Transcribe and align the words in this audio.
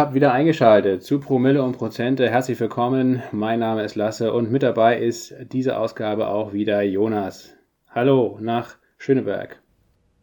Habt 0.00 0.14
wieder 0.14 0.32
eingeschaltet 0.32 1.02
zu 1.04 1.20
Promille 1.20 1.62
und 1.62 1.76
Prozente. 1.76 2.30
Herzlich 2.30 2.58
willkommen. 2.58 3.22
Mein 3.32 3.58
Name 3.58 3.84
ist 3.84 3.96
Lasse 3.96 4.32
und 4.32 4.50
mit 4.50 4.62
dabei 4.62 4.98
ist 4.98 5.34
diese 5.52 5.76
Ausgabe 5.76 6.28
auch 6.28 6.54
wieder 6.54 6.80
Jonas. 6.80 7.52
Hallo 7.90 8.38
nach 8.40 8.76
Schöneberg. 8.96 9.60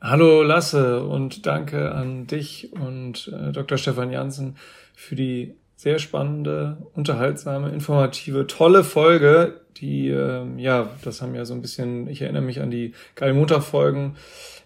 Hallo 0.02 0.41
Lasse 0.41 1.04
und 1.04 1.45
danke 1.45 1.91
an 1.91 2.26
dich 2.26 2.71
und 2.73 3.32
äh, 3.32 3.52
Dr. 3.52 3.77
Stefan 3.77 4.12
Jansen 4.12 4.55
für 4.95 5.13
die 5.13 5.53
sehr 5.76 6.00
spannende, 6.00 6.88
unterhaltsame, 6.95 7.70
informative, 7.70 8.48
tolle 8.48 8.84
Folge, 8.84 9.62
die, 9.78 10.09
äh, 10.09 10.44
ja, 10.58 10.89
das 11.03 11.22
haben 11.22 11.36
ja 11.36 11.45
so 11.45 11.53
ein 11.53 11.62
bisschen, 11.62 12.08
ich 12.08 12.23
erinnere 12.23 12.41
mich 12.41 12.62
an 12.62 12.72
die 12.72 12.95
Geil 13.14 13.36
Montag-Folgen 13.36 14.16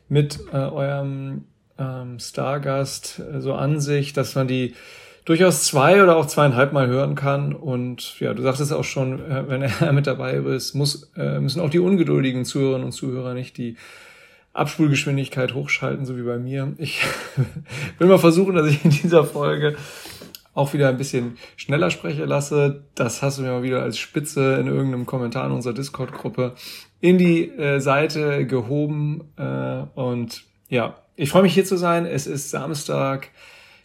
mit 0.07 0.39
äh, 0.53 0.55
eurem 0.55 1.48
ähm, 1.81 2.20
Stargast 2.20 3.20
äh, 3.20 3.41
so 3.41 3.53
an 3.53 3.80
sich, 3.80 4.13
dass 4.13 4.35
man 4.35 4.48
die 4.48 4.76
durchaus 5.26 5.63
zwei 5.63 6.02
oder 6.04 6.17
auch 6.17 6.26
zweieinhalb 6.26 6.73
Mal 6.73 6.88
hören 6.88 7.16
kann. 7.16 7.54
Und 7.54 8.20
ja, 8.20 8.34
du 8.34 8.41
sagtest 8.44 8.73
auch 8.73 8.84
schon, 8.84 9.20
äh, 9.20 9.48
wenn 9.48 9.62
er 9.62 9.91
mit 9.94 10.07
dabei 10.07 10.34
ist, 10.34 10.73
muss, 10.73 11.12
äh, 11.16 11.40
müssen 11.40 11.62
auch 11.62 11.70
die 11.70 11.80
ungeduldigen 11.80 12.45
Zuhörerinnen 12.45 12.85
und 12.85 12.91
Zuhörer 12.91 13.34
nicht 13.34 13.57
die 13.57 13.77
Abspulgeschwindigkeit 14.54 15.54
hochschalten, 15.54 16.05
so 16.05 16.17
wie 16.17 16.23
bei 16.23 16.38
mir. 16.38 16.73
Ich 16.77 17.02
will 17.98 18.07
mal 18.07 18.20
versuchen, 18.20 18.55
dass 18.55 18.68
ich 18.68 18.84
in 18.84 18.91
dieser 18.91 19.23
Folge 19.23 19.76
auch 20.54 20.73
wieder 20.73 20.90
ein 20.90 20.98
bisschen 20.98 21.38
schneller 21.55 21.90
spreche 21.90 22.26
lasse. 22.26 22.84
Das 22.95 23.21
hast 23.21 23.38
du 23.38 23.43
mir 23.43 23.51
mal 23.51 23.63
wieder 23.63 23.82
als 23.82 23.98
Spitze 23.98 24.55
in 24.55 24.68
irgendeinem 24.68 25.05
Kommentar 25.05 25.45
in 25.45 25.54
unserer 25.54 25.73
Discord-Gruppe 25.73 26.55
in 26.99 27.18
die 27.18 27.48
äh, 27.49 27.79
Seite 27.79 28.45
gehoben. 28.45 29.32
Äh, 29.38 29.84
und 29.95 30.43
ja, 30.68 31.01
ich 31.15 31.29
freue 31.29 31.43
mich 31.43 31.54
hier 31.54 31.65
zu 31.65 31.77
sein. 31.77 32.05
Es 32.05 32.27
ist 32.27 32.49
Samstag, 32.49 33.29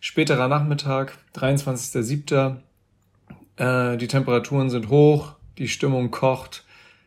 späterer 0.01 0.49
Nachmittag, 0.49 1.13
23.07. 1.35 2.57
Äh, 3.57 3.97
die 3.97 4.09
Temperaturen 4.09 4.71
sind 4.71 4.89
hoch, 4.89 5.35
die 5.59 5.69
Stimmung 5.69 6.11
kocht. 6.11 6.65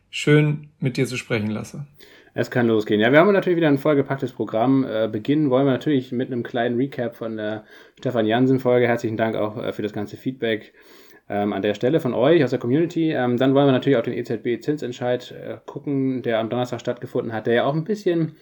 Schön 0.09 0.69
mit 0.79 0.97
dir 0.97 1.05
zu 1.05 1.17
sprechen, 1.17 1.51
Lasse. 1.51 1.85
Es 2.33 2.51
kann 2.51 2.67
losgehen. 2.67 3.01
Ja, 3.01 3.11
wir 3.11 3.19
haben 3.19 3.31
natürlich 3.31 3.57
wieder 3.57 3.67
ein 3.67 3.77
vollgepacktes 3.77 4.31
Programm. 4.33 4.85
Äh, 4.85 5.09
beginnen 5.11 5.49
wollen 5.49 5.65
wir 5.65 5.71
natürlich 5.71 6.11
mit 6.11 6.31
einem 6.31 6.43
kleinen 6.43 6.77
Recap 6.77 7.15
von 7.15 7.37
der 7.37 7.63
Stefan 7.97 8.25
Jansen-Folge. 8.25 8.87
Herzlichen 8.87 9.17
Dank 9.17 9.35
auch 9.35 9.57
äh, 9.57 9.73
für 9.73 9.81
das 9.81 9.93
ganze 9.93 10.15
Feedback 10.15 10.73
ähm, 11.27 11.53
an 11.53 11.61
der 11.61 11.73
Stelle 11.73 11.99
von 11.99 12.13
euch 12.13 12.43
aus 12.43 12.49
der 12.49 12.59
Community. 12.59 13.11
Ähm, 13.11 13.37
dann 13.37 13.53
wollen 13.53 13.67
wir 13.67 13.71
natürlich 13.71 13.97
auch 13.97 14.03
den 14.03 14.13
EZB-Zinsentscheid 14.13 15.31
äh, 15.31 15.57
gucken, 15.65 16.21
der 16.21 16.39
am 16.39 16.49
Donnerstag 16.49 16.79
stattgefunden 16.79 17.33
hat, 17.33 17.47
der 17.47 17.53
ja 17.53 17.63
auch 17.65 17.75
ein 17.75 17.83
bisschen 17.83 18.35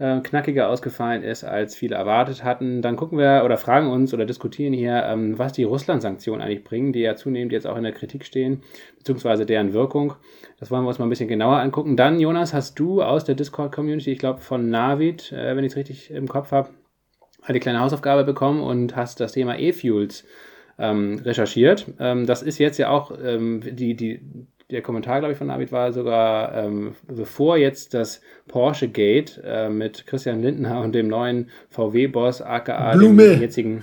äh, 0.00 0.20
knackiger 0.20 0.68
ausgefallen 0.68 1.22
ist, 1.22 1.44
als 1.44 1.76
viele 1.76 1.94
erwartet 1.94 2.42
hatten. 2.42 2.80
Dann 2.80 2.96
gucken 2.96 3.18
wir 3.18 3.42
oder 3.44 3.58
fragen 3.58 3.88
uns 3.88 4.14
oder 4.14 4.24
diskutieren 4.24 4.72
hier, 4.72 5.04
ähm, 5.04 5.38
was 5.38 5.52
die 5.52 5.64
Russland-Sanktionen 5.64 6.40
eigentlich 6.40 6.64
bringen, 6.64 6.92
die 6.92 7.00
ja 7.00 7.16
zunehmend 7.16 7.52
jetzt 7.52 7.66
auch 7.66 7.76
in 7.76 7.82
der 7.82 7.92
Kritik 7.92 8.24
stehen, 8.24 8.62
beziehungsweise 8.96 9.44
deren 9.44 9.74
Wirkung. 9.74 10.14
Das 10.58 10.70
wollen 10.70 10.84
wir 10.84 10.88
uns 10.88 10.98
mal 10.98 11.06
ein 11.06 11.10
bisschen 11.10 11.28
genauer 11.28 11.58
angucken. 11.58 11.96
Dann, 11.96 12.18
Jonas, 12.18 12.54
hast 12.54 12.78
du 12.78 13.02
aus 13.02 13.24
der 13.24 13.34
Discord-Community, 13.34 14.12
ich 14.12 14.18
glaube 14.18 14.40
von 14.40 14.70
Navid, 14.70 15.32
äh, 15.32 15.54
wenn 15.54 15.64
ich 15.64 15.72
es 15.72 15.76
richtig 15.76 16.10
im 16.10 16.28
Kopf 16.28 16.50
habe, 16.50 16.70
eine 17.42 17.60
kleine 17.60 17.80
Hausaufgabe 17.80 18.24
bekommen 18.24 18.62
und 18.62 18.96
hast 18.96 19.20
das 19.20 19.32
Thema 19.32 19.58
E-Fuels 19.58 20.24
ähm, 20.78 21.20
recherchiert. 21.22 21.86
Ähm, 21.98 22.24
das 22.24 22.42
ist 22.42 22.58
jetzt 22.58 22.78
ja 22.78 22.88
auch 22.88 23.12
ähm, 23.22 23.60
die, 23.62 23.94
die, 23.94 24.20
der 24.70 24.82
Kommentar, 24.82 25.20
glaube 25.20 25.32
ich, 25.32 25.38
von 25.38 25.48
David 25.48 25.72
war 25.72 25.92
sogar, 25.92 26.54
ähm, 26.54 26.94
bevor 27.06 27.56
jetzt 27.56 27.94
das 27.94 28.20
Porsche 28.48 28.88
Gate 28.88 29.40
äh, 29.44 29.68
mit 29.68 30.06
Christian 30.06 30.42
Lindner 30.42 30.80
und 30.80 30.94
dem 30.94 31.08
neuen 31.08 31.50
VW-Boss, 31.70 32.42
aka 32.42 32.92
Blume. 32.92 33.30
dem 33.30 33.40
jetzigen 33.40 33.82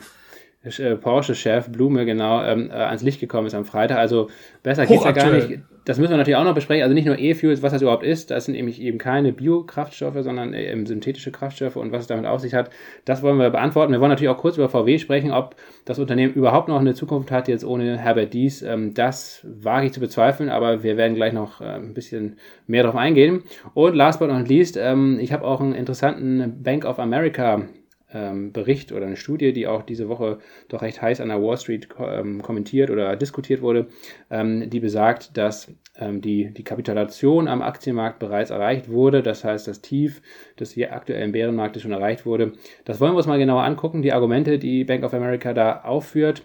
äh, 0.64 0.96
Porsche-Chef 0.96 1.70
Blume, 1.70 2.06
genau, 2.06 2.44
ähm, 2.44 2.70
äh, 2.70 2.74
ans 2.74 3.02
Licht 3.02 3.20
gekommen 3.20 3.48
ist 3.48 3.54
am 3.54 3.66
Freitag. 3.66 3.98
Also 3.98 4.30
besser 4.64 4.86
geht's 4.86 5.04
ja 5.04 5.12
gar 5.12 5.32
nicht 5.32 5.60
das 5.88 6.00
müssen 6.00 6.12
wir 6.12 6.18
natürlich 6.18 6.36
auch 6.36 6.44
noch 6.44 6.54
besprechen. 6.54 6.84
Also 6.84 6.94
nicht 6.94 7.06
nur 7.06 7.18
E-Fuels, 7.18 7.64
was 7.64 7.72
das 7.72 7.82
überhaupt 7.82 8.04
ist. 8.04 8.30
Das 8.30 8.44
sind 8.44 8.56
nämlich 8.56 8.82
eben 8.82 8.98
keine 8.98 9.32
Biokraftstoffe, 9.32 10.18
sondern 10.20 10.54
eben 10.54 10.86
synthetische 10.86 11.32
Kraftstoffe 11.32 11.78
und 11.78 11.94
was 11.94 12.02
es 12.02 12.08
damit 12.08 12.26
auf 12.26 12.42
sich 12.42 12.54
hat. 12.54 12.72
Das 13.06 13.24
wollen 13.24 13.38
wir 13.38 13.50
beantworten. 13.52 13.94
Wir 13.94 14.02
wollen 14.02 14.10
natürlich 14.10 14.30
auch 14.30 14.38
kurz 14.38 14.58
über 14.58 14.68
VW 14.68 15.00
sprechen, 15.00 15.32
ob 15.32 15.56
das 15.86 15.98
Unternehmen 15.98 16.34
überhaupt 16.34 16.68
noch 16.68 16.82
eine 16.82 16.94
Zukunft 16.94 17.32
hat, 17.32 17.48
jetzt 17.48 17.64
ohne 17.64 17.98
Herbert 17.98 18.34
Dies. 18.34 18.64
Ähm, 18.64 18.96
das 18.96 19.48
wage 19.48 19.86
ich 19.86 19.94
zu 19.94 20.02
bezweifeln, 20.02 20.50
aber 20.50 20.84
wir 20.84 20.98
werden 20.98 21.16
gleich 21.16 21.32
noch 21.32 21.62
äh, 21.62 21.76
ein 21.76 21.94
bisschen 21.94 22.36
mehr 22.66 22.84
darauf 22.84 23.00
eingehen. 23.00 23.44
Und 23.74 23.96
last 23.96 24.20
but 24.20 24.28
not 24.28 24.50
least, 24.50 24.76
ähm, 24.76 25.20
ich 25.22 25.32
habe 25.32 25.46
auch 25.46 25.62
einen 25.62 25.74
interessanten 25.74 26.64
Bank 26.64 26.84
of 26.84 27.00
America 27.00 27.62
ähm, 28.14 28.54
Bericht 28.54 28.92
oder 28.92 29.06
eine 29.06 29.18
Studie, 29.18 29.54
die 29.54 29.68
auch 29.68 29.84
diese 29.84 30.08
Woche 30.08 30.40
doch 30.70 30.82
recht 30.82 31.02
heiß 31.02 31.20
an 31.22 31.30
der 31.30 31.42
Wall 31.42 31.58
Street 31.58 31.90
ähm, 32.00 32.42
kommentiert 32.42 32.90
oder 32.90 33.16
diskutiert 33.16 33.62
wurde, 33.62 33.88
ähm, 34.30 34.70
die 34.70 34.80
besagt, 34.80 35.38
dass 35.38 35.72
ähm, 35.98 36.22
die, 36.22 36.54
die 36.54 36.64
Kapitulation 36.64 37.48
am 37.48 37.62
Aktienmarkt 37.62 38.20
bereits 38.20 38.50
erreicht 38.50 38.90
wurde. 38.90 39.22
Das 39.24 39.44
heißt, 39.44 39.68
das 39.68 39.82
Tief 39.82 40.22
des 40.60 40.72
hier 40.72 40.94
aktuellen 40.94 41.32
Bärenmarktes 41.32 41.82
schon 41.82 41.92
erreicht 41.92 42.26
wurde. 42.26 42.54
Das 42.86 43.00
wollen 43.00 43.14
wir 43.14 43.18
uns 43.18 43.28
mal 43.28 43.40
genauer 43.40 43.64
angucken, 43.64 44.02
die 44.02 44.14
Argumente, 44.14 44.60
die 44.60 44.84
Bank 44.84 45.04
of 45.04 45.14
America 45.14 45.54
da 45.54 45.82
aufführt 45.82 46.44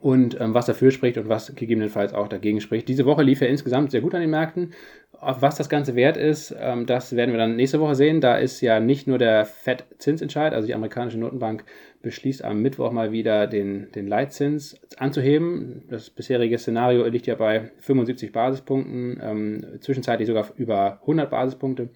und 0.00 0.40
ähm, 0.40 0.54
was 0.54 0.66
dafür 0.66 0.90
spricht 0.90 1.18
und 1.18 1.28
was 1.28 1.54
gegebenenfalls 1.54 2.12
auch 2.14 2.28
dagegen 2.28 2.60
spricht. 2.60 2.88
Diese 2.88 3.06
Woche 3.06 3.22
lief 3.22 3.40
er 3.40 3.48
insgesamt 3.48 3.90
sehr 3.90 4.00
gut 4.00 4.14
an 4.14 4.20
den 4.20 4.30
Märkten. 4.30 4.72
Was 5.20 5.56
das 5.56 5.68
Ganze 5.68 5.94
wert 5.94 6.16
ist, 6.16 6.54
ähm, 6.58 6.86
das 6.86 7.16
werden 7.16 7.30
wir 7.30 7.38
dann 7.38 7.56
nächste 7.56 7.80
Woche 7.80 7.94
sehen. 7.94 8.20
Da 8.20 8.36
ist 8.36 8.60
ja 8.60 8.80
nicht 8.80 9.06
nur 9.06 9.18
der 9.18 9.44
FED-Zinsentscheid, 9.44 10.52
also 10.52 10.66
die 10.66 10.74
amerikanische 10.74 11.18
Notenbank 11.18 11.64
beschließt 12.02 12.44
am 12.44 12.60
Mittwoch 12.60 12.92
mal 12.92 13.12
wieder 13.12 13.46
den, 13.46 13.90
den 13.92 14.06
Leitzins 14.06 14.80
anzuheben. 14.98 15.84
Das 15.88 16.10
bisherige 16.10 16.58
Szenario 16.58 17.06
liegt 17.06 17.26
ja 17.26 17.34
bei 17.34 17.70
75 17.80 18.32
Basispunkten, 18.32 19.20
ähm, 19.22 19.80
zwischenzeitlich 19.80 20.28
sogar 20.28 20.50
über 20.56 20.98
100 21.02 21.30
Basispunkte. 21.30 21.88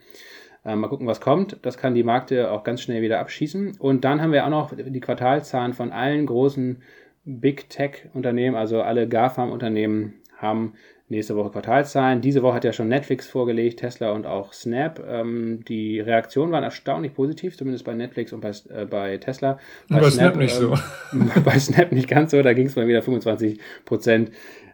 Ähm, 0.65 0.81
mal 0.81 0.89
gucken, 0.89 1.07
was 1.07 1.21
kommt. 1.21 1.59
Das 1.62 1.77
kann 1.77 1.95
die 1.95 2.03
Märkte 2.03 2.51
auch 2.51 2.65
ganz 2.65 2.83
schnell 2.83 3.03
wieder 3.03 3.21
abschießen. 3.21 3.77
Und 3.78 4.05
dann 4.05 4.21
haben 4.21 4.33
wir 4.33 4.45
auch 4.45 4.51
noch 4.51 4.75
die 4.75 5.01
Quartalzahlen 5.01 5.75
von 5.75 5.93
allen 5.93 6.27
großen 6.27 6.83
Big 7.25 7.69
Tech-Unternehmen, 7.69 8.57
also 8.57 8.81
alle 8.81 9.07
GAFAM-Unternehmen 9.07 10.15
haben 10.37 10.75
nächste 11.09 11.37
Woche 11.37 11.51
Quartalszahlen. 11.51 12.21
Diese 12.21 12.43
Woche 12.43 12.55
hat 12.55 12.65
ja 12.65 12.73
schon 12.73 12.89
Netflix 12.89 13.27
vorgelegt, 13.29 13.81
Tesla 13.81 14.13
und 14.13 14.27
auch 14.27 14.53
Snap. 14.53 15.03
Ähm, 15.09 15.65
die 15.67 16.01
Reaktionen 16.01 16.53
waren 16.53 16.65
erstaunlich 16.65 17.15
positiv, 17.15 17.57
zumindest 17.57 17.85
bei 17.85 17.95
Netflix 17.95 18.33
und 18.33 18.41
bei, 18.41 18.53
äh, 18.69 18.85
bei 18.85 19.17
Tesla. 19.19 19.59
Bei, 19.89 20.01
bei 20.01 20.11
Snap, 20.11 20.33
Snap, 20.33 20.37
nicht 20.37 20.61
ähm, 20.61 21.31
so. 21.35 21.41
bei 21.45 21.59
Snap 21.59 21.93
nicht 21.93 22.09
ganz 22.09 22.31
so, 22.33 22.43
da 22.43 22.53
ging 22.53 22.67
es 22.67 22.77
mal 22.77 22.87
wieder 22.87 23.03
25 23.03 23.59
Prozent 23.85 24.31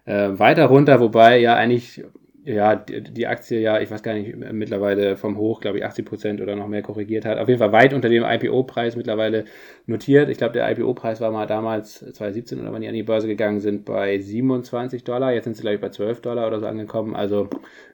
äh, 0.07 0.31
weiter 0.39 0.67
runter, 0.67 1.01
wobei 1.01 1.39
ja 1.39 1.55
eigentlich 1.55 2.03
ja, 2.45 2.77
die, 2.77 3.27
Aktie 3.27 3.59
ja, 3.59 3.81
ich 3.81 3.91
weiß 3.91 4.03
gar 4.03 4.13
nicht, 4.13 4.37
mittlerweile 4.37 5.17
vom 5.17 5.39
Hoch, 5.39 5.61
glaube 5.61 5.79
ich, 5.79 5.85
80 5.85 6.05
Prozent 6.05 6.41
oder 6.43 6.57
noch 6.57 6.69
mehr 6.69 6.83
korrigiert 6.83 7.25
hat. 7.25 7.39
Auf 7.39 7.49
jeden 7.49 7.59
Fall 7.59 7.73
weit 7.73 7.95
unter 7.95 8.11
dem 8.11 8.23
IPO-Preis 8.23 8.97
mittlerweile 8.97 9.47
notiert. 9.87 10.29
Ich 10.29 10.37
glaube, 10.37 10.53
der 10.53 10.71
IPO-Preis 10.71 11.23
war 11.23 11.31
mal 11.31 11.47
damals 11.47 12.01
2017 12.01 12.61
oder 12.61 12.73
wann 12.73 12.83
die 12.83 12.89
an 12.89 12.95
die 12.95 13.03
Börse 13.03 13.29
gegangen 13.29 13.61
sind, 13.61 13.87
bei 13.87 14.19
27 14.19 15.05
Dollar. 15.05 15.33
Jetzt 15.33 15.45
sind 15.45 15.57
sie, 15.57 15.63
glaube 15.63 15.77
ich, 15.77 15.81
bei 15.81 15.89
12 15.89 16.21
Dollar 16.21 16.47
oder 16.47 16.61
so 16.61 16.67
angekommen. 16.67 17.17
Also, 17.17 17.49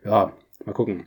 ja, 0.05 0.33
mal 0.67 0.73
gucken. 0.73 1.07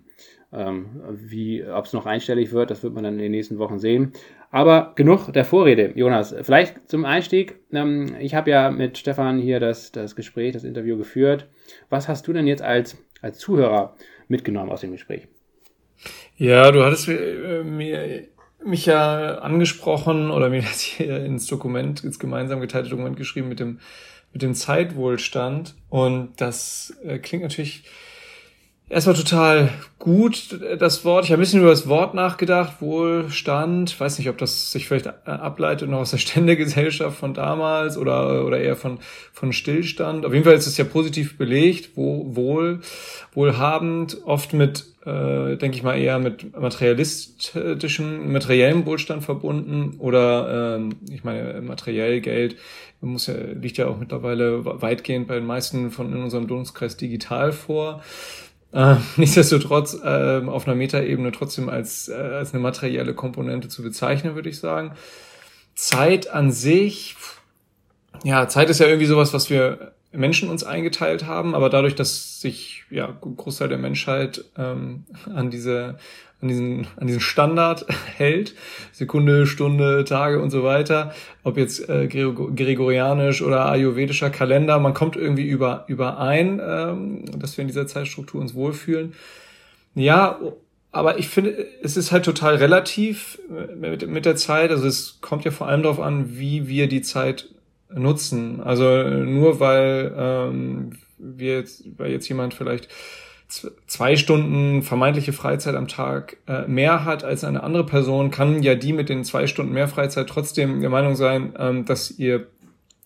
Ähm, 0.53 1.01
wie, 1.09 1.65
ob 1.65 1.85
es 1.85 1.93
noch 1.93 2.05
einstellig 2.05 2.53
wird, 2.53 2.69
das 2.71 2.83
wird 2.83 2.93
man 2.93 3.03
dann 3.03 3.15
in 3.15 3.19
den 3.19 3.31
nächsten 3.31 3.57
Wochen 3.57 3.79
sehen. 3.79 4.13
Aber 4.51 4.93
genug 4.95 5.33
der 5.33 5.43
Vorrede, 5.43 5.91
Jonas. 5.95 6.33
Vielleicht 6.43 6.87
zum 6.89 7.03
Einstieg. 7.03 7.59
Ähm, 7.73 8.15
ich 8.19 8.35
habe 8.35 8.51
ja 8.51 8.71
mit 8.71 8.97
Stefan 8.97 9.39
hier 9.39 9.59
das, 9.59 9.91
das 9.91 10.15
Gespräch, 10.15 10.53
das 10.53 10.63
Interview 10.63 10.95
geführt. 10.95 11.49
Was 11.89 12.07
hast 12.07 12.27
du 12.27 12.33
denn 12.33 12.47
jetzt 12.47 12.61
als 12.61 13.03
als 13.23 13.39
Zuhörer 13.39 13.95
mitgenommen 14.27 14.71
aus 14.71 14.81
dem 14.81 14.91
Gespräch? 14.91 15.27
Ja, 16.37 16.71
du 16.71 16.83
hattest 16.83 17.07
äh, 17.07 17.63
mir 17.63 18.27
mich 18.65 18.85
ja 18.85 19.39
angesprochen 19.39 20.31
oder 20.31 20.49
mir 20.49 20.61
das 20.61 20.81
hier 20.81 21.23
ins 21.25 21.47
Dokument, 21.47 22.03
ins 22.03 22.19
gemeinsam 22.19 22.61
geteilte 22.61 22.89
Dokument 22.89 23.17
geschrieben 23.17 23.49
mit 23.49 23.59
dem, 23.59 23.79
mit 24.31 24.41
dem 24.41 24.53
Zeitwohlstand. 24.53 25.75
Und 25.89 26.33
das 26.37 26.95
äh, 27.03 27.19
klingt 27.19 27.43
natürlich 27.43 27.83
erstmal 28.93 29.15
total 29.15 29.69
gut, 29.99 30.59
das 30.77 31.03
Wort. 31.03 31.25
Ich 31.25 31.31
habe 31.31 31.39
ein 31.39 31.43
bisschen 31.43 31.61
über 31.61 31.71
das 31.71 31.87
Wort 31.87 32.13
nachgedacht, 32.13 32.81
Wohlstand. 32.81 33.99
Weiß 33.99 34.19
nicht, 34.19 34.29
ob 34.29 34.37
das 34.37 34.71
sich 34.71 34.87
vielleicht 34.87 35.07
äh, 35.07 35.11
ableitet 35.25 35.89
noch 35.89 35.99
aus 35.99 36.11
der 36.11 36.17
Ständegesellschaft 36.19 37.17
von 37.17 37.33
damals 37.33 37.97
oder, 37.97 38.45
oder 38.45 38.59
eher 38.59 38.75
von, 38.75 38.99
von 39.31 39.51
Stillstand. 39.51 40.25
Auf 40.25 40.33
jeden 40.33 40.45
Fall 40.45 40.53
ist 40.53 40.67
es 40.67 40.77
ja 40.77 40.85
positiv 40.85 41.37
belegt, 41.37 41.91
wo, 41.95 42.35
wohl, 42.35 42.81
wohlhabend, 43.33 44.17
oft 44.25 44.53
mit, 44.53 44.85
äh, 45.05 45.57
denke 45.57 45.77
ich 45.77 45.83
mal, 45.83 45.97
eher 45.97 46.19
mit 46.19 46.57
materialistischem, 46.57 48.31
materiellem 48.31 48.85
Wohlstand 48.85 49.23
verbunden 49.23 49.95
oder, 49.99 50.79
äh, 50.79 51.13
ich 51.13 51.23
meine, 51.23 51.61
materiell 51.61 52.21
Geld 52.21 52.57
muss 53.03 53.27
ja, 53.27 53.35
liegt 53.35 53.77
ja 53.77 53.87
auch 53.87 53.97
mittlerweile 53.97 54.63
weitgehend 54.81 55.27
bei 55.27 55.35
den 55.35 55.45
meisten 55.45 55.91
von 55.91 56.13
in 56.13 56.23
unserem 56.23 56.47
Dunstkreis 56.47 56.97
digital 56.97 57.51
vor. 57.51 58.01
Äh, 58.73 58.95
nichtsdestotrotz 59.17 59.97
äh, 60.03 60.41
auf 60.45 60.67
einer 60.67 60.75
Metaebene 60.75 61.31
trotzdem 61.31 61.69
als, 61.69 62.09
äh, 62.09 62.13
als 62.13 62.53
eine 62.53 62.61
materielle 62.61 63.13
Komponente 63.13 63.69
zu 63.69 63.83
bezeichnen, 63.83 64.35
würde 64.35 64.49
ich 64.49 64.59
sagen. 64.59 64.93
Zeit 65.75 66.29
an 66.29 66.51
sich, 66.51 67.15
ja, 68.23 68.47
Zeit 68.47 68.69
ist 68.69 68.79
ja 68.79 68.87
irgendwie 68.87 69.05
sowas, 69.05 69.33
was 69.33 69.49
wir 69.49 69.93
Menschen 70.11 70.49
uns 70.49 70.63
eingeteilt 70.63 71.25
haben, 71.25 71.55
aber 71.55 71.69
dadurch, 71.69 71.95
dass 71.95 72.39
sich 72.39 72.83
ja 72.91 73.07
Großteil 73.19 73.69
der 73.69 73.79
Menschheit 73.79 74.45
ähm, 74.57 75.05
an 75.33 75.49
diese 75.49 75.97
an 76.43 76.49
diesen, 76.49 76.87
an 76.97 77.07
diesen 77.07 77.21
Standard 77.21 77.85
hält, 78.17 78.53
Sekunde, 78.91 79.47
Stunde, 79.47 80.03
Tage 80.03 80.39
und 80.41 80.51
so 80.51 80.63
weiter, 80.63 81.13
ob 81.43 81.57
jetzt 81.57 81.89
äh, 81.89 82.07
gregorianisch 82.07 83.41
oder 83.41 83.65
ayurvedischer 83.65 84.29
Kalender, 84.29 84.79
man 84.79 84.93
kommt 84.93 85.15
irgendwie 85.15 85.47
über, 85.47 85.85
überein, 85.87 86.61
ähm, 86.63 87.25
dass 87.39 87.57
wir 87.57 87.63
in 87.63 87.67
dieser 87.67 87.87
Zeitstruktur 87.87 88.41
uns 88.41 88.53
wohlfühlen. 88.53 89.13
Ja, 89.95 90.39
aber 90.91 91.17
ich 91.17 91.27
finde, 91.27 91.65
es 91.81 91.97
ist 91.97 92.11
halt 92.11 92.25
total 92.25 92.55
relativ 92.55 93.39
mit, 93.75 94.07
mit 94.07 94.25
der 94.25 94.35
Zeit. 94.35 94.69
Also 94.69 94.85
es 94.87 95.19
kommt 95.21 95.43
ja 95.43 95.49
vor 95.49 95.67
allem 95.67 95.81
darauf 95.81 95.99
an, 95.99 96.37
wie 96.37 96.67
wir 96.67 96.87
die 96.87 97.01
Zeit 97.01 97.49
nutzen. 97.91 98.61
Also 98.61 99.03
nur 99.03 99.59
weil 99.59 100.13
ähm, 100.15 100.91
wir 101.17 101.57
jetzt, 101.57 101.83
weil 101.97 102.11
jetzt 102.11 102.27
jemand 102.27 102.53
vielleicht 102.53 102.89
zwei 103.47 104.15
Stunden 104.15 104.81
vermeintliche 104.81 105.33
Freizeit 105.33 105.75
am 105.75 105.87
Tag 105.87 106.37
äh, 106.47 106.67
mehr 106.67 107.05
hat 107.05 107.23
als 107.23 107.43
eine 107.43 107.63
andere 107.63 107.85
Person, 107.85 108.31
kann 108.31 108.63
ja 108.63 108.75
die 108.75 108.93
mit 108.93 109.09
den 109.09 109.23
zwei 109.23 109.47
Stunden 109.47 109.73
mehr 109.73 109.87
Freizeit 109.87 110.27
trotzdem 110.27 110.81
der 110.81 110.89
Meinung 110.89 111.15
sein, 111.15 111.53
ähm, 111.57 111.85
dass 111.85 112.11
ihr 112.11 112.47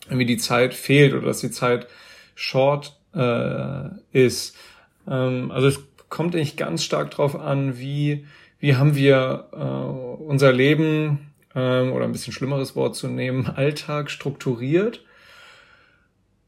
irgendwie 0.06 0.26
die 0.26 0.38
Zeit 0.38 0.74
fehlt 0.74 1.14
oder 1.14 1.28
dass 1.28 1.42
die 1.42 1.52
Zeit 1.52 1.88
short 2.36 2.98
äh, 3.14 3.90
ist. 4.12 4.56
Ähm, 5.08 5.52
also 5.52 5.68
es 5.68 5.80
kommt 6.10 6.36
eigentlich 6.36 6.58
ganz 6.58 6.84
stark 6.84 7.12
drauf 7.12 7.36
an, 7.36 7.78
wie, 7.78 8.26
wie 8.60 8.76
haben 8.76 8.96
wir 8.96 9.50
äh, 9.52 10.24
unser 10.24 10.54
Leben 10.54 11.32
ähm, 11.56 11.92
oder 11.92 12.06
ein 12.06 12.12
bisschen 12.12 12.34
schlimmeres 12.34 12.76
Wort 12.76 12.96
zu 12.96 13.08
nehmen, 13.08 13.48
Alltag 13.56 14.10
strukturiert. 14.10 15.04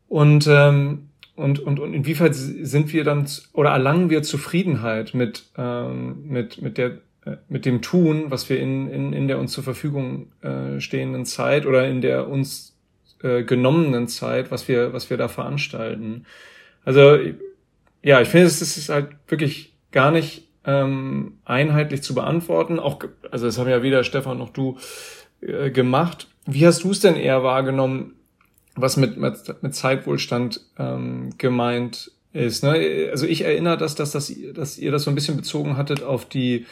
Und 0.07 0.47
ähm, 0.47 1.08
und, 1.39 1.59
und, 1.59 1.79
und 1.79 1.93
inwieweit 1.93 2.35
sind 2.35 2.93
wir 2.93 3.03
dann 3.03 3.25
oder 3.53 3.71
erlangen 3.71 4.09
wir 4.09 4.23
Zufriedenheit 4.23 5.13
mit, 5.13 5.45
ähm, 5.57 6.27
mit, 6.27 6.61
mit, 6.61 6.77
der, 6.77 6.99
äh, 7.25 7.37
mit 7.47 7.65
dem 7.65 7.81
Tun, 7.81 8.25
was 8.27 8.49
wir 8.49 8.59
in, 8.59 8.89
in, 8.89 9.13
in 9.13 9.27
der 9.27 9.39
uns 9.39 9.53
zur 9.53 9.63
Verfügung 9.63 10.31
äh, 10.41 10.79
stehenden 10.79 11.25
Zeit 11.25 11.65
oder 11.65 11.87
in 11.87 12.01
der 12.01 12.27
uns 12.27 12.77
äh, 13.23 13.43
genommenen 13.43 14.07
Zeit, 14.07 14.51
was 14.51 14.67
wir, 14.67 14.93
was 14.93 15.09
wir 15.09 15.17
da 15.17 15.29
veranstalten. 15.29 16.25
Also 16.83 17.17
ja, 18.01 18.21
ich 18.21 18.27
finde, 18.27 18.47
es 18.47 18.61
ist 18.61 18.89
halt 18.89 19.09
wirklich 19.27 19.73
gar 19.91 20.11
nicht 20.11 20.47
ähm, 20.65 21.39
einheitlich 21.45 22.03
zu 22.03 22.13
beantworten. 22.13 22.79
Auch, 22.79 22.99
also 23.31 23.45
das 23.45 23.57
haben 23.57 23.69
ja 23.69 23.81
weder 23.81 24.03
Stefan 24.03 24.37
noch 24.37 24.49
du 24.49 24.77
äh, 25.41 25.71
gemacht. 25.71 26.27
Wie 26.45 26.67
hast 26.67 26.83
du 26.83 26.91
es 26.91 26.99
denn 26.99 27.15
eher 27.15 27.43
wahrgenommen? 27.43 28.15
Was 28.81 28.97
mit, 28.97 29.17
mit, 29.17 29.35
mit 29.61 29.75
Zeitwohlstand 29.75 30.61
ähm, 30.77 31.31
gemeint 31.37 32.11
ist. 32.33 32.63
Ne? 32.63 33.09
Also 33.11 33.25
ich 33.25 33.43
erinnere 33.43 33.77
das, 33.77 33.95
dass, 33.95 34.11
das, 34.11 34.33
dass 34.53 34.77
ihr 34.77 34.91
das 34.91 35.03
so 35.03 35.11
ein 35.11 35.15
bisschen 35.15 35.37
bezogen 35.37 35.77
hattet 35.77 36.03
auf 36.03 36.25
die, 36.25 36.65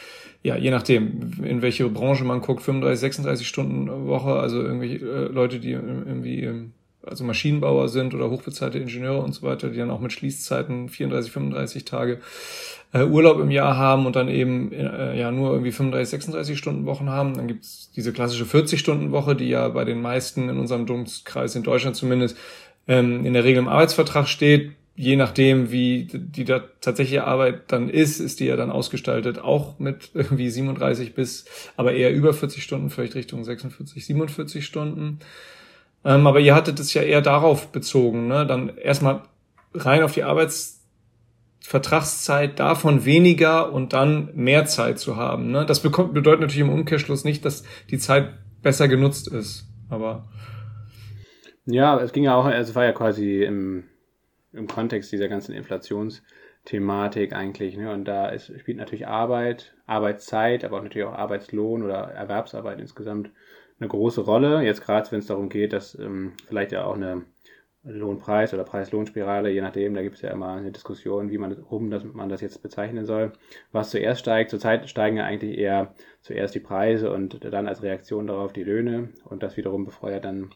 ja, 0.43 0.55
je 0.55 0.71
nachdem, 0.71 1.33
in 1.43 1.61
welche 1.61 1.87
Branche 1.89 2.23
man 2.23 2.41
guckt, 2.41 2.61
35, 2.61 2.99
36 2.99 3.47
Stunden 3.47 4.07
Woche, 4.07 4.33
also 4.33 4.61
irgendwelche 4.61 5.05
äh, 5.05 5.27
Leute, 5.31 5.59
die 5.59 5.71
irgendwie 5.71 6.43
ähm, 6.43 6.73
also 7.03 7.23
Maschinenbauer 7.23 7.89
sind 7.89 8.13
oder 8.13 8.29
hochbezahlte 8.29 8.79
Ingenieure 8.79 9.21
und 9.21 9.33
so 9.33 9.43
weiter, 9.43 9.69
die 9.69 9.77
dann 9.77 9.91
auch 9.91 10.01
mit 10.01 10.13
Schließzeiten 10.13 10.89
34, 10.89 11.31
35 11.31 11.85
Tage 11.85 12.19
äh, 12.93 13.03
Urlaub 13.03 13.39
im 13.39 13.51
Jahr 13.51 13.77
haben 13.77 14.05
und 14.05 14.15
dann 14.15 14.29
eben 14.29 14.71
äh, 14.71 15.17
ja 15.17 15.31
nur 15.31 15.51
irgendwie 15.51 15.71
35, 15.71 16.09
36 16.09 16.57
Stunden 16.57 16.85
Wochen 16.85 17.09
haben. 17.09 17.35
Dann 17.35 17.47
gibt's 17.47 17.91
diese 17.95 18.13
klassische 18.13 18.45
40-Stunden-Woche, 18.45 19.35
die 19.35 19.49
ja 19.49 19.67
bei 19.69 19.85
den 19.85 20.01
meisten 20.01 20.49
in 20.49 20.57
unserem 20.57 20.85
Dunstkreis 20.85 21.55
in 21.55 21.63
Deutschland 21.63 21.95
zumindest 21.95 22.37
ähm, 22.87 23.25
in 23.25 23.33
der 23.33 23.43
Regel 23.43 23.59
im 23.59 23.67
Arbeitsvertrag 23.67 24.27
steht. 24.27 24.71
Je 24.95 25.15
nachdem, 25.15 25.69
wie 25.71 26.07
die 26.11 26.43
da 26.43 26.59
tatsächliche 26.81 27.25
Arbeit 27.25 27.71
dann 27.71 27.87
ist, 27.87 28.19
ist 28.19 28.39
die 28.39 28.45
ja 28.45 28.55
dann 28.55 28.71
ausgestaltet, 28.71 29.37
auch 29.37 29.77
mit 29.77 30.09
irgendwie 30.15 30.49
37 30.49 31.13
bis, 31.13 31.45
aber 31.75 31.93
eher 31.93 32.11
über 32.11 32.33
40 32.33 32.63
Stunden, 32.63 32.89
vielleicht 32.89 33.13
Richtung 33.13 33.43
46, 33.43 34.03
47 34.03 34.65
Stunden. 34.65 35.19
Ähm, 36.03 36.25
aber 36.25 36.39
ihr 36.39 36.55
hattet 36.55 36.79
es 36.79 36.93
ja 36.95 37.03
eher 37.03 37.21
darauf 37.21 37.67
bezogen, 37.67 38.27
ne? 38.27 38.47
Dann 38.47 38.75
erstmal 38.75 39.21
rein 39.73 40.01
auf 40.01 40.13
die 40.13 40.23
Arbeits 40.23 40.76
Vertragszeit 41.67 42.61
davon 42.61 43.03
weniger 43.03 43.73
und 43.73 43.91
dann 43.91 44.33
mehr 44.35 44.63
Zeit 44.63 44.99
zu 44.99 45.17
haben. 45.17 45.51
Ne? 45.51 45.65
Das 45.65 45.81
bekommt, 45.81 46.13
bedeutet 46.13 46.39
natürlich 46.39 46.61
im 46.61 46.69
Umkehrschluss 46.69 47.25
nicht, 47.25 47.43
dass 47.43 47.65
die 47.89 47.97
Zeit 47.97 48.29
besser 48.61 48.87
genutzt 48.87 49.27
ist. 49.27 49.67
Aber 49.89 50.29
ja, 51.65 51.99
es 51.99 52.13
ging 52.13 52.23
ja 52.23 52.35
auch, 52.35 52.45
also 52.45 52.69
es 52.69 52.73
war 52.73 52.85
ja 52.85 52.93
quasi 52.93 53.43
im, 53.43 53.83
im 54.53 54.67
Kontext 54.67 55.11
dieser 55.11 55.27
ganzen 55.27 55.53
Inflationsthematik 55.53 57.33
eigentlich. 57.33 57.75
Ne? 57.75 57.91
Und 57.91 58.05
da 58.05 58.29
ist, 58.29 58.45
spielt 58.61 58.77
natürlich 58.77 59.05
Arbeit, 59.05 59.75
Arbeitszeit, 59.87 60.63
aber 60.63 60.77
auch 60.77 60.83
natürlich 60.83 61.05
auch 61.05 61.15
Arbeitslohn 61.15 61.83
oder 61.83 62.11
Erwerbsarbeit 62.13 62.79
insgesamt 62.79 63.29
eine 63.77 63.89
große 63.89 64.21
Rolle. 64.21 64.63
Jetzt 64.63 64.85
gerade, 64.85 65.11
wenn 65.11 65.19
es 65.19 65.27
darum 65.27 65.49
geht, 65.49 65.73
dass 65.73 65.99
ähm, 65.99 66.31
vielleicht 66.47 66.71
ja 66.71 66.85
auch 66.85 66.95
eine 66.95 67.23
Lohnpreis 67.87 68.53
oder 68.53 68.63
Preis-Lohn-Spirale, 68.63 69.49
je 69.49 69.61
nachdem, 69.61 69.93
da 69.93 70.01
gibt 70.01 70.15
es 70.15 70.21
ja 70.21 70.31
immer 70.31 70.53
eine 70.53 70.71
Diskussion, 70.71 71.31
wie 71.31 71.37
man 71.37 71.51
das, 71.51 71.59
um 71.59 71.89
das, 71.89 72.03
man 72.03 72.29
das 72.29 72.41
jetzt 72.41 72.61
bezeichnen 72.61 73.05
soll. 73.05 73.31
Was 73.71 73.89
zuerst 73.89 74.21
steigt, 74.21 74.49
zurzeit 74.49 74.89
steigen 74.89 75.17
ja 75.17 75.25
eigentlich 75.25 75.57
eher 75.57 75.93
zuerst 76.21 76.53
die 76.55 76.59
Preise 76.59 77.11
und 77.11 77.43
dann 77.43 77.67
als 77.67 77.83
Reaktion 77.83 78.27
darauf 78.27 78.51
die 78.51 78.63
Löhne 78.63 79.09
und 79.25 79.43
das 79.43 79.57
wiederum 79.57 79.85
befeuert 79.85 80.25
dann 80.25 80.49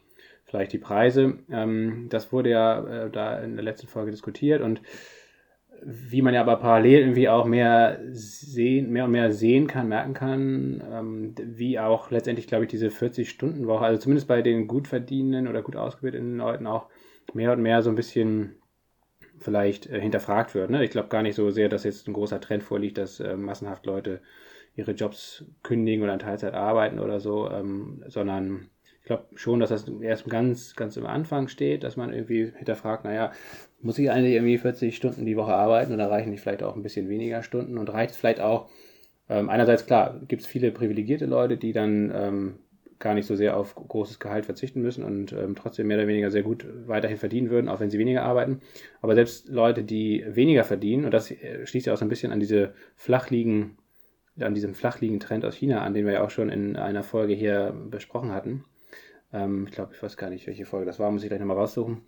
vielleicht 0.44 0.72
die 0.72 0.78
Preise. 0.78 1.38
Ähm, 1.50 2.08
das 2.10 2.32
wurde 2.32 2.50
ja 2.50 3.04
äh, 3.06 3.10
da 3.10 3.38
in 3.38 3.56
der 3.56 3.64
letzten 3.64 3.88
Folge 3.88 4.10
diskutiert 4.10 4.60
und 4.60 4.82
wie 5.84 6.22
man 6.22 6.34
ja 6.34 6.42
aber 6.42 6.56
parallel 6.56 7.00
irgendwie 7.00 7.28
auch 7.28 7.44
mehr 7.44 7.98
sehen, 8.10 8.92
mehr 8.92 9.06
und 9.06 9.10
mehr 9.10 9.32
sehen 9.32 9.66
kann, 9.66 9.88
merken 9.88 10.14
kann, 10.14 10.82
ähm, 10.92 11.34
wie 11.42 11.78
auch 11.78 12.10
letztendlich, 12.10 12.46
glaube 12.46 12.64
ich, 12.64 12.70
diese 12.70 12.88
40-Stunden-Woche, 12.88 13.84
also 13.84 14.00
zumindest 14.00 14.28
bei 14.28 14.42
den 14.42 14.68
gut 14.68 14.86
verdienenden 14.86 15.48
oder 15.48 15.62
gut 15.62 15.74
ausgebildeten 15.74 16.36
Leuten 16.36 16.66
auch 16.66 16.86
mehr 17.34 17.52
und 17.52 17.62
mehr 17.62 17.82
so 17.82 17.90
ein 17.90 17.96
bisschen 17.96 18.56
vielleicht 19.38 19.86
äh, 19.86 20.00
hinterfragt 20.00 20.54
wird. 20.54 20.70
Ne? 20.70 20.84
Ich 20.84 20.90
glaube 20.90 21.08
gar 21.08 21.22
nicht 21.22 21.34
so 21.34 21.50
sehr, 21.50 21.68
dass 21.68 21.84
jetzt 21.84 22.08
ein 22.08 22.14
großer 22.14 22.40
Trend 22.40 22.62
vorliegt, 22.62 22.98
dass 22.98 23.20
äh, 23.20 23.36
massenhaft 23.36 23.86
Leute 23.86 24.20
ihre 24.74 24.92
Jobs 24.92 25.44
kündigen 25.62 26.02
oder 26.02 26.14
in 26.14 26.18
Teilzeit 26.18 26.54
arbeiten 26.54 26.98
oder 26.98 27.20
so, 27.20 27.50
ähm, 27.50 28.02
sondern 28.06 28.70
ich 28.84 29.06
glaube 29.06 29.26
schon, 29.34 29.60
dass 29.60 29.70
das 29.70 29.86
erst 30.00 30.26
ganz, 30.30 30.76
ganz 30.76 30.96
am 30.96 31.06
Anfang 31.06 31.48
steht, 31.48 31.82
dass 31.82 31.96
man 31.96 32.12
irgendwie 32.12 32.52
hinterfragt, 32.56 33.04
naja, 33.04 33.32
muss 33.80 33.98
ich 33.98 34.10
eigentlich 34.10 34.34
irgendwie 34.34 34.58
40 34.58 34.96
Stunden 34.96 35.26
die 35.26 35.36
Woche 35.36 35.54
arbeiten 35.54 35.92
oder 35.92 36.08
reichen 36.08 36.30
nicht 36.30 36.40
vielleicht 36.40 36.62
auch 36.62 36.76
ein 36.76 36.84
bisschen 36.84 37.08
weniger 37.08 37.42
Stunden 37.42 37.78
und 37.78 37.92
reicht 37.92 38.12
es 38.12 38.16
vielleicht 38.16 38.40
auch, 38.40 38.70
ähm, 39.28 39.50
einerseits 39.50 39.86
klar, 39.86 40.20
gibt 40.28 40.42
es 40.42 40.48
viele 40.48 40.70
privilegierte 40.70 41.26
Leute, 41.26 41.56
die 41.56 41.72
dann 41.72 42.12
ähm, 42.14 42.58
gar 43.02 43.14
nicht 43.14 43.26
so 43.26 43.36
sehr 43.36 43.56
auf 43.56 43.74
großes 43.74 44.18
Gehalt 44.18 44.46
verzichten 44.46 44.80
müssen 44.80 45.04
und 45.04 45.32
ähm, 45.32 45.54
trotzdem 45.54 45.88
mehr 45.88 45.98
oder 45.98 46.06
weniger 46.06 46.30
sehr 46.30 46.42
gut 46.42 46.66
weiterhin 46.86 47.18
verdienen 47.18 47.50
würden, 47.50 47.68
auch 47.68 47.80
wenn 47.80 47.90
sie 47.90 47.98
weniger 47.98 48.22
arbeiten. 48.22 48.60
Aber 49.02 49.14
selbst 49.14 49.48
Leute, 49.48 49.82
die 49.82 50.24
weniger 50.26 50.64
verdienen, 50.64 51.04
und 51.04 51.10
das 51.12 51.30
äh, 51.30 51.66
schließt 51.66 51.86
ja 51.86 51.92
auch 51.92 51.98
so 51.98 52.04
ein 52.04 52.08
bisschen 52.08 52.32
an 52.32 52.40
diese 52.40 52.72
flachliegen, 52.94 53.76
an 54.40 54.54
diesem 54.54 54.74
flachliegen 54.74 55.20
Trend 55.20 55.44
aus 55.44 55.56
China 55.56 55.82
an, 55.82 55.92
den 55.92 56.06
wir 56.06 56.14
ja 56.14 56.24
auch 56.24 56.30
schon 56.30 56.48
in 56.48 56.76
einer 56.76 57.02
Folge 57.02 57.34
hier 57.34 57.74
besprochen 57.90 58.32
hatten. 58.32 58.64
Ähm, 59.32 59.66
ich 59.68 59.74
glaube, 59.74 59.92
ich 59.94 60.02
weiß 60.02 60.16
gar 60.16 60.30
nicht, 60.30 60.46
welche 60.46 60.64
Folge 60.64 60.86
das 60.86 60.98
war, 60.98 61.10
muss 61.10 61.22
ich 61.22 61.28
gleich 61.28 61.40
nochmal 61.40 61.58
raussuchen. 61.58 62.02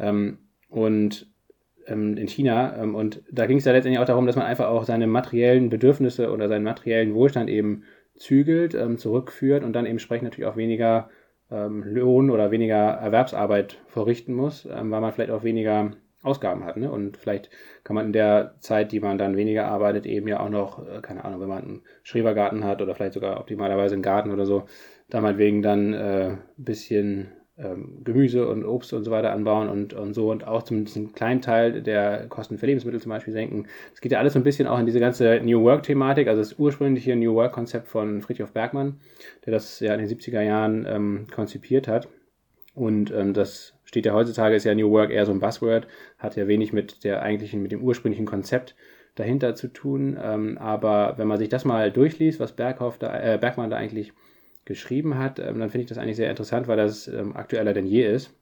Ähm, 0.00 0.38
und 0.70 1.30
ähm, 1.88 2.16
in 2.16 2.28
China. 2.28 2.76
Ähm, 2.76 2.94
und 2.94 3.22
da 3.30 3.46
ging 3.46 3.58
es 3.58 3.64
ja 3.64 3.72
letztendlich 3.72 4.00
auch 4.00 4.06
darum, 4.06 4.26
dass 4.26 4.36
man 4.36 4.46
einfach 4.46 4.68
auch 4.68 4.84
seine 4.84 5.06
materiellen 5.06 5.68
Bedürfnisse 5.68 6.30
oder 6.30 6.48
seinen 6.48 6.64
materiellen 6.64 7.14
Wohlstand 7.14 7.50
eben 7.50 7.84
zügelt, 8.18 8.74
ähm, 8.74 8.98
zurückführt 8.98 9.64
und 9.64 9.72
dann 9.72 9.86
entsprechend 9.86 10.24
natürlich 10.24 10.50
auch 10.50 10.56
weniger 10.56 11.08
ähm, 11.50 11.82
Lohn 11.84 12.30
oder 12.30 12.50
weniger 12.50 12.76
Erwerbsarbeit 12.76 13.78
verrichten 13.86 14.34
muss, 14.34 14.66
ähm, 14.66 14.90
weil 14.90 15.00
man 15.00 15.12
vielleicht 15.12 15.30
auch 15.30 15.44
weniger 15.44 15.92
Ausgaben 16.22 16.64
hat. 16.64 16.76
Ne? 16.76 16.90
Und 16.90 17.16
vielleicht 17.16 17.48
kann 17.84 17.94
man 17.94 18.06
in 18.06 18.12
der 18.12 18.56
Zeit, 18.60 18.92
die 18.92 19.00
man 19.00 19.18
dann 19.18 19.36
weniger 19.36 19.66
arbeitet, 19.66 20.04
eben 20.04 20.28
ja 20.28 20.40
auch 20.40 20.50
noch, 20.50 20.84
äh, 20.86 21.00
keine 21.00 21.24
Ahnung, 21.24 21.40
wenn 21.40 21.48
man 21.48 21.62
einen 21.62 21.82
Schrebergarten 22.02 22.64
hat 22.64 22.82
oder 22.82 22.94
vielleicht 22.94 23.14
sogar 23.14 23.40
optimalerweise 23.40 23.94
einen 23.94 24.02
Garten 24.02 24.32
oder 24.32 24.44
so, 24.44 24.64
da 25.08 25.20
meinetwegen 25.20 25.62
dann 25.62 25.94
äh, 25.94 26.30
ein 26.30 26.38
bisschen 26.56 27.32
ähm, 27.58 28.02
Gemüse 28.04 28.48
und 28.48 28.64
Obst 28.64 28.92
und 28.92 29.04
so 29.04 29.10
weiter 29.10 29.32
anbauen 29.32 29.68
und, 29.68 29.92
und 29.94 30.14
so 30.14 30.30
und 30.30 30.46
auch 30.46 30.62
zumindest 30.62 30.96
einen 30.96 31.12
kleinen 31.12 31.40
Teil 31.40 31.82
der 31.82 32.26
Kosten 32.28 32.58
für 32.58 32.66
Lebensmittel 32.66 33.00
zum 33.00 33.10
Beispiel 33.10 33.32
senken. 33.32 33.66
Es 33.92 34.00
geht 34.00 34.12
ja 34.12 34.18
alles 34.18 34.34
so 34.34 34.38
ein 34.38 34.44
bisschen 34.44 34.68
auch 34.68 34.78
in 34.78 34.86
diese 34.86 35.00
ganze 35.00 35.40
New 35.42 35.62
Work-Thematik, 35.62 36.28
also 36.28 36.40
das 36.40 36.58
ursprüngliche 36.58 37.16
New 37.16 37.34
Work-Konzept 37.34 37.88
von 37.88 38.22
Friedhof 38.22 38.52
Bergmann, 38.52 39.00
der 39.44 39.52
das 39.52 39.80
ja 39.80 39.92
in 39.94 40.00
den 40.00 40.08
70er 40.08 40.42
Jahren 40.42 40.86
ähm, 40.88 41.26
konzipiert 41.34 41.88
hat. 41.88 42.08
Und 42.74 43.10
ähm, 43.10 43.34
das 43.34 43.74
steht 43.84 44.06
ja 44.06 44.14
heutzutage, 44.14 44.54
ist 44.54 44.64
ja 44.64 44.74
New 44.74 44.90
Work 44.90 45.10
eher 45.10 45.26
so 45.26 45.32
ein 45.32 45.40
Buzzword, 45.40 45.88
hat 46.18 46.36
ja 46.36 46.46
wenig 46.46 46.72
mit 46.72 47.02
der 47.02 47.22
eigentlichen, 47.22 47.60
mit 47.60 47.72
dem 47.72 47.82
ursprünglichen 47.82 48.26
Konzept 48.26 48.76
dahinter 49.16 49.56
zu 49.56 49.68
tun. 49.68 50.16
Ähm, 50.22 50.58
aber 50.58 51.14
wenn 51.16 51.26
man 51.26 51.38
sich 51.38 51.48
das 51.48 51.64
mal 51.64 51.90
durchliest, 51.90 52.38
was 52.38 52.52
Berghoff 52.52 52.98
da, 52.98 53.20
äh, 53.20 53.38
Bergmann 53.38 53.70
da 53.70 53.76
eigentlich 53.76 54.12
geschrieben 54.68 55.18
hat, 55.18 55.40
ähm, 55.40 55.58
dann 55.58 55.70
finde 55.70 55.82
ich 55.82 55.88
das 55.88 55.98
eigentlich 55.98 56.16
sehr 56.16 56.30
interessant, 56.30 56.68
weil 56.68 56.76
das 56.76 57.08
ähm, 57.08 57.34
aktueller 57.36 57.74
denn 57.74 57.86
je 57.86 58.06
ist. 58.06 58.32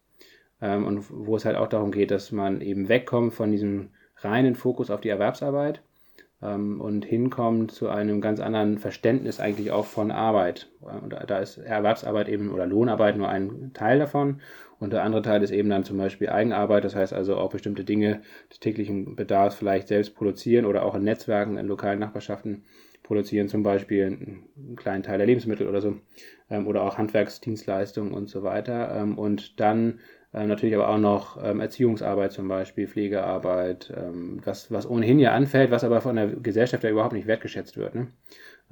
ähm, 0.60 0.84
und 0.84 1.06
wo 1.10 1.36
es 1.36 1.44
halt 1.46 1.56
auch 1.56 1.68
darum 1.68 1.92
geht, 1.92 2.10
dass 2.10 2.32
man 2.32 2.60
eben 2.60 2.88
wegkommt 2.88 3.32
von 3.34 3.50
diesem 3.52 3.90
reinen 4.18 4.54
Fokus 4.54 4.90
auf 4.90 5.00
die 5.00 5.08
Erwerbsarbeit 5.10 5.82
ähm, 6.42 6.80
und 6.80 7.04
hinkommt 7.04 7.72
zu 7.72 7.88
einem 7.88 8.20
ganz 8.20 8.40
anderen 8.40 8.78
Verständnis 8.78 9.40
eigentlich 9.40 9.70
auch 9.70 9.86
von 9.86 10.10
Arbeit. 10.10 10.68
Und 10.80 11.14
da 11.26 11.38
ist 11.38 11.58
Erwerbsarbeit 11.58 12.28
eben 12.28 12.52
oder 12.52 12.66
Lohnarbeit 12.66 13.16
nur 13.16 13.28
ein 13.28 13.72
Teil 13.74 13.98
davon. 13.98 14.40
Und 14.78 14.92
der 14.92 15.04
andere 15.04 15.22
Teil 15.22 15.42
ist 15.42 15.52
eben 15.52 15.70
dann 15.70 15.84
zum 15.84 15.96
Beispiel 15.96 16.28
Eigenarbeit, 16.28 16.84
das 16.84 16.94
heißt 16.94 17.14
also 17.14 17.36
auch 17.36 17.50
bestimmte 17.50 17.84
Dinge 17.84 18.20
des 18.50 18.60
täglichen 18.60 19.16
Bedarfs 19.16 19.56
vielleicht 19.56 19.88
selbst 19.88 20.14
produzieren 20.14 20.66
oder 20.66 20.84
auch 20.84 20.94
in 20.94 21.04
Netzwerken, 21.04 21.56
in 21.56 21.66
lokalen 21.66 21.98
Nachbarschaften 21.98 22.64
produzieren, 23.06 23.48
zum 23.48 23.62
Beispiel 23.62 24.04
einen 24.04 24.76
kleinen 24.76 25.02
Teil 25.02 25.18
der 25.18 25.26
Lebensmittel 25.26 25.68
oder 25.68 25.80
so, 25.80 25.96
ähm, 26.50 26.66
oder 26.66 26.82
auch 26.82 26.98
Handwerksdienstleistungen 26.98 28.12
und 28.12 28.28
so 28.28 28.42
weiter. 28.42 28.94
Ähm, 28.94 29.18
und 29.18 29.60
dann 29.60 30.00
ähm, 30.34 30.48
natürlich 30.48 30.74
aber 30.74 30.88
auch 30.88 30.98
noch 30.98 31.42
ähm, 31.42 31.60
Erziehungsarbeit 31.60 32.32
zum 32.32 32.48
Beispiel, 32.48 32.86
Pflegearbeit, 32.86 33.92
ähm, 33.96 34.40
was, 34.44 34.70
was 34.70 34.88
ohnehin 34.88 35.18
ja 35.18 35.32
anfällt, 35.32 35.70
was 35.70 35.84
aber 35.84 36.00
von 36.00 36.16
der 36.16 36.28
Gesellschaft 36.28 36.84
ja 36.84 36.90
überhaupt 36.90 37.14
nicht 37.14 37.26
wertgeschätzt 37.26 37.76
wird. 37.76 37.94
Ne? 37.94 38.08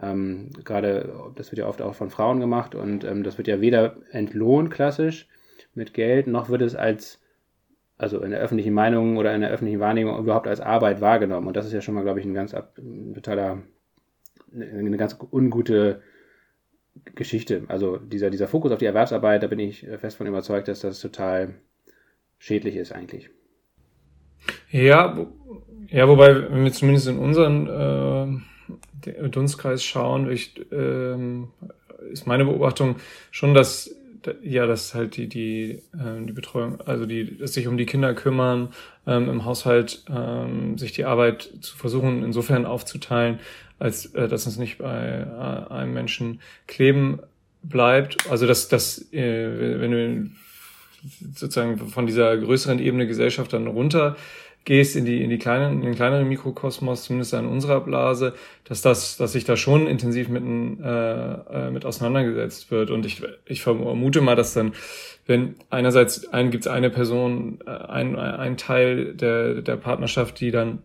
Ähm, 0.03 0.51
Gerade, 0.65 1.15
das 1.37 1.51
wird 1.51 1.61
ja 1.61 1.67
oft 1.67 1.81
auch 1.81 1.95
von 1.95 2.11
Frauen 2.11 2.41
gemacht 2.41 2.75
und 2.75 3.05
das 3.05 3.39
wird 3.39 3.47
ja 3.47 3.61
weder 3.61 3.97
entlohnt 4.11 4.71
klassisch 4.71 5.29
mit 5.75 5.95
Geld, 5.95 6.27
noch 6.27 6.49
wird 6.49 6.63
es 6.63 6.75
als, 6.75 7.21
also 7.97 8.21
in 8.21 8.31
der 8.31 8.41
öffentlichen 8.41 8.75
Meinung 8.75 9.17
oder 9.17 9.35
in 9.35 9.41
der 9.41 9.51
öffentlichen 9.51 9.81
Wahrnehmung 9.81 10.19
überhaupt 10.19 10.49
als 10.49 10.61
Arbeit 10.61 11.01
wahrgenommen. 11.01 11.47
Und 11.47 11.57
das 11.57 11.67
ist 11.67 11.73
ja 11.73 11.81
schon 11.81 11.95
mal, 11.95 12.03
glaube 12.03 12.21
ich, 12.21 12.27
ein 12.27 12.35
ganz 12.35 12.55
ein 12.55 13.15
totaler, 13.15 13.63
eine 14.55 14.97
ganz 14.97 15.17
ungute 15.33 16.03
Geschichte. 17.15 17.65
Also 17.69 17.97
dieser, 17.97 18.31
dieser 18.31 18.49
Fokus 18.49 18.73
auf 18.73 18.79
die 18.79 18.87
Erwerbsarbeit, 18.87 19.43
da 19.43 19.47
bin 19.47 19.59
ich 19.59 19.87
fest 19.99 20.17
von 20.17 20.27
überzeugt, 20.27 20.69
dass 20.69 20.81
das 20.81 21.01
total 21.01 21.55
schädlich 22.39 22.77
ist 22.77 22.93
eigentlich. 22.93 23.31
Ja, 24.71 25.27
ja, 25.89 26.09
wobei, 26.09 26.51
wenn 26.51 26.65
wir 26.65 26.73
zumindest 26.73 27.09
in 27.09 27.19
unseren 27.19 28.43
äh, 29.07 29.29
Dunstkreis 29.29 29.85
schauen, 29.85 30.31
ich, 30.31 30.61
äh, 30.73 31.43
ist 32.11 32.27
meine 32.27 32.45
Beobachtung 32.45 32.97
schon, 33.31 33.55
dass 33.55 33.95
ja, 34.43 34.67
dass 34.67 34.95
halt 34.95 35.17
die 35.17 35.29
die 35.29 35.83
äh, 35.93 36.25
die 36.25 36.33
Betreuung, 36.33 36.81
also 36.81 37.07
die 37.07 37.37
dass 37.37 37.53
sich 37.53 37.69
um 37.69 37.77
die 37.77 37.87
Kinder 37.87 38.15
kümmern, 38.15 38.71
ähm, 39.07 39.29
im 39.29 39.45
Haushalt 39.45 40.03
ähm, 40.09 40.79
sich 40.79 40.93
die 40.93 41.05
Arbeit 41.05 41.51
zu 41.61 41.77
versuchen 41.77 42.25
insofern 42.25 42.65
aufzuteilen, 42.65 43.39
als 43.79 44.07
äh, 44.15 44.29
dass 44.29 44.47
es 44.47 44.57
nicht 44.57 44.79
bei 44.79 45.27
äh, 45.27 45.73
einem 45.73 45.95
Menschen 45.95 46.41
kleben 46.67 47.21
bleibt. 47.63 48.31
Also 48.31 48.47
dass 48.47 48.69
dass 48.69 49.13
äh, 49.13 49.81
wenn 49.81 49.91
du 49.91 50.31
sozusagen 51.35 51.79
von 51.79 52.07
dieser 52.07 52.37
größeren 52.37 52.79
Ebene 52.79 53.07
Gesellschaft 53.07 53.53
dann 53.53 53.67
runter 53.67 54.17
gehst 54.65 54.97
in 54.97 55.05
die 55.05 55.23
in 55.23 55.31
die 55.31 55.39
kleinen 55.39 55.75
in 55.75 55.83
den 55.83 55.95
kleineren 55.95 56.29
Mikrokosmos 56.29 57.05
zumindest 57.05 57.35
in 57.35 57.47
unserer 57.47 57.81
Blase 57.81 58.35
dass 58.65 58.81
das 58.81 59.17
dass 59.17 59.33
sich 59.33 59.45
da 59.45 59.57
schon 59.57 59.87
intensiv 59.87 60.29
mit 60.29 60.43
äh, 60.43 61.67
äh, 61.67 61.71
mit 61.71 61.85
auseinandergesetzt 61.85 62.71
wird 62.71 62.91
und 62.91 63.05
ich 63.05 63.23
ich 63.45 63.63
vermute 63.63 64.21
mal 64.23 64.37
dass 64.37 64.55
dann 64.55 64.73
wenn 65.27 65.57
einerseits 65.71 66.27
ein 66.29 66.51
gibt 66.51 66.65
es 66.65 66.73
eine 66.73 66.91
Person 66.91 67.59
äh, 67.67 67.71
ein 67.71 68.17
ein 68.17 68.57
Teil 68.57 69.15
der 69.15 69.61
der 69.61 69.77
Partnerschaft 69.77 70.41
die 70.41 70.51
dann 70.51 70.79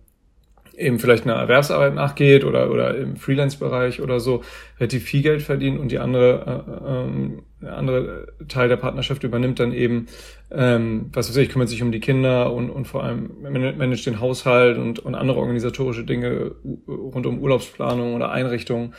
eben 0.79 0.99
vielleicht 0.99 1.25
einer 1.25 1.35
Erwerbsarbeit 1.35 1.93
nachgeht 1.93 2.43
oder, 2.43 2.71
oder 2.71 2.95
im 2.97 3.15
Freelance-Bereich 3.15 4.01
oder 4.01 4.19
so 4.19 4.43
relativ 4.79 5.03
viel 5.03 5.21
Geld 5.21 5.41
verdient 5.41 5.79
und 5.79 5.91
die 5.91 5.99
andere, 5.99 6.63
äh, 6.85 6.89
ähm, 6.89 7.43
der 7.61 7.77
andere 7.77 8.27
Teil 8.47 8.69
der 8.69 8.77
Partnerschaft 8.77 9.23
übernimmt 9.23 9.59
dann 9.59 9.73
eben, 9.73 10.07
ähm, 10.51 11.09
was 11.13 11.29
weiß 11.29 11.37
ich, 11.37 11.49
kümmert 11.49 11.69
sich 11.69 11.83
um 11.83 11.91
die 11.91 11.99
Kinder 11.99 12.53
und, 12.53 12.69
und 12.69 12.85
vor 12.85 13.03
allem 13.03 13.31
managt 13.41 14.05
den 14.05 14.19
Haushalt 14.19 14.77
und, 14.77 14.99
und 14.99 15.15
andere 15.15 15.39
organisatorische 15.39 16.05
Dinge 16.05 16.55
rund 16.87 17.25
um 17.25 17.39
Urlaubsplanung 17.39 18.15
oder 18.15 18.31
Einrichtungen 18.31 18.93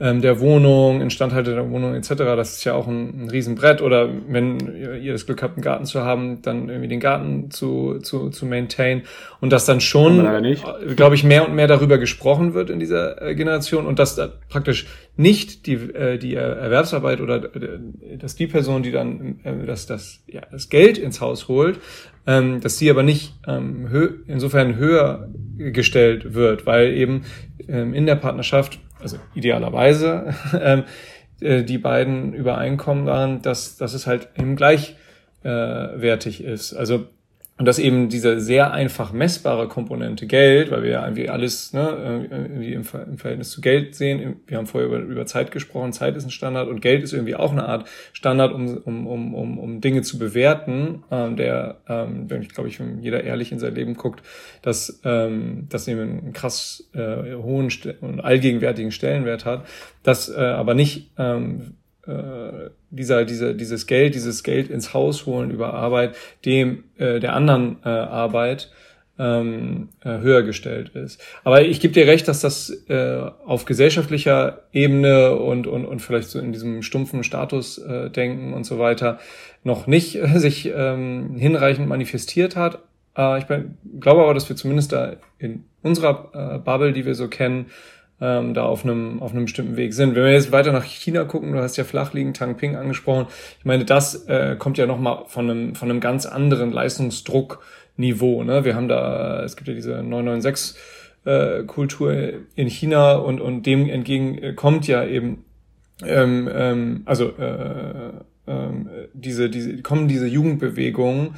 ähm, 0.00 0.20
der 0.22 0.38
Wohnung, 0.38 1.00
Instandhaltung 1.00 1.54
der 1.54 1.70
Wohnung 1.70 1.94
etc. 1.94 2.10
Das 2.16 2.54
ist 2.54 2.64
ja 2.64 2.74
auch 2.74 2.86
ein, 2.86 3.24
ein 3.24 3.30
Riesenbrett. 3.30 3.82
Oder 3.82 4.08
wenn 4.28 4.58
ihr 5.02 5.12
das 5.12 5.26
Glück 5.26 5.42
habt, 5.42 5.56
einen 5.56 5.62
Garten 5.62 5.86
zu 5.86 6.02
haben, 6.02 6.40
dann 6.42 6.68
irgendwie 6.68 6.88
den 6.88 7.00
Garten 7.00 7.50
zu, 7.50 7.98
zu, 7.98 8.30
zu 8.30 8.46
maintain. 8.46 9.02
Und 9.40 9.52
dass 9.52 9.66
dann 9.66 9.80
schon, 9.80 10.24
äh, 10.24 10.56
glaube 10.94 11.16
ich, 11.16 11.24
mehr 11.24 11.48
und 11.48 11.54
mehr 11.54 11.66
darüber 11.66 11.98
gesprochen 11.98 12.54
wird 12.54 12.70
in 12.70 12.78
dieser 12.78 13.20
äh, 13.20 13.34
Generation 13.34 13.86
und 13.86 13.98
dass 13.98 14.14
da 14.14 14.28
praktisch 14.48 14.86
nicht 15.16 15.66
die, 15.66 15.74
äh, 15.74 16.16
die 16.18 16.36
Erwerbsarbeit 16.36 17.20
oder 17.20 17.54
äh, 17.56 18.18
dass 18.18 18.36
die 18.36 18.46
Person, 18.46 18.84
die 18.84 18.92
dann 18.92 19.40
äh, 19.42 19.66
das, 19.66 19.86
das, 19.86 20.22
ja, 20.28 20.42
das 20.50 20.68
Geld 20.68 20.96
ins 20.96 21.20
Haus 21.20 21.48
holt, 21.48 21.80
ähm, 22.26 22.60
dass 22.60 22.78
sie 22.78 22.88
aber 22.88 23.02
nicht 23.02 23.34
ähm, 23.48 23.88
hö 23.90 24.18
insofern 24.28 24.76
höher 24.76 25.28
gestellt 25.56 26.34
wird, 26.34 26.66
weil 26.66 26.92
eben 26.92 27.22
ähm, 27.66 27.94
in 27.94 28.06
der 28.06 28.14
Partnerschaft 28.14 28.78
also 29.00 29.18
idealerweise, 29.34 30.34
ähm, 30.60 30.84
äh, 31.40 31.62
die 31.62 31.78
beiden 31.78 32.32
übereinkommen 32.32 33.06
daran, 33.06 33.42
dass, 33.42 33.76
dass 33.76 33.94
es 33.94 34.06
halt 34.06 34.28
eben 34.36 34.56
gleichwertig 34.56 36.42
ist. 36.42 36.74
Also 36.74 37.06
und 37.58 37.66
dass 37.66 37.80
eben 37.80 38.08
diese 38.08 38.40
sehr 38.40 38.72
einfach 38.72 39.12
messbare 39.12 39.66
Komponente 39.66 40.26
Geld, 40.26 40.70
weil 40.70 40.84
wir 40.84 40.90
ja 40.90 41.02
irgendwie 41.02 41.28
alles 41.28 41.72
ne, 41.72 42.26
irgendwie 42.30 42.72
im, 42.72 42.84
Verhältnis 42.84 43.50
zu 43.50 43.60
Geld 43.60 43.96
sehen, 43.96 44.36
wir 44.46 44.58
haben 44.58 44.66
vorher 44.66 44.88
über, 44.88 44.98
über 44.98 45.26
Zeit 45.26 45.50
gesprochen, 45.50 45.92
Zeit 45.92 46.16
ist 46.16 46.24
ein 46.24 46.30
Standard 46.30 46.68
und 46.68 46.80
Geld 46.80 47.02
ist 47.02 47.12
irgendwie 47.12 47.34
auch 47.34 47.50
eine 47.50 47.66
Art 47.66 47.88
Standard, 48.12 48.52
um, 48.52 48.76
um, 48.78 49.06
um, 49.08 49.34
um, 49.34 49.58
um 49.58 49.80
Dinge 49.80 50.02
zu 50.02 50.18
bewerten, 50.18 51.02
ähm, 51.10 51.36
der, 51.36 51.80
ähm, 51.88 52.30
wenn 52.30 52.42
ich 52.42 52.50
glaube 52.50 52.68
ich, 52.68 52.78
wenn 52.78 53.00
jeder 53.02 53.24
ehrlich 53.24 53.50
in 53.50 53.58
sein 53.58 53.74
Leben 53.74 53.94
guckt, 53.94 54.22
dass 54.62 55.00
ähm, 55.04 55.66
das 55.68 55.88
eben 55.88 56.00
einen 56.00 56.32
krass 56.32 56.88
äh, 56.94 57.34
hohen 57.34 57.72
und 58.00 58.20
allgegenwärtigen 58.20 58.92
Stellenwert 58.92 59.44
hat, 59.44 59.66
das 60.04 60.28
äh, 60.28 60.38
aber 60.38 60.74
nicht 60.74 61.10
ähm, 61.18 61.74
äh, 62.08 62.70
dieser, 62.90 63.24
dieser, 63.24 63.54
dieses 63.54 63.86
Geld, 63.86 64.14
dieses 64.14 64.42
Geld 64.42 64.70
ins 64.70 64.94
Haus 64.94 65.26
holen 65.26 65.50
über 65.50 65.74
Arbeit, 65.74 66.16
dem 66.44 66.84
äh, 66.96 67.20
der 67.20 67.34
anderen 67.34 67.76
äh, 67.84 67.88
Arbeit 67.88 68.70
ähm, 69.18 69.88
äh, 70.04 70.18
höher 70.18 70.42
gestellt 70.42 70.90
ist. 70.90 71.20
Aber 71.44 71.62
ich 71.62 71.80
gebe 71.80 71.92
dir 71.92 72.06
recht, 72.06 72.28
dass 72.28 72.40
das 72.40 72.70
äh, 72.88 73.30
auf 73.44 73.64
gesellschaftlicher 73.64 74.62
Ebene 74.72 75.34
und, 75.36 75.66
und, 75.66 75.84
und 75.84 76.00
vielleicht 76.00 76.30
so 76.30 76.38
in 76.38 76.52
diesem 76.52 76.82
stumpfen 76.82 77.24
Statusdenken 77.24 78.52
äh, 78.52 78.54
und 78.54 78.64
so 78.64 78.78
weiter 78.78 79.18
noch 79.64 79.86
nicht 79.86 80.16
äh, 80.16 80.38
sich 80.38 80.70
ähm, 80.74 81.36
hinreichend 81.36 81.88
manifestiert 81.88 82.56
hat. 82.56 82.78
Äh, 83.16 83.38
ich 83.38 83.46
glaube 84.00 84.22
aber, 84.22 84.34
dass 84.34 84.48
wir 84.48 84.56
zumindest 84.56 84.92
da 84.92 85.16
in 85.38 85.64
unserer 85.82 86.30
äh, 86.32 86.58
Bubble, 86.58 86.92
die 86.92 87.04
wir 87.04 87.14
so 87.14 87.28
kennen, 87.28 87.66
ähm, 88.20 88.54
da 88.54 88.64
auf 88.64 88.84
einem, 88.84 89.22
auf 89.22 89.32
einem 89.32 89.44
bestimmten 89.44 89.76
Weg 89.76 89.94
sind. 89.94 90.14
Wenn 90.14 90.24
wir 90.24 90.32
jetzt 90.32 90.52
weiter 90.52 90.72
nach 90.72 90.84
China 90.84 91.24
gucken, 91.24 91.52
du 91.52 91.60
hast 91.60 91.76
ja 91.76 91.84
flachliegend 91.84 92.36
Tangping 92.36 92.76
angesprochen, 92.76 93.26
ich 93.58 93.64
meine, 93.64 93.84
das 93.84 94.26
äh, 94.26 94.56
kommt 94.58 94.78
ja 94.78 94.86
nochmal 94.86 95.24
von 95.26 95.50
einem, 95.50 95.74
von 95.74 95.90
einem 95.90 96.00
ganz 96.00 96.26
anderen 96.26 96.72
Leistungsdruckniveau. 96.72 98.44
Ne? 98.44 98.64
Wir 98.64 98.74
haben 98.74 98.88
da, 98.88 99.42
es 99.44 99.56
gibt 99.56 99.68
ja 99.68 99.74
diese 99.74 100.02
996 100.02 100.80
äh, 101.24 101.62
Kultur 101.64 102.14
in 102.54 102.68
China 102.68 103.14
und, 103.14 103.40
und 103.40 103.66
dem 103.66 103.88
entgegen 103.88 104.56
kommt 104.56 104.86
ja 104.86 105.04
eben 105.04 105.44
ähm, 106.04 106.48
ähm, 106.52 107.02
also 107.06 107.32
äh, 107.38 108.08
äh, 108.46 109.08
diese, 109.12 109.50
diese, 109.50 109.82
kommen 109.82 110.08
diese 110.08 110.26
Jugendbewegungen, 110.26 111.34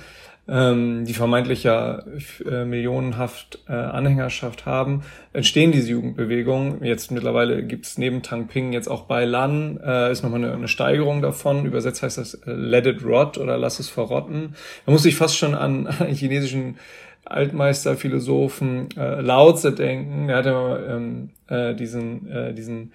ähm, 0.51 1.05
die 1.05 1.15
vermeintlich 1.15 1.63
ja 1.63 2.03
äh, 2.45 2.65
millionenhaft 2.65 3.61
äh, 3.69 3.73
Anhängerschaft 3.73 4.67
haben, 4.67 5.03
entstehen 5.33 5.71
diese 5.71 5.91
Jugendbewegungen. 5.91 6.83
Jetzt 6.83 7.13
mittlerweile 7.13 7.63
gibt's 7.63 7.99
neben 7.99 8.23
Tang 8.23 8.49
Ping 8.49 8.73
jetzt 8.73 8.89
auch 8.89 9.03
bei 9.03 9.25
Lan, 9.25 9.79
äh, 9.79 10.11
ist 10.11 10.25
nochmal 10.25 10.45
eine, 10.45 10.53
eine 10.53 10.69
Steigerung 10.69 11.23
davon. 11.23 11.65
Übersetzt 11.65 12.03
heißt 12.03 12.19
das 12.19 12.35
äh, 12.35 12.53
Let 12.53 12.87
it 12.87 13.05
rot 13.05 13.39
oder 13.39 13.57
Lass 13.57 13.79
es 13.79 13.89
verrotten. 13.89 14.57
Da 14.87 14.93
muss 14.93 15.05
ich 15.05 15.15
fast 15.15 15.37
schon 15.37 15.55
an 15.55 15.89
chinesischen 16.13 16.79
Altmeister, 17.25 17.97
Philosophen 17.97 18.89
äh, 18.97 19.21
Lao 19.21 19.53
Tse 19.53 19.73
denken. 19.73 20.27
Der 20.27 20.37
hatte 20.37 20.53
mal 20.53 20.85
ähm, 20.91 21.31
äh, 21.47 21.75
diesen, 21.77 22.29
äh, 22.29 22.55
diesen 22.55 22.93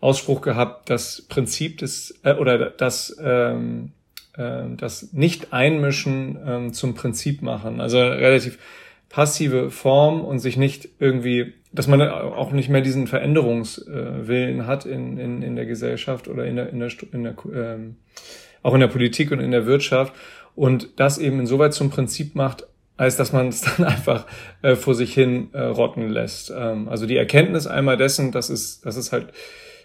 Ausspruch 0.00 0.40
gehabt, 0.40 0.88
das 0.88 1.22
Prinzip 1.28 1.78
des, 1.78 2.18
äh, 2.22 2.34
oder 2.34 2.70
das, 2.70 3.16
ähm, 3.22 3.92
das 4.36 5.12
Nicht-Einmischen 5.12 6.38
ähm, 6.46 6.72
zum 6.72 6.94
Prinzip 6.94 7.42
machen. 7.42 7.80
Also 7.80 7.98
relativ 7.98 8.58
passive 9.08 9.70
Form 9.70 10.24
und 10.24 10.40
sich 10.40 10.56
nicht 10.56 10.88
irgendwie, 10.98 11.54
dass 11.72 11.86
man 11.86 12.02
auch 12.02 12.52
nicht 12.52 12.68
mehr 12.68 12.80
diesen 12.80 13.06
Veränderungswillen 13.06 14.66
hat 14.66 14.84
in, 14.84 15.18
in, 15.18 15.42
in 15.42 15.56
der 15.56 15.66
Gesellschaft 15.66 16.28
oder 16.28 16.44
in 16.44 16.56
der, 16.56 16.68
in 16.70 16.80
der, 16.80 16.90
in 17.12 17.22
der 17.24 17.34
ähm, 17.54 17.96
auch 18.62 18.74
in 18.74 18.80
der 18.80 18.88
Politik 18.88 19.30
und 19.30 19.40
in 19.40 19.52
der 19.52 19.66
Wirtschaft 19.66 20.12
und 20.54 20.88
das 20.96 21.18
eben 21.18 21.38
insoweit 21.38 21.72
zum 21.72 21.90
Prinzip 21.90 22.34
macht, 22.34 22.66
als 22.96 23.16
dass 23.16 23.32
man 23.32 23.48
es 23.48 23.60
dann 23.76 23.86
einfach 23.86 24.26
äh, 24.62 24.74
vor 24.74 24.94
sich 24.94 25.14
hin 25.14 25.48
äh, 25.52 25.62
rotten 25.62 26.08
lässt. 26.08 26.52
Ähm, 26.54 26.88
also 26.88 27.06
die 27.06 27.16
Erkenntnis 27.16 27.66
einmal 27.66 27.96
dessen, 27.96 28.32
dass 28.32 28.50
es, 28.50 28.80
dass 28.80 28.96
es 28.96 29.12
halt 29.12 29.28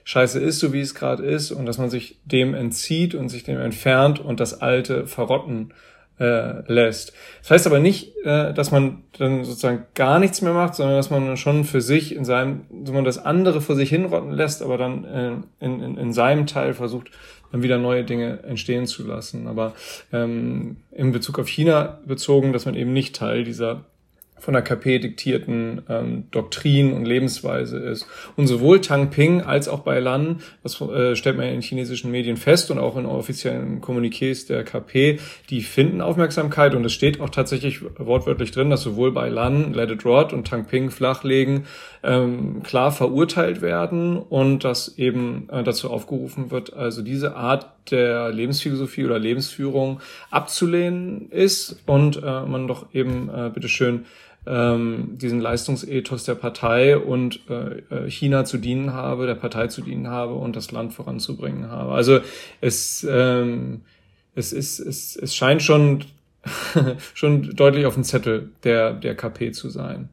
scheiße 0.03 0.39
ist, 0.39 0.59
so 0.59 0.73
wie 0.73 0.81
es 0.81 0.95
gerade 0.95 1.23
ist, 1.23 1.51
und 1.51 1.65
dass 1.65 1.77
man 1.77 1.89
sich 1.89 2.19
dem 2.25 2.53
entzieht 2.53 3.15
und 3.15 3.29
sich 3.29 3.43
dem 3.43 3.59
entfernt 3.59 4.19
und 4.19 4.39
das 4.39 4.61
Alte 4.61 5.07
verrotten 5.07 5.73
äh, 6.19 6.71
lässt. 6.71 7.13
Das 7.41 7.51
heißt 7.51 7.67
aber 7.67 7.79
nicht, 7.79 8.15
äh, 8.23 8.53
dass 8.53 8.71
man 8.71 9.03
dann 9.17 9.43
sozusagen 9.43 9.85
gar 9.95 10.19
nichts 10.19 10.41
mehr 10.41 10.53
macht, 10.53 10.75
sondern 10.75 10.97
dass 10.97 11.09
man 11.09 11.35
schon 11.35 11.63
für 11.63 11.81
sich 11.81 12.15
in 12.15 12.25
seinem, 12.25 12.61
dass 12.69 12.93
man 12.93 13.03
das 13.03 13.17
andere 13.17 13.59
vor 13.59 13.75
sich 13.75 13.89
hinrotten 13.89 14.31
lässt, 14.31 14.61
aber 14.61 14.77
dann 14.77 15.05
äh, 15.05 15.65
in, 15.65 15.81
in, 15.81 15.97
in 15.97 16.13
seinem 16.13 16.45
Teil 16.45 16.73
versucht, 16.73 17.11
dann 17.51 17.63
wieder 17.63 17.77
neue 17.77 18.03
Dinge 18.03 18.43
entstehen 18.43 18.85
zu 18.85 19.05
lassen. 19.05 19.47
Aber 19.47 19.73
ähm, 20.13 20.77
in 20.91 21.11
Bezug 21.11 21.39
auf 21.39 21.47
China 21.47 21.99
bezogen, 22.05 22.53
dass 22.53 22.65
man 22.65 22.75
eben 22.75 22.93
nicht 22.93 23.15
Teil 23.15 23.43
dieser 23.43 23.85
von 24.41 24.55
der 24.55 24.63
KP 24.63 24.99
diktierten 24.99 25.83
ähm, 25.87 26.23
Doktrin 26.31 26.93
und 26.93 27.05
Lebensweise 27.05 27.77
ist. 27.77 28.07
Und 28.35 28.47
sowohl 28.47 28.81
Tang 28.81 29.11
Ping 29.11 29.41
als 29.41 29.67
auch 29.67 29.81
Bai 29.81 29.99
Lan, 29.99 30.41
das 30.63 30.81
äh, 30.81 31.15
stellt 31.15 31.37
man 31.37 31.47
in 31.47 31.61
chinesischen 31.61 32.09
Medien 32.09 32.37
fest 32.37 32.71
und 32.71 32.79
auch 32.79 32.97
in 32.97 33.05
offiziellen 33.05 33.81
Kommuniqués 33.81 34.47
der 34.47 34.63
KP, 34.63 35.19
die 35.49 35.61
finden 35.61 36.01
Aufmerksamkeit 36.01 36.73
und 36.73 36.83
es 36.83 36.91
steht 36.91 37.21
auch 37.21 37.29
tatsächlich 37.29 37.81
wortwörtlich 37.99 38.51
drin, 38.51 38.71
dass 38.71 38.81
sowohl 38.81 39.11
Bai 39.11 39.29
Lan, 39.29 39.73
Let 39.73 39.91
It 39.91 40.05
Rot 40.05 40.33
und 40.33 40.47
Tang 40.47 40.65
Ping 40.65 40.89
flachlegen, 40.89 41.65
ähm, 42.03 42.63
klar 42.63 42.91
verurteilt 42.91 43.61
werden 43.61 44.17
und 44.17 44.63
dass 44.63 44.97
eben 44.97 45.47
äh, 45.51 45.63
dazu 45.63 45.91
aufgerufen 45.91 46.49
wird, 46.49 46.73
also 46.73 47.03
diese 47.03 47.35
Art 47.35 47.67
der 47.91 48.31
Lebensphilosophie 48.31 49.05
oder 49.05 49.19
Lebensführung 49.19 50.01
abzulehnen 50.29 51.29
ist 51.29 51.81
und 51.85 52.17
äh, 52.17 52.41
man 52.41 52.67
doch 52.67 52.93
eben 52.93 53.29
äh, 53.29 53.49
bitteschön 53.53 54.05
ähm, 54.45 55.17
diesen 55.17 55.39
Leistungsethos 55.39 56.23
der 56.23 56.35
Partei 56.35 56.97
und 56.97 57.41
äh, 57.49 57.83
äh, 57.89 58.09
China 58.09 58.43
zu 58.43 58.57
dienen 58.57 58.93
habe, 58.93 59.27
der 59.27 59.35
Partei 59.35 59.67
zu 59.67 59.81
dienen 59.81 60.07
habe 60.07 60.33
und 60.33 60.55
das 60.55 60.71
Land 60.71 60.93
voranzubringen 60.93 61.69
habe. 61.69 61.91
Also 61.91 62.19
es, 62.59 63.05
ähm, 63.09 63.81
es, 64.33 64.51
ist, 64.51 64.79
es, 64.79 65.15
es 65.15 65.35
scheint 65.35 65.61
schon, 65.61 66.05
schon 67.13 67.55
deutlich 67.55 67.85
auf 67.85 67.93
dem 67.93 68.03
Zettel 68.03 68.49
der, 68.63 68.93
der 68.93 69.15
KP 69.15 69.51
zu 69.51 69.69
sein. 69.69 70.09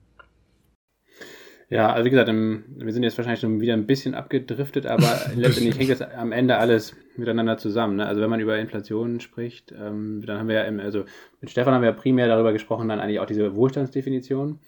Ja, 1.71 1.93
also 1.93 2.07
wie 2.07 2.11
gesagt, 2.11 2.29
wir 2.29 2.93
sind 2.93 3.03
jetzt 3.03 3.19
wahrscheinlich 3.19 3.41
schon 3.41 3.61
wieder 3.61 3.75
ein 3.75 3.87
bisschen 3.87 4.15
abgedriftet, 4.15 4.87
aber 4.87 5.21
letztendlich 5.37 5.79
hängt 5.79 5.91
das 5.91 6.01
am 6.01 6.33
Ende 6.33 6.57
alles 6.57 6.97
miteinander 7.17 7.59
zusammen. 7.59 7.97
Ne? 7.97 8.07
Also 8.07 8.23
wenn 8.23 8.31
man 8.31 8.41
über 8.41 8.59
Inflation 8.59 9.21
spricht, 9.21 9.73
ähm, 9.73 10.23
dann 10.25 10.39
haben 10.39 10.49
wir 10.49 10.55
ja, 10.57 10.63
im, 10.63 10.81
also 10.81 11.05
mit 11.43 11.51
Stefan 11.51 11.75
haben 11.75 11.83
wir 11.83 11.91
ja 11.91 11.95
primär 11.95 12.27
darüber 12.27 12.53
gesprochen, 12.53 12.89
dann 12.89 13.01
eigentlich 13.01 13.21
auch 13.21 13.27
diese 13.27 13.55
Wohlstandsdefinition. 13.55 14.61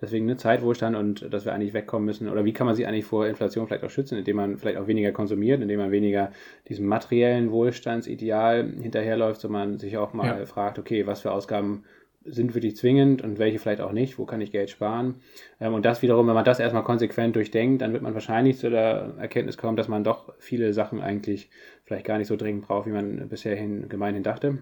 Deswegen 0.00 0.26
eine 0.26 0.36
Zeitwohlstand 0.36 0.96
und 0.96 1.32
dass 1.32 1.44
wir 1.44 1.52
eigentlich 1.52 1.74
wegkommen 1.74 2.06
müssen. 2.06 2.28
Oder 2.28 2.44
wie 2.44 2.52
kann 2.52 2.66
man 2.66 2.76
sich 2.76 2.86
eigentlich 2.86 3.04
vor 3.04 3.26
Inflation 3.26 3.66
vielleicht 3.66 3.82
auch 3.82 3.90
schützen, 3.90 4.16
indem 4.16 4.36
man 4.36 4.56
vielleicht 4.56 4.78
auch 4.78 4.86
weniger 4.86 5.10
konsumiert, 5.10 5.60
indem 5.60 5.80
man 5.80 5.90
weniger 5.90 6.30
diesem 6.68 6.86
materiellen 6.86 7.50
Wohlstandsideal 7.50 8.64
hinterherläuft, 8.80 9.40
sondern 9.40 9.70
man 9.70 9.78
sich 9.78 9.96
auch 9.96 10.12
mal 10.12 10.38
ja. 10.38 10.46
fragt, 10.46 10.78
okay, 10.78 11.06
was 11.06 11.22
für 11.22 11.32
Ausgaben 11.32 11.82
sind 12.30 12.54
wirklich 12.54 12.76
zwingend 12.76 13.22
und 13.22 13.38
welche 13.38 13.58
vielleicht 13.58 13.80
auch 13.80 13.92
nicht, 13.92 14.18
wo 14.18 14.24
kann 14.24 14.40
ich 14.40 14.52
Geld 14.52 14.70
sparen. 14.70 15.16
Ähm, 15.60 15.74
und 15.74 15.84
das 15.84 16.02
wiederum, 16.02 16.26
wenn 16.26 16.34
man 16.34 16.44
das 16.44 16.60
erstmal 16.60 16.84
konsequent 16.84 17.36
durchdenkt, 17.36 17.82
dann 17.82 17.92
wird 17.92 18.02
man 18.02 18.14
wahrscheinlich 18.14 18.58
zu 18.58 18.70
der 18.70 19.14
Erkenntnis 19.18 19.56
kommen, 19.56 19.76
dass 19.76 19.88
man 19.88 20.04
doch 20.04 20.32
viele 20.38 20.72
Sachen 20.72 21.00
eigentlich 21.00 21.50
vielleicht 21.84 22.06
gar 22.06 22.18
nicht 22.18 22.28
so 22.28 22.36
dringend 22.36 22.66
braucht, 22.66 22.86
wie 22.86 22.92
man 22.92 23.28
bisher 23.28 23.56
hin, 23.56 23.88
gemeinhin 23.88 24.22
dachte. 24.22 24.58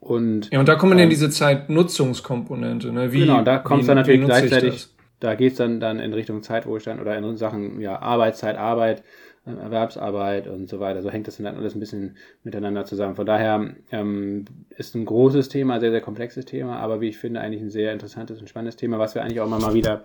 Und, 0.00 0.50
ja, 0.50 0.58
und 0.58 0.68
da 0.68 0.74
kommen 0.74 0.92
ähm, 0.92 0.98
dann 0.98 1.10
diese 1.10 1.30
Zeitnutzungskomponente. 1.30 2.92
Ne? 2.92 3.12
Wie, 3.12 3.20
genau, 3.20 3.42
da 3.42 3.58
kommt 3.58 3.82
es 3.82 3.86
dann 3.86 3.96
natürlich 3.96 4.24
gleichzeitig, 4.24 4.88
da 5.20 5.34
geht 5.34 5.52
es 5.52 5.58
dann, 5.58 5.78
dann 5.78 6.00
in 6.00 6.12
Richtung 6.12 6.42
Zeitwohlstand 6.42 7.00
oder 7.00 7.16
in 7.16 7.36
Sachen 7.36 7.80
ja, 7.80 8.00
Arbeitszeit, 8.00 8.56
Arbeit 8.56 9.04
Erwerbsarbeit 9.44 10.46
und 10.46 10.68
so 10.68 10.78
weiter. 10.78 11.02
So 11.02 11.10
hängt 11.10 11.26
das 11.26 11.36
dann 11.36 11.46
alles 11.56 11.74
ein 11.74 11.80
bisschen 11.80 12.16
miteinander 12.44 12.84
zusammen. 12.84 13.16
Von 13.16 13.26
daher 13.26 13.74
ähm, 13.90 14.44
ist 14.70 14.94
ein 14.94 15.04
großes 15.04 15.48
Thema, 15.48 15.80
sehr, 15.80 15.90
sehr 15.90 16.00
komplexes 16.00 16.44
Thema, 16.44 16.76
aber 16.78 17.00
wie 17.00 17.08
ich 17.08 17.18
finde, 17.18 17.40
eigentlich 17.40 17.62
ein 17.62 17.70
sehr 17.70 17.92
interessantes 17.92 18.40
und 18.40 18.48
spannendes 18.48 18.76
Thema, 18.76 18.98
was 18.98 19.14
wir 19.14 19.22
eigentlich 19.22 19.40
auch 19.40 19.46
immer 19.46 19.58
mal 19.58 19.74
wieder 19.74 20.04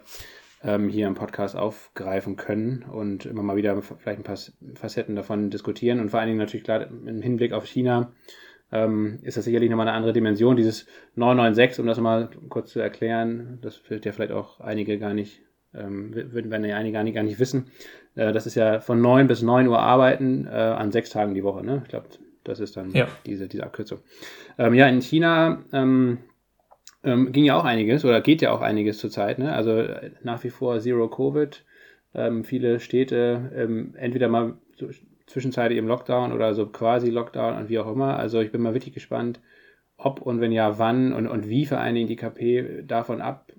ähm, 0.63 0.89
hier 0.89 1.06
im 1.06 1.13
Podcast 1.13 1.56
aufgreifen 1.56 2.36
können 2.36 2.84
und 2.91 3.26
immer 3.28 3.43
mal 3.43 3.56
wieder 3.56 3.80
vielleicht 3.82 4.19
ein 4.19 4.23
paar 4.23 4.39
Facetten 4.73 5.15
davon 5.15 5.52
diskutieren 5.52 6.00
und 6.00 6.10
vor 6.10 6.19
allen 6.19 6.30
Dingen 6.30 6.39
natürlich 6.39 6.63
klar 6.63 6.88
im 6.88 7.21
Hinblick 7.21 7.54
auf 7.54 7.65
China 7.65 8.13
ähm, 8.71 9.19
ist 9.21 9.38
das 9.38 9.45
sicherlich 9.45 9.69
nochmal 9.69 9.88
eine 9.88 9.95
andere 9.95 10.13
Dimension. 10.13 10.58
Dieses 10.58 10.88
996, 11.15 11.80
um 11.80 11.88
das 11.88 12.00
mal 12.00 12.30
kurz 12.50 12.71
zu 12.71 12.80
erklären, 12.80 13.60
das 13.62 13.89
wird 13.89 14.06
ja 14.06 14.12
vielleicht 14.12 14.34
auch 14.34 14.60
einige 14.60 14.97
gar 14.97 15.13
nicht 15.13 15.41
ähm, 15.73 16.13
würden 16.13 16.63
ja 16.65 16.78
einige 16.78 17.13
gar 17.13 17.23
nicht 17.23 17.39
wissen. 17.39 17.71
Äh, 18.18 18.34
das 18.34 18.46
ist 18.46 18.56
ja 18.56 18.82
von 18.82 19.00
9 19.00 19.28
bis 19.28 19.42
9 19.42 19.68
Uhr 19.68 19.80
arbeiten 19.80 20.48
äh, 20.48 20.50
an 20.50 20.92
sechs 20.92 21.10
Tagen 21.10 21.34
die 21.34 21.44
Woche. 21.44 21.66
Ne? 21.66 21.82
Ich 21.84 21.90
glaube, 21.90 22.08
das 22.44 22.60
ist 22.60 22.76
dann 22.76 22.92
ja. 22.92 23.08
diese, 23.26 23.48
diese 23.48 23.64
Abkürzung. 23.64 24.00
Ähm, 24.58 24.74
ja, 24.74 24.88
in 24.88 25.02
China 25.02 25.64
ähm, 25.72 26.20
ähm, 27.04 27.32
ging 27.32 27.46
ja 27.46 27.58
auch 27.58 27.66
einiges 27.66 28.04
oder 28.04 28.22
geht 28.22 28.42
ja 28.42 28.52
auch 28.52 28.62
einiges 28.62 28.98
zurzeit. 28.98 29.40
Ne? 29.40 29.54
Also 29.54 29.72
äh, 29.72 30.12
nach 30.24 30.44
wie 30.44 30.50
vor 30.50 30.80
Zero 30.80 31.08
Covid. 31.08 31.64
Ähm, 32.16 32.44
viele 32.44 32.80
Städte 32.80 33.52
ähm, 33.56 33.94
entweder 33.98 34.28
mal 34.28 34.56
so 34.76 34.90
zwischenzeitlich 35.28 35.78
im 35.78 35.88
Lockdown 35.88 36.32
oder 36.32 36.56
so 36.56 36.66
quasi 36.68 37.10
Lockdown 37.10 37.58
und 37.58 37.70
wie 37.70 37.80
auch 37.80 37.92
immer. 37.92 38.18
Also 38.18 38.40
ich 38.40 38.52
bin 38.52 38.62
mal 38.62 38.74
wirklich 38.74 38.94
gespannt, 38.94 39.42
ob 39.98 40.22
und 40.22 40.40
wenn 40.40 40.52
ja, 40.52 40.80
wann 40.80 41.14
und, 41.14 41.28
und 41.28 41.50
wie 41.50 41.66
vor 41.66 41.80
allen 41.80 41.96
Dingen 41.96 42.08
die 42.08 42.16
KP 42.16 42.84
davon 42.88 43.22
ab, 43.22 43.52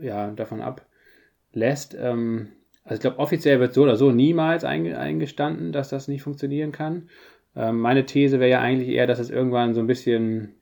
ja, 0.00 0.30
davon 0.32 0.60
ablässt. 0.60 1.96
Ähm, 1.98 2.48
also 2.86 2.94
ich 2.94 3.00
glaube, 3.00 3.18
offiziell 3.18 3.58
wird 3.58 3.74
so 3.74 3.82
oder 3.82 3.96
so 3.96 4.12
niemals 4.12 4.64
eingestanden, 4.64 5.72
dass 5.72 5.88
das 5.88 6.06
nicht 6.06 6.22
funktionieren 6.22 6.70
kann. 6.70 7.08
Ähm, 7.56 7.80
meine 7.80 8.06
These 8.06 8.38
wäre 8.38 8.50
ja 8.50 8.60
eigentlich 8.60 8.88
eher, 8.88 9.08
dass 9.08 9.18
es 9.18 9.28
irgendwann 9.28 9.74
so 9.74 9.80
ein 9.80 9.88
bisschen 9.88 10.54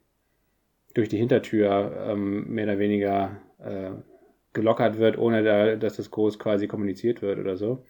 durch 0.95 1.11
die 1.11 1.19
Hintertür 1.19 2.07
ähm, 2.09 2.49
mehr 2.49 2.65
oder 2.65 2.79
weniger 2.79 3.37
äh, 3.59 3.91
gelockert 4.55 4.99
wird, 4.99 5.19
ohne 5.19 5.43
da, 5.43 5.77
dass 5.77 5.97
das 5.97 6.11
groß 6.11 6.39
quasi 6.39 6.67
kommuniziert 6.67 7.21
wird 7.21 7.39
oder 7.39 7.57
so. 7.57 7.85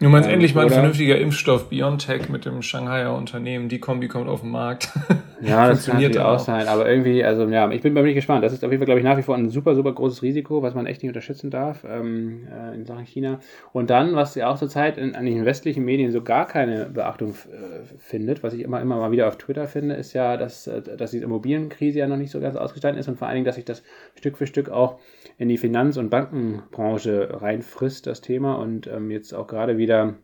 Du 0.00 0.08
meinst 0.08 0.28
ähm, 0.28 0.34
endlich 0.34 0.54
mal 0.54 0.64
ein 0.64 0.70
vernünftiger 0.70 1.18
Impfstoff 1.18 1.68
BioNTech 1.70 2.28
mit 2.28 2.44
dem 2.44 2.62
Shanghaier 2.62 3.14
Unternehmen, 3.14 3.68
die 3.68 3.80
Kombi 3.80 4.06
kommt 4.06 4.28
auf 4.28 4.42
den 4.42 4.50
Markt. 4.50 4.90
Ja, 5.40 5.68
das 5.68 5.86
kann 5.86 5.94
natürlich 5.94 6.18
auch 6.18 6.40
sein, 6.40 6.66
aber 6.66 6.90
irgendwie, 6.90 7.22
also 7.22 7.46
ja, 7.46 7.70
ich 7.70 7.80
bin 7.80 7.94
bei 7.94 8.02
mir 8.02 8.12
gespannt. 8.12 8.42
Das 8.42 8.52
ist 8.52 8.64
auf 8.64 8.72
jeden 8.72 8.80
Fall, 8.80 8.86
glaube 8.86 8.98
ich, 8.98 9.04
nach 9.04 9.16
wie 9.16 9.22
vor 9.22 9.36
ein 9.36 9.50
super, 9.50 9.76
super 9.76 9.92
großes 9.92 10.22
Risiko, 10.22 10.62
was 10.62 10.74
man 10.74 10.86
echt 10.86 11.04
nicht 11.04 11.10
unterschätzen 11.10 11.48
darf 11.48 11.84
ähm, 11.88 12.48
äh, 12.52 12.74
in 12.74 12.84
Sachen 12.84 13.04
China. 13.04 13.38
Und 13.72 13.88
dann, 13.88 14.16
was 14.16 14.34
ja 14.34 14.50
auch 14.50 14.58
zurzeit 14.58 14.98
in, 14.98 15.14
an 15.14 15.26
den 15.26 15.44
westlichen 15.44 15.84
Medien 15.84 16.10
so 16.10 16.22
gar 16.22 16.44
keine 16.44 16.86
Beachtung 16.86 17.34
äh, 17.52 17.84
findet, 17.98 18.42
was 18.42 18.52
ich 18.52 18.62
immer, 18.62 18.80
immer 18.80 18.96
mal 18.96 19.12
wieder 19.12 19.28
auf 19.28 19.38
Twitter 19.38 19.68
finde, 19.68 19.94
ist 19.94 20.12
ja, 20.12 20.36
dass, 20.36 20.66
äh, 20.66 20.82
dass 20.96 21.12
die 21.12 21.18
Immobilienkrise 21.18 22.00
ja 22.00 22.08
noch 22.08 22.16
nicht 22.16 22.32
so 22.32 22.40
ganz 22.40 22.56
ausgestanden 22.56 22.98
ist 22.98 23.06
und 23.06 23.16
vor 23.16 23.28
allen 23.28 23.36
Dingen, 23.36 23.46
dass 23.46 23.54
sich 23.54 23.64
das 23.64 23.84
Stück 24.16 24.38
für 24.38 24.48
Stück 24.48 24.70
auch 24.70 24.98
in 25.38 25.48
die 25.48 25.56
Finanz- 25.56 25.96
und 25.96 26.10
Bankenbranche 26.10 27.40
reinfrisst, 27.40 28.06
das 28.06 28.20
Thema, 28.20 28.54
und 28.56 28.86
ähm, 28.86 29.10
jetzt 29.10 29.32
auch 29.32 29.46
gerade 29.46 29.78
wieder 29.78 30.16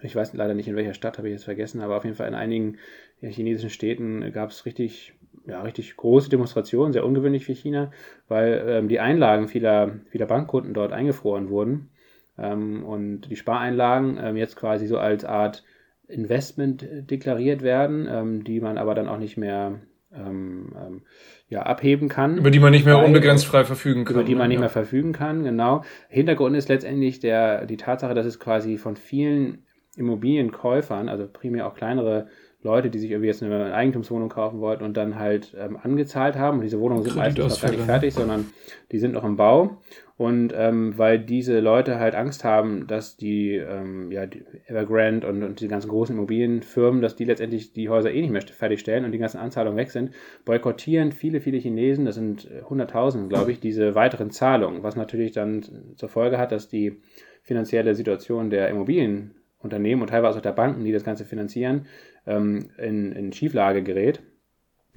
ich 0.00 0.16
weiß 0.16 0.32
leider 0.34 0.54
nicht 0.54 0.68
in 0.68 0.76
welcher 0.76 0.94
Stadt, 0.94 1.18
habe 1.18 1.28
ich 1.28 1.32
jetzt 1.32 1.44
vergessen, 1.44 1.80
aber 1.80 1.96
auf 1.96 2.04
jeden 2.04 2.16
Fall 2.16 2.28
in 2.28 2.34
einigen 2.34 2.78
chinesischen 3.20 3.70
Städten 3.70 4.32
gab 4.32 4.50
es 4.50 4.64
richtig, 4.64 5.14
ja, 5.46 5.62
richtig 5.62 5.96
große 5.96 6.30
Demonstrationen, 6.30 6.92
sehr 6.92 7.04
ungewöhnlich 7.04 7.44
für 7.44 7.54
China, 7.54 7.90
weil 8.28 8.64
ähm, 8.66 8.88
die 8.88 9.00
Einlagen 9.00 9.48
vieler, 9.48 10.00
vieler 10.10 10.26
Bankkunden 10.26 10.74
dort 10.74 10.92
eingefroren 10.92 11.48
wurden. 11.50 11.90
Ähm, 12.38 12.84
und 12.84 13.22
die 13.22 13.36
Spareinlagen 13.36 14.18
ähm, 14.20 14.36
jetzt 14.36 14.56
quasi 14.56 14.86
so 14.86 14.98
als 14.98 15.24
Art 15.24 15.64
Investment 16.08 16.86
deklariert 17.10 17.62
werden, 17.62 18.08
ähm, 18.10 18.44
die 18.44 18.60
man 18.60 18.78
aber 18.78 18.94
dann 18.94 19.08
auch 19.08 19.18
nicht 19.18 19.36
mehr 19.36 19.80
ähm, 20.14 20.72
ähm, 20.76 21.02
ja, 21.48 21.62
abheben 21.62 22.08
kann. 22.08 22.38
Über 22.38 22.50
die 22.50 22.58
man 22.58 22.72
nicht 22.72 22.84
mehr 22.84 22.96
weil, 22.96 23.04
unbegrenzt 23.04 23.46
frei 23.46 23.64
verfügen 23.64 24.04
kann. 24.04 24.14
Über 24.14 24.24
die 24.24 24.34
man 24.34 24.48
nicht 24.48 24.56
ja. 24.56 24.60
mehr 24.60 24.70
verfügen 24.70 25.12
kann, 25.12 25.44
genau. 25.44 25.82
Hintergrund 26.08 26.56
ist 26.56 26.68
letztendlich 26.68 27.20
der, 27.20 27.66
die 27.66 27.76
Tatsache, 27.76 28.14
dass 28.14 28.26
es 28.26 28.38
quasi 28.38 28.78
von 28.78 28.96
vielen 28.96 29.66
Immobilienkäufern, 29.96 31.08
also 31.08 31.28
primär 31.30 31.66
auch 31.66 31.74
kleinere 31.74 32.28
Leute, 32.62 32.90
die 32.90 32.98
sich 32.98 33.10
irgendwie 33.10 33.28
jetzt 33.28 33.42
eine 33.42 33.74
Eigentumswohnung 33.74 34.28
kaufen 34.28 34.60
wollten 34.60 34.84
und 34.84 34.96
dann 34.96 35.18
halt 35.18 35.54
ähm, 35.58 35.76
angezahlt 35.82 36.36
haben. 36.36 36.58
Und 36.58 36.64
diese 36.64 36.78
Wohnungen 36.80 37.02
sind 37.02 37.16
meistens 37.16 37.54
noch 37.54 37.60
gar 37.60 37.70
nicht 37.70 37.84
fertig, 37.84 38.14
sondern 38.14 38.46
die 38.92 38.98
sind 38.98 39.12
noch 39.12 39.24
im 39.24 39.36
Bau. 39.36 39.78
Und 40.16 40.52
ähm, 40.56 40.96
weil 40.96 41.18
diese 41.18 41.58
Leute 41.58 41.98
halt 41.98 42.14
Angst 42.14 42.44
haben, 42.44 42.86
dass 42.86 43.16
die, 43.16 43.56
ähm, 43.56 44.12
ja, 44.12 44.26
die 44.26 44.44
Evergrande 44.66 45.26
und, 45.26 45.42
und 45.42 45.60
die 45.60 45.66
ganzen 45.66 45.88
großen 45.88 46.14
Immobilienfirmen, 46.14 47.02
dass 47.02 47.16
die 47.16 47.24
letztendlich 47.24 47.72
die 47.72 47.88
Häuser 47.88 48.12
eh 48.12 48.20
nicht 48.20 48.30
mehr 48.30 48.42
fertigstellen 48.42 49.04
und 49.04 49.10
die 49.10 49.18
ganzen 49.18 49.38
Anzahlungen 49.38 49.76
weg 49.76 49.90
sind, 49.90 50.12
boykottieren 50.44 51.10
viele, 51.10 51.40
viele 51.40 51.58
Chinesen, 51.58 52.04
das 52.04 52.14
sind 52.14 52.48
Hunderttausende, 52.68 53.28
glaube 53.28 53.50
ich, 53.50 53.58
diese 53.58 53.96
weiteren 53.96 54.30
Zahlungen, 54.30 54.84
was 54.84 54.94
natürlich 54.94 55.32
dann 55.32 55.64
zur 55.96 56.08
Folge 56.08 56.38
hat, 56.38 56.52
dass 56.52 56.68
die 56.68 57.00
finanzielle 57.42 57.96
Situation 57.96 58.50
der 58.50 58.68
Immobilien 58.68 59.34
Unternehmen 59.62 60.02
und 60.02 60.08
teilweise 60.08 60.38
auch 60.38 60.42
der 60.42 60.52
Banken, 60.52 60.84
die 60.84 60.92
das 60.92 61.04
Ganze 61.04 61.24
finanzieren, 61.24 61.86
ähm, 62.26 62.70
in, 62.78 63.12
in 63.12 63.32
Schieflage 63.32 63.82
gerät 63.82 64.22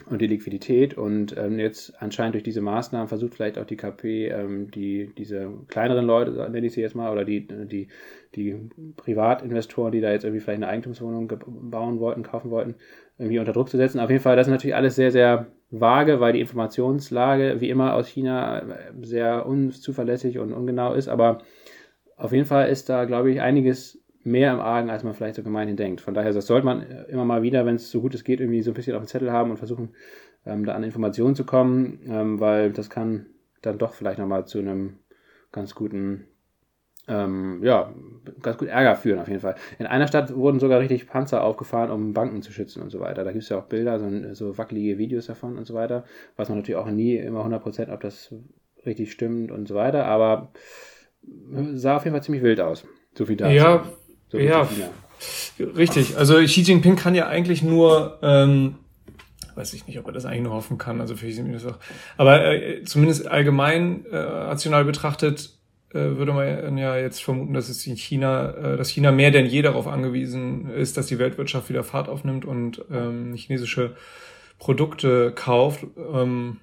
und 0.10 0.22
die 0.22 0.28
Liquidität. 0.28 0.98
Und 0.98 1.36
ähm, 1.38 1.58
jetzt 1.58 2.02
anscheinend 2.02 2.36
durch 2.36 2.44
diese 2.44 2.62
Maßnahmen 2.62 3.08
versucht 3.08 3.36
vielleicht 3.36 3.58
auch 3.58 3.66
die 3.66 3.78
KP, 3.78 4.28
ähm, 4.28 4.70
die, 4.72 5.12
diese 5.18 5.52
kleineren 5.68 6.06
Leute, 6.06 6.32
nenne 6.52 6.68
ich 6.68 6.74
sie 6.74 6.82
jetzt 6.82 6.96
mal, 6.96 7.12
oder 7.12 7.26
die, 7.26 7.48
die, 7.48 7.88
die 8.36 8.56
Privatinvestoren, 8.98 9.92
die 9.92 10.02
da 10.02 10.12
jetzt 10.12 10.24
irgendwie 10.24 10.42
vielleicht 10.42 10.62
eine 10.62 10.68
Eigentumswohnung 10.68 11.32
bauen 11.72 12.00
wollten, 12.00 12.24
kaufen 12.24 12.52
wollten, 12.52 12.76
irgendwie 13.18 13.40
unter 13.40 13.54
Druck 13.54 13.70
zu 13.70 13.78
setzen. 13.78 14.00
Auf 14.00 14.10
jeden 14.10 14.22
Fall, 14.22 14.36
das 14.36 14.48
ist 14.48 14.52
natürlich 14.52 14.76
alles 14.76 14.96
sehr, 14.96 15.12
sehr 15.12 15.48
vage, 15.72 16.20
weil 16.20 16.34
die 16.34 16.42
Informationslage 16.42 17.60
wie 17.60 17.70
immer 17.70 17.94
aus 17.96 18.08
China 18.08 18.64
sehr 19.02 19.46
unzuverlässig 19.46 20.38
und 20.40 20.54
ungenau 20.54 20.94
ist. 20.94 21.08
Aber 21.08 21.40
auf 22.18 22.32
jeden 22.32 22.46
Fall 22.46 22.70
ist 22.70 22.90
da, 22.90 23.06
glaube 23.06 23.32
ich, 23.32 23.42
einiges 23.42 24.05
mehr 24.26 24.52
im 24.54 24.60
Argen, 24.60 24.90
als 24.90 25.04
man 25.04 25.14
vielleicht 25.14 25.36
so 25.36 25.44
gemeinhin 25.44 25.78
denkt. 25.78 26.02
Von 26.02 26.14
daher, 26.14 26.34
das 26.34 26.48
sollte 26.48 26.66
man 26.66 26.82
immer 27.08 27.26
mal 27.26 27.44
wieder, 27.44 27.66
wenn 27.66 27.76
es 27.76 27.92
so 27.92 28.02
gut 28.02 28.16
es 28.16 28.24
geht, 28.24 28.40
irgendwie 28.40 28.62
so 28.62 28.72
ein 28.72 28.74
bisschen 28.74 28.96
auf 28.96 29.04
dem 29.04 29.08
Zettel 29.08 29.32
haben 29.32 29.52
und 29.52 29.58
versuchen, 29.58 29.90
ähm, 30.46 30.66
da 30.66 30.74
an 30.74 30.84
Informationen 30.84 31.36
zu 31.36 31.46
kommen, 31.46 32.00
ähm, 32.08 32.40
weil 32.40 32.72
das 32.72 32.90
kann 32.90 33.28
dann 33.62 33.78
doch 33.78 33.94
vielleicht 33.94 34.20
nochmal 34.20 34.46
zu 34.46 34.60
einem 34.60 34.98
ganz 35.52 35.76
guten, 35.76 36.26
ähm, 37.08 37.64
ja, 37.64 37.94
ganz 38.42 38.58
gut 38.58 38.68
Ärger 38.68 38.96
führen 38.96 39.20
auf 39.20 39.28
jeden 39.28 39.42
Fall. 39.42 39.56
In 39.78 39.86
einer 39.86 40.08
Stadt 40.08 40.36
wurden 40.36 40.60
sogar 40.60 40.80
richtig 40.80 41.08
Panzer 41.08 41.44
aufgefahren, 41.44 41.92
um 41.92 42.14
Banken 42.14 42.42
zu 42.42 42.52
schützen 42.52 42.82
und 42.82 42.90
so 42.90 43.00
weiter. 43.00 43.24
Da 43.24 43.32
gibt 43.32 43.44
es 43.44 43.50
ja 43.50 43.60
auch 43.60 43.66
Bilder, 43.66 44.00
so, 44.00 44.34
so 44.34 44.58
wackelige 44.58 44.98
Videos 44.98 45.28
davon 45.28 45.58
und 45.58 45.66
so 45.66 45.76
weiter. 45.76 46.04
Weiß 46.36 46.50
man 46.50 46.58
natürlich 46.58 46.80
auch 46.80 46.90
nie 46.90 47.16
immer 47.16 47.46
100%, 47.46 47.94
ob 47.94 48.02
das 48.02 48.34
richtig 48.86 49.12
stimmt 49.12 49.52
und 49.52 49.68
so 49.68 49.76
weiter, 49.76 50.06
aber 50.06 50.52
sah 51.74 51.98
auf 51.98 52.06
jeden 52.06 52.16
Fall 52.16 52.24
ziemlich 52.24 52.44
wild 52.44 52.60
aus. 52.60 52.86
So 53.18 53.26
viel 53.26 53.38
dazu. 53.38 53.54
Ja, 53.54 53.86
so 54.30 54.38
ja, 54.38 54.68
richtig. 55.60 56.18
Also 56.18 56.36
Xi 56.36 56.62
Jinping 56.62 56.96
kann 56.96 57.16
ja 57.16 57.28
eigentlich 57.28 57.64
nur, 57.64 58.20
ähm, 58.22 58.76
weiß 59.56 59.74
ich 59.74 59.88
nicht, 59.88 60.00
ob 60.00 60.08
er 60.08 60.14
das 60.14 60.26
eigentlich 60.26 60.44
nur 60.44 60.54
hoffen 60.54 60.78
kann, 60.78 61.02
also 61.02 61.16
für 61.16 61.32
sind 61.32 61.54
das 61.54 61.66
auch, 61.66 61.78
aber 62.18 62.46
äh, 62.46 62.84
zumindest 62.84 63.28
allgemein 63.28 64.06
äh, 64.12 64.18
rational 64.18 64.86
betrachtet 64.86 65.56
äh, 65.96 66.18
würde 66.18 66.34
man 66.34 66.78
ja 66.78 66.98
jetzt 66.98 67.24
vermuten, 67.24 67.54
dass 67.54 67.70
es 67.70 67.88
in 67.88 67.96
China, 67.96 68.52
äh, 68.52 68.78
dass 68.78 68.90
China 68.90 69.12
mehr 69.12 69.32
denn 69.32 69.46
je 69.46 69.62
darauf 69.62 69.88
angewiesen 69.88 70.70
ist, 70.70 70.98
dass 70.98 71.08
die 71.08 71.20
Weltwirtschaft 71.20 71.70
wieder 71.70 71.86
Fahrt 71.86 72.10
aufnimmt 72.10 72.44
und 72.44 72.84
ähm, 72.92 73.34
chinesische 73.34 73.96
Produkte 74.60 75.32
kauft 75.34 75.86
ähm, 76.14 76.58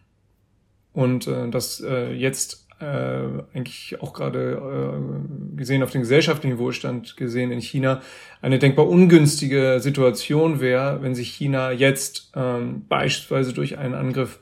und 0.93 1.27
äh, 1.27 1.49
dass 1.49 1.81
äh, 1.81 2.13
jetzt 2.13 2.62
äh, 2.83 3.57
eigentlich 3.57 3.97
auch 4.01 4.13
gerade 4.13 4.61
äh, 4.61 5.57
gesehen 5.57 5.83
auf 5.83 5.91
den 5.91 6.03
gesellschaftlichen 6.03 6.59
Wohlstand 6.59 7.17
gesehen 7.17 7.53
in 7.53 7.61
China 7.61 8.01
eine 8.41 8.59
denkbar 8.59 8.89
ungünstige 8.89 9.79
Situation 9.81 10.61
wäre, 10.61 11.01
wenn 11.03 11.15
sich 11.15 11.31
China 11.31 11.71
jetzt 11.71 12.33
ähm, 12.35 12.85
beispielsweise 12.89 13.53
durch 13.53 13.79
einen 13.79 13.95
Angriff 13.95 14.41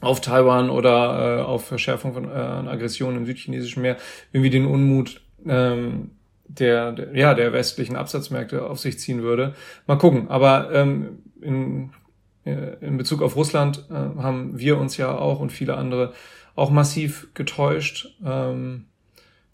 auf 0.00 0.20
Taiwan 0.20 0.70
oder 0.70 1.40
äh, 1.40 1.42
auf 1.42 1.66
Verschärfung 1.66 2.14
von 2.14 2.24
äh, 2.24 2.28
Aggressionen 2.30 3.18
im 3.18 3.26
südchinesischen 3.26 3.82
Meer 3.82 3.96
irgendwie 4.32 4.50
den 4.50 4.66
Unmut 4.66 5.20
ähm, 5.46 6.12
der, 6.46 6.92
der, 6.92 7.16
ja, 7.16 7.34
der 7.34 7.52
westlichen 7.52 7.96
Absatzmärkte 7.96 8.64
auf 8.64 8.78
sich 8.78 8.98
ziehen 8.98 9.22
würde. 9.22 9.54
Mal 9.86 9.96
gucken. 9.96 10.28
Aber 10.28 10.70
ähm, 10.72 11.18
in, 11.40 11.90
äh, 12.44 12.76
in 12.80 12.96
Bezug 12.96 13.22
auf 13.22 13.36
Russland 13.36 13.86
äh, 13.90 13.94
haben 13.94 14.58
wir 14.58 14.78
uns 14.78 14.96
ja 14.96 15.16
auch 15.16 15.40
und 15.40 15.50
viele 15.50 15.76
andere 15.76 16.12
auch 16.54 16.70
massiv 16.70 17.28
getäuscht. 17.34 18.16
Ähm, 18.24 18.86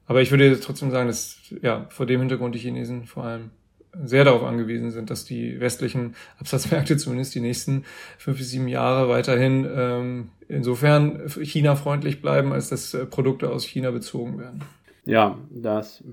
aber 0.07 0.23
ich 0.23 0.31
würde 0.31 0.59
trotzdem 0.61 0.91
sagen, 0.91 1.09
dass 1.09 1.39
ja 1.63 1.87
vor 1.91 2.07
dem 2.07 2.21
Hintergrund 2.21 2.55
die 2.55 2.59
Chinesen 2.59 3.05
vor 3.05 3.25
allem 3.25 3.51
sehr 4.05 4.25
darauf 4.25 4.43
angewiesen 4.43 4.91
sind, 4.91 5.11
dass 5.11 5.25
die 5.25 5.61
westlichen 5.61 6.15
Absatzmärkte 6.39 6.97
zumindest 6.97 7.35
die 7.35 7.41
nächsten 7.41 7.85
fünf 8.17 8.39
bis 8.39 8.51
sieben 8.51 8.69
Jahre 8.69 9.09
weiterhin 9.09 9.67
ähm, 9.71 10.29
insofern 10.49 11.29
China-freundlich 11.29 12.23
bleiben, 12.23 12.53
als 12.53 12.69
dass 12.69 12.95
äh, 12.95 13.07
Produkte 13.07 13.51
aus 13.51 13.65
China 13.65 13.91
bezogen 13.91 14.39
werden. 14.39 14.63
Ja, 15.05 15.39
das 15.51 16.05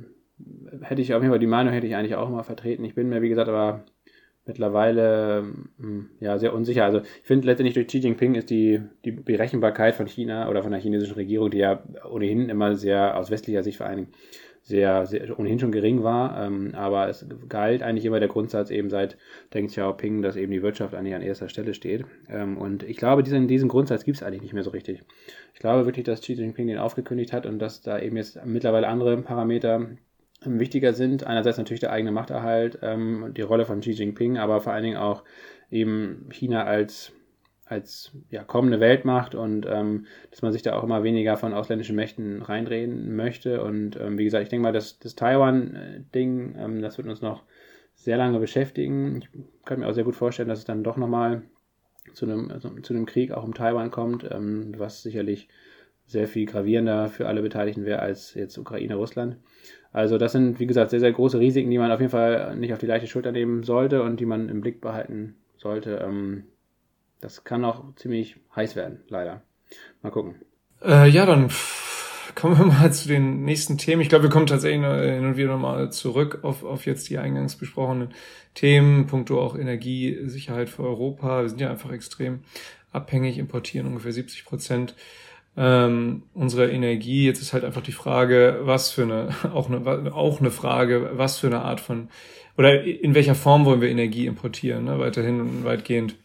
hätte 0.82 1.02
ich 1.02 1.14
auf 1.14 1.22
jeden 1.22 1.32
Fall, 1.32 1.40
die 1.40 1.48
Meinung 1.48 1.74
hätte 1.74 1.88
ich 1.88 1.96
eigentlich 1.96 2.16
auch 2.16 2.30
mal 2.30 2.44
vertreten. 2.44 2.84
Ich 2.84 2.96
bin 2.96 3.10
mir, 3.10 3.22
wie 3.22 3.30
gesagt, 3.30 3.50
aber 3.50 3.84
mittlerweile 4.46 5.44
hm, 5.80 6.10
ja 6.20 6.38
sehr 6.38 6.54
unsicher. 6.54 6.86
Also 6.86 7.00
ich 7.00 7.24
finde 7.24 7.48
letztendlich 7.48 7.74
durch 7.74 7.88
Xi 7.88 8.00
Jinping 8.00 8.36
ist 8.36 8.50
die, 8.50 8.82
die 9.04 9.12
Berechenbarkeit 9.12 9.96
von 9.96 10.08
China 10.08 10.50
oder 10.50 10.64
von 10.64 10.72
der 10.72 10.82
chinesischen 10.82 11.16
Regierung, 11.16 11.52
die 11.52 11.60
ja 11.60 11.84
ohnehin 12.10 12.50
immer 12.50 12.76
sehr 12.76 13.18
aus 13.18 13.32
westlicher 13.32 13.64
Sicht 13.64 13.78
vor 13.78 13.88
allen 13.88 13.98
Dingen 13.98 14.14
sehr, 14.66 15.06
sehr 15.06 15.40
ohnehin 15.40 15.60
schon 15.60 15.72
gering 15.72 16.02
war, 16.02 16.44
ähm, 16.44 16.74
aber 16.74 17.08
es 17.08 17.24
galt 17.48 17.84
eigentlich 17.84 18.04
immer 18.04 18.20
der 18.20 18.30
Grundsatz 18.30 18.72
eben 18.72 18.90
seit 18.90 19.16
Deng 19.54 19.68
Xiaoping, 19.68 20.24
dass 20.24 20.36
eben 20.36 20.52
die 20.52 20.64
Wirtschaft 20.64 20.96
eigentlich 20.96 21.14
an 21.14 21.22
erster 21.22 21.50
Stelle 21.50 21.76
steht. 21.76 22.04
Ähm, 22.28 22.58
und 22.58 22.82
ich 22.82 22.98
glaube, 22.98 23.22
diesen, 23.22 23.48
diesen 23.48 23.70
Grundsatz 23.70 24.06
gibt 24.06 24.18
es 24.18 24.24
eigentlich 24.24 24.42
nicht 24.42 24.54
mehr 24.54 24.64
so 24.64 24.72
richtig. 24.72 25.04
Ich 25.54 25.60
glaube 25.60 25.86
wirklich, 25.86 26.06
dass 26.06 26.22
Xi 26.22 26.34
Jinping 26.34 26.66
den 26.66 26.80
aufgekündigt 26.80 27.32
hat 27.32 27.46
und 27.46 27.60
dass 27.60 27.84
da 27.84 28.00
eben 28.00 28.18
jetzt 28.18 28.44
mittlerweile 28.44 28.88
andere 28.88 29.16
Parameter 29.18 29.88
wichtiger 30.44 30.94
sind. 30.94 31.26
Einerseits 31.26 31.58
natürlich 31.58 31.80
der 31.80 31.92
eigene 31.92 32.12
Machterhalt, 32.12 32.80
ähm, 32.82 33.34
die 33.36 33.42
Rolle 33.42 33.66
von 33.66 33.80
Xi 33.80 33.92
Jinping, 33.92 34.38
aber 34.38 34.62
vor 34.62 34.74
allen 34.74 34.84
Dingen 34.84 34.98
auch 34.98 35.24
eben 35.72 36.28
China 36.32 36.66
als, 36.66 37.14
als 37.66 38.12
ja, 38.30 38.44
kommende 38.44 38.80
Weltmacht 38.80 39.36
und 39.36 39.66
ähm, 39.66 40.06
dass 40.30 40.42
man 40.42 40.52
sich 40.52 40.62
da 40.62 40.76
auch 40.76 40.84
immer 40.84 41.04
weniger 41.04 41.38
von 41.38 41.54
ausländischen 41.54 41.96
Mächten 41.96 42.42
reindrehen 42.42 43.16
möchte. 43.16 43.64
Und 43.64 44.00
ähm, 44.00 44.18
wie 44.18 44.26
gesagt, 44.26 44.44
ich 44.44 44.50
denke 44.50 44.64
mal, 44.64 44.74
das, 44.74 45.00
das 45.00 45.16
Taiwan-Ding, 45.16 46.56
ähm, 46.58 46.82
das 46.82 46.98
wird 46.98 47.08
uns 47.08 47.22
noch 47.22 47.44
sehr 47.96 48.18
lange 48.18 48.40
beschäftigen. 48.40 49.22
Ich 49.22 49.30
kann 49.66 49.80
mir 49.80 49.88
auch 49.88 49.94
sehr 49.94 50.04
gut 50.04 50.16
vorstellen, 50.16 50.50
dass 50.50 50.60
es 50.60 50.66
dann 50.66 50.84
doch 50.84 50.98
nochmal 50.98 51.44
zu 52.14 52.26
einem, 52.26 52.52
also 52.52 52.70
zu 52.82 52.94
einem 52.94 53.06
Krieg 53.06 53.32
auch 53.32 53.44
um 53.44 53.54
Taiwan 53.54 53.90
kommt, 53.90 54.30
ähm, 54.30 54.74
was 54.78 55.02
sicherlich 55.02 55.48
sehr 56.06 56.28
viel 56.28 56.46
gravierender 56.46 57.10
für 57.10 57.28
alle 57.28 57.42
Beteiligten 57.42 57.86
wäre 57.86 58.00
als 58.00 58.36
jetzt 58.36 58.58
Ukraine, 58.58 58.96
Russland. 58.96 59.38
Also 59.96 60.18
das 60.18 60.34
sind, 60.34 60.60
wie 60.60 60.68
gesagt, 60.68 60.90
sehr, 60.90 61.00
sehr 61.00 61.14
große 61.14 61.40
Risiken, 61.40 61.72
die 61.72 61.78
man 61.78 61.90
auf 61.90 62.02
jeden 62.02 62.12
Fall 62.12 62.54
nicht 62.58 62.74
auf 62.74 62.80
die 62.80 62.86
leichte 62.86 63.08
Schulter 63.08 63.32
nehmen 63.32 63.64
sollte 63.64 64.04
und 64.04 64.20
die 64.20 64.26
man 64.26 64.50
im 64.50 64.60
Blick 64.60 64.82
behalten 64.82 65.38
sollte. 65.56 66.04
Ähm, 66.06 66.44
das 67.22 67.46
kann 67.46 67.64
auch 67.64 67.96
ziemlich 67.96 68.36
heiß 68.54 68.76
werden, 68.76 69.00
leider. 69.08 69.42
Mal 70.02 70.10
gucken. 70.10 70.36
Äh, 70.84 71.08
ja, 71.08 71.26
dann 71.26 71.50
kommen 72.36 72.58
wir 72.58 72.66
mal 72.82 72.92
zu 72.92 73.08
den 73.08 73.46
nächsten 73.46 73.78
Themen. 73.78 74.02
Ich 74.02 74.10
glaube, 74.10 74.24
wir 74.24 74.30
kommen 74.30 74.48
tatsächlich 74.48 74.86
hin 74.86 75.26
und 75.26 75.38
wieder 75.38 75.54
nochmal 75.54 75.90
zurück 75.94 76.40
auf, 76.42 76.66
auf 76.66 76.86
jetzt 76.86 77.10
die 77.10 77.18
eingangs 77.18 77.56
besprochenen 77.56 78.10
Themen, 78.54 79.08
punkto 79.08 79.40
auch 79.40 79.58
Energiesicherheit 79.58 80.68
für 80.68 80.84
Europa. 80.84 81.44
Wir 81.44 81.48
sind 81.48 81.62
ja 81.62 81.72
einfach 81.72 81.94
extrem 81.94 82.42
abhängig, 82.92 83.38
importieren 83.38 83.88
ungefähr 83.88 84.12
70 84.12 84.44
Prozent 84.44 84.94
ähm, 85.58 86.24
unsere 86.34 86.72
Energie. 86.72 87.26
Jetzt 87.26 87.42
ist 87.42 87.54
halt 87.54 87.64
einfach 87.64 87.82
die 87.82 87.92
Frage, 87.92 88.60
was 88.64 88.92
für 88.92 89.04
eine, 89.04 89.30
auch 89.54 89.70
eine, 89.70 90.14
auch 90.14 90.40
eine 90.40 90.52
Frage, 90.52 91.12
was 91.14 91.40
für 91.40 91.48
eine 91.48 91.62
Art 91.62 91.80
von, 91.80 92.10
oder 92.58 92.84
in 92.84 93.16
welcher 93.16 93.36
Form 93.36 93.66
wollen 93.66 93.82
wir 93.82 93.90
Energie 93.90 94.26
importieren, 94.26 94.86
ne? 94.86 95.00
weiterhin 95.00 95.64
weitgehend 95.64 96.16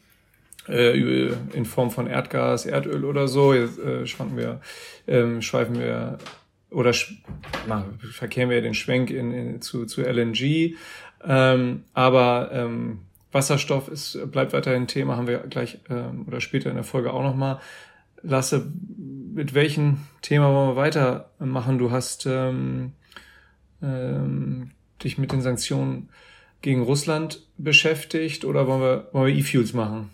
äh, 0.69 1.29
in 1.53 1.64
Form 1.64 1.90
von 1.90 2.07
Erdgas, 2.07 2.66
Erdöl 2.66 3.05
oder 3.05 3.29
so. 3.29 3.55
Jetzt 3.55 3.79
äh, 3.79 4.07
schwanken 4.07 4.37
wir, 4.37 4.61
ähm, 5.07 5.43
schweifen 5.43 5.79
wir 5.79 6.19
oder 6.71 6.95
na, 7.66 7.85
verkehren 8.12 8.51
wir 8.51 8.62
den 8.62 8.75
Schwenk 8.75 9.11
in, 9.11 9.33
in, 9.33 9.62
zu, 9.62 9.87
zu 9.87 10.03
LNG. 10.03 10.77
Ähm, 11.27 11.85
aber 11.93 12.51
ähm, 12.53 13.01
Wasserstoff 13.33 13.88
ist, 13.88 14.31
bleibt 14.31 14.53
weiterhin 14.53 14.87
Thema, 14.87 15.16
haben 15.16 15.27
wir 15.27 15.38
gleich 15.38 15.79
ähm, 15.88 16.25
oder 16.27 16.40
später 16.40 16.71
in 16.71 16.77
der 16.77 16.85
Folge 16.85 17.12
auch 17.12 17.23
nochmal. 17.23 17.61
Lasse, 18.22 18.72
mit 19.33 19.54
welchem 19.54 19.98
Thema 20.22 20.52
wollen 20.52 20.70
wir 20.70 20.76
weitermachen? 20.76 21.78
Du 21.78 21.90
hast 21.90 22.26
ähm, 22.26 22.92
ähm, 23.83 24.70
dich 25.02 25.18
mit 25.18 25.33
den 25.33 25.40
Sanktionen 25.40 26.09
gegen 26.62 26.83
Russland 26.83 27.46
beschäftigt 27.56 28.44
oder 28.44 28.66
wollen 28.66 28.80
wir, 28.80 29.09
wollen 29.12 29.28
wir 29.28 29.35
E-Fuels 29.35 29.72
machen? 29.72 30.11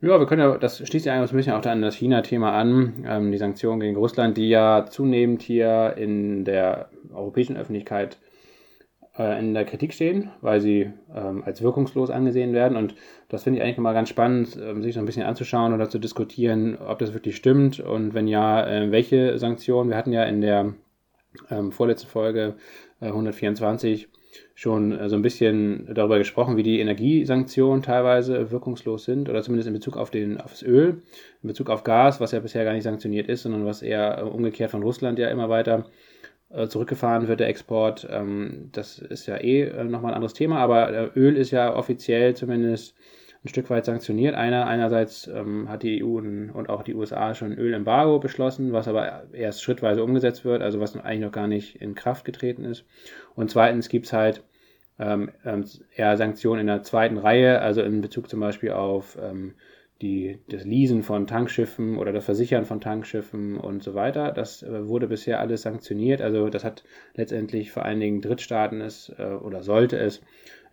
Ja, 0.00 0.18
wir 0.18 0.26
können 0.26 0.42
ja, 0.42 0.58
das 0.58 0.86
schließt 0.86 1.06
ja 1.06 1.14
eigentlich 1.14 1.32
ein 1.32 1.36
bisschen 1.36 1.54
auch 1.54 1.64
an 1.64 1.82
das 1.82 1.96
China-Thema 1.96 2.52
an, 2.52 3.04
ähm, 3.06 3.32
die 3.32 3.38
Sanktionen 3.38 3.80
gegen 3.80 3.96
Russland, 3.96 4.36
die 4.36 4.48
ja 4.48 4.86
zunehmend 4.88 5.42
hier 5.42 5.94
in 5.96 6.44
der 6.44 6.90
europäischen 7.12 7.56
Öffentlichkeit 7.56 8.18
äh, 9.18 9.38
in 9.38 9.54
der 9.54 9.64
Kritik 9.64 9.94
stehen, 9.94 10.30
weil 10.40 10.60
sie 10.60 10.90
ähm, 11.14 11.42
als 11.44 11.62
wirkungslos 11.62 12.10
angesehen 12.10 12.52
werden. 12.52 12.76
Und 12.76 12.94
das 13.34 13.42
finde 13.42 13.58
ich 13.58 13.64
eigentlich 13.64 13.78
mal 13.78 13.92
ganz 13.92 14.08
spannend, 14.08 14.56
ähm, 14.60 14.82
sich 14.82 14.94
so 14.94 15.00
ein 15.00 15.06
bisschen 15.06 15.24
anzuschauen 15.24 15.74
oder 15.74 15.90
zu 15.90 15.98
diskutieren, 15.98 16.78
ob 16.78 16.98
das 16.98 17.12
wirklich 17.12 17.36
stimmt 17.36 17.80
und 17.80 18.14
wenn 18.14 18.28
ja, 18.28 18.66
äh, 18.66 18.90
welche 18.90 19.38
Sanktionen. 19.38 19.90
Wir 19.90 19.96
hatten 19.96 20.12
ja 20.12 20.24
in 20.24 20.40
der 20.40 20.74
ähm, 21.50 21.72
vorletzten 21.72 22.08
Folge 22.08 22.54
äh, 23.00 23.06
124 23.06 24.08
schon 24.54 24.92
äh, 24.98 25.08
so 25.08 25.16
ein 25.16 25.22
bisschen 25.22 25.88
darüber 25.92 26.18
gesprochen, 26.18 26.56
wie 26.56 26.62
die 26.62 26.80
Energiesanktionen 26.80 27.82
teilweise 27.82 28.50
wirkungslos 28.50 29.04
sind 29.04 29.28
oder 29.28 29.42
zumindest 29.42 29.68
in 29.68 29.74
Bezug 29.74 29.96
auf, 29.96 30.10
den, 30.10 30.40
auf 30.40 30.52
das 30.52 30.62
Öl, 30.62 31.02
in 31.42 31.48
Bezug 31.48 31.70
auf 31.70 31.84
Gas, 31.84 32.20
was 32.20 32.32
ja 32.32 32.40
bisher 32.40 32.64
gar 32.64 32.72
nicht 32.72 32.84
sanktioniert 32.84 33.28
ist, 33.28 33.42
sondern 33.42 33.64
was 33.66 33.82
eher 33.82 34.18
äh, 34.18 34.22
umgekehrt 34.22 34.70
von 34.70 34.82
Russland 34.82 35.18
ja 35.18 35.28
immer 35.28 35.48
weiter 35.48 35.86
äh, 36.50 36.68
zurückgefahren 36.68 37.28
wird, 37.28 37.40
der 37.40 37.48
Export. 37.48 38.06
Ähm, 38.10 38.70
das 38.72 38.98
ist 38.98 39.26
ja 39.26 39.36
eh 39.36 39.62
äh, 39.62 39.84
nochmal 39.84 40.12
ein 40.12 40.16
anderes 40.16 40.34
Thema, 40.34 40.58
aber 40.58 41.16
Öl 41.16 41.36
ist 41.36 41.50
ja 41.50 41.74
offiziell 41.74 42.34
zumindest 42.34 42.94
ein 43.44 43.48
Stück 43.48 43.68
weit 43.68 43.84
sanktioniert. 43.84 44.34
Einer, 44.34 44.66
einerseits 44.66 45.26
ähm, 45.26 45.68
hat 45.68 45.82
die 45.82 46.02
EU 46.02 46.16
und 46.16 46.68
auch 46.70 46.82
die 46.82 46.94
USA 46.94 47.34
schon 47.34 47.52
ein 47.52 47.58
Ölembargo 47.58 48.18
beschlossen, 48.18 48.72
was 48.72 48.88
aber 48.88 49.24
erst 49.32 49.62
schrittweise 49.62 50.02
umgesetzt 50.02 50.44
wird, 50.44 50.62
also 50.62 50.80
was 50.80 50.96
eigentlich 50.96 51.20
noch 51.20 51.32
gar 51.32 51.46
nicht 51.46 51.76
in 51.76 51.94
Kraft 51.94 52.24
getreten 52.24 52.64
ist. 52.64 52.86
Und 53.34 53.50
zweitens 53.50 53.90
gibt 53.90 54.06
es 54.06 54.14
halt 54.14 54.42
ähm, 54.98 55.30
ähm, 55.44 55.64
eher 55.94 56.16
Sanktionen 56.16 56.62
in 56.62 56.66
der 56.68 56.82
zweiten 56.84 57.18
Reihe, 57.18 57.60
also 57.60 57.82
in 57.82 58.00
Bezug 58.00 58.30
zum 58.30 58.40
Beispiel 58.40 58.70
auf 58.72 59.18
ähm, 59.20 59.54
die, 60.00 60.38
das 60.48 60.64
Leasen 60.64 61.02
von 61.02 61.26
Tankschiffen 61.26 61.98
oder 61.98 62.12
das 62.12 62.24
Versichern 62.24 62.64
von 62.64 62.80
Tankschiffen 62.80 63.58
und 63.58 63.82
so 63.82 63.94
weiter. 63.94 64.32
Das 64.32 64.62
äh, 64.62 64.88
wurde 64.88 65.06
bisher 65.06 65.40
alles 65.40 65.62
sanktioniert. 65.62 66.20
Also 66.20 66.48
das 66.48 66.64
hat 66.64 66.84
letztendlich 67.14 67.72
vor 67.72 67.84
allen 67.84 68.00
Dingen 68.00 68.20
Drittstaaten 68.20 68.80
es 68.80 69.12
äh, 69.18 69.22
oder 69.22 69.62
sollte 69.62 69.98
es 69.98 70.22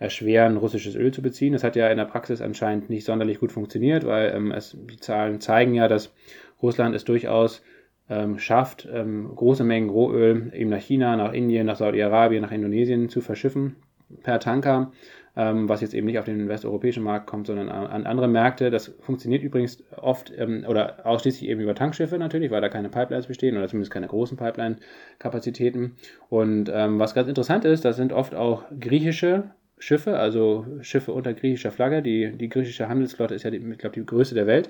erschweren, 0.01 0.57
russisches 0.57 0.95
Öl 0.95 1.13
zu 1.13 1.21
beziehen. 1.21 1.53
Das 1.53 1.63
hat 1.63 1.75
ja 1.75 1.87
in 1.89 1.97
der 1.97 2.05
Praxis 2.05 2.41
anscheinend 2.41 2.89
nicht 2.89 3.05
sonderlich 3.05 3.39
gut 3.39 3.51
funktioniert, 3.51 4.05
weil 4.05 4.33
ähm, 4.35 4.51
es, 4.51 4.75
die 4.89 4.97
Zahlen 4.97 5.39
zeigen 5.39 5.73
ja, 5.73 5.87
dass 5.87 6.13
Russland 6.61 6.95
es 6.95 7.05
durchaus 7.05 7.61
ähm, 8.09 8.39
schafft, 8.39 8.87
ähm, 8.91 9.31
große 9.35 9.63
Mengen 9.63 9.89
Rohöl 9.89 10.51
eben 10.53 10.69
nach 10.69 10.81
China, 10.81 11.15
nach 11.15 11.33
Indien, 11.33 11.67
nach 11.67 11.77
Saudi-Arabien, 11.77 12.41
nach 12.41 12.51
Indonesien 12.51 13.09
zu 13.09 13.21
verschiffen 13.21 13.75
per 14.23 14.39
Tanker 14.39 14.91
ähm, 15.35 15.69
was 15.69 15.81
jetzt 15.81 15.93
eben 15.93 16.07
nicht 16.07 16.19
auf 16.19 16.25
den 16.25 16.49
westeuropäischen 16.49 17.03
Markt 17.03 17.27
kommt, 17.27 17.47
sondern 17.47 17.69
an, 17.69 17.87
an 17.87 18.05
andere 18.05 18.27
Märkte. 18.27 18.69
Das 18.69 18.87
funktioniert 18.99 19.43
übrigens 19.43 19.83
oft 19.95 20.31
ähm, 20.37 20.65
oder 20.67 21.05
ausschließlich 21.05 21.49
eben 21.49 21.61
über 21.61 21.75
Tankschiffe 21.75 22.17
natürlich, 22.17 22.51
weil 22.51 22.61
da 22.61 22.69
keine 22.69 22.89
Pipelines 22.89 23.27
bestehen 23.27 23.57
oder 23.57 23.67
zumindest 23.67 23.91
keine 23.91 24.07
großen 24.07 24.37
Pipeline-Kapazitäten. 24.37 25.95
Und 26.29 26.69
ähm, 26.73 26.99
was 26.99 27.13
ganz 27.13 27.29
interessant 27.29 27.65
ist, 27.65 27.85
das 27.85 27.95
sind 27.95 28.11
oft 28.11 28.35
auch 28.35 28.63
griechische 28.77 29.51
Schiffe, 29.81 30.19
also 30.19 30.65
Schiffe 30.81 31.11
unter 31.11 31.33
griechischer 31.33 31.71
Flagge. 31.71 32.03
Die, 32.03 32.31
die 32.37 32.49
griechische 32.49 32.87
Handelsflotte 32.87 33.33
ist 33.33 33.43
ja, 33.43 33.49
die, 33.49 33.57
ich 33.57 33.77
glaube, 33.79 33.99
die 33.99 34.05
größte 34.05 34.35
der 34.35 34.45
Welt. 34.45 34.69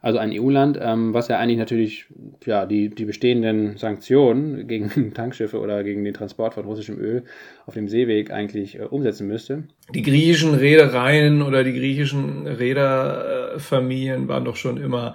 Also 0.00 0.18
ein 0.18 0.32
EU-Land, 0.32 0.76
ähm, 0.82 1.14
was 1.14 1.28
ja 1.28 1.38
eigentlich 1.38 1.58
natürlich 1.58 2.06
ja, 2.44 2.66
die, 2.66 2.88
die 2.88 3.04
bestehenden 3.04 3.76
Sanktionen 3.76 4.66
gegen 4.66 5.12
Tankschiffe 5.14 5.60
oder 5.60 5.84
gegen 5.84 6.02
den 6.02 6.14
Transport 6.14 6.54
von 6.54 6.64
russischem 6.64 6.98
Öl 6.98 7.22
auf 7.64 7.74
dem 7.74 7.88
Seeweg 7.88 8.32
eigentlich 8.32 8.80
äh, 8.80 8.82
umsetzen 8.82 9.28
müsste. 9.28 9.62
Die 9.94 10.02
griechischen 10.02 10.54
Reedereien 10.54 11.40
oder 11.40 11.62
die 11.62 11.74
griechischen 11.74 12.48
Reederfamilien 12.48 14.26
waren 14.26 14.44
doch 14.44 14.56
schon 14.56 14.78
immer 14.78 15.14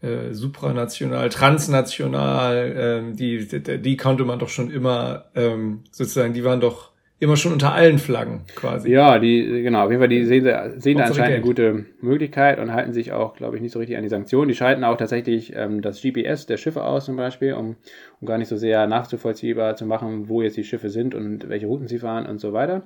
äh, 0.00 0.32
supranational, 0.32 1.28
transnational, 1.28 3.10
äh, 3.12 3.14
die, 3.14 3.46
die, 3.46 3.78
die 3.82 3.96
konnte 3.98 4.24
man 4.24 4.38
doch 4.38 4.48
schon 4.48 4.70
immer 4.70 5.26
ähm, 5.34 5.80
sozusagen, 5.90 6.32
die 6.32 6.44
waren 6.44 6.60
doch 6.60 6.93
immer 7.24 7.36
schon 7.36 7.52
unter 7.52 7.72
allen 7.72 7.98
Flaggen 7.98 8.42
quasi. 8.54 8.90
Ja, 8.90 9.18
die, 9.18 9.62
genau, 9.62 9.84
auf 9.84 9.90
jeden 9.90 10.00
Fall, 10.00 10.08
die 10.08 10.24
sehen, 10.24 10.44
sehen 10.78 10.98
da 10.98 11.04
anscheinend 11.04 11.34
eine 11.34 11.40
gute 11.40 11.86
Möglichkeit 12.00 12.58
und 12.58 12.72
halten 12.72 12.92
sich 12.92 13.12
auch, 13.12 13.34
glaube 13.34 13.56
ich, 13.56 13.62
nicht 13.62 13.72
so 13.72 13.78
richtig 13.78 13.96
an 13.96 14.02
die 14.02 14.08
Sanktionen. 14.08 14.48
Die 14.48 14.54
schalten 14.54 14.84
auch 14.84 14.96
tatsächlich 14.96 15.52
ähm, 15.56 15.82
das 15.82 16.00
GPS 16.02 16.46
der 16.46 16.58
Schiffe 16.58 16.84
aus 16.84 17.06
zum 17.06 17.16
Beispiel, 17.16 17.54
um, 17.54 17.76
um 18.24 18.26
gar 18.26 18.38
nicht 18.38 18.48
so 18.48 18.56
sehr 18.56 18.86
nachzuvollziehbar 18.86 19.76
zu 19.76 19.84
machen, 19.84 20.30
wo 20.30 20.40
jetzt 20.40 20.56
die 20.56 20.64
Schiffe 20.64 20.88
sind 20.88 21.14
und 21.14 21.48
welche 21.50 21.66
Routen 21.66 21.88
sie 21.88 21.98
fahren 21.98 22.24
und 22.24 22.40
so 22.40 22.54
weiter. 22.54 22.84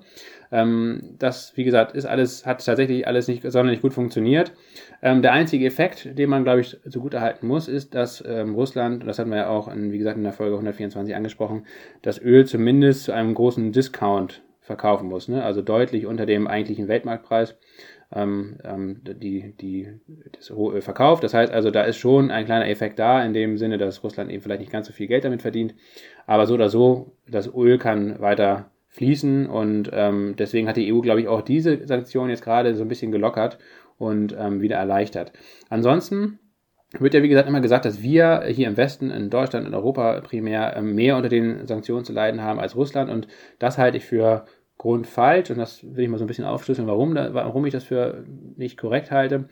Ähm, 0.51 1.15
das, 1.19 1.57
wie 1.57 1.63
gesagt, 1.63 1.95
ist 1.95 2.07
alles, 2.07 2.45
hat 2.45 2.65
tatsächlich 2.65 3.07
alles 3.07 3.29
nicht 3.29 3.49
sonderlich 3.49 3.81
gut 3.81 3.95
funktioniert. 3.95 4.53
Ähm, 5.01 5.23
der 5.23 5.33
einzige 5.33 5.65
Effekt, 5.65 6.19
den 6.19 6.29
man, 6.29 6.43
glaube 6.43 6.61
ich, 6.61 6.77
zugutehalten 6.89 7.47
muss, 7.47 7.69
ist, 7.69 7.95
dass 7.95 8.23
ähm, 8.27 8.55
Russland, 8.55 9.07
das 9.07 9.21
hatten 9.21 9.31
wir 9.31 9.37
ja 9.39 9.49
auch, 9.49 9.69
in, 9.69 9.93
wie 9.93 9.99
gesagt, 9.99 10.17
in 10.17 10.25
der 10.25 10.33
Folge 10.33 10.55
124 10.55 11.15
angesprochen, 11.15 11.65
das 12.03 12.21
Öl 12.21 12.45
zumindest 12.45 13.05
zu 13.05 13.13
einem 13.13 13.33
großen 13.33 13.71
Discount 13.71 14.43
verkaufen 14.61 15.09
muss, 15.09 15.29
ne? 15.29 15.45
also 15.45 15.63
deutlich 15.63 16.05
unter 16.05 16.27
dem 16.27 16.49
eigentlichen 16.49 16.89
Weltmarktpreis 16.89 17.57
ähm, 18.15 18.59
ähm, 18.65 19.01
die, 19.05 19.55
die, 19.61 19.89
das 20.33 20.51
Rohöl 20.51 20.81
verkauft. 20.81 21.25
Das 21.25 21.35
heißt 21.35 21.53
also, 21.53 21.71
da 21.71 21.83
ist 21.83 21.99
schon 21.99 22.31
ein 22.31 22.47
kleiner 22.47 22.69
Effekt 22.69 22.99
da, 22.99 23.23
in 23.25 23.35
dem 23.35 23.59
Sinne, 23.59 23.79
dass 23.79 24.03
Russland 24.03 24.31
eben 24.31 24.43
vielleicht 24.43 24.61
nicht 24.61 24.73
ganz 24.73 24.87
so 24.87 24.93
viel 24.93 25.07
Geld 25.07 25.25
damit 25.25 25.43
verdient. 25.43 25.75
Aber 26.27 26.47
so 26.47 26.55
oder 26.55 26.69
so, 26.69 27.13
das 27.29 27.53
Öl 27.55 27.79
kann 27.79 28.21
weiter 28.21 28.71
fließen 28.89 29.47
und 29.47 29.91
ähm, 29.93 30.35
deswegen 30.39 30.67
hat 30.67 30.77
die 30.77 30.93
EU, 30.93 31.01
glaube 31.01 31.21
ich, 31.21 31.29
auch 31.29 31.43
diese 31.43 31.87
Sanktionen 31.87 32.31
jetzt 32.31 32.43
gerade 32.43 32.75
so 32.75 32.83
ein 32.83 32.89
bisschen 32.89 33.13
gelockert 33.13 33.59
und 33.99 34.35
ähm, 34.39 34.61
wieder 34.61 34.77
erleichtert. 34.77 35.33
Ansonsten 35.69 36.39
wird 36.99 37.13
ja, 37.13 37.23
wie 37.23 37.29
gesagt, 37.29 37.49
immer 37.49 37.61
gesagt, 37.61 37.85
dass 37.85 38.03
wir 38.03 38.45
hier 38.47 38.67
im 38.67 38.79
Westen, 38.79 39.11
in 39.11 39.29
Deutschland, 39.29 39.67
in 39.67 39.75
Europa 39.75 40.21
primär 40.23 40.75
ähm, 40.75 40.95
mehr 40.95 41.17
unter 41.17 41.29
den 41.29 41.67
Sanktionen 41.67 42.07
zu 42.07 42.15
leiden 42.15 42.43
haben 42.43 42.59
als 42.59 42.77
Russland 42.77 43.11
und 43.11 43.29
das 43.59 43.77
halte 43.77 43.99
ich 43.99 44.07
für 44.07 44.47
grundfalsch 44.79 45.51
und 45.51 45.59
das 45.59 45.85
will 45.95 46.05
ich 46.05 46.11
mal 46.11 46.19
so 46.19 46.25
ein 46.25 46.29
bisschen 46.29 46.45
aufschlüsseln, 46.45 46.89
warum, 46.89 47.15
da, 47.15 47.35
warum 47.35 47.67
ich 47.67 47.73
das 47.73 47.85
für 47.85 48.25
nicht 48.57 48.79
korrekt 48.79 49.11
halte. 49.11 49.49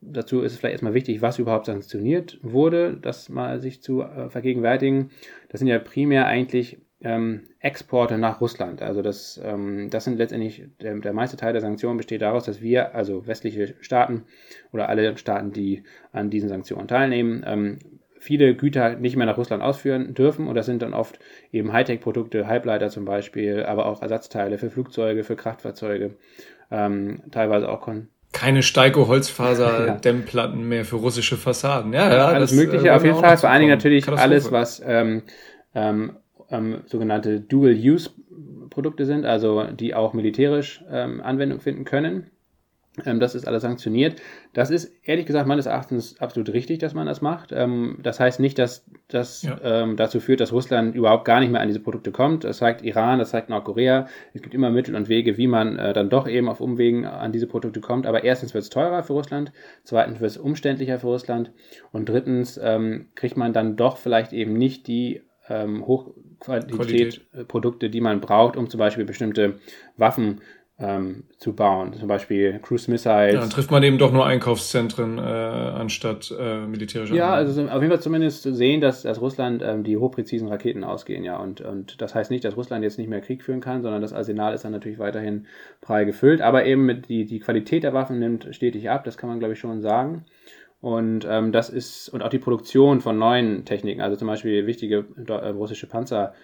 Dazu 0.00 0.42
ist 0.42 0.52
es 0.52 0.58
vielleicht 0.58 0.74
erstmal 0.74 0.94
wichtig, 0.94 1.22
was 1.22 1.38
überhaupt 1.38 1.66
sanktioniert 1.66 2.38
wurde, 2.42 2.98
das 3.00 3.30
mal 3.30 3.60
sich 3.60 3.80
zu 3.80 4.02
äh, 4.02 4.28
vergegenwärtigen. 4.28 5.10
Das 5.48 5.60
sind 5.60 5.68
ja 5.68 5.78
primär 5.78 6.26
eigentlich 6.26 6.78
ähm, 7.00 7.44
Exporte 7.60 8.18
nach 8.18 8.40
Russland. 8.40 8.82
Also 8.82 9.00
das, 9.00 9.40
ähm, 9.42 9.88
das 9.90 10.04
sind 10.04 10.18
letztendlich, 10.18 10.64
der, 10.80 10.96
der 10.96 11.12
meiste 11.12 11.36
Teil 11.36 11.52
der 11.52 11.62
Sanktionen 11.62 11.96
besteht 11.96 12.22
daraus, 12.22 12.44
dass 12.44 12.60
wir, 12.60 12.94
also 12.94 13.26
westliche 13.26 13.74
Staaten 13.80 14.24
oder 14.72 14.88
alle 14.88 15.16
Staaten, 15.16 15.52
die 15.52 15.84
an 16.12 16.30
diesen 16.30 16.48
Sanktionen 16.48 16.88
teilnehmen, 16.88 17.44
ähm, 17.46 17.78
viele 18.24 18.54
Güter 18.54 18.96
nicht 18.96 19.16
mehr 19.16 19.26
nach 19.26 19.36
Russland 19.36 19.62
ausführen 19.62 20.14
dürfen. 20.14 20.48
Und 20.48 20.54
das 20.54 20.66
sind 20.66 20.80
dann 20.80 20.94
oft 20.94 21.18
eben 21.52 21.72
Hightech-Produkte, 21.72 22.46
Halbleiter 22.46 22.88
zum 22.88 23.04
Beispiel, 23.04 23.64
aber 23.64 23.84
auch 23.86 24.00
Ersatzteile 24.00 24.56
für 24.56 24.70
Flugzeuge, 24.70 25.24
für 25.24 25.36
Kraftfahrzeuge, 25.36 26.14
ähm, 26.70 27.20
teilweise 27.30 27.68
auch 27.68 27.82
Kon 27.82 28.08
keine 28.32 28.62
Steiko-Holzfaser-Dämmplatten 28.64 30.58
ja. 30.60 30.66
mehr 30.66 30.84
für 30.84 30.96
russische 30.96 31.36
Fassaden. 31.36 31.92
Ja, 31.92 32.12
ja 32.12 32.26
alles 32.26 32.50
das, 32.50 32.58
Mögliche, 32.58 32.88
äh, 32.88 32.90
auf 32.90 33.04
jeden 33.04 33.20
Fall. 33.20 33.36
Vor 33.36 33.48
allen 33.48 33.60
Dingen 33.60 33.70
natürlich 33.70 34.08
alles, 34.08 34.50
was 34.50 34.82
ähm, 34.84 35.22
ähm, 35.72 36.16
ähm, 36.50 36.78
sogenannte 36.86 37.38
Dual-Use-Produkte 37.40 39.06
sind, 39.06 39.24
also 39.24 39.62
die 39.64 39.94
auch 39.94 40.14
militärisch 40.14 40.82
ähm, 40.90 41.20
Anwendung 41.20 41.60
finden 41.60 41.84
können. 41.84 42.26
Ähm, 43.04 43.18
das 43.18 43.34
ist 43.34 43.46
alles 43.48 43.62
sanktioniert. 43.62 44.20
Das 44.52 44.70
ist 44.70 44.92
ehrlich 45.02 45.26
gesagt 45.26 45.48
meines 45.48 45.66
Erachtens 45.66 46.20
absolut 46.20 46.52
richtig, 46.52 46.78
dass 46.78 46.94
man 46.94 47.06
das 47.06 47.20
macht. 47.20 47.50
Ähm, 47.52 47.98
das 48.02 48.20
heißt 48.20 48.38
nicht, 48.38 48.58
dass 48.58 48.84
das 49.08 49.42
ja. 49.42 49.58
Ähm, 49.62 49.96
dazu 49.96 50.20
führt, 50.20 50.40
dass 50.40 50.52
Russland 50.52 50.94
überhaupt 50.94 51.24
gar 51.24 51.40
nicht 51.40 51.50
mehr 51.50 51.60
an 51.60 51.68
diese 51.68 51.80
Produkte 51.80 52.12
kommt. 52.12 52.44
Das 52.44 52.58
zeigt 52.58 52.82
Iran, 52.82 53.18
das 53.18 53.30
zeigt 53.30 53.48
Nordkorea. 53.48 54.06
Es 54.32 54.42
gibt 54.42 54.54
immer 54.54 54.70
Mittel 54.70 54.94
und 54.94 55.08
Wege, 55.08 55.36
wie 55.36 55.48
man 55.48 55.78
äh, 55.78 55.92
dann 55.92 56.08
doch 56.08 56.28
eben 56.28 56.48
auf 56.48 56.60
Umwegen 56.60 57.04
an 57.04 57.32
diese 57.32 57.48
Produkte 57.48 57.80
kommt. 57.80 58.06
Aber 58.06 58.22
erstens 58.22 58.54
wird 58.54 58.62
es 58.62 58.70
teurer 58.70 59.02
für 59.02 59.14
Russland, 59.14 59.52
zweitens 59.82 60.20
wird 60.20 60.30
es 60.30 60.36
umständlicher 60.36 61.00
für 61.00 61.08
Russland 61.08 61.50
und 61.92 62.08
drittens 62.08 62.60
kriegt 63.14 63.36
man 63.36 63.52
dann 63.52 63.76
doch 63.76 63.98
vielleicht 63.98 64.32
eben 64.32 64.54
nicht 64.54 64.86
die 64.86 65.22
Hochqualität 65.48 67.26
Produkte, 67.48 67.90
die 67.90 68.00
man 68.00 68.20
braucht, 68.20 68.56
um 68.56 68.70
zum 68.70 68.78
Beispiel 68.78 69.04
bestimmte 69.04 69.58
Waffen 69.96 70.40
ähm, 70.78 71.24
zu 71.38 71.54
bauen. 71.54 71.92
Zum 71.92 72.08
Beispiel 72.08 72.58
Cruise 72.60 72.90
Missiles. 72.90 73.34
Ja, 73.34 73.40
dann 73.40 73.50
trifft 73.50 73.70
man 73.70 73.82
eben 73.84 73.96
doch 73.96 74.12
nur 74.12 74.26
Einkaufszentren 74.26 75.18
äh, 75.18 75.20
anstatt 75.20 76.34
äh, 76.36 76.66
militärischer. 76.66 77.14
Ja, 77.14 77.32
also 77.32 77.62
auf 77.62 77.80
jeden 77.80 77.90
Fall 77.90 78.00
zumindest 78.00 78.42
sehen, 78.42 78.80
dass, 78.80 79.02
dass 79.02 79.20
Russland 79.20 79.62
ähm, 79.64 79.84
die 79.84 79.96
hochpräzisen 79.96 80.48
Raketen 80.48 80.82
ausgehen, 80.82 81.22
ja. 81.22 81.36
Und, 81.36 81.60
und 81.60 82.00
das 82.02 82.14
heißt 82.14 82.30
nicht, 82.30 82.44
dass 82.44 82.56
Russland 82.56 82.82
jetzt 82.82 82.98
nicht 82.98 83.08
mehr 83.08 83.20
Krieg 83.20 83.42
führen 83.44 83.60
kann, 83.60 83.82
sondern 83.82 84.02
das 84.02 84.12
Arsenal 84.12 84.52
ist 84.52 84.64
dann 84.64 84.72
natürlich 84.72 84.98
weiterhin 84.98 85.46
prall 85.80 86.06
gefüllt. 86.06 86.40
Aber 86.40 86.64
eben 86.64 86.84
mit 86.84 87.08
die, 87.08 87.24
die 87.24 87.38
Qualität 87.38 87.84
der 87.84 87.94
Waffen 87.94 88.18
nimmt 88.18 88.48
stetig 88.50 88.90
ab, 88.90 89.04
das 89.04 89.16
kann 89.16 89.30
man, 89.30 89.38
glaube 89.38 89.54
ich, 89.54 89.60
schon 89.60 89.80
sagen. 89.80 90.24
Und 90.80 91.26
ähm, 91.30 91.52
das 91.52 91.70
ist, 91.70 92.08
und 92.08 92.22
auch 92.22 92.28
die 92.28 92.38
Produktion 92.38 93.00
von 93.00 93.16
neuen 93.16 93.64
Techniken, 93.64 94.02
also 94.02 94.16
zum 94.16 94.26
Beispiel 94.26 94.66
wichtige 94.66 95.06
äh, 95.26 95.48
russische 95.48 95.86
Panzer 95.86 96.34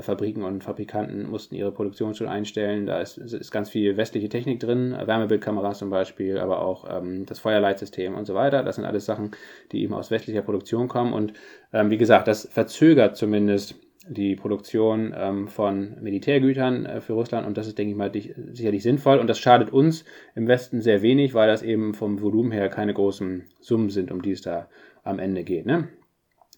Fabriken 0.00 0.42
und 0.42 0.64
Fabrikanten 0.64 1.28
mussten 1.28 1.54
ihre 1.54 1.70
Produktion 1.70 2.14
schon 2.14 2.28
einstellen. 2.28 2.86
Da 2.86 3.00
ist, 3.00 3.18
ist 3.18 3.50
ganz 3.50 3.68
viel 3.68 3.98
westliche 3.98 4.30
Technik 4.30 4.58
drin, 4.58 4.92
Wärmebildkameras 4.92 5.78
zum 5.78 5.90
Beispiel, 5.90 6.38
aber 6.38 6.62
auch 6.62 6.86
ähm, 6.88 7.26
das 7.26 7.40
Feuerleitsystem 7.40 8.14
und 8.14 8.24
so 8.24 8.34
weiter. 8.34 8.62
Das 8.62 8.76
sind 8.76 8.86
alles 8.86 9.04
Sachen, 9.04 9.32
die 9.70 9.82
eben 9.82 9.92
aus 9.92 10.10
westlicher 10.10 10.40
Produktion 10.40 10.88
kommen. 10.88 11.12
Und 11.12 11.34
ähm, 11.74 11.90
wie 11.90 11.98
gesagt, 11.98 12.26
das 12.26 12.48
verzögert 12.50 13.16
zumindest 13.16 13.74
die 14.08 14.34
Produktion 14.34 15.14
ähm, 15.16 15.48
von 15.48 15.96
Militärgütern 16.00 16.86
äh, 16.86 17.00
für 17.00 17.12
Russland 17.12 17.46
und 17.46 17.56
das 17.56 17.68
ist, 17.68 17.78
denke 17.78 17.92
ich 17.92 17.96
mal, 17.96 18.10
dich, 18.10 18.34
sicherlich 18.52 18.82
sinnvoll 18.82 19.18
und 19.18 19.28
das 19.28 19.38
schadet 19.38 19.72
uns 19.72 20.04
im 20.34 20.48
Westen 20.48 20.80
sehr 20.80 21.02
wenig, 21.02 21.34
weil 21.34 21.48
das 21.48 21.62
eben 21.62 21.94
vom 21.94 22.20
Volumen 22.20 22.50
her 22.50 22.68
keine 22.68 22.94
großen 22.94 23.44
Summen 23.60 23.90
sind, 23.90 24.10
um 24.10 24.22
die 24.22 24.32
es 24.32 24.40
da 24.40 24.68
am 25.04 25.18
Ende 25.18 25.44
geht. 25.44 25.66
Ne? 25.66 25.88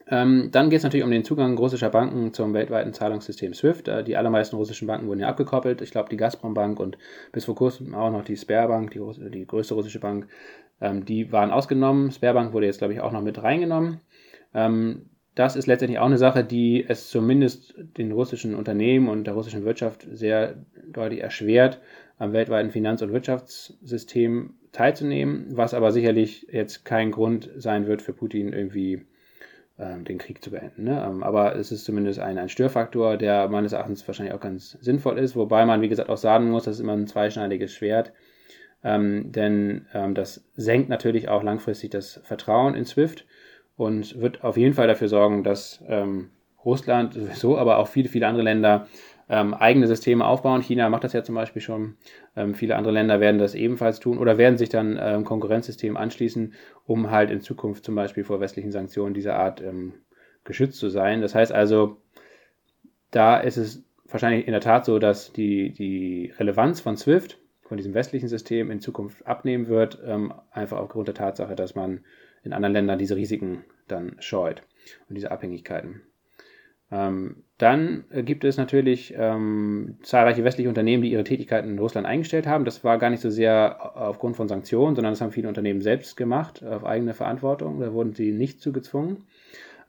Ähm, 0.09 0.51
dann 0.53 0.69
geht 0.69 0.79
es 0.79 0.83
natürlich 0.83 1.05
um 1.05 1.11
den 1.11 1.25
Zugang 1.25 1.57
russischer 1.57 1.89
Banken 1.89 2.35
zum 2.35 2.53
weltweiten 2.53 2.93
Zahlungssystem 2.93 3.55
SWIFT. 3.55 3.89
Äh, 3.89 4.05
die 4.05 4.17
allermeisten 4.17 4.57
russischen 4.57 4.87
Banken 4.87 5.07
wurden 5.07 5.21
ja 5.21 5.29
abgekoppelt. 5.29 5.81
Ich 5.81 5.91
glaube, 5.91 6.11
die 6.11 6.17
Gazprom-Bank 6.17 6.79
und 6.79 6.99
bis 7.33 7.47
vor 7.47 7.55
kurzem 7.55 7.95
auch 7.95 8.11
noch 8.11 8.25
die 8.25 8.37
Sperrbank, 8.37 8.91
die, 8.91 9.01
die 9.31 9.47
größte 9.47 9.75
russische 9.75 10.01
Bank, 10.01 10.29
ähm, 10.81 11.05
die 11.05 11.33
waren 11.33 11.51
ausgenommen. 11.51 12.11
Sperrbank 12.11 12.53
wurde 12.53 12.67
jetzt, 12.67 12.79
glaube 12.79 12.93
ich, 12.93 13.01
auch 13.01 13.13
noch 13.13 13.23
mit 13.23 13.43
reingenommen. 13.43 14.01
Ähm, 14.53 15.07
das 15.35 15.57
ist 15.57 15.67
letztendlich 15.67 15.99
auch 15.99 16.07
eine 16.07 16.19
Sache, 16.19 16.45
die 16.45 16.85
es 16.87 17.09
zumindest 17.09 17.75
den 17.77 18.13
russischen 18.13 18.55
Unternehmen 18.55 19.09
und 19.09 19.25
der 19.25 19.35
russischen 19.35 19.65
Wirtschaft 19.65 20.07
sehr 20.13 20.65
deutlich 20.87 21.23
erschwert, 21.23 21.81
am 22.19 22.33
weltweiten 22.33 22.71
Finanz- 22.71 23.03
und 23.03 23.13
Wirtschaftssystem 23.13 24.55
teilzunehmen, 24.71 25.47
was 25.51 25.75
aber 25.75 25.91
sicherlich 25.91 26.47
jetzt 26.53 26.85
kein 26.85 27.11
Grund 27.11 27.51
sein 27.57 27.87
wird 27.87 28.03
für 28.03 28.13
Putin 28.13 28.53
irgendwie 28.53 29.07
den 29.77 30.19
Krieg 30.19 30.43
zu 30.43 30.51
beenden. 30.51 30.85
Ne? 30.85 31.05
Ähm, 31.05 31.23
aber 31.23 31.57
es 31.57 31.73
ist 31.73 31.85
zumindest 31.85 32.21
ein, 32.21 32.39
ein 32.39 32.49
Störfaktor, 32.49 33.17
der 33.17 33.49
meines 33.49 33.73
Erachtens 33.73 34.07
wahrscheinlich 34.07 34.35
auch 34.35 34.41
ganz 34.41 34.73
sinnvoll 34.81 35.19
ist, 35.19 35.35
wobei 35.35 35.67
man, 35.67 35.83
wie 35.83 35.89
gesagt, 35.89 36.11
auch 36.11 36.17
sagen 36.17 36.51
muss, 36.51 36.65
das 36.65 36.77
ist 36.77 36.81
immer 36.81 36.93
ein 36.93 37.07
zweischneidiges 37.07 37.75
Schwert. 37.75 38.13
ähm, 38.85 39.33
denn 39.33 39.87
ähm, 39.93 40.15
das 40.15 40.45
senkt 40.55 40.89
natürlich 40.89 41.29
auch 41.29 41.43
langfristig 41.43 41.91
das 41.91 42.21
Vertrauen 42.23 42.75
in 42.75 42.85
SWIFT 42.85 43.27
und 43.77 44.21
wird 44.21 44.45
auf 44.45 44.57
jeden 44.57 44.75
Fall 44.75 44.87
dafür 44.87 45.09
sorgen, 45.09 45.43
dass 45.43 45.83
ähm, 45.89 46.31
Russland 46.65 47.15
sowieso, 47.15 47.59
aber 47.59 47.79
auch 47.79 47.89
viele, 47.89 48.09
viele 48.09 48.27
andere 48.27 48.45
Länder 48.45 48.87
ähm, 49.29 49.55
eigene 49.55 49.87
Systeme 49.87 50.27
aufbauen. 50.27 50.63
China 50.63 50.89
macht 50.89 51.05
das 51.05 51.13
ja 51.13 51.23
zum 51.23 51.35
Beispiel 51.35 51.63
schon. 51.63 51.97
Ähm, 52.37 52.55
viele 52.55 52.77
andere 52.77 52.93
Länder 52.93 53.21
werden 53.21 53.39
das 53.39 53.55
ebenfalls 53.55 54.01
tun 54.01 54.19
oder 54.19 54.39
werden 54.39 54.59
sich 54.59 54.69
dann 54.69 54.99
ähm, 55.01 55.25
Konkurrenzsystemen 55.25 55.97
anschließen, 55.97 56.55
um 56.87 57.11
halt 57.11 57.31
in 57.31 57.41
Zukunft 57.41 57.85
zum 57.85 57.95
Beispiel 57.95 58.25
vor 58.25 58.41
westlichen 58.41 58.73
Sanktionen 58.73 59.15
dieser 59.15 59.37
Art 59.37 59.63
ähm, 59.63 59.95
geschützt 60.45 60.79
zu 60.79 60.91
sein. 60.91 61.21
Das 61.21 61.35
heißt 61.35 61.53
also, 61.53 61.99
da 63.11 63.39
ist 63.39 63.57
es 63.57 63.85
wahrscheinlich 64.07 64.47
in 64.47 64.53
der 64.53 64.61
Tat 64.61 64.85
so, 64.85 64.99
dass 64.99 65.33
die, 65.33 65.73
die 65.73 66.33
Relevanz 66.39 66.81
von 66.81 66.97
SWIFT, 66.97 67.39
von 67.63 67.79
diesem 67.79 67.95
westlichen 67.95 68.29
System 68.29 68.71
in 68.71 68.81
Zukunft 68.81 69.27
abnehmen 69.27 69.69
wird, 69.69 69.99
ähm, 70.05 70.35
einfach 70.51 70.79
aufgrund 70.79 71.09
der 71.09 71.15
Tatsache, 71.15 71.55
dass 71.55 71.75
man 71.75 72.05
in 72.43 72.53
anderen 72.53 72.75
Ländern 72.75 72.99
diese 72.99 73.17
Risiken 73.17 73.65
dann 73.89 74.17
scheut 74.19 74.63
und 75.09 75.15
diese 75.15 75.31
Abhängigkeiten. 75.31 76.03
Ähm, 76.95 77.43
dann 77.59 78.05
gibt 78.13 78.45
es 78.45 78.57
natürlich 78.57 79.15
ähm, 79.17 79.97
zahlreiche 80.03 80.45
westliche 80.45 80.69
Unternehmen, 80.69 81.03
die 81.03 81.11
ihre 81.11 81.25
Tätigkeiten 81.25 81.71
in 81.71 81.79
Russland 81.79 82.07
eingestellt 82.07 82.47
haben. 82.47 82.65
Das 82.65 82.85
war 82.85 82.99
gar 82.99 83.11
nicht 83.11 83.21
so 83.21 83.31
sehr 83.31 83.97
aufgrund 83.97 84.37
von 84.37 84.49
Sanktionen, 84.49 84.95
sondern 84.95 85.13
das 85.13 85.21
haben 85.21 85.33
viele 85.33 85.49
Unternehmen 85.49 85.81
selbst 85.81 86.17
gemacht, 86.17 86.65
auf 86.65 86.85
eigene 86.85 87.15
Verantwortung. 87.15 87.81
Da 87.81 87.93
wurden 87.93 88.13
sie 88.13 88.31
nicht 88.33 88.61
zugezwungen. 88.61 89.25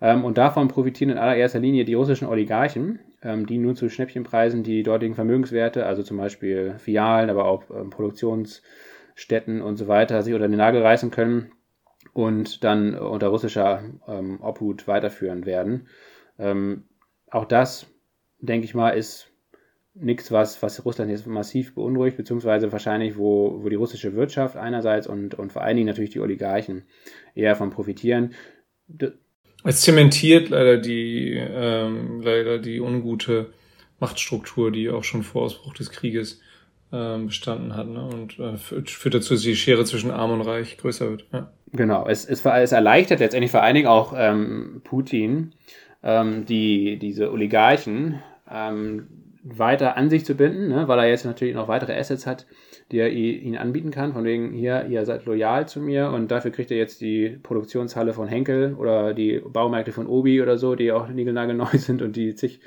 Ähm, 0.01 0.25
und 0.25 0.37
davon 0.39 0.67
profitieren 0.67 1.11
in 1.11 1.17
allererster 1.17 1.59
Linie 1.59 1.85
die 1.85 1.93
russischen 1.93 2.27
Oligarchen, 2.27 2.99
ähm, 3.21 3.45
die 3.45 3.59
nun 3.59 3.75
zu 3.75 3.89
Schnäppchenpreisen 3.89 4.63
die 4.63 4.81
dortigen 4.81 5.15
Vermögenswerte, 5.15 5.85
also 5.85 6.01
zum 6.01 6.17
Beispiel 6.17 6.75
Filialen, 6.79 7.29
aber 7.29 7.45
auch 7.45 7.63
ähm, 7.69 7.91
Produktionsstätten 7.91 9.61
und 9.61 9.77
so 9.77 9.87
weiter, 9.87 10.23
sich 10.23 10.33
unter 10.33 10.47
den 10.47 10.57
Nagel 10.57 10.81
reißen 10.81 11.11
können 11.11 11.51
und 12.13 12.63
dann 12.63 12.95
unter 12.97 13.27
russischer 13.27 13.83
ähm, 14.07 14.39
Obhut 14.41 14.87
weiterführen 14.87 15.45
werden. 15.45 15.87
Ähm, 16.37 16.83
auch 17.35 17.45
das, 17.45 17.85
denke 18.39 18.65
ich 18.65 18.73
mal, 18.73 18.91
ist 18.91 19.27
nichts, 19.93 20.31
was, 20.31 20.61
was 20.61 20.83
Russland 20.85 21.11
jetzt 21.11 21.27
massiv 21.27 21.75
beunruhigt, 21.75 22.17
beziehungsweise 22.17 22.71
wahrscheinlich, 22.71 23.17
wo, 23.17 23.63
wo 23.63 23.69
die 23.69 23.75
russische 23.75 24.15
Wirtschaft 24.15 24.55
einerseits 24.55 25.07
und, 25.07 25.35
und 25.35 25.51
vor 25.53 25.61
allen 25.61 25.75
Dingen 25.75 25.87
natürlich 25.87 26.09
die 26.09 26.19
Oligarchen 26.19 26.83
eher 27.33 27.55
von 27.55 27.69
profitieren. 27.69 28.33
Es 29.63 29.81
zementiert 29.81 30.49
leider 30.49 30.77
die, 30.77 31.33
ähm, 31.33 32.21
leider 32.21 32.59
die 32.59 32.79
ungute 32.79 33.53
Machtstruktur, 33.99 34.71
die 34.71 34.89
auch 34.89 35.03
schon 35.03 35.23
vor 35.23 35.43
Ausbruch 35.43 35.73
des 35.73 35.89
Krieges 35.89 36.41
ähm, 36.91 37.27
bestanden 37.27 37.75
hat. 37.75 37.87
Ne? 37.87 38.05
Und 38.05 38.39
äh, 38.39 38.57
führt 38.57 39.15
dazu, 39.15 39.33
dass 39.33 39.43
die 39.43 39.55
Schere 39.55 39.85
zwischen 39.85 40.11
Arm 40.11 40.31
und 40.31 40.41
Reich 40.41 40.77
größer 40.77 41.09
wird. 41.09 41.25
Ja. 41.31 41.51
Genau, 41.71 42.07
es, 42.07 42.25
es, 42.25 42.45
es 42.45 42.71
erleichtert 42.71 43.19
letztendlich 43.19 43.51
vor 43.51 43.63
allen 43.63 43.75
Dingen 43.75 43.87
auch 43.87 44.13
ähm, 44.15 44.81
Putin, 44.83 45.53
ähm, 46.05 46.45
die, 46.45 46.97
diese 46.97 47.31
Oligarchen 47.31 48.21
ähm, 48.49 49.07
weiter 49.43 49.97
an 49.97 50.09
sich 50.09 50.25
zu 50.25 50.35
binden, 50.35 50.69
ne? 50.69 50.87
weil 50.87 50.99
er 50.99 51.09
jetzt 51.09 51.25
natürlich 51.25 51.55
noch 51.55 51.67
weitere 51.67 51.97
Assets 51.97 52.25
hat, 52.25 52.45
die 52.91 52.99
er 52.99 53.11
ihnen 53.11 53.57
anbieten 53.57 53.91
kann. 53.91 54.13
Von 54.13 54.23
wegen, 54.23 54.53
hier, 54.53 54.85
ihr 54.85 55.05
seid 55.05 55.25
loyal 55.25 55.67
zu 55.67 55.81
mir 55.81 56.09
und 56.09 56.31
dafür 56.31 56.51
kriegt 56.51 56.71
er 56.71 56.77
jetzt 56.77 57.01
die 57.01 57.37
Produktionshalle 57.41 58.13
von 58.13 58.27
Henkel 58.27 58.75
oder 58.75 59.13
die 59.13 59.39
Baumärkte 59.39 59.91
von 59.91 60.07
Obi 60.07 60.41
oder 60.41 60.57
so, 60.57 60.75
die 60.75 60.91
auch 60.91 61.07
niegelnagelneu 61.09 61.65
sind 61.73 62.01
und 62.01 62.15
die 62.15 62.35
zig 62.35 62.59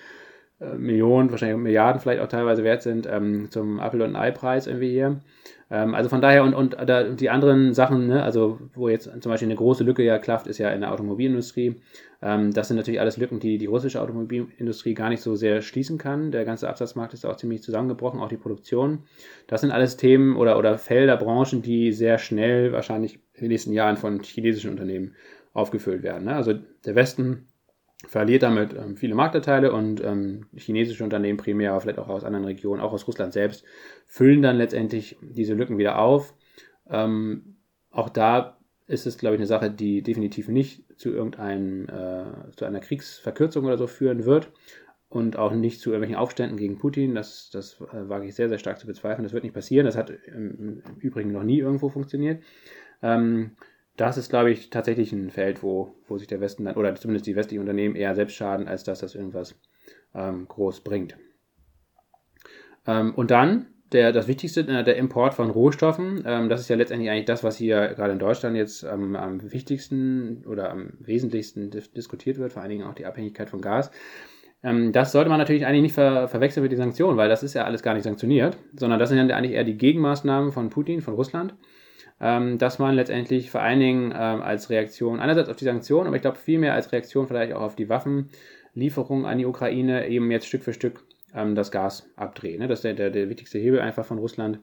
Millionen, 0.60 1.30
wahrscheinlich 1.30 1.56
Milliarden 1.58 2.00
vielleicht 2.00 2.20
auch 2.20 2.28
teilweise 2.28 2.64
wert 2.64 2.82
sind, 2.82 3.06
ähm, 3.10 3.50
zum 3.50 3.78
Apple- 3.78 4.04
und 4.04 4.16
Ei-Preis 4.16 4.66
irgendwie 4.66 4.90
hier. 4.90 5.20
Ähm, 5.70 5.94
also 5.94 6.08
von 6.08 6.20
daher 6.20 6.42
und, 6.42 6.54
und 6.54 6.76
da, 6.86 7.04
die 7.04 7.30
anderen 7.30 7.74
Sachen, 7.74 8.08
ne, 8.08 8.22
also 8.22 8.58
wo 8.74 8.88
jetzt 8.88 9.04
zum 9.20 9.30
Beispiel 9.30 9.48
eine 9.48 9.56
große 9.56 9.84
Lücke 9.84 10.02
ja 10.02 10.18
klafft, 10.18 10.46
ist 10.46 10.58
ja 10.58 10.70
in 10.70 10.80
der 10.80 10.92
Automobilindustrie. 10.92 11.76
Ähm, 12.22 12.52
das 12.52 12.68
sind 12.68 12.76
natürlich 12.76 13.00
alles 13.00 13.18
Lücken, 13.18 13.38
die 13.38 13.58
die 13.58 13.66
russische 13.66 14.00
Automobilindustrie 14.00 14.94
gar 14.94 15.10
nicht 15.10 15.22
so 15.22 15.36
sehr 15.36 15.62
schließen 15.62 15.98
kann. 15.98 16.32
Der 16.32 16.44
ganze 16.44 16.68
Absatzmarkt 16.68 17.14
ist 17.14 17.26
auch 17.26 17.36
ziemlich 17.36 17.62
zusammengebrochen, 17.62 18.20
auch 18.20 18.28
die 18.28 18.36
Produktion. 18.36 19.04
Das 19.46 19.60
sind 19.60 19.70
alles 19.70 19.96
Themen 19.96 20.36
oder, 20.36 20.58
oder 20.58 20.78
Felder, 20.78 21.16
Branchen, 21.16 21.62
die 21.62 21.92
sehr 21.92 22.18
schnell 22.18 22.72
wahrscheinlich 22.72 23.20
in 23.34 23.42
den 23.42 23.48
nächsten 23.48 23.72
Jahren 23.72 23.96
von 23.96 24.20
chinesischen 24.22 24.70
Unternehmen 24.70 25.14
aufgefüllt 25.52 26.02
werden. 26.02 26.24
Ne? 26.24 26.34
Also 26.34 26.54
der 26.84 26.94
Westen 26.94 27.47
verliert 28.06 28.42
damit 28.42 28.74
ähm, 28.74 28.96
viele 28.96 29.14
Marktanteile 29.14 29.72
und 29.72 30.02
ähm, 30.04 30.46
chinesische 30.54 31.02
Unternehmen 31.02 31.38
primär, 31.38 31.72
aber 31.72 31.80
vielleicht 31.80 31.98
auch 31.98 32.08
aus 32.08 32.24
anderen 32.24 32.44
Regionen, 32.44 32.80
auch 32.80 32.92
aus 32.92 33.08
Russland 33.08 33.32
selbst, 33.32 33.64
füllen 34.06 34.42
dann 34.42 34.56
letztendlich 34.56 35.18
diese 35.20 35.54
Lücken 35.54 35.78
wieder 35.78 35.98
auf. 35.98 36.34
Ähm, 36.88 37.56
auch 37.90 38.08
da 38.08 38.58
ist 38.86 39.06
es, 39.06 39.18
glaube 39.18 39.34
ich, 39.34 39.40
eine 39.40 39.46
Sache, 39.46 39.70
die 39.70 40.02
definitiv 40.02 40.48
nicht 40.48 40.84
zu 40.96 41.10
irgendeinem, 41.10 41.88
äh, 41.88 42.50
zu 42.56 42.64
einer 42.64 42.80
Kriegsverkürzung 42.80 43.64
oder 43.64 43.76
so 43.76 43.86
führen 43.86 44.24
wird 44.24 44.50
und 45.08 45.36
auch 45.36 45.52
nicht 45.52 45.80
zu 45.80 45.90
irgendwelchen 45.90 46.16
Aufständen 46.16 46.56
gegen 46.56 46.78
Putin. 46.78 47.14
Das, 47.14 47.50
das 47.50 47.80
äh, 47.80 48.08
wage 48.08 48.26
ich 48.26 48.34
sehr, 48.34 48.48
sehr 48.48 48.58
stark 48.58 48.78
zu 48.78 48.86
bezweifeln. 48.86 49.24
Das 49.24 49.32
wird 49.32 49.44
nicht 49.44 49.54
passieren. 49.54 49.86
Das 49.86 49.96
hat 49.96 50.10
im, 50.10 50.82
im 50.84 50.96
Übrigen 51.00 51.32
noch 51.32 51.42
nie 51.42 51.58
irgendwo 51.58 51.88
funktioniert. 51.88 52.42
Ähm, 53.02 53.52
das 53.98 54.16
ist, 54.16 54.30
glaube 54.30 54.50
ich, 54.50 54.70
tatsächlich 54.70 55.12
ein 55.12 55.30
Feld, 55.30 55.62
wo, 55.62 55.94
wo 56.06 56.18
sich 56.18 56.28
der 56.28 56.40
Westen 56.40 56.64
dann, 56.64 56.76
oder 56.76 56.94
zumindest 56.94 57.26
die 57.26 57.36
westlichen 57.36 57.60
Unternehmen 57.60 57.96
eher 57.96 58.14
selbst 58.14 58.34
schaden, 58.34 58.68
als 58.68 58.84
dass 58.84 59.00
das 59.00 59.14
irgendwas 59.14 59.54
ähm, 60.14 60.48
groß 60.48 60.80
bringt. 60.80 61.16
Ähm, 62.86 63.14
und 63.14 63.30
dann 63.30 63.66
der, 63.92 64.12
das 64.12 64.28
Wichtigste, 64.28 64.60
äh, 64.60 64.84
der 64.84 64.96
Import 64.96 65.34
von 65.34 65.50
Rohstoffen. 65.50 66.22
Ähm, 66.26 66.48
das 66.48 66.60
ist 66.60 66.68
ja 66.68 66.76
letztendlich 66.76 67.10
eigentlich 67.10 67.24
das, 67.24 67.42
was 67.42 67.56
hier 67.56 67.88
gerade 67.94 68.12
in 68.12 68.18
Deutschland 68.18 68.56
jetzt 68.56 68.84
am 68.84 69.16
wichtigsten 69.50 70.44
oder 70.46 70.70
am 70.70 70.92
wesentlichsten 71.00 71.70
diskutiert 71.70 72.38
wird, 72.38 72.52
vor 72.52 72.62
allen 72.62 72.70
Dingen 72.70 72.86
auch 72.86 72.94
die 72.94 73.06
Abhängigkeit 73.06 73.50
von 73.50 73.60
Gas. 73.60 73.90
Ähm, 74.62 74.92
das 74.92 75.12
sollte 75.12 75.30
man 75.30 75.38
natürlich 75.38 75.66
eigentlich 75.66 75.82
nicht 75.82 75.94
ver 75.94 76.28
verwechseln 76.28 76.62
mit 76.62 76.72
den 76.72 76.78
Sanktionen, 76.78 77.16
weil 77.16 77.28
das 77.28 77.42
ist 77.42 77.54
ja 77.54 77.64
alles 77.64 77.82
gar 77.82 77.94
nicht 77.94 78.04
sanktioniert, 78.04 78.58
sondern 78.74 78.98
das 78.98 79.08
sind 79.08 79.28
ja 79.28 79.36
eigentlich 79.36 79.52
eher 79.52 79.64
die 79.64 79.78
Gegenmaßnahmen 79.78 80.52
von 80.52 80.70
Putin, 80.70 81.00
von 81.00 81.14
Russland 81.14 81.54
ähm, 82.20 82.58
dass 82.58 82.78
man 82.78 82.94
letztendlich 82.94 83.50
vor 83.50 83.60
allen 83.60 83.80
Dingen 83.80 84.12
ähm, 84.12 84.42
als 84.42 84.70
Reaktion, 84.70 85.20
einerseits 85.20 85.48
auf 85.48 85.56
die 85.56 85.64
Sanktionen, 85.64 86.06
aber 86.06 86.16
ich 86.16 86.22
glaube 86.22 86.38
vielmehr 86.38 86.74
als 86.74 86.92
Reaktion 86.92 87.26
vielleicht 87.26 87.52
auch 87.52 87.62
auf 87.62 87.76
die 87.76 87.88
Waffenlieferung 87.88 89.26
an 89.26 89.38
die 89.38 89.46
Ukraine 89.46 90.08
eben 90.08 90.30
jetzt 90.30 90.46
Stück 90.46 90.62
für 90.62 90.72
Stück 90.72 91.04
ähm, 91.34 91.54
das 91.54 91.70
Gas 91.70 92.08
abdreht. 92.16 92.58
Ne? 92.58 92.68
Das 92.68 92.80
ist 92.80 92.84
der, 92.84 92.94
der, 92.94 93.10
der 93.10 93.28
wichtigste 93.28 93.58
Hebel 93.58 93.80
einfach 93.80 94.04
von 94.04 94.18
Russland. 94.18 94.60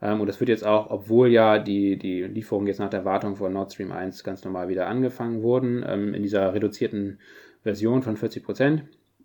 Ähm, 0.00 0.20
und 0.20 0.26
das 0.26 0.40
wird 0.40 0.48
jetzt 0.48 0.66
auch, 0.66 0.90
obwohl 0.90 1.28
ja 1.28 1.58
die, 1.58 1.98
die 1.98 2.22
Lieferungen 2.22 2.66
jetzt 2.66 2.80
nach 2.80 2.90
der 2.90 3.04
Wartung 3.04 3.36
von 3.36 3.52
Nord 3.52 3.72
Stream 3.72 3.92
1 3.92 4.24
ganz 4.24 4.44
normal 4.44 4.68
wieder 4.68 4.86
angefangen 4.86 5.42
wurden, 5.42 5.84
ähm, 5.86 6.14
in 6.14 6.22
dieser 6.22 6.52
reduzierten 6.54 7.18
Version 7.62 8.02
von 8.02 8.16
40 8.16 8.44
Prozent. 8.44 8.84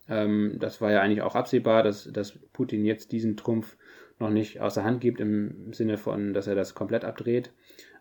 Ähm, 0.09 0.55
das 0.59 0.81
war 0.81 0.91
ja 0.91 1.01
eigentlich 1.01 1.21
auch 1.21 1.35
absehbar, 1.35 1.83
dass, 1.83 2.11
dass 2.11 2.37
Putin 2.51 2.85
jetzt 2.85 3.11
diesen 3.11 3.37
Trumpf 3.37 3.77
noch 4.23 4.31
nicht 4.31 4.59
außer 4.61 4.83
Hand 4.83 5.01
gibt, 5.01 5.19
im 5.19 5.73
Sinne 5.73 5.97
von, 5.97 6.33
dass 6.33 6.47
er 6.47 6.55
das 6.55 6.73
komplett 6.73 7.05
abdreht. 7.05 7.51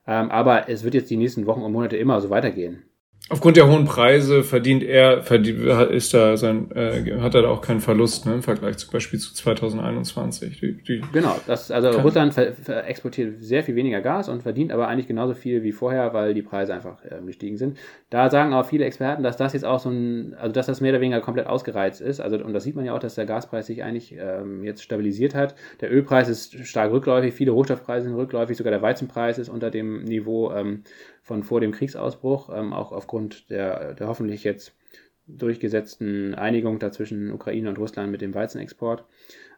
Ähm, 0.06 0.30
aber 0.30 0.68
es 0.68 0.84
wird 0.84 0.94
jetzt 0.94 1.10
die 1.10 1.16
nächsten 1.16 1.46
Wochen 1.46 1.62
und 1.62 1.72
Monate 1.72 1.96
immer 1.96 2.20
so 2.20 2.30
weitergehen. 2.30 2.84
Aufgrund 3.32 3.56
der 3.56 3.66
hohen 3.66 3.86
Preise 3.86 4.42
verdient 4.42 4.82
er, 4.82 5.22
verdient, 5.22 5.60
ist 5.90 6.12
da 6.12 6.36
sein, 6.36 6.70
äh, 6.72 7.18
hat 7.18 7.34
er 7.34 7.40
da 7.40 7.48
auch 7.48 7.62
keinen 7.62 7.80
Verlust 7.80 8.26
ne, 8.26 8.34
im 8.34 8.42
Vergleich 8.42 8.76
zum 8.76 8.92
Beispiel 8.92 9.18
zu 9.18 9.32
2021. 9.32 10.60
Die, 10.60 10.82
die 10.82 11.02
genau, 11.14 11.40
das, 11.46 11.70
also 11.70 11.88
Russland 12.00 12.36
exportiert 12.36 13.42
sehr 13.42 13.62
viel 13.62 13.74
weniger 13.74 14.02
Gas 14.02 14.28
und 14.28 14.42
verdient 14.42 14.70
aber 14.70 14.86
eigentlich 14.88 15.08
genauso 15.08 15.32
viel 15.32 15.62
wie 15.62 15.72
vorher, 15.72 16.12
weil 16.12 16.34
die 16.34 16.42
Preise 16.42 16.74
einfach 16.74 17.02
äh, 17.06 17.24
gestiegen 17.24 17.56
sind. 17.56 17.78
Da 18.10 18.28
sagen 18.28 18.52
auch 18.52 18.66
viele 18.66 18.84
Experten, 18.84 19.22
dass 19.22 19.38
das 19.38 19.54
jetzt 19.54 19.64
auch 19.64 19.80
so 19.80 19.88
ein, 19.88 20.34
also 20.38 20.52
dass 20.52 20.66
das 20.66 20.82
mehr 20.82 20.92
oder 20.92 21.00
weniger 21.00 21.22
komplett 21.22 21.46
ausgereizt 21.46 22.02
ist. 22.02 22.20
Also 22.20 22.36
und 22.36 22.52
das 22.52 22.64
sieht 22.64 22.76
man 22.76 22.84
ja 22.84 22.92
auch, 22.94 22.98
dass 22.98 23.14
der 23.14 23.24
Gaspreis 23.24 23.66
sich 23.66 23.82
eigentlich 23.82 24.14
ähm, 24.18 24.62
jetzt 24.62 24.82
stabilisiert 24.82 25.34
hat. 25.34 25.54
Der 25.80 25.90
Ölpreis 25.90 26.28
ist 26.28 26.66
stark 26.66 26.92
rückläufig, 26.92 27.32
viele 27.32 27.52
Rohstoffpreise 27.52 28.08
sind 28.08 28.14
rückläufig, 28.14 28.58
sogar 28.58 28.72
der 28.72 28.82
Weizenpreis 28.82 29.38
ist 29.38 29.48
unter 29.48 29.70
dem 29.70 30.04
Niveau 30.04 30.52
ähm, 30.52 30.82
von 31.22 31.42
vor 31.44 31.60
dem 31.60 31.72
Kriegsausbruch, 31.72 32.50
ähm, 32.54 32.72
auch 32.72 32.92
aufgrund 32.92 33.48
der, 33.48 33.94
der 33.94 34.08
hoffentlich 34.08 34.44
jetzt 34.44 34.76
durchgesetzten 35.26 36.34
Einigung 36.34 36.78
da 36.78 36.90
zwischen 36.90 37.32
Ukraine 37.32 37.68
und 37.68 37.78
Russland 37.78 38.10
mit 38.10 38.20
dem 38.20 38.34
Weizenexport. 38.34 39.04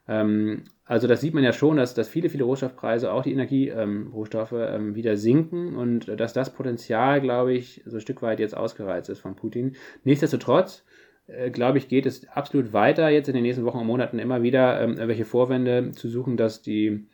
Ähm, 0.07 0.65
also 0.85 1.07
das 1.09 1.23
sieht 1.23 1.33
man 1.33 1.43
ja 1.43 1.55
schon, 1.55 1.79
dass, 1.79 1.95
dass 1.95 2.09
viele, 2.09 2.29
viele 2.29 2.45
Rohstoffpreise, 2.45 3.11
auch 3.11 3.23
die 3.23 3.33
Energierohstoffe, 3.33 4.53
ähm, 4.53 4.89
ähm, 4.89 4.95
wieder 4.95 5.17
sinken 5.17 5.75
und 5.77 6.09
dass 6.21 6.35
das 6.35 6.53
Potenzial, 6.53 7.23
glaube 7.23 7.55
ich, 7.55 7.83
so 7.87 7.97
ein 7.97 8.03
Stück 8.03 8.21
weit 8.21 8.39
jetzt 8.39 8.57
ausgereizt 8.57 9.09
ist 9.09 9.21
von 9.21 9.35
Putin. 9.35 9.77
Nichtsdestotrotz, 10.05 10.85
äh, 11.27 11.51
glaube 11.51 11.79
ich, 11.79 11.89
geht 11.89 12.05
es 12.05 12.29
absolut 12.29 12.75
weiter, 12.75 13.09
jetzt 13.09 13.29
in 13.29 13.35
den 13.35 13.45
nächsten 13.45 13.65
Wochen 13.65 13.79
und 13.79 13.87
Monaten 13.87 14.19
immer 14.19 14.43
wieder 14.43 14.83
ähm, 14.83 14.99
welche 14.99 15.25
Vorwände 15.25 15.93
zu 15.93 16.11
suchen, 16.11 16.37
dass 16.37 16.61
die 16.61 17.07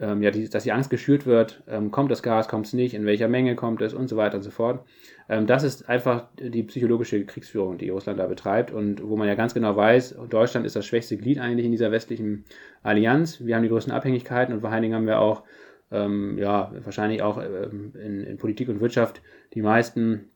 ähm, 0.00 0.22
ja, 0.22 0.30
die, 0.30 0.48
dass 0.48 0.62
die 0.62 0.72
Angst 0.72 0.90
geschürt 0.90 1.26
wird, 1.26 1.62
ähm, 1.68 1.90
kommt 1.90 2.10
das 2.10 2.22
Gas, 2.22 2.48
kommt 2.48 2.66
es 2.66 2.72
nicht, 2.72 2.94
in 2.94 3.04
welcher 3.04 3.28
Menge 3.28 3.56
kommt 3.56 3.82
es 3.82 3.94
und 3.94 4.08
so 4.08 4.16
weiter 4.16 4.36
und 4.36 4.42
so 4.42 4.50
fort. 4.50 4.84
Ähm, 5.28 5.46
das 5.46 5.62
ist 5.64 5.88
einfach 5.88 6.28
die 6.38 6.62
psychologische 6.62 7.24
Kriegsführung, 7.24 7.78
die 7.78 7.90
Russland 7.90 8.18
da 8.18 8.26
betreibt 8.26 8.70
und 8.70 9.02
wo 9.02 9.16
man 9.16 9.28
ja 9.28 9.34
ganz 9.34 9.54
genau 9.54 9.76
weiß, 9.76 10.16
Deutschland 10.30 10.66
ist 10.66 10.76
das 10.76 10.86
schwächste 10.86 11.16
Glied 11.16 11.38
eigentlich 11.38 11.66
in 11.66 11.72
dieser 11.72 11.90
westlichen 11.90 12.44
Allianz. 12.82 13.44
Wir 13.44 13.56
haben 13.56 13.62
die 13.62 13.68
größten 13.68 13.92
Abhängigkeiten 13.92 14.54
und 14.54 14.60
vor 14.60 14.70
allen 14.70 14.82
Dingen 14.82 14.94
haben 14.94 15.06
wir 15.06 15.20
auch 15.20 15.42
ähm, 15.90 16.38
ja, 16.38 16.72
wahrscheinlich 16.84 17.22
auch 17.22 17.42
ähm, 17.42 17.92
in, 17.94 18.24
in, 18.24 18.36
Politik 18.36 18.68
und 18.68 18.80
Wirtschaft 18.80 19.22
die 19.54 19.62
meisten 19.62 20.30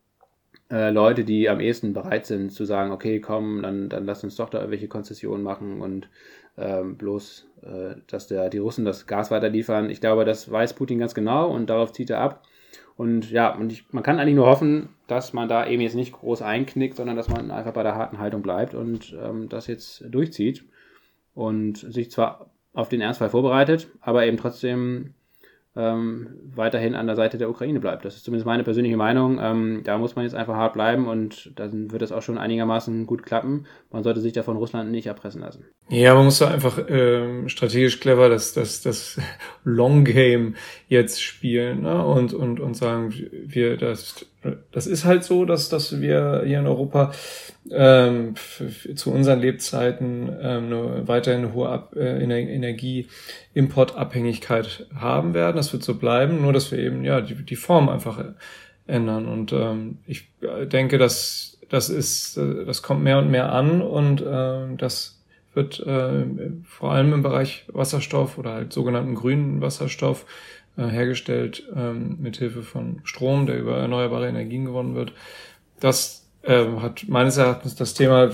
äh, 0.71 0.91
Leute, 0.91 1.25
die 1.25 1.49
am 1.49 1.61
ehesten 1.61 1.93
bereit 1.93 2.27
sind 2.27 2.51
zu 2.51 2.65
sagen, 2.65 2.91
okay, 2.91 3.21
komm, 3.21 3.63
dann, 3.63 3.89
dann 3.89 4.07
lass 4.07 4.25
uns 4.25 4.37
doch 4.37 4.49
da 4.49 4.59
irgendwelche 4.59 4.89
Konzessionen 4.89 5.43
machen 5.43 5.81
und 5.81 6.09
ähm, 6.57 6.97
bloß, 6.97 7.47
äh, 7.63 7.95
dass 8.07 8.27
der, 8.27 8.49
die 8.51 8.59
Russen 8.59 8.85
das 8.85 9.07
Gas 9.07 9.31
weiterliefern. 9.31 9.91
Ich 9.91 10.01
glaube, 10.01 10.25
das 10.25 10.51
weiß 10.51 10.75
Putin 10.75 10.99
ganz 10.99 11.15
genau 11.15 11.51
und 11.51 11.71
darauf 11.71 11.93
zieht 11.93 12.11
er 12.11 12.21
ab. 12.21 12.43
Und 12.97 13.31
ja, 13.31 13.55
und 13.55 13.73
ich, 13.73 13.91
man 13.93 14.03
kann 14.03 14.19
eigentlich 14.19 14.35
nur 14.35 14.47
hoffen, 14.47 14.91
dass 15.07 15.33
man 15.33 15.49
da 15.49 15.67
eben 15.67 15.83
jetzt 15.83 15.95
nicht 15.95 16.13
groß 16.13 16.43
einknickt, 16.43 16.97
sondern 16.97 17.17
dass 17.17 17.29
man 17.29 17.51
einfach 17.51 17.73
bei 17.73 17.83
der 17.83 17.95
harten 17.95 18.19
Haltung 18.19 18.43
bleibt 18.43 18.75
und 18.75 19.17
ähm, 19.21 19.49
das 19.49 19.67
jetzt 19.67 20.05
durchzieht 20.09 20.65
und 21.35 21.79
sich 21.79 22.11
zwar 22.11 22.51
auf 22.75 22.89
den 22.89 23.01
Ernstfall 23.01 23.31
vorbereitet, 23.31 23.89
aber 24.01 24.27
eben 24.27 24.37
trotzdem 24.37 25.15
ähm, 25.75 26.29
weiterhin 26.55 26.95
an 26.95 27.07
der 27.07 27.17
Seite 27.17 27.39
der 27.39 27.49
Ukraine 27.49 27.81
bleibt. 27.81 28.05
Das 28.05 28.15
ist 28.15 28.25
zumindest 28.25 28.47
meine 28.47 28.63
persönliche 28.63 28.97
Meinung. 28.97 29.39
Ähm, 29.41 29.81
da 29.85 29.97
muss 29.97 30.17
man 30.17 30.25
jetzt 30.25 30.35
einfach 30.35 30.55
hart 30.55 30.75
bleiben 30.75 31.09
und 31.09 31.53
dann 31.57 31.91
wird 31.91 32.03
es 32.03 32.13
auch 32.13 32.21
schon 32.21 32.37
einigermaßen 32.37 33.07
gut 33.07 33.23
klappen. 33.23 33.67
Man 33.91 34.03
sollte 34.03 34.21
sich 34.21 34.35
davon 34.35 34.57
Russland 34.57 34.91
nicht 34.91 35.07
erpressen 35.07 35.41
lassen. 35.41 35.65
Ja, 35.89 36.15
man 36.15 36.27
muss 36.27 36.39
da 36.39 36.49
einfach 36.49 36.79
ähm, 36.89 37.49
strategisch 37.49 38.01
clever 38.01 38.29
das, 38.29 38.53
das, 38.53 38.83
das 38.83 39.19
Long 39.65 40.05
Game 40.05 40.57
jetzt 40.89 41.23
spielen 41.23 41.83
ne? 41.83 42.05
und, 42.05 42.35
und, 42.35 42.61
und 42.61 42.75
sagen, 42.75 43.15
wir, 43.31 43.79
das, 43.79 44.27
das 44.73 44.87
ist 44.87 45.05
halt 45.05 45.25
so, 45.25 45.45
dass, 45.45 45.69
dass 45.69 46.01
wir 46.01 46.43
hier 46.45 46.61
in 46.61 46.67
Europa 46.67 47.13
ähm, 47.71 48.35
zu 48.95 49.13
unseren 49.13 49.41
Lebzeiten 49.41 50.31
ähm, 50.41 50.65
eine, 50.67 51.07
weiterhin 51.07 51.45
eine 51.45 51.53
hohe 51.53 51.69
Ab 51.69 51.95
äh, 51.97 52.23
Energieimportabhängigkeit 52.23 54.87
haben 54.95 55.35
werden. 55.35 55.57
Das 55.57 55.73
wird 55.73 55.85
so 55.85 55.95
bleiben, 55.95 56.43
nur 56.43 56.53
dass 56.53 56.73
wir 56.73 56.79
eben 56.79 57.05
ja 57.05 57.21
die, 57.21 57.35
die 57.35 57.57
Form 57.57 57.89
einfach 57.89 58.25
ändern. 58.87 59.27
Und 59.27 59.53
ähm, 59.53 59.99
ich 60.07 60.29
denke, 60.41 60.99
dass 60.99 61.53
das 61.73 61.89
ist, 61.89 62.37
äh, 62.37 62.65
das 62.65 62.83
kommt 62.83 63.03
mehr 63.03 63.19
und 63.19 63.31
mehr 63.31 63.53
an 63.53 63.81
und 63.81 64.21
äh, 64.21 64.77
das 64.77 65.19
wird 65.55 65.81
äh, 65.81 66.25
vor 66.65 66.93
allem 66.93 67.13
im 67.13 67.23
Bereich 67.23 67.65
Wasserstoff 67.69 68.39
oder 68.39 68.53
halt 68.53 68.73
sogenannten 68.73 69.15
grünen 69.15 69.61
Wasserstoff 69.61 70.27
äh, 70.77 70.87
hergestellt 70.87 71.65
ähm, 71.75 72.19
mit 72.21 72.37
Hilfe 72.37 72.63
von 72.63 73.01
Strom, 73.05 73.47
der 73.47 73.59
über 73.59 73.79
erneuerbare 73.79 74.29
Energien 74.29 74.65
gewonnen 74.65 74.95
wird. 74.95 75.13
Das 75.81 76.31
äh, 76.43 76.65
hat 76.81 77.05
meines 77.09 77.37
Erachtens 77.37 77.75
das 77.75 77.95
Thema 77.95 78.31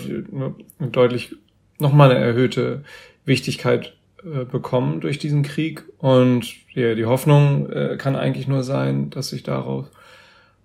deutlich 0.79 1.35
nochmal 1.79 2.11
eine 2.11 2.25
erhöhte 2.25 2.85
Wichtigkeit 3.25 3.97
äh, 4.25 4.45
bekommen 4.45 5.01
durch 5.01 5.19
diesen 5.19 5.43
Krieg. 5.43 5.85
Und 5.99 6.55
ja, 6.75 6.95
die 6.95 7.07
Hoffnung 7.07 7.71
äh, 7.71 7.97
kann 7.99 8.17
eigentlich 8.17 8.49
nur 8.49 8.63
sein, 8.63 9.11
dass 9.11 9.29
sich 9.29 9.43
darauf 9.43 9.91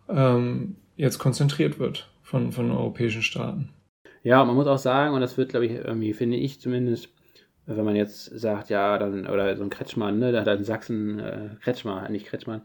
ähm, 0.10 0.76
jetzt 0.96 1.20
konzentriert 1.20 1.80
wird 1.80 2.10
von, 2.24 2.52
von 2.52 2.72
europäischen 2.72 3.22
Staaten. 3.22 3.70
Ja, 4.24 4.44
man 4.46 4.56
muss 4.56 4.68
auch 4.68 4.78
sagen, 4.78 5.14
und 5.14 5.22
das 5.22 5.38
wird, 5.38 5.50
glaube 5.50 5.66
ich, 5.66 5.74
irgendwie, 5.74 6.14
finde 6.14 6.38
ich 6.38 6.62
zumindest, 6.62 7.10
wenn 7.66 7.86
man 7.86 7.96
jetzt 7.96 8.26
sagt, 8.26 8.70
ja, 8.70 8.98
dann, 8.98 9.28
oder 9.28 9.56
so 9.56 9.64
ein 9.64 9.70
Kretschmann, 9.70 10.20
ne, 10.20 10.32
da 10.32 10.46
hat 10.46 10.66
Sachsen, 10.66 11.20
äh, 11.20 11.50
Kretschmann, 11.62 12.12
nicht 12.12 12.28
Kretschmann, 12.28 12.62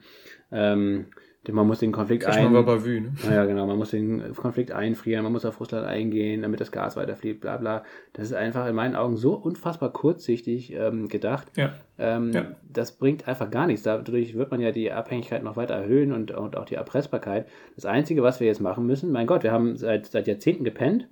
ähm, 0.51 1.07
man 1.53 1.67
muss 1.67 1.79
den 1.79 1.93
Konflikt 1.93 2.27
ein... 2.27 2.53
war 2.53 2.63
bei 2.65 2.85
Vue, 2.85 3.01
ne? 3.01 3.13
Ja, 3.31 3.45
genau. 3.47 3.67
Man 3.67 3.79
muss 3.79 3.91
den 3.91 4.35
Konflikt 4.35 4.73
einfrieren, 4.73 5.23
man 5.23 5.33
muss 5.33 5.45
auf 5.45 5.59
Russland 5.61 5.87
eingehen, 5.87 6.43
damit 6.43 6.61
das 6.61 6.73
Gas 6.73 6.97
weiterfließt, 6.97 7.41
bla 7.41 7.57
bla. 7.57 7.85
Das 8.13 8.27
ist 8.27 8.35
einfach 8.35 8.67
in 8.67 8.75
meinen 8.75 8.97
Augen 8.97 9.17
so 9.17 9.35
unfassbar 9.35 9.93
kurzsichtig 9.93 10.75
ähm, 10.75 11.09
gedacht. 11.09 11.49
Ja. 11.57 11.75
Ähm, 11.99 12.33
ja. 12.33 12.47
Das 12.69 12.93
bringt 12.93 13.29
einfach 13.29 13.51
gar 13.51 13.67
nichts. 13.67 13.83
Dadurch 13.83 14.37
wird 14.37 14.51
man 14.51 14.61
ja 14.61 14.73
die 14.73 14.93
Abhängigkeit 14.93 15.43
noch 15.43 15.57
weiter 15.57 15.75
erhöhen 15.75 16.13
und, 16.13 16.33
und 16.33 16.57
auch 16.57 16.67
die 16.67 16.75
Erpressbarkeit. 16.75 17.47
Das 17.77 17.87
Einzige, 17.87 18.23
was 18.23 18.41
wir 18.41 18.47
jetzt 18.47 18.61
machen 18.61 18.87
müssen, 18.87 19.11
mein 19.11 19.27
Gott, 19.27 19.43
wir 19.43 19.53
haben 19.53 19.77
seit, 19.77 20.07
seit 20.07 20.27
Jahrzehnten 20.27 20.65
gepennt 20.65 21.09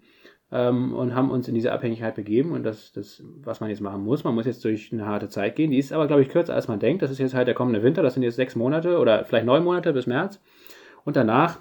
ähm, 0.53 0.94
und 0.94 1.14
haben 1.14 1.30
uns 1.30 1.49
in 1.49 1.55
diese 1.55 1.72
Abhängigkeit 1.72 2.14
begeben 2.14 2.53
und 2.53 2.62
das, 2.62 2.92
das, 2.92 3.22
was 3.42 3.61
man 3.61 3.70
jetzt 3.70 3.80
machen 3.80 4.05
muss, 4.05 4.24
man 4.24 4.34
muss 4.34 4.47
jetzt 4.47 4.64
durch 4.64 4.92
eine 4.92 5.07
harte 5.07 5.28
Zeit 5.28 5.57
gehen. 5.57 5.70
Die 5.70 5.78
ist 5.78 5.92
aber, 5.92 6.07
glaube 6.07 6.22
ich, 6.22 6.28
kürzer 6.28 6.55
als 6.55 6.68
man 6.68 6.78
denkt. 6.78 7.03
Das 7.03 7.11
ist 7.11 7.18
jetzt 7.18 7.34
halt 7.34 7.49
der 7.49 7.55
kommende 7.55 7.82
Winter, 7.82 8.03
das 8.03 8.14
sind 8.14 8.22
jetzt 8.22 8.36
sechs 8.36 8.55
Monate 8.55 8.99
oder 8.99 9.24
vielleicht 9.24 9.47
neun 9.47 9.64
Monate 9.64 9.92
bis 9.92 10.07
März. 10.07 10.40
Und 11.05 11.16
danach 11.16 11.61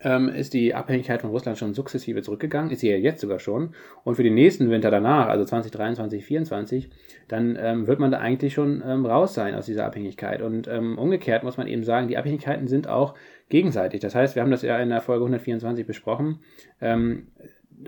ähm, 0.00 0.28
ist 0.28 0.54
die 0.54 0.74
Abhängigkeit 0.74 1.20
von 1.20 1.30
Russland 1.30 1.58
schon 1.58 1.74
sukzessive 1.74 2.22
zurückgegangen, 2.22 2.70
ist 2.70 2.80
sie 2.80 2.90
ja 2.90 2.96
jetzt 2.96 3.20
sogar 3.20 3.38
schon. 3.38 3.74
Und 4.04 4.16
für 4.16 4.22
den 4.22 4.34
nächsten 4.34 4.70
Winter 4.70 4.90
danach, 4.90 5.28
also 5.28 5.44
2023, 5.44 6.20
2024, 6.20 6.90
dann 7.28 7.58
ähm, 7.58 7.86
wird 7.86 7.98
man 7.98 8.10
da 8.10 8.18
eigentlich 8.18 8.54
schon 8.54 8.82
ähm, 8.86 9.06
raus 9.06 9.34
sein 9.34 9.54
aus 9.54 9.66
dieser 9.66 9.86
Abhängigkeit. 9.86 10.42
Und 10.42 10.68
ähm, 10.68 10.98
umgekehrt 10.98 11.44
muss 11.44 11.56
man 11.56 11.66
eben 11.66 11.84
sagen, 11.84 12.08
die 12.08 12.18
Abhängigkeiten 12.18 12.68
sind 12.68 12.88
auch 12.88 13.14
gegenseitig. 13.48 14.00
Das 14.00 14.14
heißt, 14.14 14.34
wir 14.34 14.42
haben 14.42 14.50
das 14.50 14.62
ja 14.62 14.78
in 14.78 14.90
der 14.90 15.00
Folge 15.00 15.24
124 15.24 15.86
besprochen. 15.86 16.40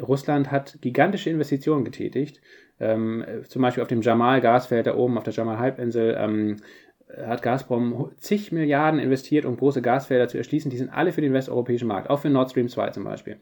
Russland 0.00 0.50
hat 0.50 0.78
gigantische 0.80 1.30
Investitionen 1.30 1.84
getätigt. 1.84 2.40
Ähm, 2.80 3.24
zum 3.48 3.62
Beispiel 3.62 3.82
auf 3.82 3.88
dem 3.88 4.02
Jamal-Gasfeld 4.02 4.86
da 4.86 4.94
oben 4.94 5.18
auf 5.18 5.24
der 5.24 5.32
Jamal-Halbinsel 5.32 6.16
ähm, 6.18 6.56
hat 7.16 7.42
Gazprom 7.42 8.10
zig 8.18 8.52
Milliarden 8.52 9.00
investiert, 9.00 9.46
um 9.46 9.56
große 9.56 9.80
Gasfelder 9.80 10.28
zu 10.28 10.36
erschließen. 10.36 10.70
Die 10.70 10.76
sind 10.76 10.90
alle 10.90 11.12
für 11.12 11.22
den 11.22 11.32
westeuropäischen 11.32 11.88
Markt, 11.88 12.10
auch 12.10 12.20
für 12.20 12.28
Nord 12.28 12.50
Stream 12.50 12.68
2 12.68 12.90
zum 12.90 13.04
Beispiel. 13.04 13.36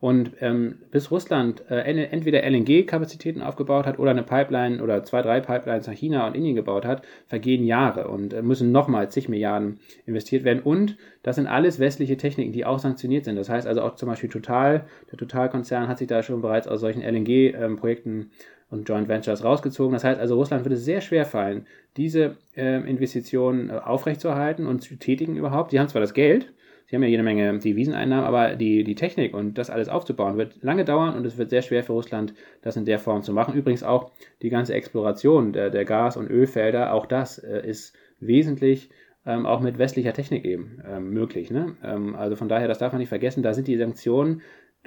Und 0.00 0.32
ähm, 0.40 0.78
bis 0.90 1.12
Russland 1.12 1.62
äh, 1.70 1.82
entweder 1.82 2.42
LNG-Kapazitäten 2.42 3.40
aufgebaut 3.40 3.86
hat 3.86 4.00
oder 4.00 4.10
eine 4.10 4.24
Pipeline 4.24 4.82
oder 4.82 5.04
zwei, 5.04 5.22
drei 5.22 5.40
Pipelines 5.40 5.86
nach 5.86 5.94
China 5.94 6.26
und 6.26 6.34
Indien 6.34 6.56
gebaut 6.56 6.84
hat, 6.84 7.02
vergehen 7.28 7.64
Jahre 7.64 8.08
und 8.08 8.32
äh, 8.32 8.42
müssen 8.42 8.72
nochmal 8.72 9.08
zig 9.10 9.28
Milliarden 9.28 9.78
investiert 10.04 10.42
werden. 10.42 10.60
Und 10.60 10.96
das 11.22 11.36
sind 11.36 11.46
alles 11.46 11.78
westliche 11.78 12.16
Techniken, 12.16 12.52
die 12.52 12.64
auch 12.64 12.80
sanktioniert 12.80 13.24
sind. 13.24 13.36
Das 13.36 13.48
heißt 13.48 13.68
also 13.68 13.82
auch 13.82 13.94
zum 13.94 14.08
Beispiel 14.08 14.30
Total, 14.30 14.84
der 15.12 15.18
Total-Konzern 15.18 15.86
hat 15.86 15.98
sich 15.98 16.08
da 16.08 16.24
schon 16.24 16.42
bereits 16.42 16.66
aus 16.66 16.80
solchen 16.80 17.02
LNG-Projekten 17.02 18.10
ähm, 18.10 18.30
und 18.72 18.88
Joint 18.88 19.06
Ventures 19.06 19.44
rausgezogen. 19.44 19.92
Das 19.92 20.02
heißt 20.02 20.18
also, 20.18 20.34
Russland 20.34 20.64
würde 20.64 20.76
es 20.76 20.84
sehr 20.84 21.02
schwer 21.02 21.26
fallen, 21.26 21.66
diese 21.96 22.36
äh, 22.56 22.80
Investitionen 22.88 23.70
äh, 23.70 23.74
aufrechtzuerhalten 23.74 24.66
und 24.66 24.80
zu 24.80 24.96
tätigen 24.96 25.36
überhaupt. 25.36 25.70
Sie 25.70 25.78
haben 25.78 25.88
zwar 25.88 26.00
das 26.00 26.14
Geld, 26.14 26.52
sie 26.86 26.96
haben 26.96 27.02
ja 27.02 27.08
jede 27.10 27.22
Menge 27.22 27.58
Deviseneinnahmen, 27.58 28.24
aber 28.24 28.56
die, 28.56 28.82
die 28.82 28.94
Technik 28.94 29.34
und 29.34 29.58
das 29.58 29.68
alles 29.68 29.90
aufzubauen 29.90 30.38
wird 30.38 30.62
lange 30.62 30.86
dauern 30.86 31.14
und 31.14 31.26
es 31.26 31.36
wird 31.36 31.50
sehr 31.50 31.62
schwer 31.62 31.84
für 31.84 31.92
Russland, 31.92 32.32
das 32.62 32.76
in 32.76 32.86
der 32.86 32.98
Form 32.98 33.22
zu 33.22 33.34
machen. 33.34 33.54
Übrigens 33.54 33.82
auch 33.82 34.10
die 34.40 34.50
ganze 34.50 34.72
Exploration 34.72 35.52
der, 35.52 35.68
der 35.68 35.84
Gas- 35.84 36.16
und 36.16 36.30
Ölfelder, 36.30 36.94
auch 36.94 37.04
das 37.04 37.38
äh, 37.38 37.68
ist 37.68 37.94
wesentlich 38.20 38.88
ähm, 39.26 39.46
auch 39.46 39.60
mit 39.60 39.78
westlicher 39.78 40.12
Technik 40.12 40.44
eben 40.44 40.82
ähm, 40.88 41.10
möglich. 41.10 41.50
Ne? 41.50 41.76
Ähm, 41.84 42.16
also 42.16 42.36
von 42.36 42.48
daher, 42.48 42.68
das 42.68 42.78
darf 42.78 42.92
man 42.92 43.00
nicht 43.00 43.08
vergessen, 43.08 43.42
da 43.42 43.54
sind 43.54 43.68
die 43.68 43.76
Sanktionen 43.76 44.40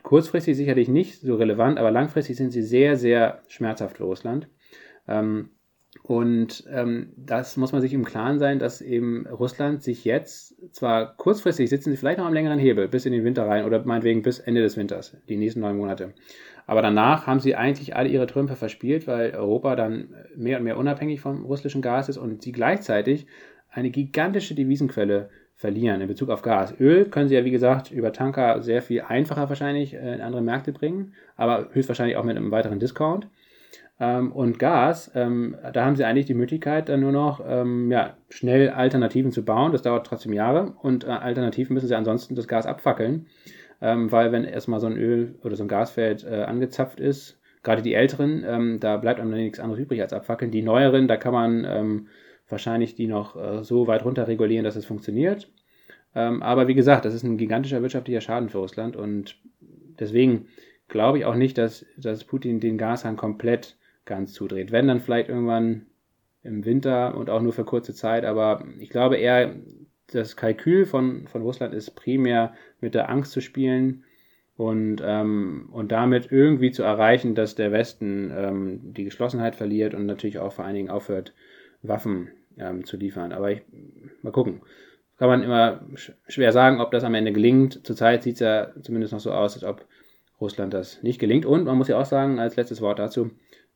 kurzfristig 0.03 0.55
sicherlich 0.55 0.87
nicht 0.87 1.21
so 1.21 1.35
relevant, 1.35 1.79
aber 1.79 1.91
langfristig 1.91 2.37
sind 2.37 2.51
sie 2.51 2.61
sehr, 2.61 2.95
sehr 2.97 3.41
schmerzhaft 3.47 3.97
für 3.97 4.03
Russland. 4.03 4.47
Ähm, 5.07 5.49
und 6.03 6.65
ähm, 6.69 7.13
das 7.15 7.57
muss 7.57 7.71
man 7.71 7.81
sich 7.81 7.93
im 7.93 8.05
Klaren 8.05 8.37
sein, 8.37 8.59
dass 8.59 8.81
eben 8.81 9.25
Russland 9.27 9.81
sich 9.81 10.05
jetzt 10.05 10.55
zwar 10.73 11.15
kurzfristig 11.15 11.69
sitzen 11.69 11.91
sie 11.91 11.97
vielleicht 11.97 12.19
noch 12.19 12.25
am 12.25 12.33
längeren 12.33 12.59
Hebel 12.59 12.87
bis 12.87 13.05
in 13.05 13.13
den 13.13 13.23
Winter 13.23 13.47
rein 13.47 13.65
oder 13.65 13.83
meinetwegen 13.85 14.21
bis 14.21 14.39
Ende 14.39 14.61
des 14.61 14.77
Winters, 14.77 15.17
die 15.29 15.37
nächsten 15.37 15.61
neun 15.61 15.77
Monate. 15.77 16.13
Aber 16.67 16.81
danach 16.81 17.27
haben 17.27 17.39
sie 17.39 17.55
eigentlich 17.55 17.95
alle 17.95 18.09
ihre 18.09 18.27
Trümpfe 18.27 18.55
verspielt, 18.55 19.07
weil 19.07 19.35
Europa 19.35 19.75
dann 19.75 20.13
mehr 20.35 20.57
und 20.57 20.63
mehr 20.63 20.77
unabhängig 20.77 21.21
vom 21.21 21.45
russischen 21.45 21.81
Gas 21.81 22.09
ist 22.09 22.17
und 22.17 22.41
sie 22.41 22.51
gleichzeitig 22.51 23.27
eine 23.69 23.89
gigantische 23.89 24.55
Devisenquelle 24.55 25.29
verlieren 25.55 26.01
in 26.01 26.07
Bezug 26.07 26.29
auf 26.29 26.41
Gas. 26.41 26.73
Öl 26.79 27.05
können 27.05 27.29
sie 27.29 27.35
ja, 27.35 27.45
wie 27.45 27.51
gesagt, 27.51 27.89
über 27.89 28.11
Tanker 28.11 28.61
sehr 28.61 28.81
viel 28.81 29.01
einfacher 29.01 29.47
wahrscheinlich 29.47 29.93
äh, 29.93 30.15
in 30.15 30.21
andere 30.21 30.41
Märkte 30.41 30.73
bringen, 30.73 31.13
aber 31.37 31.69
höchstwahrscheinlich 31.71 32.17
auch 32.17 32.25
mit 32.25 32.35
einem 32.35 32.51
weiteren 32.51 32.79
Discount. 32.79 33.27
Ähm, 33.97 34.33
und 34.33 34.59
Gas, 34.59 35.11
ähm, 35.15 35.55
da 35.71 35.85
haben 35.85 35.95
sie 35.95 36.03
eigentlich 36.03 36.25
die 36.25 36.33
Möglichkeit, 36.33 36.89
dann 36.89 36.99
nur 36.99 37.13
noch 37.13 37.41
ähm, 37.47 37.89
ja, 37.89 38.17
schnell 38.29 38.69
Alternativen 38.69 39.31
zu 39.31 39.45
bauen. 39.45 39.71
Das 39.71 39.81
dauert 39.81 40.05
trotzdem 40.05 40.33
Jahre 40.33 40.73
und 40.81 41.05
äh, 41.05 41.07
Alternativen 41.07 41.73
müssen 41.73 41.87
sie 41.87 41.95
ansonsten 41.95 42.35
das 42.35 42.47
Gas 42.47 42.65
abfackeln, 42.65 43.27
weil 43.81 44.31
wenn 44.31 44.45
erstmal 44.45 44.79
so 44.79 44.87
ein 44.87 44.97
Öl 44.97 45.35
oder 45.43 45.57
so 45.57 45.63
ein 45.63 45.67
Gasfeld 45.67 46.23
äh, 46.23 46.43
angezapft 46.43 47.01
ist, 47.01 47.37
gerade 47.61 47.81
die 47.81 47.93
älteren, 47.93 48.79
da 48.79 48.97
bleibt 48.97 49.19
einem 49.19 49.31
dann 49.31 49.41
nichts 49.41 49.59
anderes 49.59 49.81
übrig 49.81 50.01
als 50.01 50.13
abfackeln. 50.13 50.49
Die 50.49 50.61
neueren, 50.61 51.09
da 51.09 51.17
kann 51.17 51.33
man 51.33 52.07
wahrscheinlich 52.49 52.95
die 52.95 53.07
noch 53.07 53.35
äh, 53.35 53.63
so 53.63 53.87
weit 53.87 54.05
runter 54.05 54.27
regulieren, 54.27 54.63
dass 54.63 54.75
es 54.75 54.85
funktioniert. 54.85 55.51
Ähm, 56.13 56.41
aber 56.43 56.67
wie 56.67 56.75
gesagt, 56.75 57.05
das 57.05 57.13
ist 57.13 57.23
ein 57.23 57.37
gigantischer 57.37 57.81
wirtschaftlicher 57.81 58.21
Schaden 58.21 58.49
für 58.49 58.59
Russland 58.59 58.95
und 58.95 59.37
deswegen 59.99 60.47
glaube 60.87 61.19
ich 61.19 61.25
auch 61.25 61.35
nicht, 61.35 61.57
dass, 61.57 61.85
dass 61.97 62.23
Putin 62.23 62.59
den 62.59 62.77
Gashahn 62.77 63.17
komplett 63.17 63.77
ganz 64.05 64.33
zudreht. 64.33 64.71
Wenn 64.71 64.87
dann 64.87 65.01
vielleicht 65.01 65.29
irgendwann 65.29 65.87
im 66.43 66.63
Winter 66.63 67.17
und 67.17 67.29
auch 67.29 67.41
nur 67.41 67.53
für 67.53 67.65
kurze 67.65 67.93
Zeit, 67.93 68.23
aber 68.23 68.63
ich 68.79 68.89
glaube 68.89 69.17
eher, 69.17 69.55
das 70.11 70.35
Kalkül 70.35 70.85
von, 70.85 71.27
von 71.27 71.41
Russland 71.41 71.73
ist 71.73 71.95
primär 71.95 72.53
mit 72.79 72.93
der 72.93 73.09
Angst 73.09 73.31
zu 73.31 73.41
spielen 73.41 74.03
und, 74.55 75.01
ähm, 75.03 75.69
und 75.71 75.91
damit 75.91 76.31
irgendwie 76.31 76.71
zu 76.71 76.83
erreichen, 76.83 77.33
dass 77.33 77.55
der 77.55 77.71
Westen 77.71 78.31
ähm, 78.35 78.93
die 78.93 79.03
Geschlossenheit 79.03 79.55
verliert 79.55 79.95
und 79.95 80.05
natürlich 80.05 80.37
auch 80.37 80.53
vor 80.53 80.65
allen 80.65 80.75
Dingen 80.75 80.89
aufhört, 80.91 81.33
Waffen 81.87 82.29
ähm, 82.57 82.85
zu 82.85 82.97
liefern. 82.97 83.31
Aber 83.31 83.51
ich, 83.51 83.61
mal 84.21 84.31
gucken. 84.31 84.61
Kann 85.17 85.29
man 85.29 85.43
immer 85.43 85.87
schwer 86.27 86.51
sagen, 86.51 86.81
ob 86.81 86.91
das 86.91 87.05
am 87.05 87.13
Ende 87.13 87.31
gelingt. 87.31 87.85
Zurzeit 87.85 88.23
sieht 88.23 88.35
es 88.35 88.41
ja 88.41 88.71
zumindest 88.81 89.13
noch 89.13 89.21
so 89.21 89.31
aus, 89.31 89.53
als 89.55 89.63
ob 89.63 89.85
Russland 90.41 90.73
das 90.73 91.01
nicht 91.03 91.19
gelingt. 91.19 91.45
Und 91.45 91.63
man 91.63 91.77
muss 91.77 91.87
ja 91.87 91.99
auch 91.99 92.05
sagen, 92.05 92.39
als 92.39 92.57
letztes 92.57 92.81
Wort 92.81 92.99
dazu, 92.99 93.31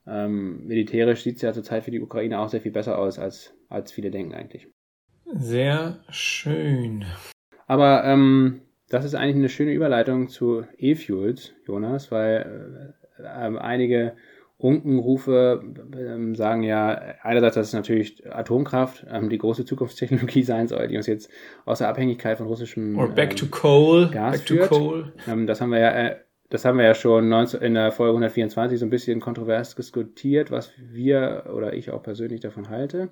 ähm, 0.05 0.65
militärisch 0.65 1.23
sieht 1.23 1.37
es 1.37 1.41
ja 1.41 1.53
zurzeit 1.53 1.83
für 1.83 1.91
die 1.91 2.01
Ukraine 2.01 2.39
auch 2.39 2.49
sehr 2.49 2.61
viel 2.61 2.71
besser 2.71 2.97
aus, 2.97 3.19
als, 3.19 3.53
als 3.69 3.91
viele 3.91 4.11
denken 4.11 4.33
eigentlich. 4.33 4.67
Sehr 5.33 5.99
schön. 6.09 7.05
Aber 7.67 8.03
ähm, 8.03 8.61
das 8.89 9.05
ist 9.05 9.15
eigentlich 9.15 9.35
eine 9.35 9.49
schöne 9.49 9.73
Überleitung 9.73 10.27
zu 10.27 10.65
E-Fuels, 10.77 11.53
Jonas, 11.67 12.11
weil 12.11 12.95
äh, 13.17 13.23
äh, 13.23 13.57
einige 13.59 14.13
Unkenrufe 14.59 15.63
ähm, 15.97 16.35
sagen 16.35 16.63
ja 16.63 16.89
einerseits, 17.23 17.55
dass 17.55 17.67
es 17.67 17.73
natürlich 17.73 18.29
Atomkraft 18.29 19.05
ähm, 19.09 19.29
die 19.29 19.37
große 19.37 19.63
Zukunftstechnologie 19.63 20.43
sein 20.43 20.67
soll, 20.67 20.89
die 20.89 20.97
uns 20.97 21.07
jetzt 21.07 21.31
aus 21.63 21.79
der 21.79 21.87
Abhängigkeit 21.87 22.37
von 22.37 22.47
russischem 22.47 22.99
Or 22.99 23.07
back 23.07 23.37
to 23.37 23.45
coal. 23.47 24.09
Gas 24.11 24.39
back 24.39 24.47
führt. 24.47 24.69
to 24.69 24.77
coal. 24.77 25.13
Ähm, 25.27 25.47
das 25.47 25.61
haben 25.61 25.71
wir 25.71 25.79
ja 25.79 25.91
äh, 25.91 26.15
das 26.49 26.65
haben 26.65 26.77
wir 26.77 26.85
ja 26.85 26.95
schon 26.95 27.29
19, 27.29 27.61
in 27.61 27.75
der 27.75 27.91
Folge 27.91 28.13
124 28.13 28.79
so 28.79 28.85
ein 28.85 28.89
bisschen 28.89 29.21
kontrovers 29.21 29.75
diskutiert, 29.75 30.49
was 30.51 30.71
wir 30.77 31.45
oder 31.55 31.73
ich 31.73 31.91
auch 31.91 32.01
persönlich 32.01 32.41
davon 32.41 32.69
halte. 32.69 33.09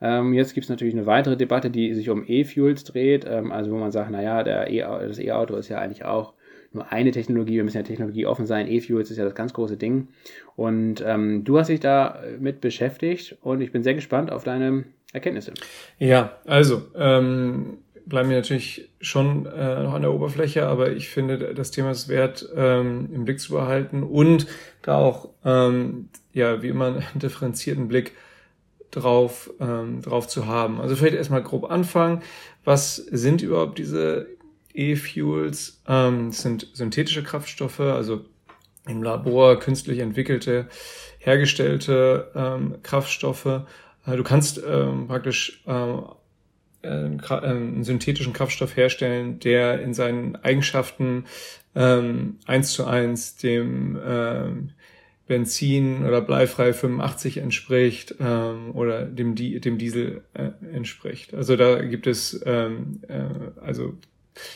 Ähm, 0.00 0.34
jetzt 0.34 0.52
gibt 0.52 0.64
es 0.64 0.70
natürlich 0.70 0.94
eine 0.94 1.06
weitere 1.06 1.36
Debatte, 1.38 1.70
die 1.70 1.94
sich 1.94 2.10
um 2.10 2.24
E-Fuels 2.26 2.84
dreht, 2.84 3.24
ähm, 3.26 3.50
also 3.50 3.72
wo 3.72 3.76
man 3.76 3.92
sagt, 3.92 4.10
naja, 4.10 4.42
der 4.42 4.70
e 4.70 4.80
das 4.82 5.18
E-Auto 5.18 5.56
ist 5.56 5.68
ja 5.68 5.78
eigentlich 5.78 6.04
auch 6.04 6.34
nur 6.76 6.92
eine 6.92 7.10
Technologie, 7.10 7.56
wir 7.56 7.64
müssen 7.64 7.76
ja 7.76 7.82
Technologie 7.82 8.26
offen 8.26 8.46
sein, 8.46 8.68
E-Fuels 8.68 9.10
ist 9.10 9.16
ja 9.16 9.24
das 9.24 9.34
ganz 9.34 9.52
große 9.52 9.76
Ding. 9.76 10.08
Und 10.54 11.02
ähm, 11.04 11.44
du 11.44 11.58
hast 11.58 11.68
dich 11.68 11.80
da 11.80 12.20
mit 12.38 12.60
beschäftigt 12.60 13.36
und 13.42 13.60
ich 13.60 13.72
bin 13.72 13.82
sehr 13.82 13.94
gespannt 13.94 14.30
auf 14.30 14.44
deine 14.44 14.84
Erkenntnisse. 15.12 15.52
Ja, 15.98 16.38
also 16.46 16.82
ähm, 16.94 17.78
bleiben 18.06 18.30
wir 18.30 18.36
natürlich 18.36 18.88
schon 19.00 19.46
äh, 19.46 19.82
noch 19.82 19.94
an 19.94 20.02
der 20.02 20.12
Oberfläche, 20.12 20.66
aber 20.66 20.92
ich 20.92 21.08
finde, 21.08 21.54
das 21.54 21.72
Thema 21.72 21.90
ist 21.90 22.08
wert, 22.08 22.48
ähm, 22.54 23.08
im 23.12 23.24
Blick 23.24 23.40
zu 23.40 23.52
behalten 23.52 24.02
und 24.02 24.46
da 24.82 24.96
auch, 24.96 25.30
ähm, 25.44 26.08
ja, 26.32 26.62
wie 26.62 26.68
immer, 26.68 26.86
einen 26.86 27.04
differenzierten 27.14 27.88
Blick 27.88 28.12
drauf, 28.90 29.50
ähm, 29.60 30.00
drauf 30.02 30.28
zu 30.28 30.46
haben. 30.46 30.80
Also 30.80 30.96
vielleicht 30.96 31.16
erstmal 31.16 31.42
grob 31.42 31.70
anfangen. 31.70 32.22
Was 32.64 32.96
sind 32.96 33.42
überhaupt 33.42 33.78
diese 33.78 34.26
E-Fuels? 34.76 35.82
Ähm, 35.88 36.32
sind 36.32 36.68
synthetische 36.72 37.22
Kraftstoffe, 37.22 37.80
also 37.80 38.24
im 38.86 39.02
Labor 39.02 39.58
künstlich 39.58 39.98
entwickelte, 39.98 40.68
hergestellte 41.18 42.30
ähm, 42.34 42.76
Kraftstoffe. 42.82 43.46
Äh, 44.06 44.16
du 44.16 44.22
kannst 44.22 44.60
ähm, 44.66 45.08
praktisch 45.08 45.62
ähm, 45.66 46.04
einen, 46.82 47.84
synthetischen 47.84 48.32
Kraftstoff 48.32 48.76
herstellen, 48.76 49.40
der 49.40 49.80
in 49.80 49.92
seinen 49.92 50.36
Eigenschaften 50.36 51.24
ähm, 51.74 52.38
eins 52.46 52.72
zu 52.72 52.86
eins 52.86 53.36
dem 53.36 53.98
ähm, 54.06 54.70
Benzin 55.26 56.06
oder 56.06 56.20
bleifrei 56.20 56.72
85 56.72 57.38
entspricht 57.38 58.14
ähm, 58.20 58.70
oder 58.74 59.04
dem, 59.04 59.34
dem 59.34 59.78
Diesel 59.78 60.22
äh, 60.34 60.50
entspricht. 60.72 61.34
Also 61.34 61.56
da 61.56 61.82
gibt 61.82 62.06
es 62.06 62.40
ähm, 62.46 63.00
äh, 63.08 63.60
also 63.60 63.94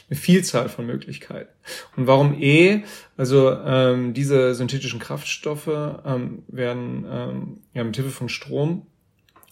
eine 0.08 0.18
Vielzahl 0.18 0.68
von 0.68 0.86
Möglichkeiten. 0.86 1.50
Und 1.96 2.06
warum 2.06 2.40
E? 2.40 2.84
Also 3.16 3.52
ähm, 3.52 4.14
diese 4.14 4.54
synthetischen 4.54 5.00
Kraftstoffe 5.00 5.68
ähm, 6.04 6.42
werden 6.48 7.06
ähm, 7.10 7.58
ja, 7.74 7.84
mit 7.84 7.96
Hilfe 7.96 8.10
von 8.10 8.28
Strom 8.28 8.86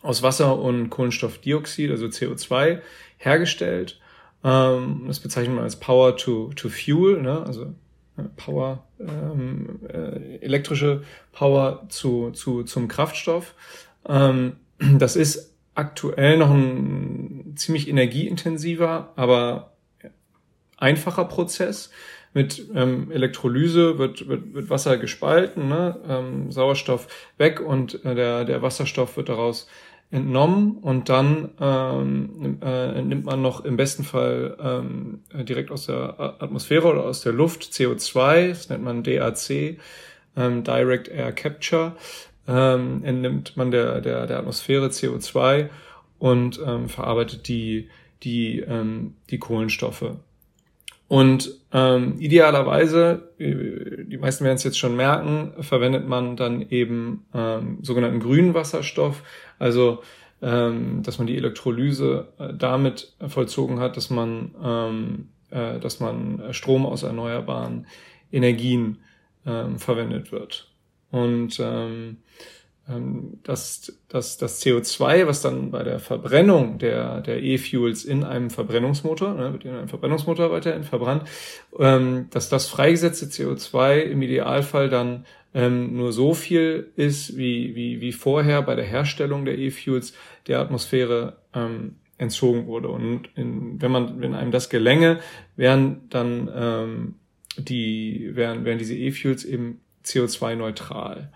aus 0.03 0.23
Wasser 0.23 0.59
und 0.59 0.91
Kohlenstoffdioxid, 0.91 1.91
also 1.91 2.07
CO2, 2.07 2.81
hergestellt. 3.17 4.01
Ähm, 4.45 5.05
das 5.07 5.21
bezeichnet 5.21 5.55
man 5.55 5.65
als 5.65 5.77
Power 5.77 6.17
to, 6.17 6.51
to 6.55 6.69
Fuel, 6.69 7.21
ne? 7.23 7.43
also 7.45 7.75
äh, 8.17 8.23
Power, 8.37 8.85
ähm, 9.01 9.81
äh, 9.89 10.37
elektrische 10.39 11.03
Power 11.33 11.87
zu, 11.89 12.31
zu, 12.31 12.63
zum 12.63 12.89
Kraftstoff. 12.89 13.55
Ähm, 14.07 14.57
das 14.79 15.17
ist 15.17 15.55
aktuell 15.75 16.39
noch 16.39 16.51
ein 16.51 17.55
ziemlich 17.57 17.89
energieintensiver, 17.89 19.13
aber 19.17 19.73
einfacher 20.79 21.25
Prozess. 21.27 21.91
Mit 22.35 22.69
ähm, 22.75 23.11
Elektrolyse 23.11 23.99
wird, 23.99 24.29
wird, 24.29 24.53
wird 24.53 24.71
Wasser 24.71 24.99
gespalten, 24.99 25.69
ne? 25.69 25.99
ähm, 26.07 26.53
Sauerstoff 26.53 27.09
weg 27.39 27.61
und 27.61 28.05
äh, 28.05 28.15
der, 28.15 28.45
der 28.45 28.61
Wasserstoff 28.61 29.17
wird 29.17 29.31
daraus 29.31 29.67
entnommen 30.11 30.79
und 30.79 31.09
dann 31.09 31.51
ähm, 31.61 32.59
äh, 32.63 33.03
nimmt 33.03 33.25
man 33.25 33.43
noch 33.43 33.65
im 33.65 33.77
besten 33.77 34.05
Fall 34.05 34.57
ähm, 34.61 35.23
direkt 35.33 35.71
aus 35.71 35.87
der 35.87 36.19
Atmosphäre 36.19 36.89
oder 36.89 37.05
aus 37.05 37.21
der 37.21 37.33
Luft 37.33 37.63
CO2, 37.63 38.49
das 38.49 38.69
nennt 38.71 38.85
man 38.85 39.03
DAC, 39.03 39.79
ähm, 40.37 40.65
Direct 40.65 41.09
Air 41.09 41.33
Capture, 41.33 41.97
ähm, 42.47 43.05
entnimmt 43.05 43.57
man 43.57 43.71
der, 43.71 44.01
der, 44.01 44.27
der 44.27 44.39
Atmosphäre 44.39 44.87
CO2 44.87 45.69
und 46.19 46.59
ähm, 46.65 46.89
verarbeitet 46.89 47.49
die, 47.49 47.91
die, 48.23 48.61
ähm, 48.61 49.15
die 49.29 49.39
Kohlenstoffe. 49.39 50.17
Und 51.09 51.51
ähm, 51.73 52.17
idealerweise, 52.19 53.33
äh, 53.39 54.05
die 54.05 54.19
meisten 54.19 54.45
werden 54.45 54.57
es 54.57 54.65
jetzt 54.65 54.79
schon 54.79 54.95
merken, 54.95 55.55
verwendet 55.61 56.07
man 56.07 56.37
dann 56.37 56.69
eben 56.69 57.25
ähm, 57.35 57.79
sogenannten 57.83 58.21
grünen 58.21 58.55
Wasserstoff, 58.55 59.23
also 59.59 60.03
ähm, 60.43 61.03
dass 61.03 61.19
man 61.19 61.27
die 61.27 61.37
Elektrolyse 61.37 62.29
äh, 62.39 62.53
damit 62.55 63.15
vollzogen 63.27 63.81
hat, 63.81 63.97
dass 63.97 64.11
man, 64.11 64.55
ähm, 64.63 65.29
äh, 65.51 65.81
dass 65.81 65.99
man 65.99 66.53
Strom 66.53 66.85
aus 66.85 67.03
erneuerbaren 67.03 67.87
Energien 68.31 68.99
ähm, 69.47 69.79
verwendet 69.79 70.31
wird. 70.31 70.71
Und 71.11 71.59
ähm, 71.59 72.19
ähm, 72.89 73.39
dass 73.43 73.93
das, 74.09 74.39
das 74.39 74.63
CO2, 74.63 75.27
was 75.27 75.43
dann 75.43 75.71
bei 75.71 75.83
der 75.83 75.99
Verbrennung 75.99 76.79
der, 76.79 77.21
der 77.21 77.43
E-Fuels 77.43 78.05
in 78.05 78.25
einem 78.25 78.51
Verbrennungsmotor, 78.51 79.35
ne, 79.35 79.53
wird 79.53 79.65
in 79.65 79.75
einem 79.75 79.89
Verbrennungsmotor 79.89 80.51
weiterhin 80.51 80.85
verbrannt, 80.85 81.25
ähm, 81.79 82.29
dass 82.31 82.49
das 82.49 82.67
freigesetzte 82.67 83.27
CO2 83.27 84.01
im 84.01 84.23
Idealfall 84.23 84.89
dann 84.89 85.27
ähm, 85.55 85.97
nur 85.97 86.13
so 86.13 86.35
viel 86.35 86.91
ist, 86.97 87.37
wie, 87.37 87.75
wie, 87.75 88.01
wie 88.01 88.13
vorher 88.13 88.63
bei 88.63 88.75
der 88.75 88.85
Herstellung 88.85 89.45
der 89.45 89.59
E-Fuels 89.59 90.15
der 90.47 90.61
Atmosphäre 90.61 91.39
ähm, 91.55 91.97
entzogen 92.17 92.67
wurde. 92.67 92.89
Und 92.89 93.31
in, 93.35 93.81
wenn 93.81 93.91
man, 93.91 94.21
wenn 94.21 94.35
einem 94.35 94.51
das 94.51 94.69
gelänge, 94.71 95.21
wären 95.57 96.09
dann 96.11 96.51
ähm, 96.55 97.15
die, 97.57 98.31
wären, 98.35 98.65
wären 98.65 98.79
diese 98.79 98.95
E-Fuels 98.95 99.45
eben 99.45 99.81
CO2-neutral. 100.05 101.33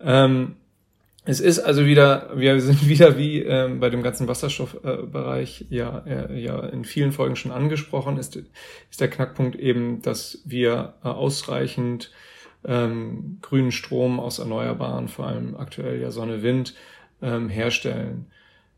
Ähm, 0.00 0.56
es 1.28 1.40
ist 1.40 1.58
also 1.58 1.84
wieder, 1.84 2.30
wir 2.36 2.58
sind 2.58 2.88
wieder 2.88 3.18
wie 3.18 3.42
ähm, 3.42 3.80
bei 3.80 3.90
dem 3.90 4.02
ganzen 4.02 4.26
Wasserstoffbereich 4.28 5.66
äh, 5.70 5.74
ja, 5.74 6.02
äh, 6.06 6.40
ja 6.40 6.58
in 6.66 6.84
vielen 6.84 7.12
Folgen 7.12 7.36
schon 7.36 7.52
angesprochen, 7.52 8.16
ist, 8.16 8.36
ist 8.36 9.00
der 9.00 9.10
Knackpunkt 9.10 9.54
eben, 9.54 10.00
dass 10.00 10.42
wir 10.46 10.94
äh, 11.04 11.08
ausreichend 11.08 12.12
ähm, 12.64 13.38
grünen 13.42 13.72
Strom 13.72 14.20
aus 14.20 14.38
Erneuerbaren, 14.38 15.08
vor 15.08 15.26
allem 15.26 15.54
aktuell 15.54 16.00
ja 16.00 16.10
Sonne, 16.10 16.42
Wind, 16.42 16.74
ähm, 17.20 17.50
herstellen 17.50 18.30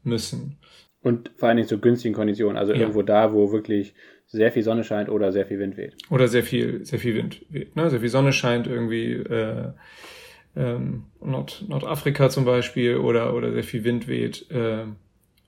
müssen. 0.02 0.58
Und 1.02 1.30
vor 1.36 1.48
allen 1.48 1.56
Dingen 1.56 1.68
zu 1.68 1.78
günstigen 1.78 2.14
Konditionen, 2.14 2.58
also 2.58 2.72
ja. 2.72 2.80
irgendwo 2.80 3.02
da, 3.02 3.32
wo 3.32 3.52
wirklich 3.52 3.94
sehr 4.26 4.50
viel 4.50 4.64
Sonne 4.64 4.82
scheint 4.82 5.08
oder 5.08 5.30
sehr 5.30 5.46
viel 5.46 5.60
Wind 5.60 5.76
weht. 5.76 5.94
Oder 6.10 6.26
sehr 6.26 6.42
viel, 6.42 6.84
sehr 6.84 6.98
viel 6.98 7.14
Wind 7.14 7.46
weht. 7.48 7.76
Ne? 7.76 7.88
Sehr 7.90 8.00
viel 8.00 8.08
Sonne 8.08 8.32
scheint 8.32 8.66
irgendwie. 8.66 9.12
Äh, 9.12 9.72
ähm, 10.56 11.04
Nord 11.20 11.64
Nordafrika 11.68 12.28
zum 12.28 12.44
Beispiel 12.44 12.96
oder, 12.96 13.34
oder 13.34 13.52
sehr 13.52 13.64
viel 13.64 13.84
Wind 13.84 14.08
weht, 14.08 14.50
äh, 14.50 14.84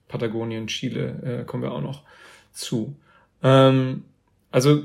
Patagonien, 0.08 0.66
Chile, 0.66 1.40
äh, 1.40 1.44
kommen 1.44 1.62
wir 1.62 1.72
auch 1.72 1.80
noch 1.80 2.02
zu. 2.52 2.96
Ähm, 3.42 4.04
also 4.50 4.82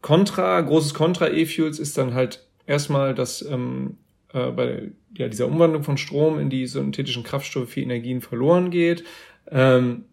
Contra, 0.00 0.60
großes 0.60 0.94
Contra 0.94 1.28
E-Fuels 1.28 1.78
ist 1.78 1.98
dann 1.98 2.14
halt 2.14 2.46
erstmal, 2.66 3.14
dass 3.14 3.42
ähm, 3.42 3.96
äh, 4.32 4.50
bei 4.50 4.92
ja, 5.16 5.28
dieser 5.28 5.46
Umwandlung 5.46 5.82
von 5.82 5.96
Strom 5.96 6.38
in 6.38 6.50
die 6.50 6.66
synthetischen 6.66 7.22
Kraftstoffe 7.22 7.70
viel 7.70 7.84
Energien 7.84 8.20
verloren 8.20 8.70
geht. 8.70 9.04
Ähm, 9.50 10.04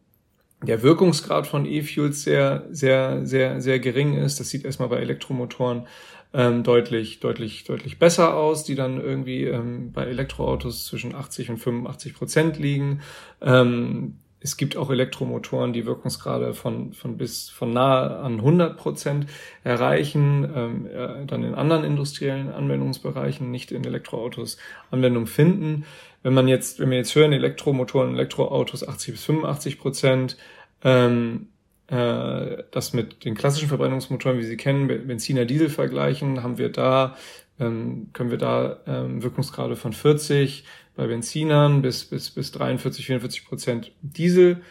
der 0.63 0.83
Wirkungsgrad 0.83 1.47
von 1.47 1.65
E-Fuels 1.65 2.23
sehr, 2.23 2.67
sehr, 2.69 3.25
sehr, 3.25 3.61
sehr 3.61 3.79
gering 3.79 4.15
ist. 4.17 4.39
Das 4.39 4.49
sieht 4.49 4.63
erstmal 4.63 4.89
bei 4.89 4.97
Elektromotoren 4.97 5.87
ähm, 6.33 6.63
deutlich, 6.63 7.19
deutlich, 7.19 7.63
deutlich 7.65 7.99
besser 7.99 8.35
aus, 8.35 8.63
die 8.63 8.75
dann 8.75 9.01
irgendwie 9.01 9.45
ähm, 9.45 9.91
bei 9.91 10.05
Elektroautos 10.05 10.85
zwischen 10.85 11.13
80 11.13 11.51
und 11.51 11.57
85 11.57 12.13
Prozent 12.13 12.57
liegen. 12.57 13.01
Ähm, 13.41 14.15
es 14.43 14.57
gibt 14.57 14.75
auch 14.75 14.89
Elektromotoren, 14.89 15.71
die 15.71 15.85
Wirkungsgrade 15.85 16.55
von, 16.55 16.93
von 16.93 17.15
bis 17.17 17.49
von 17.49 17.71
nahe 17.71 18.17
an 18.17 18.39
100 18.39 18.75
Prozent 18.75 19.27
erreichen, 19.63 20.49
ähm, 20.55 20.87
äh, 20.87 21.25
dann 21.27 21.43
in 21.43 21.53
anderen 21.53 21.83
industriellen 21.83 22.49
Anwendungsbereichen, 22.49 23.51
nicht 23.51 23.71
in 23.71 23.85
Elektroautos 23.85 24.57
Anwendung 24.89 25.27
finden. 25.27 25.85
wenn 26.23 26.33
man 26.33 26.47
jetzt, 26.47 26.79
wenn 26.79 26.89
wir 26.89 26.97
jetzt 26.97 27.13
hören, 27.13 27.33
Elektromotoren, 27.33 28.13
Elektroautos 28.15 28.87
80 28.87 29.13
bis 29.13 29.25
85 29.25 29.79
Prozent, 29.79 30.37
ähm, 30.83 31.47
äh, 31.91 32.63
das 32.71 32.93
mit 32.93 33.25
den 33.25 33.35
klassischen 33.35 33.67
Verbrennungsmotoren, 33.67 34.39
wie 34.39 34.43
Sie 34.43 34.55
kennen, 34.55 34.87
Benziner, 34.87 35.43
Diesel 35.43 35.69
vergleichen, 35.69 36.41
haben 36.41 36.57
wir 36.57 36.69
da, 36.69 37.17
ähm, 37.59 38.09
können 38.13 38.31
wir 38.31 38.37
da 38.37 38.79
ähm, 38.87 39.21
Wirkungsgrade 39.21 39.75
von 39.75 39.91
40 39.91 40.63
bei 40.95 41.07
Benzinern 41.07 41.81
bis, 41.81 42.05
bis, 42.05 42.31
bis 42.31 42.51
43, 42.53 43.05
44 43.05 43.45
Prozent 43.45 43.91
Diesel 44.01 44.61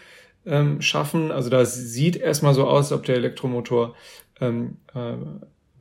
ähm, 0.46 0.80
schaffen. 0.80 1.30
Also 1.30 1.50
da 1.50 1.64
sieht 1.66 2.16
erstmal 2.16 2.54
so 2.54 2.66
aus, 2.66 2.90
ob 2.90 3.04
der 3.04 3.16
Elektromotor 3.16 3.94
ähm, 4.40 4.78
äh, 4.94 5.12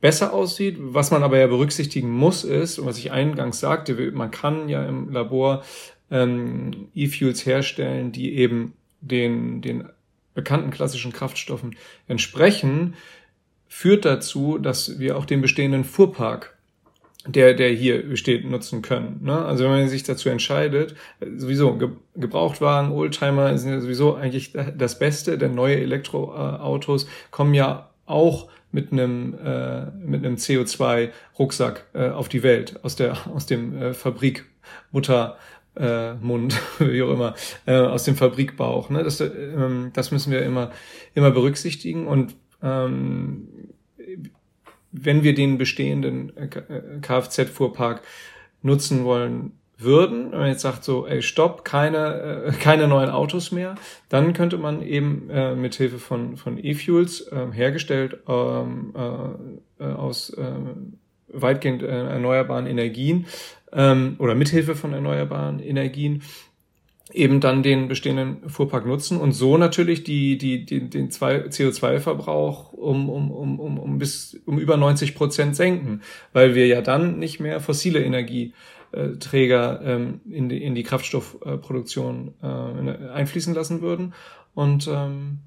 besser 0.02 0.34
aussieht. 0.34 0.76
Was 0.78 1.10
man 1.10 1.22
aber 1.22 1.38
ja 1.38 1.46
berücksichtigen 1.46 2.10
muss, 2.10 2.44
ist, 2.44 2.78
und 2.78 2.84
was 2.84 2.98
ich 2.98 3.12
eingangs 3.12 3.60
sagte, 3.60 4.12
man 4.12 4.30
kann 4.30 4.68
ja 4.68 4.84
im 4.84 5.10
Labor 5.10 5.62
ähm, 6.10 6.88
E-Fuels 6.94 7.46
herstellen, 7.46 8.12
die 8.12 8.34
eben 8.34 8.74
den, 9.00 9.62
den 9.62 9.88
bekannten 10.34 10.70
klassischen 10.70 11.12
Kraftstoffen 11.12 11.76
entsprechen, 12.08 12.94
führt 13.68 14.04
dazu, 14.04 14.58
dass 14.58 14.98
wir 14.98 15.16
auch 15.16 15.24
den 15.24 15.40
bestehenden 15.40 15.84
Fuhrpark 15.84 16.56
der, 17.26 17.54
der 17.54 17.70
hier 17.70 18.08
besteht, 18.08 18.48
nutzen 18.48 18.82
können. 18.82 19.20
Ne? 19.22 19.44
Also 19.44 19.64
wenn 19.64 19.70
man 19.70 19.88
sich 19.88 20.02
dazu 20.02 20.28
entscheidet, 20.28 20.94
sowieso 21.36 21.76
Ge 21.76 21.90
Gebrauchtwagen, 22.16 22.92
Oldtimer 22.92 23.56
sind 23.58 23.72
ja 23.72 23.80
sowieso 23.80 24.14
eigentlich 24.14 24.52
das 24.52 24.98
Beste, 24.98 25.38
denn 25.38 25.54
neue 25.54 25.76
Elektroautos 25.76 27.06
kommen 27.30 27.54
ja 27.54 27.90
auch 28.06 28.48
mit 28.72 28.92
einem 28.92 29.34
äh, 29.44 29.90
mit 29.90 30.24
einem 30.24 30.36
CO2 30.36 31.10
Rucksack 31.38 31.86
äh, 31.92 32.08
auf 32.08 32.28
die 32.28 32.42
Welt 32.42 32.80
aus 32.82 32.96
der 32.96 33.16
aus 33.34 33.46
dem 33.46 33.76
äh, 33.76 33.94
Fabrik 33.94 34.46
Mutter 34.90 35.36
äh, 35.80 36.14
Mund 36.14 36.60
wie 36.78 37.02
auch 37.02 37.12
immer 37.12 37.34
äh, 37.66 37.76
aus 37.76 38.04
dem 38.04 38.16
Fabrikbauch 38.16 38.90
ne? 38.90 39.02
Das 39.02 39.20
äh, 39.20 39.30
das 39.92 40.10
müssen 40.10 40.32
wir 40.32 40.42
immer 40.42 40.70
immer 41.14 41.30
berücksichtigen 41.30 42.06
und 42.06 42.36
ähm, 42.62 43.48
wenn 44.92 45.22
wir 45.22 45.34
den 45.34 45.58
bestehenden 45.58 46.36
äh, 46.36 46.48
Kfz 47.00 47.50
Fuhrpark 47.50 48.02
nutzen 48.62 49.04
wollen 49.04 49.52
würden, 49.78 50.32
wenn 50.32 50.38
man 50.38 50.48
jetzt 50.48 50.60
sagt 50.60 50.84
so, 50.84 51.06
ey, 51.06 51.22
stopp, 51.22 51.64
keine, 51.64 52.44
äh, 52.46 52.52
keine 52.52 52.86
neuen 52.86 53.10
Autos 53.10 53.50
mehr, 53.50 53.76
dann 54.08 54.32
könnte 54.32 54.58
man 54.58 54.82
eben 54.82 55.30
äh, 55.30 55.54
mit 55.54 55.74
Hilfe 55.74 55.98
von, 55.98 56.36
von 56.36 56.62
E-Fuels 56.62 57.22
äh, 57.28 57.46
hergestellt 57.52 58.18
ähm, 58.28 58.94
äh, 59.78 59.84
äh, 59.84 59.92
aus 59.92 60.30
äh, 60.30 60.52
weitgehend 61.32 61.82
äh, 61.82 61.86
erneuerbaren 61.86 62.66
Energien 62.66 63.26
ähm, 63.72 64.16
oder 64.18 64.34
mithilfe 64.34 64.74
von 64.74 64.92
erneuerbaren 64.92 65.60
Energien 65.60 66.22
eben 67.12 67.40
dann 67.40 67.62
den 67.62 67.88
bestehenden 67.88 68.48
Fuhrpark 68.48 68.86
nutzen 68.86 69.18
und 69.18 69.32
so 69.32 69.56
natürlich 69.56 70.04
die, 70.04 70.38
die, 70.38 70.64
die, 70.64 70.88
den 70.88 71.10
CO2-Verbrauch 71.10 72.72
um, 72.72 73.08
um, 73.08 73.30
um, 73.30 73.58
um, 73.58 73.78
um 73.78 73.98
bis 73.98 74.40
um 74.46 74.58
über 74.58 74.76
90 74.76 75.14
Prozent 75.14 75.56
senken, 75.56 76.02
weil 76.32 76.54
wir 76.54 76.66
ja 76.66 76.82
dann 76.82 77.18
nicht 77.18 77.40
mehr 77.40 77.60
fossile 77.60 78.04
Energie 78.04 78.54
äh, 78.92 79.16
Träger 79.18 79.80
ähm, 79.84 80.20
in, 80.30 80.48
die, 80.48 80.62
in 80.62 80.74
die 80.74 80.82
Kraftstoffproduktion 80.82 82.34
äh, 82.42 83.08
einfließen 83.12 83.54
lassen 83.54 83.82
würden 83.82 84.14
und 84.54 84.88
ähm, 84.88 85.38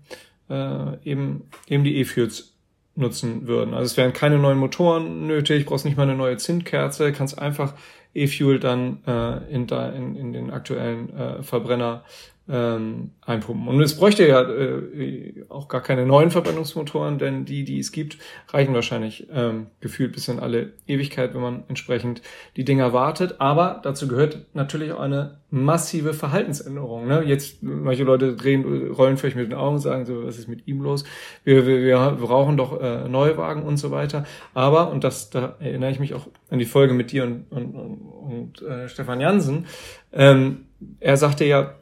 äh, 0.50 0.98
eben, 1.10 1.44
eben 1.68 1.84
die 1.84 1.98
E-Fuels 1.98 2.53
nutzen 2.96 3.48
würden. 3.48 3.74
Also 3.74 3.86
es 3.86 3.98
wären 3.98 4.14
keine 4.14 4.38
neuen 4.38 4.58
Motoren 4.58 5.26
nötig, 5.26 5.66
brauchst 5.66 5.86
nicht 5.86 5.98
mal 5.98 6.04
eine 6.04 6.16
neue 6.16 6.38
Zündkerze, 6.38 7.12
kannst 7.12 7.40
einfach 7.40 7.74
E-Fuel 8.14 8.60
dann 8.60 9.00
äh, 9.08 9.52
in, 9.52 9.66
da, 9.66 9.90
in, 9.90 10.16
in 10.16 10.34
den 10.34 10.52
aktuellen 10.52 11.16
äh, 11.18 11.44
Verbrenner 11.44 12.04
ähm, 12.50 13.12
einpumpen. 13.22 13.70
Und 13.70 13.82
es 13.82 13.96
bräuchte 13.98 14.28
ja 14.28 14.42
äh, 14.42 15.46
auch 15.48 15.70
gar 15.70 15.82
keine 15.82 16.06
neuen 16.06 16.30
Verbrennungsmotoren, 16.30 17.18
denn 17.18 17.46
die, 17.46 17.64
die 17.64 17.80
es 17.80 17.94
gibt, 17.94 18.18
reichen 18.50 18.74
wahrscheinlich 18.74 19.28
ähm, 19.32 19.68
gefühlt 19.80 20.12
bis 20.12 20.28
in 20.28 20.40
alle 20.40 20.74
Ewigkeit, 20.86 21.34
wenn 21.34 21.42
man 21.42 21.64
entsprechend 21.70 22.22
die 22.58 22.66
Dinger 22.66 22.92
wartet. 22.92 23.40
Aber 23.40 23.80
dazu 23.84 24.10
gehört 24.10 24.46
natürlich 24.54 24.92
auch 24.92 25.00
eine 25.00 25.38
massive 25.52 26.14
Verhaltensänderung. 26.14 27.08
Ne? 27.08 27.24
Jetzt, 27.24 27.64
manche 27.64 28.04
Leute 28.04 28.36
drehen, 28.36 28.92
rollen 28.92 29.16
vielleicht 29.16 29.38
mit 29.38 29.46
den 29.46 29.58
Augen 29.58 29.76
und 29.76 29.82
sagen 29.82 30.06
so, 30.06 30.26
was 30.26 30.38
ist 30.38 30.50
mit 30.50 30.68
ihm 30.68 30.82
los? 30.82 31.06
Wir, 31.46 31.66
wir, 31.66 31.82
wir 31.82 32.18
brauchen 32.20 32.58
doch 32.58 32.82
äh, 32.82 33.08
Neuwagen 33.08 33.64
und 33.64 33.78
so 33.78 33.92
weiter. 33.92 34.26
Aber, 34.54 34.92
und 34.92 35.06
das, 35.06 35.30
da 35.30 35.56
erinnere 35.60 35.92
ich 35.92 36.00
mich 36.00 36.14
auch 36.14 36.28
an 36.50 36.60
die 36.60 36.66
Folge 36.66 36.94
mit 36.94 37.14
dir 37.14 37.24
und, 37.24 37.46
und, 37.52 37.76
und, 37.76 38.02
und 38.02 38.62
äh, 38.64 38.90
Stefan 38.90 39.22
Jansen, 39.22 39.68
ähm, 40.12 40.66
er 41.00 41.16
sagte 41.16 41.46
ja, 41.46 41.76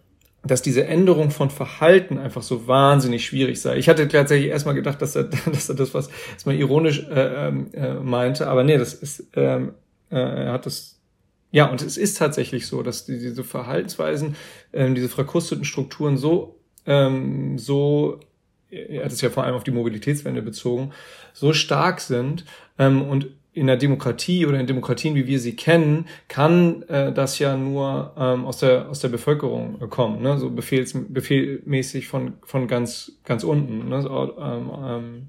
dass 0.44 0.62
diese 0.62 0.86
Änderung 0.86 1.30
von 1.30 1.50
Verhalten 1.52 2.18
einfach 2.18 2.42
so 2.42 2.68
wahnsinnig 2.68 3.26
schwierig 3.26 3.62
sei. 3.62 3.78
Ich 3.78 3.88
hatte 3.88 4.08
tatsächlich 4.08 4.50
erstmal 4.50 4.74
gedacht, 4.74 5.02
dass 5.02 5.16
er, 5.16 5.24
dass 5.46 5.70
er 5.70 5.76
das 5.76 5.94
was 5.94 6.10
erstmal 6.34 6.56
ironisch 6.56 7.06
äh, 7.10 7.48
ähm, 7.48 7.68
äh, 7.74 7.94
meinte, 7.94 8.48
aber 8.48 8.64
nee, 8.64 8.78
das 8.78 8.94
ist, 8.94 9.28
ähm, 9.36 9.74
äh, 10.10 10.16
er 10.18 10.54
hat 10.54 10.66
das, 10.66 11.00
ja, 11.52 11.70
und 11.70 11.82
es 11.82 11.98
ist 11.98 12.18
tatsächlich 12.18 12.66
so, 12.66 12.82
dass 12.82 13.06
die, 13.06 13.20
diese 13.20 13.44
Verhaltensweisen, 13.44 14.36
ähm, 14.74 14.96
diese 14.96 15.10
verkrusteten 15.10 15.66
Strukturen 15.66 16.18
so, 16.18 16.60
ähm, 16.88 17.60
so, 17.60 18.20
er 18.72 19.06
hat 19.06 19.12
es 19.12 19.22
ja 19.22 19.30
vor 19.30 19.44
allem 19.44 19.56
auf 19.56 19.64
die 19.64 19.72
Mobilitätswende 19.72 20.42
bezogen, 20.42 20.92
so 21.34 21.54
stark 21.54 22.02
sind 22.02 22.46
ähm, 22.80 23.04
und 23.04 23.28
in 23.54 23.68
der 23.68 23.78
Demokratie 23.78 24.46
oder 24.46 24.60
in 24.60 24.68
Demokratien, 24.68 25.16
wie 25.16 25.28
wir 25.28 25.40
sie 25.40 25.56
kennen, 25.56 26.06
kann 26.28 26.84
äh, 26.84 27.12
das 27.12 27.38
ja 27.40 27.58
nur 27.58 28.14
ähm, 28.18 28.46
aus 28.46 28.60
der 28.60 28.90
aus 28.90 29.00
der 29.00 29.10
Bevölkerung 29.10 29.80
kommen, 29.90 30.22
ne? 30.22 30.38
so 30.38 30.50
befehls, 30.50 30.94
befehlmäßig 30.96 32.08
von 32.08 32.34
von 32.44 32.68
ganz 32.68 33.14
ganz 33.26 33.44
unten. 33.44 33.90
Ne? 33.90 34.02
So, 34.02 34.38
ähm, 34.40 34.72
ähm, 34.84 35.28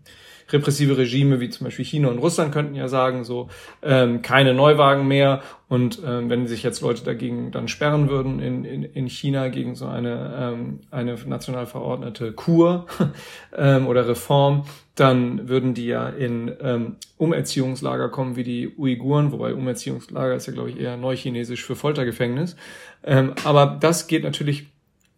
repressive 0.52 0.96
Regime 0.96 1.40
wie 1.40 1.48
zum 1.48 1.64
Beispiel 1.64 1.84
China 1.84 2.08
und 2.08 2.18
Russland 2.18 2.52
könnten 2.52 2.74
ja 2.74 2.88
sagen, 2.88 3.24
so 3.24 3.48
ähm, 3.82 4.22
keine 4.22 4.54
Neuwagen 4.54 5.08
mehr. 5.08 5.42
Und 5.68 6.00
ähm, 6.06 6.28
wenn 6.28 6.46
sich 6.46 6.62
jetzt 6.62 6.82
Leute 6.82 7.02
dagegen 7.04 7.50
dann 7.50 7.68
sperren 7.68 8.08
würden 8.10 8.40
in, 8.40 8.64
in, 8.64 8.84
in 8.84 9.08
China 9.08 9.48
gegen 9.48 9.74
so 9.74 9.86
eine, 9.86 10.34
ähm, 10.38 10.80
eine 10.90 11.16
national 11.26 11.66
verordnete 11.66 12.32
Kur 12.32 12.86
ähm, 13.56 13.86
oder 13.86 14.06
Reform, 14.06 14.64
dann 14.94 15.48
würden 15.48 15.74
die 15.74 15.86
ja 15.86 16.08
in 16.08 16.52
ähm, 16.60 16.96
Umerziehungslager 17.16 18.10
kommen 18.10 18.36
wie 18.36 18.44
die 18.44 18.76
Uiguren, 18.76 19.32
wobei 19.32 19.54
Umerziehungslager 19.54 20.34
ist 20.34 20.46
ja, 20.46 20.52
glaube 20.52 20.70
ich, 20.70 20.78
eher 20.78 20.96
neuchinesisch 20.96 21.64
für 21.64 21.76
Foltergefängnis. 21.76 22.56
Ähm, 23.02 23.32
aber 23.44 23.78
das 23.80 24.06
geht 24.06 24.22
natürlich 24.22 24.66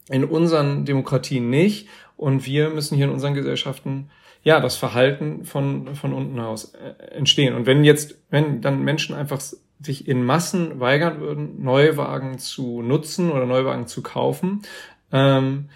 in 0.09 0.25
unseren 0.25 0.85
Demokratien 0.85 1.51
nicht. 1.51 1.89
Und 2.16 2.47
wir 2.47 2.70
müssen 2.70 2.97
hier 2.97 3.07
in 3.07 3.12
unseren 3.12 3.35
Gesellschaften 3.35 4.11
ja, 4.45 4.61
das 4.61 4.77
Verhalten 4.77 5.45
von, 5.45 5.95
von 5.97 6.12
unten 6.12 6.39
aus 6.39 6.75
äh, 6.75 7.16
entstehen. 7.16 7.55
Und 7.55 7.66
wenn 7.66 7.83
jetzt, 7.83 8.16
wenn 8.31 8.61
dann 8.61 8.85
Menschen 8.85 9.16
einfach 9.16 9.41
sich 9.81 10.07
in 10.07 10.25
Massen 10.25 10.81
weigern 10.81 11.20
würden, 11.20 11.62
Neuwagen 11.62 12.39
zu 12.39 12.83
nutzen 12.83 13.33
oder 13.33 13.47
Neuwagen 13.47 13.87
zu 13.87 14.03
kaufen, 14.03 14.62
ähm, 15.12 15.70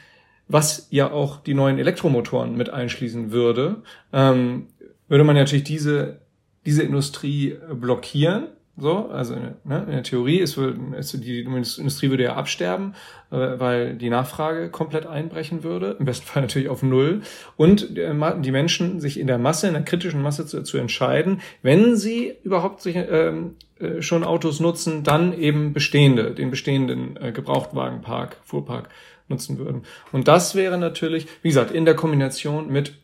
was 0.48 0.88
ja 0.90 1.10
auch 1.10 1.42
die 1.42 1.54
neuen 1.54 1.78
Elektromotoren 1.78 2.56
mit 2.56 2.70
einschließen 2.70 3.30
würde, 3.30 3.82
ähm, 4.12 4.66
würde 5.08 5.24
man 5.24 5.36
natürlich 5.36 5.64
diese, 5.64 6.20
diese 6.64 6.82
Industrie 6.82 7.56
blockieren 7.74 8.48
so, 8.78 9.08
also 9.08 9.34
ne, 9.64 9.84
in 9.86 9.92
der 9.92 10.02
Theorie 10.02 10.38
ist, 10.38 10.56
ist 10.56 11.24
die 11.24 11.40
Industrie 11.40 12.10
würde 12.10 12.22
ja 12.24 12.36
absterben, 12.36 12.94
äh, 13.30 13.36
weil 13.36 13.96
die 13.96 14.10
Nachfrage 14.10 14.70
komplett 14.70 15.06
einbrechen 15.06 15.64
würde, 15.64 15.96
im 15.98 16.04
besten 16.04 16.26
Fall 16.26 16.42
natürlich 16.42 16.68
auf 16.68 16.82
null. 16.82 17.22
Und 17.56 17.96
die 17.96 18.52
Menschen 18.52 19.00
sich 19.00 19.18
in 19.18 19.26
der 19.26 19.38
Masse, 19.38 19.66
in 19.66 19.74
der 19.74 19.82
kritischen 19.82 20.22
Masse 20.22 20.46
zu, 20.46 20.62
zu 20.62 20.78
entscheiden, 20.78 21.40
wenn 21.62 21.96
sie 21.96 22.34
überhaupt 22.44 22.80
sich, 22.80 22.96
ähm, 22.96 23.56
äh, 23.80 24.02
schon 24.02 24.24
Autos 24.24 24.60
nutzen, 24.60 25.04
dann 25.04 25.38
eben 25.38 25.72
bestehende, 25.72 26.32
den 26.32 26.50
bestehenden 26.50 27.16
äh, 27.16 27.32
Gebrauchtwagenpark, 27.32 28.36
Fuhrpark 28.44 28.88
nutzen 29.28 29.58
würden. 29.58 29.82
Und 30.10 30.26
das 30.26 30.54
wäre 30.54 30.78
natürlich, 30.78 31.26
wie 31.42 31.48
gesagt, 31.48 31.70
in 31.70 31.84
der 31.84 31.94
Kombination 31.94 32.72
mit 32.72 32.94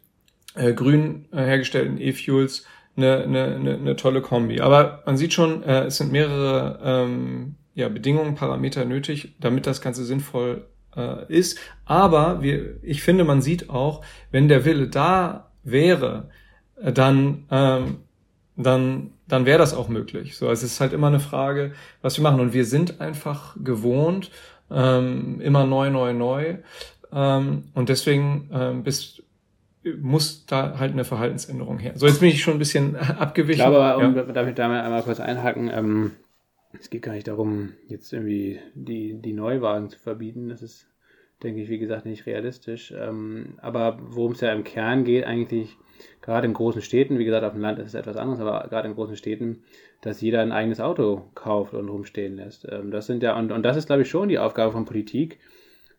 äh, 0.54 0.72
grün 0.72 1.26
äh, 1.32 1.38
hergestellten 1.38 2.00
E-Fuels 2.00 2.64
eine, 2.96 3.22
eine, 3.24 3.44
eine, 3.54 3.74
eine 3.74 3.96
tolle 3.96 4.20
Kombi. 4.20 4.60
Aber 4.60 5.02
man 5.06 5.16
sieht 5.16 5.32
schon, 5.32 5.62
äh, 5.62 5.84
es 5.84 5.96
sind 5.96 6.12
mehrere 6.12 6.78
ähm, 6.82 7.56
ja, 7.74 7.88
Bedingungen, 7.88 8.34
Parameter 8.34 8.84
nötig, 8.84 9.34
damit 9.40 9.66
das 9.66 9.80
Ganze 9.80 10.04
sinnvoll 10.04 10.66
äh, 10.96 11.26
ist. 11.32 11.58
Aber 11.84 12.42
wir, 12.42 12.76
ich 12.82 13.02
finde, 13.02 13.24
man 13.24 13.42
sieht 13.42 13.70
auch, 13.70 14.04
wenn 14.30 14.48
der 14.48 14.64
Wille 14.64 14.88
da 14.88 15.50
wäre, 15.62 16.30
äh, 16.80 16.92
dann, 16.92 17.44
ähm, 17.50 17.96
dann, 18.56 19.10
dann 19.26 19.46
wäre 19.46 19.58
das 19.58 19.74
auch 19.74 19.88
möglich. 19.88 20.36
So, 20.36 20.48
also 20.48 20.64
es 20.64 20.72
ist 20.72 20.80
halt 20.80 20.92
immer 20.92 21.08
eine 21.08 21.20
Frage, 21.20 21.72
was 22.02 22.16
wir 22.16 22.22
machen. 22.22 22.40
Und 22.40 22.52
wir 22.52 22.64
sind 22.64 23.00
einfach 23.00 23.56
gewohnt, 23.62 24.30
ähm, 24.70 25.40
immer 25.40 25.66
neu, 25.66 25.90
neu, 25.90 26.12
neu. 26.12 26.58
Ähm, 27.12 27.64
und 27.74 27.88
deswegen 27.88 28.50
ähm, 28.52 28.82
bis 28.84 29.23
muss 30.00 30.46
da 30.46 30.78
halt 30.78 30.92
eine 30.92 31.04
Verhaltensänderung 31.04 31.78
her. 31.78 31.92
So, 31.96 32.06
jetzt 32.06 32.20
bin 32.20 32.30
ich 32.30 32.42
schon 32.42 32.54
ein 32.54 32.58
bisschen 32.58 32.96
abgewichen. 32.96 33.60
Ich 33.60 33.66
glaube, 33.66 33.96
um, 33.96 34.16
ja. 34.16 34.22
darf 34.24 34.48
ich 34.48 34.54
da 34.54 34.68
mal 34.68 34.80
einmal 34.80 35.02
kurz 35.02 35.20
einhaken, 35.20 35.70
ähm, 35.72 36.12
es 36.78 36.90
geht 36.90 37.02
gar 37.02 37.12
nicht 37.12 37.28
darum, 37.28 37.72
jetzt 37.88 38.12
irgendwie 38.12 38.60
die, 38.74 39.14
die 39.14 39.32
Neuwagen 39.32 39.90
zu 39.90 39.98
verbieten. 39.98 40.48
Das 40.48 40.62
ist, 40.62 40.86
denke 41.42 41.62
ich, 41.62 41.68
wie 41.68 41.78
gesagt, 41.78 42.06
nicht 42.06 42.26
realistisch. 42.26 42.92
Ähm, 42.96 43.54
aber 43.58 43.98
worum 44.00 44.32
es 44.32 44.40
ja 44.40 44.52
im 44.52 44.64
Kern 44.64 45.04
geht, 45.04 45.24
eigentlich 45.24 45.76
gerade 46.20 46.46
in 46.46 46.54
großen 46.54 46.82
Städten, 46.82 47.18
wie 47.18 47.24
gesagt, 47.24 47.44
auf 47.44 47.52
dem 47.52 47.62
Land 47.62 47.78
ist 47.78 47.88
es 47.88 47.94
etwas 47.94 48.16
anderes, 48.16 48.40
aber 48.40 48.66
gerade 48.68 48.88
in 48.88 48.94
großen 48.94 49.16
Städten, 49.16 49.62
dass 50.00 50.20
jeder 50.20 50.40
ein 50.40 50.52
eigenes 50.52 50.80
Auto 50.80 51.30
kauft 51.34 51.74
und 51.74 51.88
rumstehen 51.88 52.36
lässt. 52.36 52.66
Ähm, 52.70 52.90
das 52.90 53.06
sind 53.06 53.22
ja, 53.22 53.38
und, 53.38 53.52
und 53.52 53.62
das 53.62 53.76
ist, 53.76 53.86
glaube 53.86 54.02
ich, 54.02 54.10
schon 54.10 54.28
die 54.28 54.38
Aufgabe 54.38 54.72
von 54.72 54.84
Politik, 54.84 55.38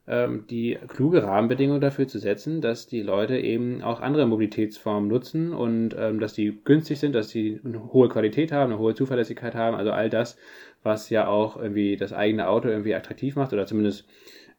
die 0.08 0.78
kluge 0.88 1.24
Rahmenbedingungen 1.24 1.82
dafür 1.82 2.08
zu 2.08 2.20
setzen, 2.20 2.62
dass 2.62 2.86
die 2.86 3.01
Leute 3.01 3.39
eben 3.39 3.82
auch 3.82 4.01
andere 4.01 4.28
Mobilitätsformen 4.28 5.10
nutzen 5.10 5.51
und 5.51 5.95
ähm, 5.97 6.20
dass 6.20 6.34
die 6.34 6.62
günstig 6.64 6.99
sind, 6.99 7.14
dass 7.14 7.30
sie 7.30 7.60
eine 7.66 7.91
hohe 7.91 8.08
Qualität 8.08 8.51
haben, 8.51 8.72
eine 8.72 8.80
hohe 8.80 8.93
Zuverlässigkeit 8.93 9.56
haben, 9.56 9.76
also 9.76 9.91
all 9.91 10.12
das, 10.12 10.38
was 10.84 11.10
ja 11.10 11.28
auch 11.28 11.58
irgendwie 11.58 11.97
das 11.97 12.14
eigene 12.14 12.47
Auto 12.47 12.68
irgendwie 12.68 12.93
attraktiv 12.93 13.36
macht 13.36 13.51
oder 13.51 13.66
zumindest 13.66 14.06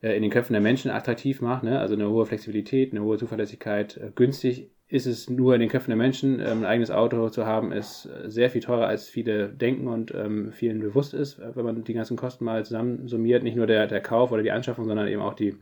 äh, 0.02 0.16
in 0.16 0.22
den 0.22 0.32
Köpfen 0.32 0.52
der 0.52 0.62
Menschen 0.62 0.90
attraktiv 0.90 1.40
macht, 1.40 1.62
ne? 1.62 1.78
also 1.78 1.94
eine 1.94 2.10
hohe 2.10 2.26
Flexibilität, 2.26 2.92
eine 2.92 3.02
hohe 3.02 3.16
Zuverlässigkeit, 3.16 3.96
äh, 3.96 4.10
günstig 4.14 4.70
ist 4.88 5.06
es 5.06 5.28
nur 5.28 5.54
in 5.54 5.60
den 5.60 5.68
Köpfen 5.68 5.90
der 5.90 5.96
Menschen. 5.96 6.38
Ähm, 6.40 6.58
ein 6.58 6.64
eigenes 6.64 6.90
Auto 6.90 7.28
zu 7.28 7.44
haben, 7.44 7.72
ist 7.72 8.08
sehr 8.26 8.50
viel 8.50 8.60
teurer, 8.60 8.86
als 8.86 9.08
viele 9.08 9.48
denken 9.48 9.88
und 9.88 10.14
ähm, 10.14 10.52
vielen 10.52 10.80
bewusst 10.80 11.12
ist, 11.12 11.40
wenn 11.40 11.64
man 11.64 11.82
die 11.82 11.94
ganzen 11.94 12.16
Kosten 12.16 12.44
mal 12.44 12.64
zusammen 12.64 13.08
summiert. 13.08 13.42
Nicht 13.42 13.56
nur 13.56 13.66
der, 13.66 13.86
der 13.88 14.00
Kauf 14.00 14.30
oder 14.30 14.42
die 14.42 14.52
Anschaffung, 14.52 14.86
sondern 14.86 15.08
eben 15.08 15.22
auch 15.22 15.34
die, 15.34 15.56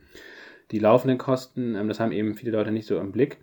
die 0.69 0.77
laufenden 0.77 1.17
Kosten. 1.17 1.75
Ähm, 1.75 1.87
das 1.87 1.99
haben 1.99 2.11
eben 2.11 2.35
viele 2.35 2.51
Leute 2.51 2.71
nicht 2.71 2.85
so 2.87 2.99
im 2.99 3.11
Blick. 3.11 3.37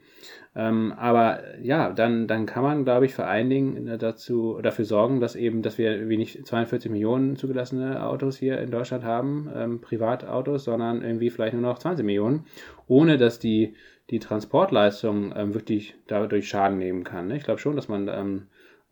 Aber 0.54 1.40
ja, 1.62 1.94
dann, 1.94 2.26
dann 2.28 2.44
kann 2.44 2.62
man, 2.62 2.84
glaube 2.84 3.06
ich, 3.06 3.14
vor 3.14 3.26
allen 3.26 3.48
Dingen 3.48 3.88
äh, 3.88 3.96
dazu, 3.96 4.58
dafür 4.62 4.84
sorgen, 4.84 5.18
dass 5.18 5.34
eben, 5.34 5.62
dass 5.62 5.78
wir 5.78 5.96
nicht 6.04 6.46
42 6.46 6.90
Millionen 6.90 7.36
zugelassene 7.36 8.04
Autos 8.04 8.36
hier 8.36 8.60
in 8.60 8.70
Deutschland 8.70 9.02
haben, 9.02 9.80
Privatautos, 9.80 10.64
sondern 10.64 11.00
irgendwie 11.00 11.30
vielleicht 11.30 11.54
nur 11.54 11.62
noch 11.62 11.78
20 11.78 12.04
Millionen, 12.04 12.44
ohne 12.86 13.16
dass 13.16 13.38
die 13.38 13.74
die 14.12 14.18
Transportleistung 14.18 15.32
ähm, 15.34 15.54
wirklich 15.54 15.94
dadurch 16.06 16.46
Schaden 16.46 16.78
nehmen 16.78 17.02
kann. 17.02 17.28
Ne? 17.28 17.36
Ich 17.38 17.44
glaube 17.44 17.60
schon, 17.60 17.74
dass 17.74 17.88
man 17.88 18.08
ähm, 18.08 18.42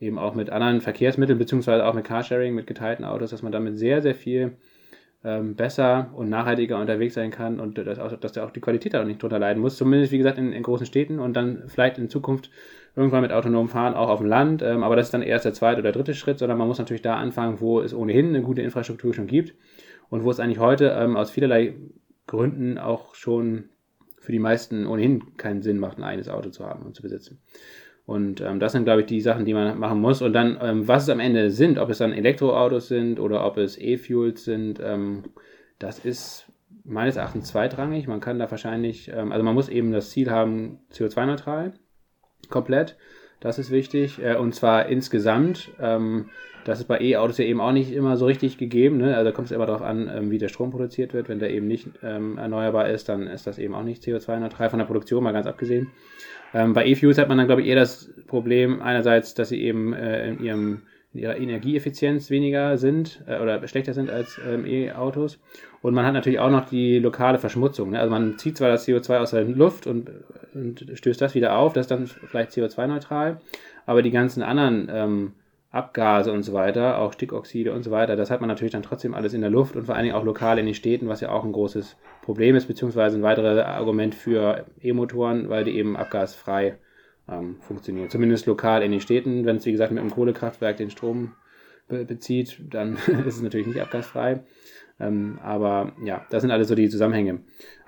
eben 0.00 0.18
auch 0.18 0.34
mit 0.34 0.48
anderen 0.48 0.80
Verkehrsmitteln, 0.80 1.38
beziehungsweise 1.38 1.84
auch 1.84 1.92
mit 1.92 2.06
Carsharing, 2.06 2.54
mit 2.54 2.66
geteilten 2.66 3.04
Autos, 3.04 3.30
dass 3.30 3.42
man 3.42 3.52
damit 3.52 3.76
sehr, 3.76 4.00
sehr 4.00 4.14
viel 4.14 4.56
ähm, 5.22 5.56
besser 5.56 6.10
und 6.14 6.30
nachhaltiger 6.30 6.80
unterwegs 6.80 7.14
sein 7.14 7.30
kann 7.30 7.60
und 7.60 7.76
dass, 7.76 7.98
auch, 7.98 8.16
dass 8.18 8.32
da 8.32 8.46
auch 8.46 8.50
die 8.50 8.62
Qualität 8.62 8.96
auch 8.96 9.04
nicht 9.04 9.22
drunter 9.22 9.38
leiden 9.38 9.60
muss. 9.60 9.76
Zumindest, 9.76 10.10
wie 10.10 10.16
gesagt, 10.16 10.38
in, 10.38 10.54
in, 10.54 10.62
großen 10.62 10.86
Städten 10.86 11.18
und 11.18 11.34
dann 11.34 11.64
vielleicht 11.66 11.98
in 11.98 12.08
Zukunft 12.08 12.50
irgendwann 12.96 13.20
mit 13.20 13.30
autonomem 13.30 13.68
Fahren 13.68 13.92
auch 13.92 14.08
auf 14.08 14.20
dem 14.20 14.28
Land. 14.28 14.62
Ähm, 14.62 14.82
aber 14.82 14.96
das 14.96 15.08
ist 15.08 15.14
dann 15.14 15.20
erst 15.20 15.44
der 15.44 15.52
zweite 15.52 15.82
oder 15.82 15.92
dritte 15.92 16.14
Schritt, 16.14 16.38
sondern 16.38 16.56
man 16.56 16.66
muss 16.66 16.78
natürlich 16.78 17.02
da 17.02 17.16
anfangen, 17.16 17.60
wo 17.60 17.82
es 17.82 17.92
ohnehin 17.92 18.28
eine 18.28 18.40
gute 18.40 18.62
Infrastruktur 18.62 19.12
schon 19.12 19.26
gibt 19.26 19.54
und 20.08 20.24
wo 20.24 20.30
es 20.30 20.40
eigentlich 20.40 20.60
heute 20.60 20.96
ähm, 20.98 21.18
aus 21.18 21.30
vielerlei 21.30 21.74
Gründen 22.26 22.78
auch 22.78 23.14
schon 23.14 23.68
für 24.30 24.32
die 24.32 24.38
meisten 24.38 24.86
ohnehin 24.86 25.36
keinen 25.36 25.60
Sinn 25.60 25.80
macht, 25.80 25.98
ein 25.98 26.04
eigenes 26.04 26.28
Auto 26.28 26.50
zu 26.50 26.64
haben 26.64 26.86
und 26.86 26.94
zu 26.94 27.02
besitzen. 27.02 27.40
Und 28.06 28.40
ähm, 28.40 28.60
das 28.60 28.70
sind, 28.70 28.84
glaube 28.84 29.00
ich, 29.00 29.06
die 29.08 29.20
Sachen, 29.20 29.44
die 29.44 29.54
man 29.54 29.76
machen 29.76 30.00
muss. 30.00 30.22
Und 30.22 30.34
dann, 30.34 30.56
ähm, 30.62 30.86
was 30.86 31.02
es 31.02 31.08
am 31.08 31.18
Ende 31.18 31.50
sind, 31.50 31.78
ob 31.78 31.90
es 31.90 31.98
dann 31.98 32.12
Elektroautos 32.12 32.86
sind 32.86 33.18
oder 33.18 33.44
ob 33.44 33.56
es 33.56 33.76
E-Fuels 33.76 34.44
sind, 34.44 34.78
ähm, 34.80 35.24
das 35.80 35.98
ist 35.98 36.46
meines 36.84 37.16
Erachtens 37.16 37.48
zweitrangig. 37.48 38.06
Man 38.06 38.20
kann 38.20 38.38
da 38.38 38.48
wahrscheinlich, 38.48 39.10
ähm, 39.12 39.32
also 39.32 39.44
man 39.44 39.54
muss 39.54 39.68
eben 39.68 39.90
das 39.90 40.10
Ziel 40.10 40.30
haben, 40.30 40.78
CO2-neutral, 40.92 41.72
komplett. 42.50 42.96
Das 43.40 43.58
ist 43.58 43.70
wichtig. 43.70 44.22
Äh, 44.22 44.36
und 44.36 44.54
zwar 44.54 44.86
insgesamt. 44.86 45.70
Ähm, 45.80 46.26
das 46.64 46.78
ist 46.78 46.86
bei 46.86 47.00
E-Autos 47.00 47.38
ja 47.38 47.46
eben 47.46 47.60
auch 47.60 47.72
nicht 47.72 47.92
immer 47.92 48.16
so 48.16 48.26
richtig 48.26 48.58
gegeben. 48.58 48.98
Ne? 48.98 49.16
Also 49.16 49.32
kommt 49.32 49.46
es 49.46 49.52
immer 49.52 49.66
darauf 49.66 49.82
an, 49.82 50.10
ähm, 50.14 50.30
wie 50.30 50.38
der 50.38 50.48
Strom 50.48 50.70
produziert 50.70 51.14
wird. 51.14 51.28
Wenn 51.28 51.38
der 51.38 51.50
eben 51.50 51.66
nicht 51.66 51.88
ähm, 52.02 52.38
erneuerbar 52.38 52.88
ist, 52.88 53.08
dann 53.08 53.26
ist 53.26 53.46
das 53.46 53.58
eben 53.58 53.74
auch 53.74 53.82
nicht 53.82 54.02
CO2-neutral 54.02 54.68
von 54.68 54.78
der 54.78 54.86
Produktion, 54.86 55.24
mal 55.24 55.32
ganz 55.32 55.46
abgesehen. 55.46 55.88
Ähm, 56.52 56.74
bei 56.74 56.86
E-Fuels 56.86 57.18
hat 57.18 57.28
man 57.28 57.38
dann, 57.38 57.46
glaube 57.46 57.62
ich, 57.62 57.68
eher 57.68 57.76
das 57.76 58.10
Problem 58.26 58.82
einerseits, 58.82 59.34
dass 59.34 59.48
sie 59.48 59.62
eben 59.62 59.92
äh, 59.94 60.28
in, 60.28 60.44
ihrem, 60.44 60.82
in 61.14 61.20
ihrer 61.20 61.36
Energieeffizienz 61.38 62.28
weniger 62.28 62.76
sind 62.76 63.22
äh, 63.26 63.40
oder 63.40 63.66
schlechter 63.66 63.94
sind 63.94 64.10
als 64.10 64.38
ähm, 64.46 64.66
E-Autos. 64.66 65.38
Und 65.82 65.94
man 65.94 66.04
hat 66.04 66.12
natürlich 66.12 66.38
auch 66.40 66.50
noch 66.50 66.66
die 66.66 66.98
lokale 66.98 67.38
Verschmutzung. 67.38 67.90
Ne? 67.90 68.00
Also 68.00 68.10
man 68.10 68.38
zieht 68.38 68.58
zwar 68.58 68.68
das 68.68 68.86
CO2 68.86 69.18
aus 69.18 69.30
der 69.30 69.44
Luft 69.44 69.86
und, 69.86 70.10
und 70.54 70.86
stößt 70.94 71.20
das 71.20 71.34
wieder 71.34 71.56
auf, 71.56 71.72
das 71.72 71.84
ist 71.84 71.90
dann 71.90 72.06
vielleicht 72.06 72.50
CO2-neutral, 72.52 73.40
aber 73.86 74.02
die 74.02 74.10
ganzen 74.10 74.42
anderen 74.42 74.88
ähm, 74.92 75.32
Abgase 75.70 76.32
und 76.32 76.42
so 76.42 76.52
weiter, 76.52 76.98
auch 76.98 77.12
Stickoxide 77.12 77.72
und 77.72 77.84
so 77.84 77.92
weiter, 77.92 78.16
das 78.16 78.30
hat 78.30 78.40
man 78.40 78.48
natürlich 78.48 78.72
dann 78.72 78.82
trotzdem 78.82 79.14
alles 79.14 79.34
in 79.34 79.40
der 79.40 79.50
Luft 79.50 79.76
und 79.76 79.86
vor 79.86 79.94
allen 79.94 80.04
Dingen 80.04 80.16
auch 80.16 80.24
lokal 80.24 80.58
in 80.58 80.66
den 80.66 80.74
Städten, 80.74 81.08
was 81.08 81.20
ja 81.20 81.30
auch 81.30 81.44
ein 81.44 81.52
großes 81.52 81.96
Problem 82.22 82.56
ist, 82.56 82.66
beziehungsweise 82.66 83.16
ein 83.16 83.22
weiteres 83.22 83.64
Argument 83.64 84.14
für 84.14 84.66
E-Motoren, 84.82 85.48
weil 85.48 85.64
die 85.64 85.76
eben 85.76 85.96
abgasfrei 85.96 86.76
ähm, 87.28 87.56
funktionieren. 87.60 88.10
Zumindest 88.10 88.46
lokal 88.46 88.82
in 88.82 88.90
den 88.90 89.00
Städten. 89.00 89.46
Wenn 89.46 89.56
es, 89.56 89.66
wie 89.66 89.72
gesagt, 89.72 89.92
mit 89.92 90.00
einem 90.00 90.10
Kohlekraftwerk 90.10 90.76
den 90.76 90.90
Strom 90.90 91.32
be 91.88 92.04
bezieht, 92.04 92.60
dann 92.68 92.94
ist 93.26 93.36
es 93.36 93.42
natürlich 93.42 93.68
nicht 93.68 93.80
abgasfrei. 93.80 94.40
Ähm, 95.00 95.38
aber 95.42 95.92
ja, 96.04 96.26
das 96.30 96.42
sind 96.42 96.50
alles 96.50 96.68
so 96.68 96.74
die 96.74 96.88
Zusammenhänge. 96.88 97.40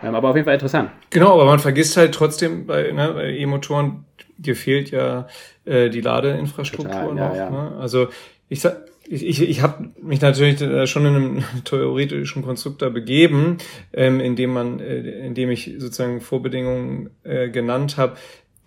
Ähm, 0.02 0.14
aber 0.14 0.30
auf 0.30 0.36
jeden 0.36 0.46
Fall 0.46 0.54
interessant. 0.54 0.90
Genau, 1.10 1.34
aber 1.34 1.44
man 1.44 1.58
vergisst 1.58 1.96
halt 1.96 2.14
trotzdem 2.14 2.66
bei, 2.66 2.90
ne, 2.90 3.36
E-Motoren, 3.36 4.04
dir 4.38 4.56
fehlt 4.56 4.90
ja 4.90 5.26
äh, 5.64 5.90
die 5.90 6.00
Ladeinfrastruktur 6.00 6.90
Total, 6.90 7.14
noch. 7.14 7.34
Ja, 7.34 7.36
ja. 7.36 7.50
Ne? 7.50 7.76
Also 7.78 8.08
ich 8.48 8.60
sag, 8.60 8.84
ich, 9.06 9.26
ich, 9.26 9.42
ich 9.42 9.62
habe 9.62 9.90
mich 10.00 10.20
natürlich 10.20 10.58
schon 10.88 11.06
in 11.06 11.14
einem 11.14 11.44
theoretischen 11.64 12.42
Konstrukt 12.42 12.82
da 12.82 12.88
begeben, 12.88 13.58
ähm, 13.92 14.20
indem 14.20 14.52
man, 14.52 14.80
äh, 14.80 15.26
indem 15.26 15.50
ich 15.50 15.74
sozusagen 15.78 16.20
Vorbedingungen 16.20 17.10
äh, 17.24 17.48
genannt 17.50 17.96
habe, 17.96 18.16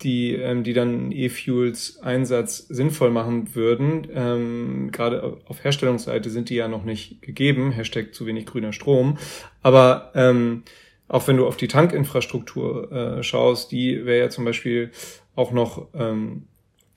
die, 0.02 0.34
ähm, 0.34 0.62
die 0.62 0.72
dann 0.72 1.10
E-Fuels 1.10 2.00
Einsatz 2.02 2.58
sinnvoll 2.68 3.10
machen 3.10 3.54
würden. 3.54 4.06
Ähm, 4.12 4.90
Gerade 4.92 5.38
auf 5.46 5.64
Herstellungsseite 5.64 6.30
sind 6.30 6.50
die 6.50 6.56
ja 6.56 6.68
noch 6.68 6.84
nicht 6.84 7.22
gegeben, 7.22 7.72
Hashtag 7.72 8.14
zu 8.14 8.26
wenig 8.26 8.46
grüner 8.46 8.72
Strom. 8.72 9.16
Aber 9.62 10.12
ähm, 10.14 10.64
auch 11.08 11.26
wenn 11.28 11.36
du 11.36 11.46
auf 11.46 11.56
die 11.56 11.68
Tankinfrastruktur 11.68 12.92
äh, 12.92 13.22
schaust, 13.22 13.72
die 13.72 14.04
wäre 14.04 14.18
ja 14.18 14.30
zum 14.30 14.44
Beispiel 14.44 14.90
auch 15.34 15.52
noch 15.52 15.88
ähm, 15.94 16.46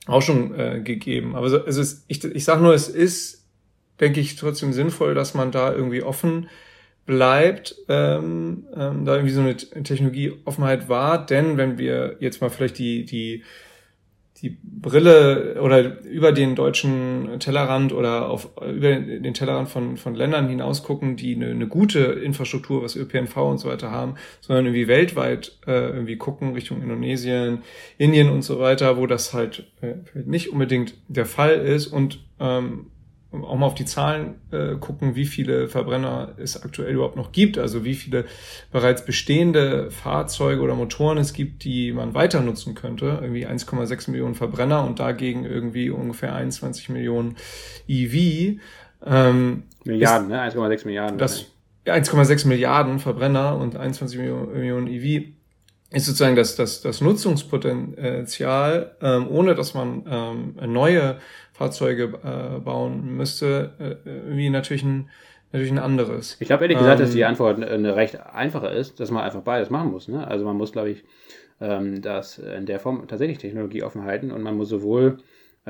auch 0.06 0.22
schon 0.22 0.58
äh, 0.58 0.80
gegeben. 0.82 1.36
Aber 1.36 1.46
es 1.46 1.76
ist, 1.76 2.04
ich, 2.08 2.22
ich 2.24 2.44
sage 2.44 2.62
nur, 2.62 2.74
es 2.74 2.88
ist, 2.88 3.46
denke 4.00 4.20
ich, 4.20 4.36
trotzdem 4.36 4.72
sinnvoll, 4.72 5.14
dass 5.14 5.34
man 5.34 5.52
da 5.52 5.72
irgendwie 5.72 6.02
offen 6.02 6.48
bleibt, 7.06 7.76
ähm, 7.88 8.66
ähm, 8.74 9.04
da 9.04 9.14
irgendwie 9.14 9.32
so 9.32 9.40
eine 9.40 9.56
Technologieoffenheit 9.56 10.88
war. 10.88 11.24
Denn 11.24 11.56
wenn 11.56 11.78
wir 11.78 12.16
jetzt 12.20 12.40
mal 12.40 12.50
vielleicht 12.50 12.78
die, 12.78 13.04
die 13.04 13.42
die 14.42 14.56
Brille 14.62 15.60
oder 15.60 16.02
über 16.02 16.32
den 16.32 16.54
deutschen 16.54 17.38
Tellerrand 17.40 17.92
oder 17.92 18.30
auf, 18.30 18.50
über 18.62 18.94
den 18.96 19.34
Tellerrand 19.34 19.68
von, 19.68 19.96
von 19.98 20.14
Ländern 20.14 20.48
hinaus 20.48 20.82
gucken, 20.82 21.16
die 21.16 21.34
eine, 21.34 21.48
eine 21.48 21.68
gute 21.68 22.00
Infrastruktur, 22.00 22.82
was 22.82 22.96
ÖPNV 22.96 23.36
und 23.36 23.58
so 23.58 23.68
weiter 23.68 23.90
haben, 23.90 24.14
sondern 24.40 24.66
irgendwie 24.66 24.88
weltweit 24.88 25.58
äh, 25.66 25.90
irgendwie 25.90 26.16
gucken, 26.16 26.54
Richtung 26.54 26.82
Indonesien, 26.82 27.62
Indien 27.98 28.30
und 28.30 28.42
so 28.42 28.58
weiter, 28.58 28.96
wo 28.96 29.06
das 29.06 29.34
halt 29.34 29.66
äh, 29.82 29.96
nicht 30.24 30.50
unbedingt 30.50 30.94
der 31.08 31.26
Fall 31.26 31.56
ist 31.56 31.88
und 31.88 32.20
ähm, 32.38 32.86
auch 33.32 33.56
mal 33.56 33.66
auf 33.66 33.74
die 33.74 33.84
Zahlen 33.84 34.40
äh, 34.50 34.74
gucken, 34.76 35.14
wie 35.14 35.26
viele 35.26 35.68
Verbrenner 35.68 36.34
es 36.36 36.62
aktuell 36.62 36.94
überhaupt 36.94 37.16
noch 37.16 37.30
gibt, 37.30 37.58
also 37.58 37.84
wie 37.84 37.94
viele 37.94 38.24
bereits 38.72 39.04
bestehende 39.04 39.90
Fahrzeuge 39.90 40.60
oder 40.62 40.74
Motoren 40.74 41.18
es 41.18 41.32
gibt, 41.32 41.64
die 41.64 41.92
man 41.92 42.14
weiter 42.14 42.40
nutzen 42.40 42.74
könnte. 42.74 43.18
Irgendwie 43.22 43.46
1,6 43.46 44.10
Millionen 44.10 44.34
Verbrenner 44.34 44.84
und 44.84 44.98
dagegen 44.98 45.44
irgendwie 45.44 45.90
ungefähr 45.90 46.34
21 46.34 46.88
Millionen 46.88 47.36
EV. 47.86 48.58
Ähm, 49.06 49.62
Milliarden, 49.84 50.28
ne? 50.28 50.42
1,6 50.42 50.86
Milliarden. 50.86 51.18
Das, 51.18 51.46
1,6 51.86 52.48
Milliarden 52.48 52.98
Verbrenner 52.98 53.56
und 53.56 53.76
21 53.76 54.18
Millionen 54.18 54.88
EV 54.88 55.32
ist 55.92 56.06
sozusagen 56.06 56.36
das, 56.36 56.56
das, 56.56 56.82
das 56.82 57.00
Nutzungspotenzial, 57.00 58.94
ähm, 59.02 59.28
ohne 59.28 59.54
dass 59.54 59.74
man 59.74 60.04
ähm, 60.08 60.72
neue 60.72 61.16
Fahrzeuge 61.52 62.12
äh, 62.24 62.60
bauen 62.60 63.16
müsste, 63.16 63.72
äh, 63.78 64.08
irgendwie 64.08 64.50
natürlich 64.50 64.84
ein, 64.84 65.10
natürlich 65.52 65.72
ein 65.72 65.78
anderes. 65.78 66.36
Ich 66.38 66.46
glaube 66.46 66.64
ehrlich 66.64 66.78
gesagt, 66.78 67.00
ähm, 67.00 67.06
dass 67.06 67.14
die 67.14 67.24
Antwort 67.24 67.62
eine 67.62 67.96
recht 67.96 68.18
einfache 68.20 68.68
ist, 68.68 69.00
dass 69.00 69.10
man 69.10 69.24
einfach 69.24 69.42
beides 69.42 69.68
machen 69.68 69.90
muss. 69.90 70.06
Ne? 70.06 70.26
Also 70.26 70.44
man 70.44 70.56
muss, 70.56 70.72
glaube 70.72 70.90
ich, 70.90 71.04
ähm, 71.60 72.00
das 72.02 72.38
in 72.38 72.66
der 72.66 72.78
Form 72.78 73.06
tatsächlich 73.08 73.38
Technologie 73.38 73.82
offen 73.82 74.04
halten 74.04 74.30
und 74.30 74.42
man 74.42 74.56
muss 74.56 74.68
sowohl 74.68 75.18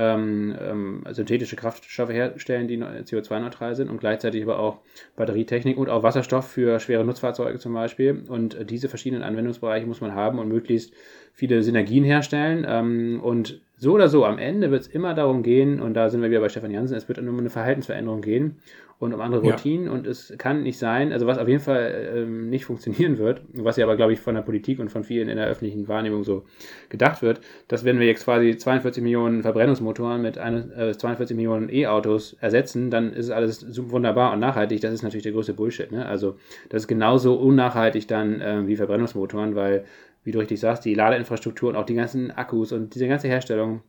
ähm, 0.00 0.56
ähm, 0.58 1.04
synthetische 1.10 1.56
Kraftstoffe 1.56 2.08
herstellen, 2.08 2.68
die 2.68 2.78
CO2-neutral 2.78 3.74
sind 3.74 3.90
und 3.90 4.00
gleichzeitig 4.00 4.42
aber 4.42 4.58
auch 4.58 4.78
Batterietechnik 5.14 5.76
und 5.76 5.90
auch 5.90 6.02
Wasserstoff 6.02 6.48
für 6.48 6.80
schwere 6.80 7.04
Nutzfahrzeuge 7.04 7.58
zum 7.58 7.74
Beispiel. 7.74 8.24
Und 8.28 8.54
äh, 8.54 8.64
diese 8.64 8.88
verschiedenen 8.88 9.22
Anwendungsbereiche 9.22 9.86
muss 9.86 10.00
man 10.00 10.14
haben 10.14 10.38
und 10.38 10.48
möglichst 10.48 10.94
viele 11.34 11.62
Synergien 11.62 12.04
herstellen. 12.04 12.64
Ähm, 12.66 13.20
und 13.22 13.60
so 13.76 13.92
oder 13.92 14.08
so, 14.08 14.24
am 14.24 14.38
Ende 14.38 14.70
wird 14.70 14.82
es 14.82 14.88
immer 14.88 15.12
darum 15.12 15.42
gehen, 15.42 15.80
und 15.82 15.94
da 15.94 16.08
sind 16.08 16.22
wir 16.22 16.30
wieder 16.30 16.40
bei 16.40 16.48
Stefan 16.48 16.70
Jansen, 16.70 16.96
es 16.96 17.08
wird 17.08 17.18
um 17.18 17.38
eine 17.38 17.50
Verhaltensveränderung 17.50 18.22
gehen 18.22 18.56
und 19.00 19.14
um 19.14 19.20
andere 19.22 19.40
Routinen. 19.40 19.86
Ja. 19.86 19.92
Und 19.92 20.06
es 20.06 20.34
kann 20.36 20.62
nicht 20.62 20.78
sein, 20.78 21.10
also 21.10 21.26
was 21.26 21.38
auf 21.38 21.48
jeden 21.48 21.62
Fall 21.62 22.12
ähm, 22.14 22.50
nicht 22.50 22.66
funktionieren 22.66 23.16
wird, 23.16 23.40
was 23.54 23.78
ja 23.78 23.86
aber, 23.86 23.96
glaube 23.96 24.12
ich, 24.12 24.20
von 24.20 24.34
der 24.34 24.42
Politik 24.42 24.78
und 24.78 24.90
von 24.90 25.04
vielen 25.04 25.30
in 25.30 25.36
der 25.36 25.46
öffentlichen 25.46 25.88
Wahrnehmung 25.88 26.22
so 26.22 26.44
gedacht 26.90 27.22
wird, 27.22 27.40
dass 27.66 27.84
wenn 27.84 27.98
wir 27.98 28.06
jetzt 28.06 28.24
quasi 28.24 28.58
42 28.58 29.02
Millionen 29.02 29.42
Verbrennungsmotoren 29.42 30.20
mit 30.20 30.36
eine, 30.36 30.70
äh, 30.74 30.92
42 30.92 31.34
Millionen 31.34 31.72
E-Autos 31.72 32.34
ersetzen, 32.40 32.90
dann 32.90 33.14
ist 33.14 33.30
alles 33.30 33.66
wunderbar 33.90 34.34
und 34.34 34.38
nachhaltig. 34.38 34.82
Das 34.82 34.92
ist 34.92 35.02
natürlich 35.02 35.22
der 35.24 35.32
größte 35.32 35.54
Bullshit. 35.54 35.90
Ne? 35.90 36.04
Also 36.04 36.36
das 36.68 36.82
ist 36.82 36.88
genauso 36.88 37.36
unnachhaltig 37.36 38.06
dann 38.06 38.42
äh, 38.42 38.66
wie 38.66 38.76
Verbrennungsmotoren, 38.76 39.54
weil, 39.54 39.86
wie 40.24 40.32
du 40.32 40.40
richtig 40.40 40.60
sagst, 40.60 40.84
die 40.84 40.94
Ladeinfrastruktur 40.94 41.70
und 41.70 41.76
auch 41.76 41.86
die 41.86 41.94
ganzen 41.94 42.30
Akkus 42.32 42.70
und 42.70 42.94
diese 42.94 43.08
ganze 43.08 43.28
Herstellung, 43.28 43.80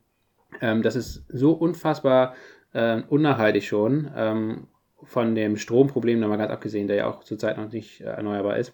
ähm, 0.62 0.82
das 0.84 0.96
ist 0.96 1.26
so 1.28 1.52
unfassbar 1.52 2.34
äh, 2.72 3.02
unnachhaltig 3.10 3.68
schon. 3.68 4.10
Ähm, 4.16 4.68
von 5.04 5.36
dem 5.36 5.58
Stromproblem 5.58 6.20
mal 6.20 6.38
ganz 6.38 6.52
abgesehen, 6.52 6.88
der 6.88 6.96
ja 6.98 7.08
auch 7.08 7.24
zurzeit 7.24 7.58
noch 7.58 7.72
nicht 7.72 8.02
äh, 8.02 8.06
erneuerbar 8.06 8.58
ist, 8.58 8.74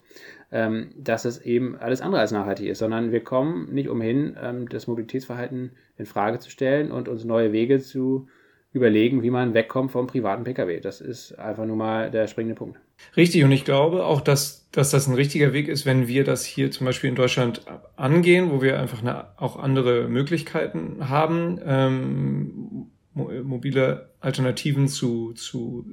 ähm, 0.52 0.92
dass 0.98 1.26
es 1.26 1.40
eben 1.40 1.78
alles 1.78 2.02
andere 2.02 2.22
als 2.22 2.32
nachhaltig 2.32 2.68
ist, 2.68 2.80
sondern 2.80 3.12
wir 3.12 3.24
kommen 3.24 3.74
nicht 3.74 3.90
umhin, 3.90 4.38
ähm, 4.42 4.70
das 4.70 4.88
Mobilitätsverhalten 4.88 5.72
in 5.98 6.06
Frage 6.06 6.40
zu 6.40 6.50
stellen 6.50 6.92
und 6.92 7.08
uns 7.08 7.26
neue 7.26 7.52
Wege 7.52 7.80
zu 7.80 8.28
überlegen, 8.74 9.24
wie 9.24 9.32
man 9.32 9.54
wegkommt 9.54 9.92
vom 9.92 10.08
privaten 10.08 10.44
Pkw. 10.44 10.80
Das 10.80 11.02
ist 11.02 11.38
einfach 11.40 11.66
nur 11.66 11.76
mal 11.76 12.12
der 12.12 12.28
springende 12.28 12.56
Punkt. 12.56 12.80
Richtig, 13.16 13.44
und 13.44 13.52
ich 13.52 13.66
glaube 13.66 14.06
auch, 14.06 14.22
dass, 14.22 14.70
dass 14.72 14.92
das 14.92 15.08
ein 15.08 15.16
richtiger 15.16 15.54
Weg 15.54 15.68
ist, 15.68 15.86
wenn 15.86 16.08
wir 16.08 16.24
das 16.24 16.46
hier 16.46 16.72
zum 16.72 16.86
Beispiel 16.86 17.10
in 17.10 17.16
Deutschland 17.16 17.62
angehen, 17.96 18.52
wo 18.52 18.62
wir 18.62 18.80
einfach 18.80 19.02
eine, 19.02 19.38
auch 19.38 19.58
andere 19.58 20.08
Möglichkeiten 20.08 21.10
haben, 21.10 21.60
ähm, 21.66 22.88
mobile 23.14 24.12
Alternativen 24.20 24.88
zu, 24.88 25.34
zu 25.34 25.86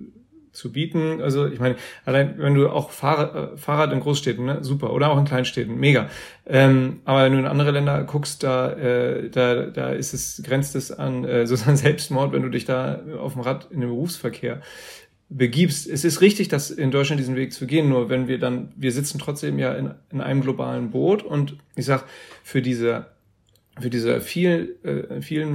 zu 0.55 0.73
bieten. 0.73 1.21
Also 1.21 1.47
ich 1.47 1.61
meine, 1.61 1.77
allein 2.05 2.35
wenn 2.39 2.55
du 2.55 2.69
auch 2.69 2.91
Fahrrad, 2.91 3.35
äh, 3.35 3.57
Fahrrad 3.57 3.93
in 3.93 4.01
Großstädten, 4.01 4.45
ne, 4.45 4.59
super, 4.65 4.93
oder 4.93 5.11
auch 5.11 5.19
in 5.19 5.25
Kleinstädten, 5.25 5.79
mega. 5.79 6.09
Ähm, 6.47 7.01
aber 7.05 7.25
wenn 7.25 7.33
du 7.33 7.39
in 7.39 7.47
andere 7.47 7.73
Länder 7.73 8.03
guckst, 8.05 8.43
da, 8.43 8.73
äh, 8.73 9.31
da, 9.31 9.67
da 9.67 9.91
ist 9.91 10.15
es, 10.15 10.43
grenzt 10.45 10.77
es 10.77 10.91
an 10.91 11.25
äh, 11.25 11.47
sozusagen 11.47 11.77
Selbstmord, 11.77 12.33
wenn 12.33 12.43
du 12.43 12.49
dich 12.49 12.65
da 12.65 13.01
auf 13.19 13.35
dem 13.35 13.43
Rad 13.43 13.69
in 13.71 13.81
den 13.81 13.91
Berufsverkehr 13.91 14.61
begibst. 15.29 15.89
Es 15.89 16.05
ist 16.05 16.21
richtig, 16.21 16.49
dass 16.49 16.71
in 16.71 16.91
Deutschland 16.91 17.19
diesen 17.19 17.37
Weg 17.37 17.53
zu 17.53 17.67
gehen, 17.67 17.89
nur 17.89 18.09
wenn 18.09 18.29
wir 18.29 18.39
dann, 18.39 18.73
wir 18.77 18.93
sitzen 18.93 19.19
trotzdem 19.19 19.59
ja 19.59 19.73
in, 19.75 19.91
in 20.13 20.21
einem 20.21 20.43
globalen 20.43 20.91
Boot 20.91 21.23
und 21.23 21.57
ich 21.77 21.87
sag, 21.87 22.05
für 22.43 22.63
diese 22.63 23.07
für 23.81 23.91
diese 23.91 24.21
viel, 24.21 24.77
äh, 24.85 25.21
vielen 25.21 25.53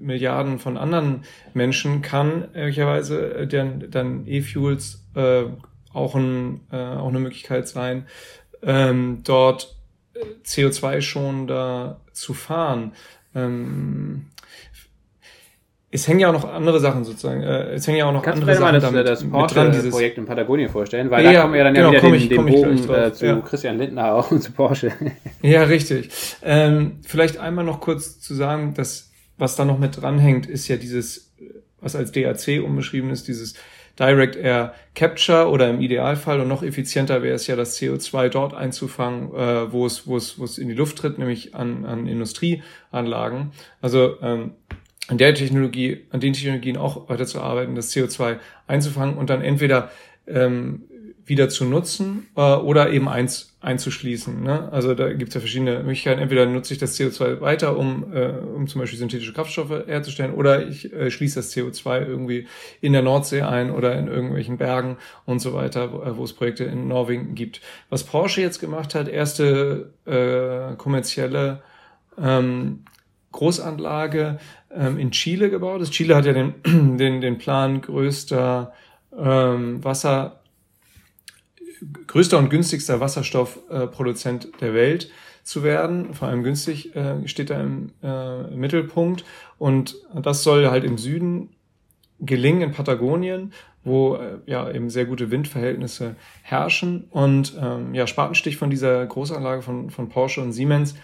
Milliarden 0.00 0.58
von 0.58 0.76
anderen 0.76 1.24
Menschen 1.52 2.00
kann 2.00 2.48
ehrlicherweise 2.54 3.34
äh, 3.34 3.46
dann, 3.46 3.90
dann 3.90 4.26
E-Fuels 4.26 5.04
äh, 5.14 5.44
auch, 5.92 6.14
ein, 6.14 6.60
äh, 6.72 6.76
auch 6.76 7.08
eine 7.08 7.20
Möglichkeit 7.20 7.68
sein, 7.68 8.06
ähm, 8.62 9.20
dort 9.24 9.76
äh, 10.14 10.20
CO2-schonender 10.44 12.00
zu 12.12 12.32
fahren. 12.32 12.92
Ähm, 13.34 14.26
es 15.94 16.08
hängen 16.08 16.20
ja 16.20 16.30
auch 16.30 16.32
noch 16.32 16.50
andere 16.50 16.80
Sachen 16.80 17.04
sozusagen. 17.04 17.42
Äh, 17.42 17.74
es 17.74 17.86
hängen 17.86 17.98
ja 17.98 18.06
auch 18.06 18.12
noch 18.12 18.22
Kannst 18.22 18.40
andere 18.40 18.56
Sachen 18.56 18.74
das, 18.74 18.82
damit 18.82 19.06
das 19.06 19.28
Porsche 19.28 19.54
dran, 19.54 19.72
dieses 19.72 19.90
Projekt 19.90 20.16
in 20.16 20.24
Patagonien 20.24 20.70
vorstellen, 20.70 21.10
weil 21.10 21.22
ja, 21.22 21.32
da 21.32 21.42
kommen 21.42 21.54
wir 21.54 21.64
dann 21.64 21.74
genau, 21.74 21.92
ja 21.92 21.98
wieder 21.98 22.10
den, 22.10 22.14
ich, 22.14 22.28
den 22.30 22.46
Bogen 22.46 22.90
äh, 22.90 23.12
zu 23.12 23.26
ja. 23.26 23.40
Christian 23.40 23.76
Lindner 23.78 24.14
auch 24.14 24.30
und 24.30 24.42
zu 24.42 24.52
Porsche. 24.52 24.92
Ja, 25.42 25.64
richtig. 25.64 26.08
Ähm, 26.42 26.98
vielleicht 27.06 27.38
einmal 27.38 27.64
noch 27.64 27.80
kurz 27.80 28.18
zu 28.20 28.34
sagen, 28.34 28.72
dass 28.74 29.10
was 29.36 29.54
da 29.56 29.66
noch 29.66 29.78
mit 29.78 30.00
dranhängt, 30.00 30.46
ist 30.46 30.66
ja 30.68 30.76
dieses, 30.76 31.32
was 31.80 31.94
als 31.94 32.12
DAC 32.12 32.62
umbeschrieben 32.64 33.10
ist, 33.10 33.28
dieses 33.28 33.54
Direct 33.98 34.36
Air 34.36 34.74
Capture 34.94 35.48
oder 35.50 35.68
im 35.68 35.80
Idealfall 35.80 36.40
und 36.40 36.48
noch 36.48 36.62
effizienter 36.62 37.22
wäre 37.22 37.34
es 37.34 37.46
ja, 37.46 37.56
das 37.56 37.78
CO2 37.78 38.30
dort 38.30 38.54
einzufangen, 38.54 39.34
äh, 39.34 39.70
wo 39.70 39.84
es, 39.84 40.06
wo 40.06 40.16
es, 40.16 40.38
wo 40.38 40.44
es 40.44 40.56
in 40.56 40.68
die 40.68 40.74
Luft 40.74 40.96
tritt, 40.96 41.18
nämlich 41.18 41.54
an, 41.54 41.84
an 41.84 42.06
Industrieanlagen. 42.06 43.52
Also 43.82 44.16
ähm, 44.22 44.52
an 45.08 45.18
der 45.18 45.34
Technologie, 45.34 46.04
an 46.10 46.20
den 46.20 46.32
Technologien 46.32 46.76
auch 46.76 47.08
weiterzuarbeiten, 47.08 47.74
das 47.74 47.92
CO2 47.92 48.38
einzufangen 48.66 49.16
und 49.16 49.30
dann 49.30 49.42
entweder 49.42 49.90
ähm, 50.26 50.82
wieder 51.24 51.48
zu 51.48 51.64
nutzen 51.64 52.26
äh, 52.36 52.40
oder 52.40 52.90
eben 52.90 53.08
eins 53.08 53.56
einzuschließen. 53.60 54.42
Ne? 54.42 54.70
Also 54.72 54.94
da 54.94 55.12
gibt 55.12 55.28
es 55.28 55.34
ja 55.34 55.40
verschiedene 55.40 55.78
Möglichkeiten. 55.78 56.20
Entweder 56.20 56.46
nutze 56.46 56.74
ich 56.74 56.80
das 56.80 56.98
CO2 56.98 57.40
weiter, 57.40 57.76
um, 57.78 58.12
äh, 58.12 58.28
um 58.28 58.66
zum 58.66 58.80
Beispiel 58.80 58.98
synthetische 58.98 59.32
Kraftstoffe 59.32 59.86
herzustellen, 59.86 60.34
oder 60.34 60.66
ich 60.66 60.92
äh, 60.92 61.10
schließe 61.10 61.36
das 61.36 61.54
CO2 61.54 62.06
irgendwie 62.06 62.48
in 62.80 62.92
der 62.92 63.02
Nordsee 63.02 63.42
ein 63.42 63.70
oder 63.70 63.96
in 63.96 64.08
irgendwelchen 64.08 64.58
Bergen 64.58 64.96
und 65.24 65.38
so 65.38 65.54
weiter, 65.54 65.92
wo, 65.92 66.02
äh, 66.02 66.16
wo 66.16 66.24
es 66.24 66.32
Projekte 66.32 66.64
in 66.64 66.88
Norwegen 66.88 67.34
gibt. 67.34 67.60
Was 67.88 68.02
Porsche 68.02 68.40
jetzt 68.40 68.58
gemacht 68.58 68.94
hat, 68.94 69.08
erste 69.08 69.92
äh, 70.06 70.76
kommerzielle 70.76 71.62
ähm, 72.20 72.80
Großanlage 73.30 74.38
ähm, 74.74 74.98
in 74.98 75.10
Chile 75.10 75.50
gebaut 75.50 75.80
ist. 75.82 75.92
Chile 75.92 76.16
hat 76.16 76.26
ja 76.26 76.32
den, 76.32 76.54
den, 76.98 77.20
den 77.20 77.38
Plan 77.38 77.80
größter 77.80 78.72
ähm, 79.16 79.82
Wasser, 79.84 80.40
größter 82.06 82.38
und 82.38 82.50
günstigster 82.50 83.00
Wasserstoffproduzent 83.00 84.46
äh, 84.46 84.48
der 84.60 84.74
Welt 84.74 85.10
zu 85.42 85.62
werden. 85.62 86.14
Vor 86.14 86.28
allem 86.28 86.42
günstig 86.42 86.94
äh, 86.94 87.26
steht 87.26 87.50
da 87.50 87.60
im, 87.60 87.92
äh, 88.02 88.42
Mittelpunkt. 88.54 89.24
Und 89.58 89.96
das 90.14 90.42
soll 90.42 90.68
halt 90.68 90.84
im 90.84 90.98
Süden 90.98 91.50
gelingen, 92.20 92.62
in 92.62 92.72
Patagonien, 92.72 93.52
wo 93.84 94.14
äh, 94.14 94.38
ja 94.46 94.70
eben 94.70 94.90
sehr 94.90 95.06
gute 95.06 95.30
Windverhältnisse 95.30 96.16
herrschen. 96.42 97.04
Und 97.10 97.56
ähm, 97.60 97.94
ja, 97.94 98.06
Spatenstich 98.06 98.56
von 98.56 98.70
dieser 98.70 99.04
Großanlage 99.04 99.62
von, 99.62 99.90
von 99.90 100.08
Porsche 100.08 100.40
und 100.40 100.52
Siemens 100.52 100.94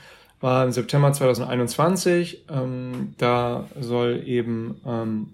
war 0.40 0.64
im 0.64 0.72
September 0.72 1.12
2021. 1.12 2.44
Ähm, 2.50 3.14
da 3.18 3.68
soll 3.80 4.22
eben 4.26 4.80
ähm, 4.86 5.30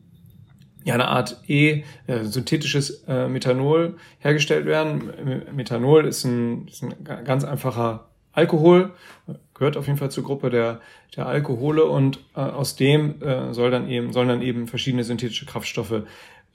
ja 0.85 0.95
eine 0.95 1.09
Art 1.09 1.43
E, 1.47 1.83
äh, 2.07 2.25
synthetisches 2.25 3.05
äh, 3.09 3.29
Methanol 3.29 3.97
hergestellt 4.19 4.67
werden. 4.67 5.45
Methanol 5.53 6.07
ist 6.07 6.25
ein, 6.25 6.69
ist 6.69 6.83
ein 6.83 6.95
ganz 7.25 7.45
einfacher 7.45 8.09
Alkohol, 8.33 8.91
gehört 9.55 9.77
auf 9.77 9.87
jeden 9.87 9.99
Fall 9.99 10.11
zur 10.11 10.25
Gruppe 10.25 10.51
der, 10.51 10.81
der 11.17 11.27
Alkohole 11.27 11.85
und 11.85 12.19
äh, 12.35 12.41
aus 12.41 12.75
dem 12.75 13.23
äh, 13.23 13.55
soll 13.55 13.71
dann 13.71 13.89
eben, 13.89 14.13
sollen 14.13 14.29
dann 14.29 14.43
eben 14.43 14.67
verschiedene 14.67 15.05
synthetische 15.05 15.47
Kraftstoffe 15.47 16.03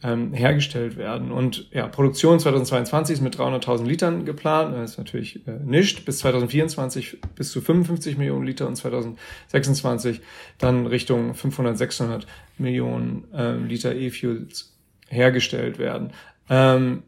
ähm, 0.02 0.34
hergestellt 0.34 0.98
werden. 0.98 1.32
Und 1.32 1.70
ja, 1.72 1.88
Produktion 1.88 2.40
2022 2.40 3.16
ist 3.16 3.22
mit 3.22 3.36
300.000 3.36 3.86
Litern 3.86 4.26
geplant. 4.26 4.76
Das 4.76 4.92
ist 4.92 4.98
natürlich 4.98 5.46
äh, 5.48 5.60
nicht. 5.64 6.06
Bis 6.06 6.20
2024 6.20 7.18
bis 7.36 7.52
zu 7.52 7.62
55 7.62 8.18
Millionen 8.18 8.46
Liter 8.46 8.68
und 8.68 8.76
2026 8.76 10.22
dann 10.58 10.86
Richtung 10.88 11.34
500, 11.34 11.78
600 11.78 12.28
Millionen 12.58 13.28
ähm, 13.34 13.66
Liter 13.66 13.94
E-Fuels 13.94 14.78
hergestellt 15.10 15.80
werden. 15.80 16.12
Ähm, 16.50 17.04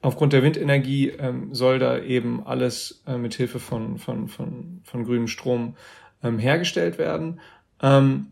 aufgrund 0.00 0.32
der 0.32 0.42
Windenergie 0.42 1.10
ähm, 1.10 1.54
soll 1.54 1.78
da 1.78 1.98
eben 1.98 2.46
alles 2.46 3.02
äh, 3.06 3.18
mit 3.18 3.34
Hilfe 3.34 3.60
von, 3.60 3.98
von, 3.98 4.28
von, 4.28 4.80
von 4.82 5.04
grünem 5.04 5.28
Strom 5.28 5.76
ähm, 6.22 6.38
hergestellt 6.38 6.96
werden. 6.96 7.40
Ähm, 7.82 8.31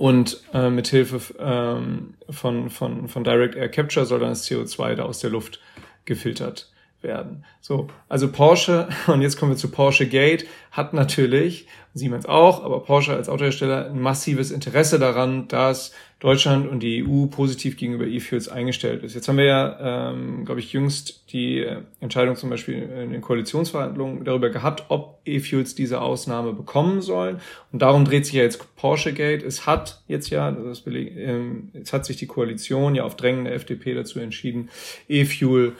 und 0.00 0.42
äh, 0.54 0.70
mit 0.70 0.88
Hilfe 0.88 1.20
ähm, 1.38 2.14
von, 2.30 2.70
von, 2.70 3.06
von 3.06 3.22
Direct 3.22 3.54
Air 3.54 3.68
Capture 3.68 4.06
soll 4.06 4.20
dann 4.20 4.30
das 4.30 4.48
CO2 4.48 4.94
da 4.94 5.02
aus 5.02 5.18
der 5.18 5.28
Luft 5.28 5.60
gefiltert 6.06 6.69
werden. 7.02 7.44
So, 7.60 7.88
also 8.08 8.30
Porsche, 8.30 8.88
und 9.06 9.22
jetzt 9.22 9.38
kommen 9.38 9.52
wir 9.52 9.56
zu 9.56 9.70
Porsche 9.70 10.06
Gate, 10.06 10.46
hat 10.70 10.94
natürlich, 10.94 11.66
Siemens 11.92 12.26
auch, 12.26 12.62
aber 12.62 12.80
Porsche 12.80 13.14
als 13.14 13.28
Autohersteller 13.28 13.86
ein 13.86 14.00
massives 14.00 14.52
Interesse 14.52 15.00
daran, 15.00 15.48
dass 15.48 15.92
Deutschland 16.20 16.68
und 16.68 16.80
die 16.82 17.04
EU 17.04 17.26
positiv 17.26 17.76
gegenüber 17.76 18.06
E-Fuels 18.06 18.48
eingestellt 18.48 19.02
ist. 19.02 19.14
Jetzt 19.14 19.26
haben 19.26 19.38
wir 19.38 19.46
ja, 19.46 20.10
ähm, 20.12 20.44
glaube 20.44 20.60
ich, 20.60 20.72
jüngst 20.72 21.32
die 21.32 21.66
Entscheidung 21.98 22.36
zum 22.36 22.50
Beispiel 22.50 22.74
in 22.74 23.10
den 23.10 23.22
Koalitionsverhandlungen 23.22 24.24
darüber 24.24 24.50
gehabt, 24.50 24.84
ob 24.88 25.18
E-Fuels 25.24 25.74
diese 25.74 26.00
Ausnahme 26.00 26.52
bekommen 26.52 27.00
sollen. 27.00 27.40
Und 27.72 27.80
darum 27.80 28.04
dreht 28.04 28.26
sich 28.26 28.34
ja 28.34 28.42
jetzt 28.42 28.76
Porsche 28.76 29.12
Gate. 29.14 29.42
Es 29.42 29.66
hat 29.66 30.02
jetzt 30.06 30.28
ja, 30.30 30.50
das 30.52 30.84
ähm, 30.86 31.70
jetzt 31.72 31.92
hat 31.92 32.04
sich 32.04 32.18
die 32.18 32.26
Koalition 32.26 32.94
ja 32.94 33.04
auf 33.04 33.16
Drängen 33.16 33.46
der 33.46 33.54
FDP 33.54 33.94
dazu 33.94 34.20
entschieden, 34.20 34.68
E-Fuel 35.08 35.72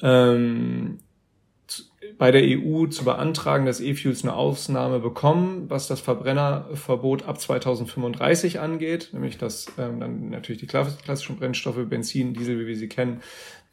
ähm, 0.00 0.98
bei 2.18 2.30
der 2.30 2.42
EU 2.42 2.86
zu 2.86 3.04
beantragen, 3.04 3.66
dass 3.66 3.80
E-Fuels 3.80 4.22
eine 4.22 4.34
Ausnahme 4.34 5.00
bekommen, 5.00 5.64
was 5.68 5.88
das 5.88 6.00
Verbrennerverbot 6.00 7.24
ab 7.24 7.40
2035 7.40 8.60
angeht, 8.60 9.10
nämlich 9.12 9.38
dass 9.38 9.66
ähm, 9.78 10.00
dann 10.00 10.30
natürlich 10.30 10.60
die 10.60 10.66
klassischen 10.66 11.36
Brennstoffe, 11.36 11.84
Benzin, 11.88 12.34
Diesel, 12.34 12.60
wie 12.60 12.66
wir 12.66 12.76
sie 12.76 12.88
kennen, 12.88 13.22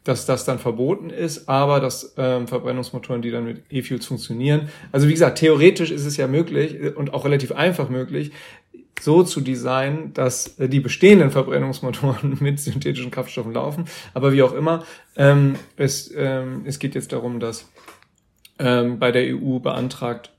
dass 0.04 0.24
das 0.24 0.44
dann 0.44 0.58
verboten 0.58 1.10
ist, 1.10 1.48
aber 1.48 1.78
dass 1.78 2.14
ähm, 2.16 2.48
Verbrennungsmotoren, 2.48 3.20
die 3.20 3.30
dann 3.30 3.44
mit 3.44 3.62
E-Fuels 3.70 4.06
funktionieren. 4.06 4.70
Also 4.92 5.06
wie 5.08 5.12
gesagt, 5.12 5.38
theoretisch 5.38 5.90
ist 5.90 6.06
es 6.06 6.16
ja 6.16 6.26
möglich 6.26 6.96
und 6.96 7.12
auch 7.12 7.26
relativ 7.26 7.52
einfach 7.52 7.90
möglich, 7.90 8.32
so 9.02 9.22
zu 9.22 9.40
designen, 9.40 10.12
dass 10.14 10.58
äh, 10.58 10.68
die 10.68 10.80
bestehenden 10.80 11.30
Verbrennungsmotoren 11.30 12.38
mit 12.40 12.60
synthetischen 12.60 13.10
Kraftstoffen 13.10 13.52
laufen. 13.52 13.84
Aber 14.14 14.32
wie 14.32 14.42
auch 14.42 14.52
immer, 14.52 14.84
ähm, 15.16 15.56
es, 15.76 16.12
ähm, 16.16 16.62
es 16.64 16.78
geht 16.78 16.94
jetzt 16.94 17.12
darum, 17.12 17.40
dass 17.40 17.68
ähm, 18.58 18.98
bei 18.98 19.12
der 19.12 19.34
EU 19.34 19.58
beantragt 19.58 20.30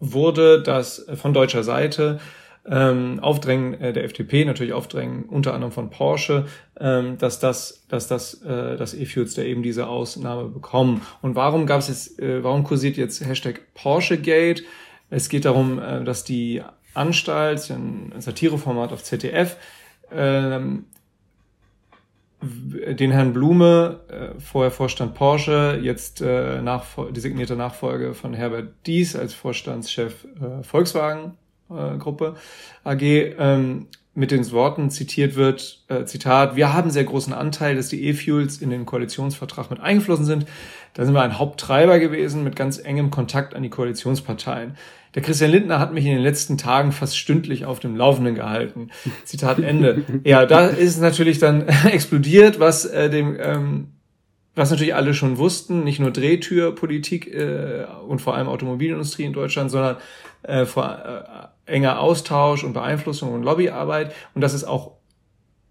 wurde, 0.00 0.62
dass 0.62 1.06
von 1.14 1.32
deutscher 1.32 1.64
Seite 1.64 2.20
ähm, 2.70 3.18
Aufdrängen 3.20 3.80
äh, 3.80 3.92
der 3.92 4.04
FDP, 4.04 4.44
natürlich 4.44 4.72
Aufdrängen 4.72 5.24
unter 5.24 5.54
anderem 5.54 5.72
von 5.72 5.90
Porsche, 5.90 6.46
ähm, 6.78 7.16
dass 7.18 7.40
das, 7.40 7.86
dass 7.88 8.08
das, 8.08 8.42
äh, 8.42 8.76
das 8.76 8.94
E-Fuels 8.94 9.34
da 9.34 9.42
eben 9.42 9.62
diese 9.62 9.86
Ausnahme 9.86 10.48
bekommen. 10.48 11.02
Und 11.22 11.34
warum 11.34 11.66
gab 11.66 11.80
es 11.80 11.88
jetzt, 11.88 12.20
äh, 12.20 12.42
warum 12.44 12.64
kursiert 12.64 12.96
jetzt 12.96 13.24
Hashtag 13.24 13.62
PorscheGate? 13.74 14.64
Es 15.10 15.28
geht 15.28 15.44
darum, 15.44 15.78
äh, 15.78 16.04
dass 16.04 16.24
die 16.24 16.62
Anstalt, 16.98 17.70
ein 17.70 18.12
Satireformat 18.18 18.92
auf 18.92 19.02
ZDF, 19.02 19.56
ähm, 20.12 20.84
den 22.40 23.10
Herrn 23.10 23.32
Blume, 23.32 24.00
äh, 24.08 24.40
vorher 24.40 24.70
Vorstand 24.70 25.14
Porsche, 25.14 25.80
jetzt 25.82 26.20
äh, 26.20 26.62
Nachfol 26.62 27.12
designierte 27.12 27.56
Nachfolge 27.56 28.14
von 28.14 28.32
Herbert 28.32 28.74
Dies 28.86 29.16
als 29.16 29.34
Vorstandschef 29.34 30.24
äh, 30.40 30.62
Volkswagen 30.62 31.36
äh, 31.68 31.96
Gruppe 31.98 32.36
AG, 32.84 33.02
ähm, 33.02 33.88
mit 34.14 34.32
den 34.32 34.50
Worten 34.50 34.90
zitiert 34.90 35.36
wird, 35.36 35.84
äh, 35.86 36.04
Zitat, 36.04 36.56
wir 36.56 36.72
haben 36.72 36.90
sehr 36.90 37.04
großen 37.04 37.32
Anteil, 37.32 37.76
dass 37.76 37.88
die 37.88 38.04
E-Fuels 38.04 38.58
in 38.58 38.70
den 38.70 38.84
Koalitionsvertrag 38.84 39.70
mit 39.70 39.78
eingeflossen 39.78 40.24
sind. 40.24 40.46
Da 40.94 41.04
sind 41.04 41.14
wir 41.14 41.22
ein 41.22 41.38
Haupttreiber 41.38 42.00
gewesen 42.00 42.42
mit 42.42 42.56
ganz 42.56 42.78
engem 42.78 43.12
Kontakt 43.12 43.54
an 43.54 43.62
die 43.62 43.70
Koalitionsparteien. 43.70 44.76
Der 45.18 45.24
Christian 45.24 45.50
Lindner 45.50 45.80
hat 45.80 45.92
mich 45.92 46.04
in 46.04 46.12
den 46.12 46.22
letzten 46.22 46.58
Tagen 46.58 46.92
fast 46.92 47.18
stündlich 47.18 47.64
auf 47.64 47.80
dem 47.80 47.96
Laufenden 47.96 48.36
gehalten. 48.36 48.90
Zitat 49.24 49.58
Ende. 49.58 50.04
Ja, 50.22 50.46
da 50.46 50.68
ist 50.68 51.00
natürlich 51.00 51.40
dann 51.40 51.66
explodiert, 51.90 52.60
was 52.60 52.84
äh, 52.84 53.10
dem 53.10 53.36
ähm, 53.40 53.88
was 54.54 54.70
natürlich 54.70 54.94
alle 54.94 55.14
schon 55.14 55.36
wussten, 55.36 55.82
nicht 55.82 55.98
nur 55.98 56.12
Drehtürpolitik 56.12 57.34
äh, 57.34 57.84
und 58.06 58.20
vor 58.20 58.36
allem 58.36 58.46
Automobilindustrie 58.46 59.24
in 59.24 59.32
Deutschland, 59.32 59.72
sondern 59.72 59.96
äh, 60.44 60.66
vor 60.66 61.52
äh, 61.66 61.72
enger 61.72 61.98
Austausch 61.98 62.62
und 62.62 62.72
Beeinflussung 62.72 63.32
und 63.32 63.42
Lobbyarbeit. 63.42 64.14
Und 64.36 64.42
das 64.42 64.54
ist 64.54 64.62
auch 64.62 64.98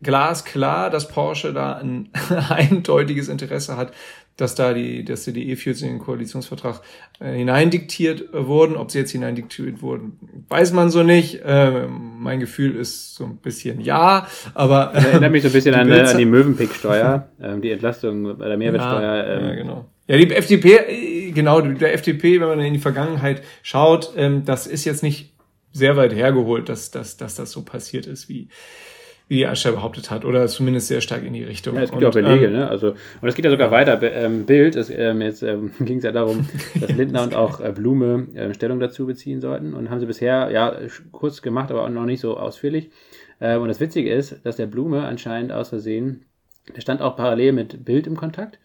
glasklar, 0.02 0.90
dass 0.90 1.08
Porsche 1.08 1.54
da 1.54 1.78
ein 1.78 2.10
eindeutiges 2.50 3.30
Interesse 3.30 3.78
hat, 3.78 3.94
dass 4.38 4.56
da 4.56 4.74
die, 4.74 5.04
dass 5.04 5.26
die 5.26 5.50
E-Fuels 5.52 5.82
in 5.82 5.90
den 5.90 6.00
Koalitionsvertrag 6.00 6.82
äh, 7.20 7.34
hineindiktiert 7.34 8.34
äh, 8.34 8.48
wurden. 8.48 8.78
Ob 8.78 8.92
sie 8.92 9.00
jetzt 9.00 9.12
hineindiktiert 9.12 9.82
wurden, 9.82 10.20
weiß 10.48 10.74
man 10.74 10.90
so 10.90 11.04
nicht. 11.04 11.42
Äh, 11.44 11.88
mein 11.88 12.40
Gefühl 12.40 12.76
ist 12.76 13.16
so 13.16 13.26
ein 13.26 13.38
bisschen 13.38 13.82
ja, 13.82 14.28
aber. 14.54 14.92
Das 14.94 15.06
erinnert 15.06 15.32
mich 15.32 15.42
so 15.42 15.50
ein 15.50 15.54
bisschen 15.54 15.76
an, 15.76 15.92
äh, 15.92 16.02
an 16.02 16.18
die 16.18 16.26
Möwenpick-Steuer, 16.26 17.28
äh, 17.40 17.60
die 17.60 17.72
Entlastung 17.72 18.38
bei 18.38 18.48
der 18.48 18.58
Mehrwertsteuer. 18.58 19.02
Ja, 19.02 19.26
ähm. 19.26 19.46
ja, 19.46 19.56
genau. 19.56 19.86
Ja, 20.08 20.18
die 20.18 20.32
FDP, 20.34 20.76
äh, 20.76 21.32
genau, 21.32 21.60
der 21.60 21.94
FDP, 21.94 22.40
wenn 22.40 22.48
man 22.48 22.60
in 22.62 22.74
die 22.74 22.80
Vergangenheit 22.80 23.42
schaut, 23.64 24.14
ähm, 24.16 24.46
das 24.46 24.68
ist 24.68 24.86
jetzt 24.86 25.04
nicht 25.04 25.34
sehr 25.74 25.98
weit 25.98 26.14
hergeholt, 26.14 26.70
dass, 26.70 26.92
dass, 26.92 27.18
dass 27.18 27.36
das 27.36 27.52
so 27.52 27.64
passiert 27.64 28.06
ist, 28.06 28.30
wie, 28.30 28.48
wie 29.28 29.38
die 29.38 29.46
Anstalt 29.46 29.76
behauptet 29.76 30.10
hat, 30.10 30.24
oder 30.24 30.48
zumindest 30.48 30.88
sehr 30.88 31.02
stark 31.02 31.24
in 31.24 31.34
die 31.34 31.44
Richtung. 31.44 31.76
Ja, 31.76 31.82
es 31.82 31.92
gibt 31.92 32.02
ja 32.02 32.10
auch 32.10 32.14
Belege, 32.14 32.46
ähm, 32.46 32.54
ne? 32.54 32.70
Also, 32.70 32.92
und 33.22 33.28
es 33.28 33.36
geht 33.36 33.44
ja 33.44 33.52
sogar 33.52 33.72
weiter. 33.72 34.02
Ähm, 34.02 34.46
Bild, 34.46 34.76
es, 34.76 34.90
ähm, 34.90 35.22
jetzt 35.22 35.44
ähm, 35.44 35.72
ging 35.80 35.98
es 35.98 36.04
ja 36.04 36.12
darum, 36.12 36.48
dass 36.80 36.92
Lindner 36.92 37.24
und 37.24 37.36
auch 37.36 37.60
äh, 37.60 37.74
Blume 37.74 38.28
äh, 38.36 38.54
Stellung 38.54 38.80
dazu 38.80 39.06
beziehen 39.06 39.42
sollten 39.42 39.74
und 39.74 39.90
haben 39.90 40.00
sie 40.00 40.06
bisher 40.06 40.50
ja 40.52 40.76
kurz 41.12 41.42
gemacht, 41.42 41.72
aber 41.72 41.84
auch 41.84 41.90
noch 41.90 42.06
nicht 42.06 42.22
so 42.22 42.38
ausführlich. 42.38 42.90
Äh, 43.40 43.58
und 43.58 43.68
das 43.68 43.80
Witzige 43.80 44.14
ist, 44.14 44.46
dass 44.46 44.56
der 44.56 44.68
Blume 44.68 45.04
anscheinend 45.04 45.52
aus 45.52 45.70
Versehen, 45.70 46.26
der 46.74 46.82
stand 46.82 47.02
auch 47.02 47.16
parallel 47.18 47.52
mit 47.52 47.84
Bild 47.84 48.08
im 48.08 48.16
Kontakt 48.16 48.60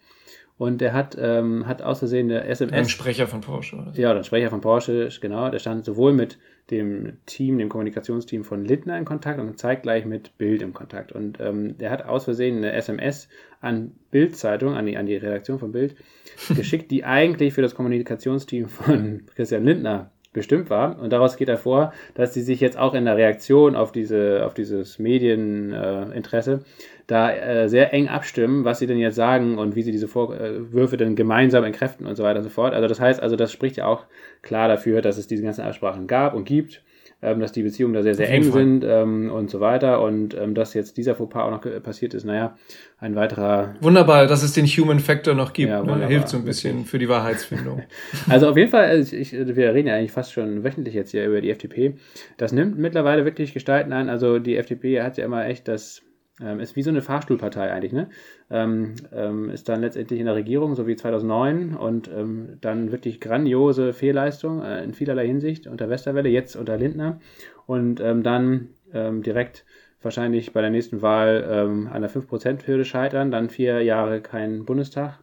und 0.57 0.79
der 0.79 0.93
hat, 0.93 1.17
ähm, 1.19 1.67
hat 1.67 1.81
aus 1.81 1.99
Versehen 1.99 2.29
der 2.29 2.47
SMS. 2.47 2.73
Ein 2.73 2.89
Sprecher 2.89 3.27
von 3.27 3.41
Porsche. 3.41 3.75
Oder? 3.75 3.91
Ja, 3.95 4.15
ein 4.15 4.23
Sprecher 4.23 4.49
von 4.49 4.61
Porsche, 4.61 5.09
genau. 5.19 5.49
Der 5.49 5.59
stand 5.59 5.83
sowohl 5.83 6.13
mit 6.13 6.37
dem 6.71 7.17
Team, 7.25 7.57
dem 7.57 7.69
Kommunikationsteam 7.69 8.43
von 8.43 8.63
Lindner 8.63 8.97
in 8.97 9.05
Kontakt 9.05 9.39
und 9.39 9.57
zeitgleich 9.59 10.05
mit 10.05 10.37
Bild 10.37 10.61
im 10.61 10.73
Kontakt. 10.73 11.11
Und 11.11 11.39
ähm, 11.39 11.77
der 11.77 11.91
hat 11.91 12.05
aus 12.05 12.23
Versehen 12.23 12.57
eine 12.57 12.73
SMS 12.73 13.27
an 13.59 13.91
Bild-Zeitung, 14.11 14.75
an 14.75 14.85
die, 14.85 14.97
an 14.97 15.05
die 15.05 15.17
Redaktion 15.17 15.59
von 15.59 15.71
Bild, 15.71 15.95
geschickt, 16.55 16.89
die 16.91 17.03
eigentlich 17.03 17.53
für 17.53 17.61
das 17.61 17.75
Kommunikationsteam 17.75 18.67
von 18.67 19.23
Christian 19.35 19.65
Lindner 19.65 20.11
bestimmt 20.33 20.69
war. 20.69 20.99
Und 20.99 21.11
daraus 21.13 21.37
geht 21.37 21.47
hervor, 21.47 21.93
dass 22.15 22.33
sie 22.33 22.41
sich 22.41 22.59
jetzt 22.59 22.77
auch 22.77 22.93
in 22.95 23.05
der 23.05 23.17
Reaktion 23.17 23.75
auf, 23.75 23.91
diese, 23.91 24.45
auf 24.45 24.53
dieses 24.53 24.99
Medieninteresse 24.99 26.53
äh, 26.53 26.92
da 27.07 27.31
äh, 27.31 27.69
sehr 27.69 27.93
eng 27.93 28.07
abstimmen, 28.07 28.63
was 28.63 28.79
sie 28.79 28.87
denn 28.87 28.97
jetzt 28.97 29.15
sagen 29.15 29.57
und 29.57 29.75
wie 29.75 29.81
sie 29.81 29.91
diese 29.91 30.07
Vorwürfe 30.07 30.97
dann 30.97 31.15
gemeinsam 31.15 31.63
entkräften 31.63 32.07
und 32.07 32.15
so 32.15 32.23
weiter 32.23 32.39
und 32.39 32.43
so 32.43 32.49
fort. 32.49 32.73
Also 32.73 32.87
das 32.87 32.99
heißt, 32.99 33.21
also 33.21 33.35
das 33.35 33.51
spricht 33.51 33.77
ja 33.77 33.85
auch 33.85 34.05
klar 34.41 34.67
dafür, 34.67 35.01
dass 35.01 35.17
es 35.17 35.27
diese 35.27 35.43
ganzen 35.43 35.61
Absprachen 35.61 36.07
gab 36.07 36.33
und 36.33 36.45
gibt, 36.45 36.81
ähm, 37.21 37.41
dass 37.41 37.51
die 37.51 37.63
Beziehungen 37.63 37.93
da 37.93 38.03
sehr, 38.03 38.15
sehr 38.15 38.29
eng 38.29 38.43
Fall. 38.43 38.53
sind 38.53 38.85
ähm, 38.87 39.31
und 39.31 39.49
so 39.49 39.59
weiter 39.59 40.01
und 40.01 40.33
ähm, 40.33 40.55
dass 40.55 40.73
jetzt 40.73 40.95
dieser 40.95 41.15
Fauxpas 41.15 41.43
auch 41.43 41.51
noch 41.51 41.83
passiert 41.83 42.13
ist, 42.13 42.23
naja, 42.23 42.55
ein 42.99 43.15
weiterer... 43.15 43.75
Wunderbar, 43.81 44.25
dass 44.27 44.41
es 44.41 44.53
den 44.53 44.65
Human 44.65 44.99
Factor 44.99 45.33
noch 45.33 45.51
gibt, 45.51 45.71
ja, 45.71 45.83
ne? 45.83 46.07
hilft 46.07 46.29
so 46.29 46.37
ein 46.37 46.45
bisschen 46.45 46.71
wirklich. 46.71 46.89
für 46.89 46.99
die 46.99 47.09
Wahrheitsfindung. 47.09 47.83
also 48.29 48.47
auf 48.47 48.55
jeden 48.55 48.71
Fall, 48.71 48.85
also 48.85 49.13
ich, 49.13 49.33
wir 49.33 49.73
reden 49.73 49.89
ja 49.89 49.95
eigentlich 49.95 50.13
fast 50.13 50.31
schon 50.31 50.63
wöchentlich 50.63 50.93
jetzt 50.93 51.11
hier 51.11 51.25
über 51.25 51.41
die 51.41 51.49
FDP. 51.49 51.95
Das 52.37 52.53
nimmt 52.53 52.77
mittlerweile 52.77 53.25
wirklich 53.25 53.53
Gestalten 53.53 53.91
an, 53.91 54.09
also 54.09 54.39
die 54.39 54.55
FDP 54.55 55.01
hat 55.01 55.17
ja 55.17 55.25
immer 55.25 55.45
echt 55.45 55.67
das 55.67 56.01
ähm, 56.41 56.59
ist 56.59 56.75
wie 56.75 56.81
so 56.81 56.89
eine 56.89 57.01
Fahrstuhlpartei 57.01 57.71
eigentlich, 57.71 57.93
ne? 57.93 58.09
Ähm, 58.49 58.95
ähm, 59.13 59.49
ist 59.51 59.69
dann 59.69 59.81
letztendlich 59.81 60.19
in 60.19 60.25
der 60.25 60.35
Regierung, 60.35 60.73
so 60.73 60.87
wie 60.87 60.95
2009 60.95 61.75
und 61.75 62.09
ähm, 62.09 62.57
dann 62.59 62.91
wirklich 62.91 63.21
grandiose 63.21 63.93
Fehlleistung 63.93 64.63
äh, 64.63 64.83
in 64.83 64.93
vielerlei 64.93 65.27
Hinsicht 65.27 65.67
unter 65.67 65.89
Westerwelle, 65.89 66.29
jetzt 66.29 66.55
unter 66.55 66.77
Lindner 66.77 67.19
und 67.67 67.99
ähm, 68.01 68.23
dann 68.23 68.69
ähm, 68.93 69.21
direkt 69.21 69.63
wahrscheinlich 70.01 70.53
bei 70.53 70.61
der 70.61 70.71
nächsten 70.71 71.01
Wahl 71.01 71.45
an 71.89 72.01
der 72.01 72.11
5%-Hürde 72.11 72.83
scheitern, 72.83 73.31
dann 73.31 73.49
vier 73.49 73.81
Jahre 73.83 74.19
kein 74.19 74.65
Bundestag, 74.65 75.19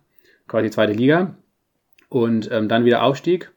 quasi 0.48 0.70
zweite 0.70 0.94
Liga 0.94 1.34
und 2.08 2.50
dann 2.50 2.86
wieder 2.86 3.02
Aufstieg 3.02 3.52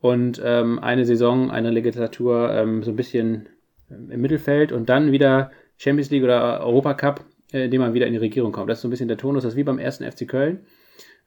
und 0.00 0.40
eine 0.40 1.04
Saison, 1.04 1.50
eine 1.50 1.70
Legislatur 1.70 2.80
so 2.80 2.90
ein 2.90 2.96
bisschen 2.96 3.50
im 3.90 4.22
Mittelfeld 4.22 4.72
und 4.72 4.88
dann 4.88 5.12
wieder 5.12 5.50
Champions 5.82 6.10
League 6.10 6.22
oder 6.22 6.60
Europacup, 6.60 7.24
äh, 7.52 7.64
indem 7.64 7.80
man 7.80 7.92
wieder 7.92 8.06
in 8.06 8.12
die 8.12 8.18
Regierung 8.18 8.52
kommt. 8.52 8.70
Das 8.70 8.78
ist 8.78 8.82
so 8.82 8.88
ein 8.88 8.92
bisschen 8.92 9.08
der 9.08 9.16
Tonus, 9.16 9.42
das 9.42 9.54
ist 9.54 9.56
wie 9.56 9.64
beim 9.64 9.80
ersten 9.80 10.08
FC 10.08 10.28
Köln. 10.28 10.60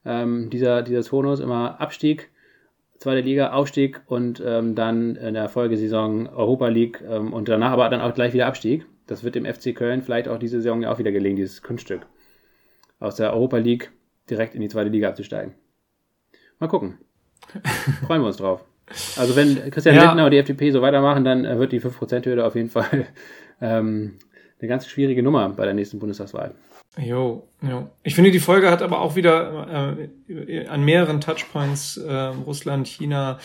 Ähm, 0.06 0.48
dieser, 0.48 0.82
dieser 0.82 1.02
Tonus 1.02 1.40
immer 1.40 1.78
Abstieg, 1.78 2.30
zweite 2.98 3.20
Liga, 3.20 3.52
Aufstieg 3.52 4.00
und 4.06 4.42
ähm, 4.44 4.74
dann 4.74 5.16
in 5.16 5.34
der 5.34 5.50
Folgesaison 5.50 6.26
Europa 6.28 6.68
League 6.68 7.02
ähm, 7.06 7.34
und 7.34 7.50
danach 7.50 7.72
aber 7.72 7.90
dann 7.90 8.00
auch 8.00 8.14
gleich 8.14 8.32
wieder 8.32 8.46
Abstieg. 8.46 8.86
Das 9.06 9.24
wird 9.24 9.34
dem 9.34 9.44
FC 9.44 9.74
Köln 9.74 10.02
vielleicht 10.02 10.26
auch 10.26 10.38
diese 10.38 10.56
Saison 10.62 10.80
ja 10.80 10.90
auch 10.90 10.98
wieder 10.98 11.12
gelingen, 11.12 11.36
dieses 11.36 11.60
Kunststück. 11.60 12.06
Aus 12.98 13.16
der 13.16 13.34
Europa 13.34 13.58
League 13.58 13.92
direkt 14.30 14.54
in 14.54 14.62
die 14.62 14.68
zweite 14.68 14.88
Liga 14.88 15.10
abzusteigen. 15.10 15.52
Mal 16.58 16.68
gucken. 16.68 16.96
Freuen 18.06 18.22
wir 18.22 18.28
uns 18.28 18.38
drauf. 18.38 18.64
Also 19.16 19.36
wenn 19.36 19.70
Christian 19.70 19.96
ja. 19.96 20.06
Lindner 20.06 20.24
und 20.24 20.30
die 20.30 20.38
FDP 20.38 20.70
so 20.70 20.80
weitermachen, 20.80 21.24
dann 21.24 21.44
äh, 21.44 21.58
wird 21.58 21.72
die 21.72 21.80
5%-Hürde 21.80 22.44
auf 22.44 22.54
jeden 22.54 22.70
Fall 22.70 23.06
ähm, 23.60 24.18
eine 24.60 24.68
ganz 24.68 24.86
schwierige 24.86 25.22
Nummer 25.22 25.48
bei 25.50 25.64
der 25.64 25.74
nächsten 25.74 25.98
Bundestagswahl. 25.98 26.54
Jo, 26.98 27.46
jo. 27.60 27.88
Ich 28.02 28.14
finde, 28.14 28.30
die 28.30 28.40
Folge 28.40 28.70
hat 28.70 28.80
aber 28.80 29.00
auch 29.00 29.16
wieder 29.16 29.96
äh, 30.28 30.66
an 30.66 30.82
mehreren 30.84 31.20
Touchpoints 31.20 31.98
äh, 31.98 32.12
Russland, 32.12 32.88
China, 32.88 33.38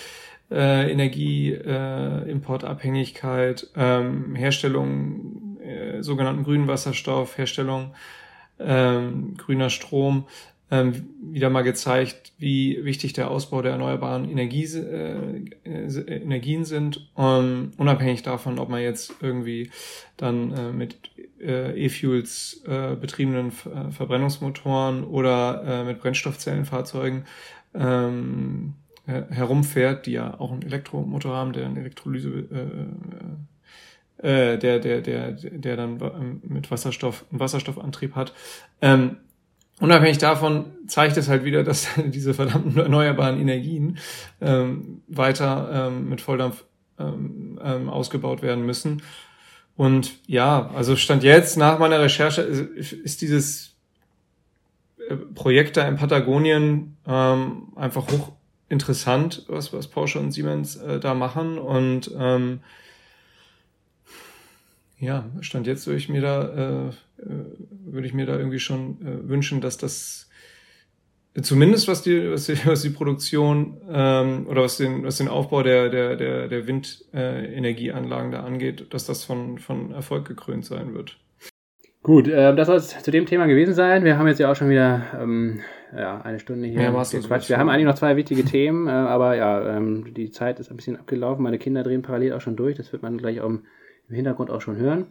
äh, 0.50 0.90
Energie, 0.90 1.52
äh, 1.52 2.30
Importabhängigkeit, 2.30 3.68
ähm, 3.76 4.36
Herstellung 4.36 5.58
äh, 5.62 6.02
sogenannten 6.02 6.44
grünen 6.44 6.68
Wasserstoff, 6.68 7.38
Herstellung 7.38 7.94
ähm, 8.60 9.36
grüner 9.38 9.70
Strom 9.70 10.26
wieder 10.72 11.50
mal 11.50 11.64
gezeigt, 11.64 12.32
wie 12.38 12.84
wichtig 12.86 13.12
der 13.12 13.30
Ausbau 13.30 13.62
der 13.62 13.74
erneuerbaren 13.74 14.30
Energie, 14.30 14.64
äh, 14.64 15.46
äh, 15.66 16.22
Energien 16.22 16.64
sind, 16.64 17.10
um, 17.14 17.72
unabhängig 17.78 18.24
davon, 18.24 18.58
ob 18.58 18.70
man 18.70 18.82
jetzt 18.82 19.16
irgendwie 19.22 19.70
dann 20.16 20.54
äh, 20.54 20.72
mit 20.72 20.96
äh, 21.42 21.86
E-Fuels 21.86 22.64
äh, 22.66 22.96
betriebenen 22.96 23.52
Verbrennungsmotoren 23.52 25.04
oder 25.04 25.64
äh, 25.66 25.84
mit 25.84 26.00
Brennstoffzellenfahrzeugen 26.00 27.26
ähm, 27.74 28.76
herumfährt, 29.06 30.06
die 30.06 30.14
ja 30.14 30.40
auch 30.40 30.54
einen 30.54 30.62
Elektromotor 30.62 31.36
haben, 31.36 31.52
der 31.52 31.66
eine 31.66 31.80
Elektrolyse 31.80 32.48
der, 34.24 34.58
der, 34.58 34.80
der, 34.80 35.32
der 35.32 35.76
dann 35.76 36.40
mit 36.44 36.70
Wasserstoff, 36.70 37.26
einen 37.32 37.40
Wasserstoffantrieb 37.40 38.14
hat. 38.16 38.34
Ähm, 38.80 39.18
unabhängig 39.82 40.20
davon 40.20 40.68
zeigt 40.88 41.18
es 41.18 41.28
halt 41.28 41.44
wieder, 41.44 41.64
dass 41.64 41.88
diese 41.98 42.34
verdammten 42.34 42.78
erneuerbaren 42.78 43.40
Energien 43.40 43.98
ähm, 44.40 45.02
weiter 45.08 45.88
ähm, 45.88 46.08
mit 46.08 46.22
Volldampf 46.22 46.64
ähm, 46.98 47.60
ähm, 47.62 47.90
ausgebaut 47.90 48.42
werden 48.42 48.66
müssen. 48.66 49.02
Und 49.76 50.20
ja, 50.28 50.70
also 50.76 50.96
Stand 50.96 51.24
jetzt 51.24 51.58
nach 51.58 51.80
meiner 51.80 52.00
Recherche 52.00 52.42
ist, 52.42 52.94
ist 52.94 53.22
dieses 53.22 53.76
äh, 55.10 55.16
Projekt 55.16 55.78
da 55.78 55.88
in 55.88 55.96
Patagonien 55.96 56.98
ähm, 57.08 57.74
einfach 57.76 58.12
hoch 58.12 58.34
interessant, 58.70 59.46
was, 59.48 59.74
was 59.74 59.88
Porsche 59.88 60.20
und 60.20 60.32
Siemens 60.32 60.76
äh, 60.78 61.00
da 61.00 61.14
machen. 61.14 61.58
Und 61.58 62.12
ähm, 62.18 62.62
ja, 65.00 65.26
Stand 65.42 65.68
jetzt 65.68 65.88
würde 65.88 65.98
ich 65.98 66.10
mir 66.10 66.22
da, 66.22 66.90
äh, 66.90 66.92
würde 67.24 68.08
ich 68.08 68.14
mir 68.14 68.26
da 68.26 68.38
irgendwie 68.38 68.60
schon 68.60 69.02
äh, 69.02 69.30
wünschen, 69.30 69.62
dass 69.62 69.78
das 69.78 70.30
zumindest 71.42 71.88
was 71.88 72.02
die, 72.02 72.32
was 72.32 72.46
die, 72.46 72.58
was 72.66 72.82
die 72.82 72.90
Produktion 72.90 73.78
ähm, 73.90 74.48
oder 74.48 74.64
was 74.64 74.78
den, 74.78 75.04
was 75.04 75.18
den 75.18 75.28
Aufbau 75.28 75.64
der, 75.64 75.90
der, 75.90 76.16
der, 76.16 76.48
der 76.48 76.68
Windenergieanlagen 76.68 78.32
da 78.32 78.44
angeht, 78.44 78.94
dass 78.94 79.06
das 79.06 79.24
von, 79.24 79.58
von 79.60 79.92
Erfolg 79.92 80.28
gekrönt 80.28 80.66
sein 80.66 80.94
wird. 80.94 81.18
Gut, 82.04 82.28
äh, 82.28 82.56
das 82.56 82.68
soll 82.68 82.78
es 82.78 83.04
zu 83.04 83.12
dem 83.12 83.28
Thema 83.28 83.46
gewesen 83.46 83.76
sein. 83.76 84.04
Wir 84.04 84.18
haben 84.18 84.28
jetzt 84.28 84.40
ja 84.40 84.52
auch 84.52 84.56
schon 84.56 84.70
wieder 84.70 85.04
ähm, 85.22 85.60
ja, 85.96 86.20
eine 86.22 86.40
Stunde 86.40 86.68
hier. 86.68 86.82
Ja, 86.82 86.94
was 86.94 87.12
Quatsch. 87.12 87.48
Wir 87.48 87.60
haben 87.60 87.70
eigentlich 87.70 87.86
noch 87.86 87.96
zwei 87.96 88.16
wichtige 88.16 88.44
Themen, 88.44 88.88
äh, 88.88 88.92
aber 88.92 89.36
ja, 89.36 89.78
ähm, 89.78 90.12
die 90.16 90.32
Zeit 90.32 90.60
ist 90.60 90.72
ein 90.72 90.78
bisschen 90.78 90.98
abgelaufen. 90.98 91.44
Meine 91.44 91.60
Kinder 91.60 91.84
drehen 91.84 92.02
parallel 92.02 92.34
auch 92.34 92.42
schon 92.42 92.56
durch. 92.56 92.76
Das 92.76 92.92
wird 92.92 93.04
man 93.04 93.20
gleich 93.20 93.40
auch 93.40 93.50
im 93.50 93.66
Hintergrund 94.10 94.50
auch 94.50 94.62
schon 94.62 94.78
hören. 94.78 95.08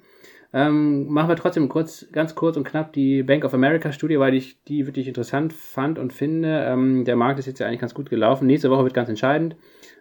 Ähm, 0.52 1.06
machen 1.08 1.28
wir 1.28 1.36
trotzdem 1.36 1.68
kurz, 1.68 2.06
ganz 2.10 2.34
kurz 2.34 2.56
und 2.56 2.64
knapp 2.64 2.92
die 2.92 3.22
Bank 3.22 3.44
of 3.44 3.54
America 3.54 3.92
Studie, 3.92 4.18
weil 4.18 4.34
ich 4.34 4.62
die 4.64 4.86
wirklich 4.86 5.06
interessant 5.06 5.52
fand 5.52 5.98
und 5.98 6.12
finde. 6.12 6.64
Ähm, 6.66 7.04
der 7.04 7.14
Markt 7.16 7.38
ist 7.38 7.46
jetzt 7.46 7.60
ja 7.60 7.66
eigentlich 7.66 7.80
ganz 7.80 7.94
gut 7.94 8.10
gelaufen. 8.10 8.46
Nächste 8.46 8.70
Woche 8.70 8.82
wird 8.82 8.94
ganz 8.94 9.08
entscheidend. 9.08 9.56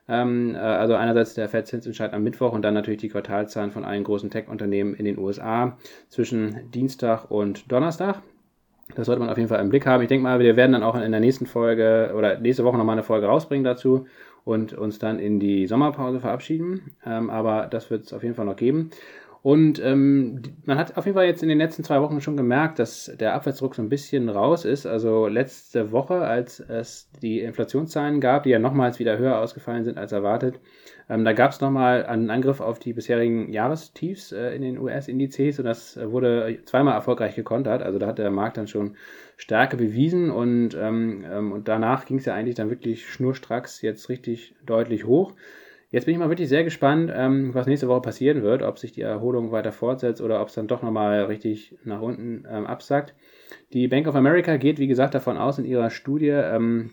Ähm, 0.08 0.56
äh, 0.56 0.58
also 0.58 0.96
einerseits 0.96 1.36
der 1.36 1.50
Fed-Zinsentscheid 1.50 2.14
am 2.14 2.24
Mittwoch 2.24 2.52
und 2.52 2.64
dann 2.64 2.74
natürlich 2.74 3.00
die 3.00 3.10
Quartalzahlen 3.10 3.72
von 3.72 3.86
allen 3.86 4.04
großen 4.04 4.32
Tech-Unternehmen 4.32 4.96
in 4.96 5.06
den 5.06 5.20
USA 5.20 5.78
zwischen 6.08 6.72
Dienstag 6.72 7.30
und 7.30 7.72
Donnerstag. 7.72 8.24
Das 8.96 9.06
sollte 9.06 9.20
man 9.20 9.30
auf 9.30 9.38
jeden 9.38 9.50
Fall 9.50 9.62
im 9.62 9.70
Blick 9.70 9.86
haben. 9.86 10.02
Ich 10.02 10.08
denke 10.08 10.24
mal, 10.24 10.40
wir 10.40 10.56
werden 10.56 10.72
dann 10.72 10.82
auch 10.82 10.96
in 10.96 11.12
der 11.12 11.22
nächsten 11.22 11.46
Folge 11.46 12.12
oder 12.18 12.40
nächste 12.40 12.64
Woche 12.64 12.76
nochmal 12.76 12.94
eine 12.94 13.04
Folge 13.04 13.28
rausbringen 13.28 13.64
dazu 13.64 14.08
und 14.46 14.74
uns 14.74 14.98
dann 14.98 15.20
in 15.20 15.40
die 15.40 15.68
Sommerpause 15.68 16.20
verabschieden. 16.20 16.96
Ähm, 17.06 17.30
aber 17.30 17.68
das 17.68 17.92
wird 17.92 18.06
es 18.06 18.14
auf 18.14 18.24
jeden 18.24 18.34
Fall 18.34 18.46
noch 18.46 18.56
geben. 18.56 18.90
Und 19.42 19.82
ähm, 19.82 20.42
man 20.66 20.78
hat 20.78 20.98
auf 20.98 21.06
jeden 21.06 21.16
Fall 21.16 21.26
jetzt 21.26 21.44
in 21.44 21.50
den 21.50 21.60
letzten 21.60 21.84
zwei 21.84 22.02
Wochen 22.02 22.20
schon 22.20 22.36
gemerkt, 22.36 22.78
dass 22.78 23.12
der 23.20 23.34
Abwärtsdruck 23.36 23.74
so 23.74 23.82
ein 23.82 23.88
bisschen 23.88 24.28
raus 24.28 24.66
ist. 24.66 24.86
Also 24.86 25.28
letzte 25.28 25.94
Woche, 25.94 26.16
als 26.16 26.60
es 26.60 27.10
die 27.22 27.40
Inflationszahlen 27.40 28.20
gab, 28.20 28.44
die 28.44 28.50
ja 28.50 28.60
nochmals 28.60 29.00
wieder 29.00 29.18
höher 29.18 29.40
ausgefallen 29.40 29.86
sind 29.86 29.98
als 29.98 30.12
erwartet, 30.12 30.60
ähm, 31.10 31.24
da 31.24 31.32
gab 31.34 31.52
es 31.52 31.62
nochmal 31.62 32.06
einen 32.06 32.30
Angriff 32.30 32.60
auf 32.60 32.80
die 32.80 32.94
bisherigen 32.94 33.52
Jahrestiefs 33.52 34.34
äh, 34.34 34.54
in 34.56 34.62
den 34.62 34.78
US-Indizes 34.78 35.58
und 35.60 35.66
das 35.66 35.98
wurde 35.98 36.60
zweimal 36.66 36.94
erfolgreich 36.94 37.36
gekontert. 37.36 37.82
Also 37.82 37.98
da 37.98 38.08
hat 38.08 38.20
der 38.20 38.32
Markt 38.32 38.58
dann 38.58 38.68
schon 38.68 38.96
Stärke 39.38 39.78
bewiesen 39.78 40.32
und, 40.32 40.76
ähm, 40.76 41.26
ähm 41.32 41.52
und 41.54 41.68
danach 41.68 42.06
ging 42.06 42.18
es 42.18 42.26
ja 42.26 42.36
eigentlich 42.36 42.56
dann 42.56 42.70
wirklich 42.70 43.08
schnurstracks 43.08 43.82
jetzt 43.82 44.10
richtig 44.10 44.54
deutlich 44.66 45.06
hoch. 45.06 45.34
Jetzt 45.92 46.06
bin 46.06 46.14
ich 46.14 46.20
mal 46.20 46.30
wirklich 46.30 46.50
sehr 46.50 46.64
gespannt, 46.64 47.12
ähm, 47.14 47.54
was 47.56 47.66
nächste 47.66 47.88
Woche 47.88 48.02
passieren 48.02 48.44
wird, 48.44 48.62
ob 48.62 48.78
sich 48.78 48.92
die 48.92 49.02
Erholung 49.02 49.52
weiter 49.52 49.72
fortsetzt 49.72 50.22
oder 50.22 50.40
ob 50.40 50.50
es 50.50 50.54
dann 50.54 50.68
doch 50.68 50.84
nochmal 50.84 51.24
richtig 51.24 51.76
nach 51.84 52.02
unten 52.02 52.46
ähm, 52.48 52.68
absackt. 52.68 53.16
Die 53.74 53.88
Bank 53.88 54.08
of 54.08 54.16
America 54.16 54.58
geht, 54.58 54.78
wie 54.78 54.88
gesagt, 54.88 55.16
davon 55.16 55.38
aus 55.38 55.58
in 55.58 55.66
ihrer 55.66 55.90
Studie, 55.90 56.30
ähm, 56.30 56.92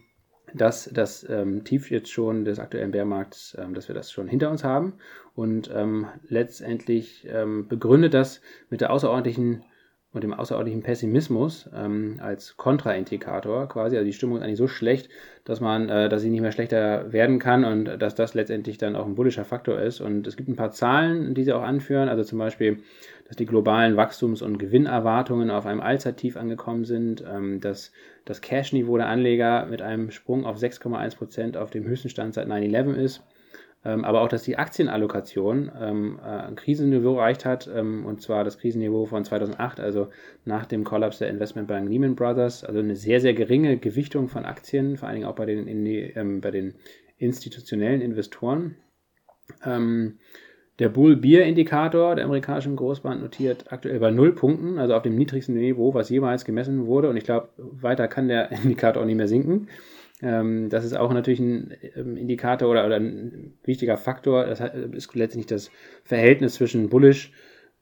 dass 0.54 0.88
das 0.94 1.28
ähm, 1.28 1.64
Tief 1.64 1.90
jetzt 1.90 2.10
schon 2.10 2.46
des 2.46 2.58
aktuellen 2.58 2.92
Bärmarkts, 2.92 3.54
ähm, 3.60 3.74
dass 3.74 3.88
wir 3.88 3.94
das 3.94 4.10
schon 4.10 4.28
hinter 4.28 4.50
uns 4.50 4.64
haben 4.64 4.94
und 5.34 5.70
ähm, 5.74 6.06
letztendlich 6.28 7.28
begründet 7.68 8.14
das 8.14 8.40
mit 8.70 8.80
der 8.80 8.90
außerordentlichen 8.90 9.64
und 10.16 10.22
dem 10.22 10.34
außerordentlichen 10.34 10.82
Pessimismus 10.82 11.68
ähm, 11.76 12.18
als 12.20 12.56
Kontraindikator 12.56 13.68
quasi. 13.68 13.96
Also 13.96 14.06
die 14.06 14.12
Stimmung 14.12 14.38
ist 14.38 14.44
eigentlich 14.44 14.58
so 14.58 14.66
schlecht, 14.66 15.10
dass 15.44 15.60
man, 15.60 15.88
äh, 15.88 16.08
dass 16.08 16.22
sie 16.22 16.30
nicht 16.30 16.40
mehr 16.40 16.52
schlechter 16.52 17.12
werden 17.12 17.38
kann 17.38 17.64
und 17.64 17.84
dass 17.84 18.14
das 18.14 18.34
letztendlich 18.34 18.78
dann 18.78 18.96
auch 18.96 19.06
ein 19.06 19.14
bullischer 19.14 19.44
Faktor 19.44 19.78
ist. 19.78 20.00
Und 20.00 20.26
es 20.26 20.36
gibt 20.36 20.48
ein 20.48 20.56
paar 20.56 20.72
Zahlen, 20.72 21.34
die 21.34 21.44
sie 21.44 21.52
auch 21.52 21.62
anführen. 21.62 22.08
Also 22.08 22.24
zum 22.24 22.38
Beispiel, 22.38 22.78
dass 23.28 23.36
die 23.36 23.46
globalen 23.46 23.96
Wachstums- 23.96 24.42
und 24.42 24.58
Gewinnerwartungen 24.58 25.50
auf 25.50 25.66
einem 25.66 25.80
Allzeittief 25.80 26.36
angekommen 26.36 26.84
sind, 26.84 27.22
ähm, 27.22 27.60
dass 27.60 27.92
das 28.24 28.40
Cash-Niveau 28.40 28.96
der 28.96 29.08
Anleger 29.08 29.66
mit 29.66 29.82
einem 29.82 30.10
Sprung 30.10 30.46
auf 30.46 30.56
6,1 30.56 31.16
Prozent 31.16 31.56
auf 31.56 31.70
dem 31.70 31.84
höchsten 31.84 32.08
Stand 32.08 32.34
seit 32.34 32.48
9-11 32.48 32.94
ist 32.94 33.22
aber 34.04 34.22
auch, 34.22 34.28
dass 34.28 34.42
die 34.42 34.56
Aktienallokation 34.56 35.70
ähm, 35.80 36.18
äh, 36.22 36.28
ein 36.28 36.56
Krisenniveau 36.56 37.16
erreicht 37.16 37.44
hat, 37.44 37.70
ähm, 37.72 38.04
und 38.04 38.20
zwar 38.20 38.44
das 38.44 38.58
Krisenniveau 38.58 39.06
von 39.06 39.24
2008, 39.24 39.80
also 39.80 40.08
nach 40.44 40.66
dem 40.66 40.84
Kollaps 40.84 41.18
der 41.18 41.28
Investmentbank 41.28 41.88
Lehman 41.88 42.16
Brothers, 42.16 42.64
also 42.64 42.80
eine 42.80 42.96
sehr, 42.96 43.20
sehr 43.20 43.34
geringe 43.34 43.76
Gewichtung 43.78 44.28
von 44.28 44.44
Aktien, 44.44 44.96
vor 44.96 45.08
allen 45.08 45.16
Dingen 45.16 45.28
auch 45.28 45.36
bei 45.36 45.46
den, 45.46 45.84
die, 45.84 46.00
ähm, 46.00 46.40
bei 46.40 46.50
den 46.50 46.74
institutionellen 47.18 48.00
Investoren. 48.00 48.76
Ähm, 49.64 50.18
der 50.78 50.90
Bull-Beer-Indikator 50.90 52.16
der 52.16 52.26
amerikanischen 52.26 52.76
Großbank 52.76 53.22
notiert 53.22 53.72
aktuell 53.72 53.98
bei 53.98 54.10
null 54.10 54.34
Punkten, 54.34 54.78
also 54.78 54.94
auf 54.94 55.02
dem 55.02 55.16
niedrigsten 55.16 55.54
Niveau, 55.54 55.94
was 55.94 56.10
jemals 56.10 56.44
gemessen 56.44 56.86
wurde. 56.86 57.08
Und 57.08 57.16
ich 57.16 57.24
glaube, 57.24 57.48
weiter 57.56 58.08
kann 58.08 58.28
der 58.28 58.52
Indikator 58.64 59.02
auch 59.02 59.06
nicht 59.06 59.16
mehr 59.16 59.28
sinken. 59.28 59.68
Ähm, 60.22 60.68
das 60.70 60.84
ist 60.84 60.96
auch 60.96 61.12
natürlich 61.12 61.40
ein 61.40 61.74
ähm, 61.94 62.16
Indikator 62.16 62.70
oder, 62.70 62.86
oder 62.86 62.96
ein 62.96 63.54
wichtiger 63.64 63.96
Faktor. 63.96 64.46
Das 64.46 64.60
ist 64.60 65.14
letztlich 65.14 65.46
das 65.46 65.70
Verhältnis 66.04 66.54
zwischen 66.54 66.88
bullish 66.88 67.32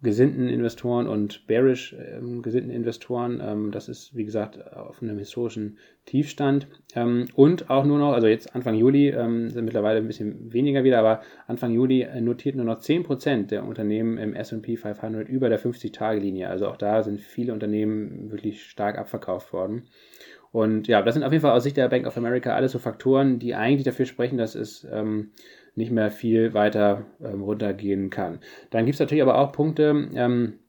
gesinnten 0.04 0.48
Investoren 0.48 1.08
und 1.08 1.46
bearish 1.48 1.96
ähm, 1.98 2.42
gesinnten 2.42 2.70
Investoren. 2.70 3.42
Ähm, 3.42 3.70
das 3.72 3.88
ist, 3.88 4.14
wie 4.14 4.24
gesagt, 4.24 4.72
auf 4.72 5.02
einem 5.02 5.18
historischen 5.18 5.78
Tiefstand. 6.04 6.68
Ähm, 6.94 7.26
und 7.34 7.70
auch 7.70 7.84
nur 7.84 7.98
noch, 7.98 8.12
also 8.12 8.28
jetzt 8.28 8.54
Anfang 8.54 8.74
Juli 8.74 9.08
ähm, 9.08 9.50
sind 9.50 9.64
mittlerweile 9.64 9.98
ein 9.98 10.06
bisschen 10.06 10.52
weniger 10.52 10.84
wieder, 10.84 10.98
aber 10.98 11.22
Anfang 11.48 11.72
Juli 11.72 12.02
äh, 12.02 12.20
notiert 12.20 12.54
nur 12.54 12.66
noch 12.66 12.80
10% 12.80 13.46
der 13.46 13.64
Unternehmen 13.64 14.18
im 14.18 14.34
S&P 14.34 14.76
500 14.76 15.28
über 15.28 15.48
der 15.48 15.58
50-Tage-Linie. 15.58 16.48
Also 16.48 16.68
auch 16.68 16.76
da 16.76 17.02
sind 17.02 17.20
viele 17.20 17.52
Unternehmen 17.52 18.30
wirklich 18.30 18.64
stark 18.64 18.98
abverkauft 18.98 19.52
worden. 19.52 19.84
Und 20.54 20.86
ja, 20.86 21.02
das 21.02 21.14
sind 21.14 21.24
auf 21.24 21.32
jeden 21.32 21.42
Fall 21.42 21.50
aus 21.50 21.64
Sicht 21.64 21.76
der 21.76 21.88
Bank 21.88 22.06
of 22.06 22.16
America 22.16 22.54
alles 22.54 22.70
so 22.70 22.78
Faktoren, 22.78 23.40
die 23.40 23.56
eigentlich 23.56 23.82
dafür 23.82 24.06
sprechen, 24.06 24.38
dass 24.38 24.54
es 24.54 24.86
ähm, 24.88 25.32
nicht 25.74 25.90
mehr 25.90 26.12
viel 26.12 26.54
weiter 26.54 27.06
ähm, 27.20 27.42
runtergehen 27.42 28.08
kann. 28.08 28.38
Dann 28.70 28.84
gibt 28.84 28.94
es 28.94 29.00
natürlich 29.00 29.22
aber 29.22 29.36
auch 29.36 29.50
Punkte, 29.50 30.10
ähm, 30.14 30.60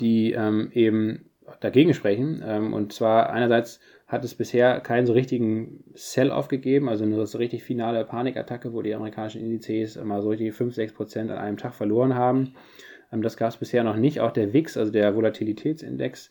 die 0.00 0.32
ähm, 0.32 0.70
eben 0.72 1.26
dagegen 1.60 1.92
sprechen. 1.92 2.42
Ähm, 2.42 2.72
und 2.72 2.94
zwar 2.94 3.28
einerseits 3.28 3.80
hat 4.06 4.24
es 4.24 4.34
bisher 4.34 4.80
keinen 4.80 5.04
so 5.04 5.12
richtigen 5.12 5.84
Sell-off 5.92 6.48
gegeben, 6.48 6.88
also 6.88 7.04
eine 7.04 7.26
so 7.26 7.36
richtig 7.36 7.62
finale 7.62 8.06
Panikattacke, 8.06 8.72
wo 8.72 8.80
die 8.80 8.94
amerikanischen 8.94 9.42
Indizes 9.42 10.02
mal 10.02 10.22
so 10.22 10.30
richtig 10.30 10.54
5, 10.54 10.74
6 10.74 10.94
Prozent 10.94 11.30
an 11.30 11.36
einem 11.36 11.58
Tag 11.58 11.74
verloren 11.74 12.14
haben. 12.14 12.54
Ähm, 13.12 13.20
das 13.20 13.36
gab 13.36 13.50
es 13.50 13.58
bisher 13.58 13.84
noch 13.84 13.96
nicht. 13.96 14.20
Auch 14.20 14.32
der 14.32 14.54
WIX, 14.54 14.78
also 14.78 14.90
der 14.90 15.14
Volatilitätsindex, 15.14 16.30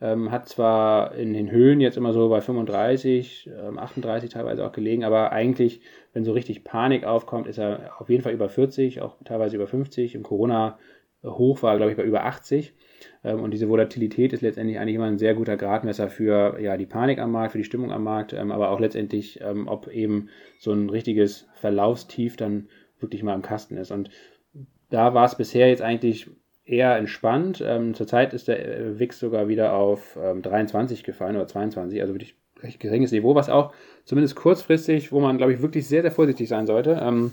ähm, 0.00 0.30
hat 0.30 0.48
zwar 0.48 1.14
in 1.14 1.32
den 1.32 1.50
Höhen 1.50 1.80
jetzt 1.80 1.96
immer 1.96 2.12
so 2.12 2.28
bei 2.28 2.40
35, 2.40 3.50
ähm, 3.52 3.78
38 3.78 4.30
teilweise 4.30 4.64
auch 4.64 4.72
gelegen, 4.72 5.04
aber 5.04 5.32
eigentlich, 5.32 5.80
wenn 6.12 6.24
so 6.24 6.32
richtig 6.32 6.64
Panik 6.64 7.04
aufkommt, 7.04 7.46
ist 7.46 7.58
er 7.58 8.00
auf 8.00 8.08
jeden 8.08 8.22
Fall 8.22 8.32
über 8.32 8.48
40, 8.48 9.00
auch 9.02 9.16
teilweise 9.24 9.56
über 9.56 9.66
50. 9.66 10.14
Im 10.14 10.22
Corona-Hoch 10.22 11.62
war, 11.62 11.76
glaube 11.76 11.90
ich, 11.90 11.96
bei 11.96 12.04
über 12.04 12.24
80. 12.24 12.74
Ähm, 13.24 13.40
und 13.40 13.52
diese 13.52 13.68
Volatilität 13.68 14.32
ist 14.32 14.42
letztendlich 14.42 14.78
eigentlich 14.78 14.94
immer 14.94 15.06
ein 15.06 15.18
sehr 15.18 15.34
guter 15.34 15.56
Gradmesser 15.56 16.08
für 16.08 16.60
ja, 16.60 16.76
die 16.76 16.86
Panik 16.86 17.18
am 17.18 17.32
Markt, 17.32 17.52
für 17.52 17.58
die 17.58 17.64
Stimmung 17.64 17.90
am 17.90 18.04
Markt, 18.04 18.32
ähm, 18.32 18.52
aber 18.52 18.70
auch 18.70 18.78
letztendlich, 18.78 19.40
ähm, 19.40 19.66
ob 19.66 19.88
eben 19.88 20.28
so 20.60 20.72
ein 20.72 20.90
richtiges 20.90 21.48
Verlaufstief 21.54 22.36
dann 22.36 22.68
wirklich 23.00 23.24
mal 23.24 23.34
im 23.34 23.42
Kasten 23.42 23.76
ist. 23.76 23.90
Und 23.90 24.10
da 24.90 25.12
war 25.14 25.24
es 25.24 25.36
bisher 25.36 25.68
jetzt 25.68 25.82
eigentlich 25.82 26.30
eher 26.68 26.96
entspannt. 26.96 27.62
Ähm, 27.66 27.94
zurzeit 27.94 28.34
ist 28.34 28.48
der 28.48 28.78
äh, 28.78 28.98
WIX 28.98 29.18
sogar 29.18 29.48
wieder 29.48 29.72
auf 29.72 30.18
ähm, 30.22 30.42
23 30.42 31.02
gefallen 31.02 31.36
oder 31.36 31.46
22, 31.46 32.00
also 32.00 32.14
wirklich 32.14 32.36
recht 32.62 32.80
geringes 32.80 33.12
Niveau, 33.12 33.34
was 33.34 33.48
auch 33.48 33.72
zumindest 34.04 34.36
kurzfristig, 34.36 35.12
wo 35.12 35.20
man, 35.20 35.38
glaube 35.38 35.54
ich, 35.54 35.62
wirklich 35.62 35.86
sehr, 35.86 36.02
sehr 36.02 36.10
vorsichtig 36.10 36.48
sein 36.48 36.66
sollte. 36.66 37.00
Ähm, 37.00 37.32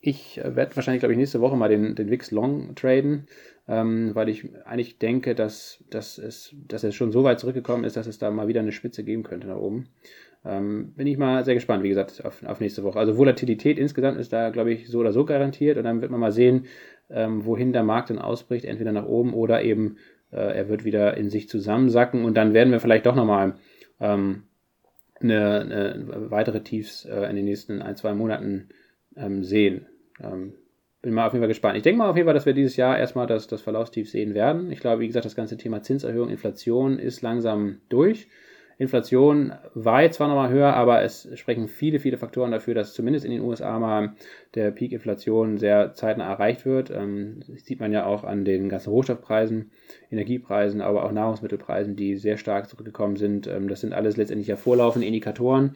ich 0.00 0.38
äh, 0.38 0.56
werde 0.56 0.74
wahrscheinlich, 0.76 1.00
glaube 1.00 1.12
ich, 1.12 1.18
nächste 1.18 1.40
Woche 1.40 1.56
mal 1.56 1.68
den, 1.68 1.94
den 1.94 2.10
WIX 2.10 2.30
Long 2.30 2.74
traden, 2.74 3.26
ähm, 3.68 4.14
weil 4.14 4.30
ich 4.30 4.48
eigentlich 4.64 4.98
denke, 4.98 5.34
dass, 5.34 5.84
dass, 5.90 6.16
es, 6.16 6.54
dass 6.66 6.82
es 6.82 6.94
schon 6.94 7.12
so 7.12 7.22
weit 7.22 7.38
zurückgekommen 7.38 7.84
ist, 7.84 7.96
dass 7.96 8.06
es 8.06 8.18
da 8.18 8.30
mal 8.30 8.48
wieder 8.48 8.60
eine 8.60 8.72
Spitze 8.72 9.04
geben 9.04 9.24
könnte 9.24 9.48
nach 9.48 9.58
oben. 9.58 9.88
Ähm, 10.42 10.94
bin 10.96 11.06
ich 11.06 11.18
mal 11.18 11.44
sehr 11.44 11.54
gespannt, 11.54 11.82
wie 11.82 11.90
gesagt, 11.90 12.24
auf, 12.24 12.42
auf 12.44 12.60
nächste 12.60 12.82
Woche. 12.82 12.98
Also 12.98 13.18
Volatilität 13.18 13.78
insgesamt 13.78 14.18
ist 14.18 14.32
da, 14.32 14.48
glaube 14.48 14.72
ich, 14.72 14.88
so 14.88 15.00
oder 15.00 15.12
so 15.12 15.26
garantiert 15.26 15.76
und 15.76 15.84
dann 15.84 16.00
wird 16.00 16.10
man 16.10 16.20
mal 16.20 16.32
sehen, 16.32 16.64
ähm, 17.12 17.44
wohin 17.44 17.72
der 17.72 17.82
Markt 17.82 18.10
dann 18.10 18.18
ausbricht, 18.18 18.64
entweder 18.64 18.92
nach 18.92 19.06
oben 19.06 19.34
oder 19.34 19.62
eben 19.62 19.96
äh, 20.32 20.36
er 20.36 20.68
wird 20.68 20.84
wieder 20.84 21.16
in 21.16 21.30
sich 21.30 21.48
zusammensacken 21.48 22.24
und 22.24 22.34
dann 22.34 22.54
werden 22.54 22.72
wir 22.72 22.80
vielleicht 22.80 23.06
doch 23.06 23.14
nochmal 23.14 23.54
ähm, 24.00 24.44
eine, 25.20 25.60
eine 25.60 26.30
weitere 26.30 26.62
Tiefs 26.62 27.04
äh, 27.04 27.28
in 27.28 27.36
den 27.36 27.44
nächsten 27.44 27.82
ein, 27.82 27.96
zwei 27.96 28.14
Monaten 28.14 28.68
ähm, 29.16 29.44
sehen. 29.44 29.86
Ähm, 30.22 30.54
bin 31.02 31.14
mal 31.14 31.26
auf 31.26 31.32
jeden 31.32 31.42
Fall 31.42 31.48
gespannt. 31.48 31.76
Ich 31.76 31.82
denke 31.82 31.98
mal 31.98 32.10
auf 32.10 32.16
jeden 32.16 32.26
Fall, 32.26 32.34
dass 32.34 32.46
wir 32.46 32.52
dieses 32.52 32.76
Jahr 32.76 32.98
erstmal 32.98 33.26
das, 33.26 33.46
das 33.46 33.62
Verlaufstief 33.62 34.10
sehen 34.10 34.34
werden. 34.34 34.70
Ich 34.70 34.80
glaube, 34.80 35.00
wie 35.00 35.06
gesagt, 35.06 35.24
das 35.24 35.36
ganze 35.36 35.56
Thema 35.56 35.82
Zinserhöhung, 35.82 36.28
Inflation 36.28 36.98
ist 36.98 37.22
langsam 37.22 37.80
durch. 37.88 38.28
Inflation 38.80 39.52
war 39.74 40.00
jetzt 40.00 40.16
zwar 40.16 40.28
nochmal 40.28 40.48
höher, 40.48 40.72
aber 40.72 41.02
es 41.02 41.28
sprechen 41.34 41.68
viele, 41.68 42.00
viele 42.00 42.16
Faktoren 42.16 42.50
dafür, 42.50 42.72
dass 42.72 42.94
zumindest 42.94 43.26
in 43.26 43.30
den 43.30 43.42
USA 43.42 43.78
mal 43.78 44.14
der 44.54 44.70
Peak 44.70 44.92
Inflation 44.92 45.58
sehr 45.58 45.92
zeitnah 45.92 46.24
erreicht 46.30 46.64
wird. 46.64 46.90
Ähm, 46.90 47.40
das 47.46 47.66
sieht 47.66 47.78
man 47.78 47.92
ja 47.92 48.06
auch 48.06 48.24
an 48.24 48.46
den 48.46 48.70
ganzen 48.70 48.88
Rohstoffpreisen, 48.88 49.70
Energiepreisen, 50.10 50.80
aber 50.80 51.04
auch 51.04 51.12
Nahrungsmittelpreisen, 51.12 51.94
die 51.94 52.16
sehr 52.16 52.38
stark 52.38 52.70
zurückgekommen 52.70 53.16
sind. 53.16 53.46
Ähm, 53.46 53.68
das 53.68 53.82
sind 53.82 53.92
alles 53.92 54.16
letztendlich 54.16 54.48
ja 54.48 54.56
vorlaufende 54.56 55.06
Indikatoren, 55.06 55.74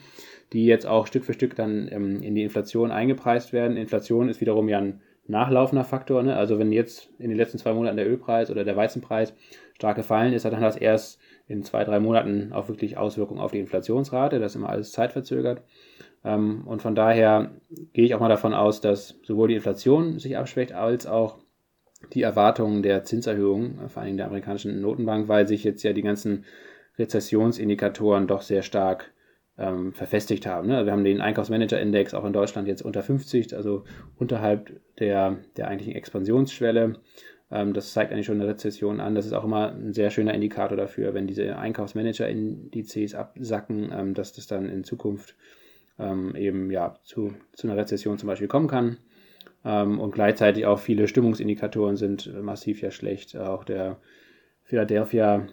die 0.54 0.64
jetzt 0.64 0.86
auch 0.86 1.06
Stück 1.06 1.26
für 1.26 1.34
Stück 1.34 1.54
dann 1.56 1.88
ähm, 1.92 2.22
in 2.22 2.34
die 2.34 2.42
Inflation 2.42 2.90
eingepreist 2.90 3.52
werden. 3.52 3.76
Inflation 3.76 4.30
ist 4.30 4.40
wiederum 4.40 4.66
ja 4.70 4.78
ein 4.78 5.02
nachlaufender 5.26 5.84
Faktor. 5.84 6.22
Ne? 6.22 6.34
Also 6.36 6.58
wenn 6.58 6.72
jetzt 6.72 7.10
in 7.18 7.28
den 7.28 7.36
letzten 7.36 7.58
zwei 7.58 7.74
Monaten 7.74 7.98
der 7.98 8.08
Ölpreis 8.08 8.50
oder 8.50 8.64
der 8.64 8.76
Weizenpreis 8.76 9.34
stark 9.74 9.96
gefallen 9.96 10.32
ist, 10.32 10.46
dann 10.46 10.56
hat 10.56 10.62
das 10.62 10.76
erst 10.78 11.20
in 11.46 11.62
zwei, 11.62 11.84
drei 11.84 12.00
Monaten 12.00 12.52
auch 12.52 12.68
wirklich 12.68 12.96
Auswirkungen 12.96 13.40
auf 13.40 13.52
die 13.52 13.60
Inflationsrate. 13.60 14.38
Das 14.38 14.52
ist 14.52 14.56
immer 14.56 14.70
alles 14.70 14.92
zeitverzögert. 14.92 15.62
Ähm, 16.24 16.66
und 16.66 16.82
von 16.82 16.94
daher 16.94 17.52
gehe 17.92 18.04
ich 18.04 18.14
auch 18.14 18.20
mal 18.20 18.28
davon 18.28 18.54
aus, 18.54 18.80
dass 18.80 19.18
sowohl 19.22 19.48
die 19.48 19.56
Inflation 19.56 20.18
sich 20.18 20.36
abschwächt, 20.36 20.72
als 20.72 21.06
auch 21.06 21.38
die 22.12 22.22
Erwartungen 22.22 22.82
der 22.82 23.04
Zinserhöhung, 23.04 23.88
vor 23.88 24.02
allem 24.02 24.16
der 24.16 24.26
amerikanischen 24.26 24.80
Notenbank, 24.80 25.28
weil 25.28 25.46
sich 25.46 25.64
jetzt 25.64 25.82
ja 25.82 25.92
die 25.92 26.02
ganzen 26.02 26.44
Rezessionsindikatoren 26.98 28.26
doch 28.26 28.42
sehr 28.42 28.62
stark 28.62 29.12
ähm, 29.56 29.92
verfestigt 29.92 30.46
haben. 30.46 30.68
Ne? 30.68 30.84
Wir 30.84 30.92
haben 30.92 31.04
den 31.04 31.20
Einkaufsmanager-Index 31.20 32.14
auch 32.14 32.24
in 32.24 32.32
Deutschland 32.32 32.68
jetzt 32.68 32.82
unter 32.82 33.02
50, 33.02 33.54
also 33.54 33.84
unterhalb 34.16 34.80
der, 34.98 35.38
der 35.56 35.68
eigentlichen 35.68 35.94
Expansionsschwelle. 35.94 37.00
Ähm, 37.54 37.72
das 37.72 37.92
zeigt 37.92 38.12
eigentlich 38.12 38.26
schon 38.26 38.40
eine 38.40 38.50
Rezession 38.50 39.00
an. 39.00 39.14
Das 39.14 39.26
ist 39.26 39.32
auch 39.32 39.44
immer 39.44 39.70
ein 39.70 39.92
sehr 39.92 40.10
schöner 40.10 40.34
Indikator 40.34 40.76
dafür, 40.76 41.14
wenn 41.14 41.28
diese 41.28 41.56
Einkaufsmanager-Indizes 41.56 43.14
absacken, 43.14 43.92
ähm, 43.94 44.14
dass 44.14 44.32
das 44.32 44.48
dann 44.48 44.68
in 44.68 44.82
Zukunft 44.82 45.36
ähm, 45.98 46.34
eben 46.34 46.72
ja 46.72 46.96
zu, 47.04 47.32
zu 47.52 47.68
einer 47.68 47.76
Rezession 47.76 48.18
zum 48.18 48.26
Beispiel 48.26 48.48
kommen 48.48 48.68
kann. 48.68 48.98
und 49.62 50.10
gleichzeitig 50.12 50.66
auch 50.66 50.78
viele 50.78 51.08
Stimmungsindikatoren 51.08 51.96
sind 51.96 52.30
massiv 52.42 52.82
ja 52.82 52.90
schlecht. 52.90 53.34
Auch 53.34 53.64
der 53.64 53.96
Philadelphia 54.62 55.46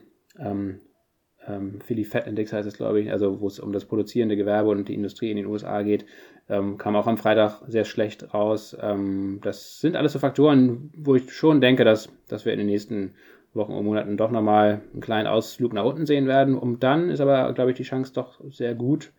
ähm, 1.48 1.80
Philly 1.80 2.04
Fat 2.04 2.28
Index 2.28 2.52
heißt 2.52 2.68
es, 2.68 2.76
glaube 2.76 3.00
ich, 3.00 3.12
also 3.12 3.40
wo 3.40 3.48
es 3.48 3.60
um 3.60 3.72
das 3.72 3.86
produzierende 3.86 4.36
Gewerbe 4.36 4.70
und 4.70 4.90
die 4.90 4.96
Industrie 4.96 5.32
in 5.32 5.38
den 5.38 5.46
USA 5.46 5.82
geht, 5.82 6.06
ähm, 6.52 6.78
kam 6.78 6.98
auch 6.98 7.08
am 7.08 7.18
Freitag 7.18 7.62
sehr 7.68 7.86
schlecht 7.86 8.34
raus. 8.34 8.76
Ähm, 8.80 9.40
das 9.42 9.80
sind 9.80 9.96
alles 9.96 10.12
so 10.12 10.20
Faktoren, 10.20 10.92
wo 10.96 11.16
ich 11.16 11.32
schon 11.32 11.62
denke, 11.62 11.86
dass, 11.86 12.10
dass 12.28 12.44
wir 12.46 12.52
in 12.52 12.60
den 12.60 12.68
nächsten 12.68 13.14
Wochen 13.54 13.72
und 13.72 13.86
Monaten 13.86 14.18
doch 14.18 14.32
nochmal 14.32 14.82
einen 14.92 15.02
kleinen 15.02 15.28
Ausflug 15.28 15.72
nach 15.72 15.86
unten 15.86 16.06
sehen 16.06 16.28
werden. 16.28 16.58
Und 16.58 16.84
dann 16.84 17.10
ist 17.10 17.22
aber, 17.22 17.54
glaube 17.54 17.72
ich, 17.72 17.78
die 17.78 17.84
Chance 17.84 18.12
doch 18.14 18.42
sehr 18.52 18.76
gut, 18.76 19.14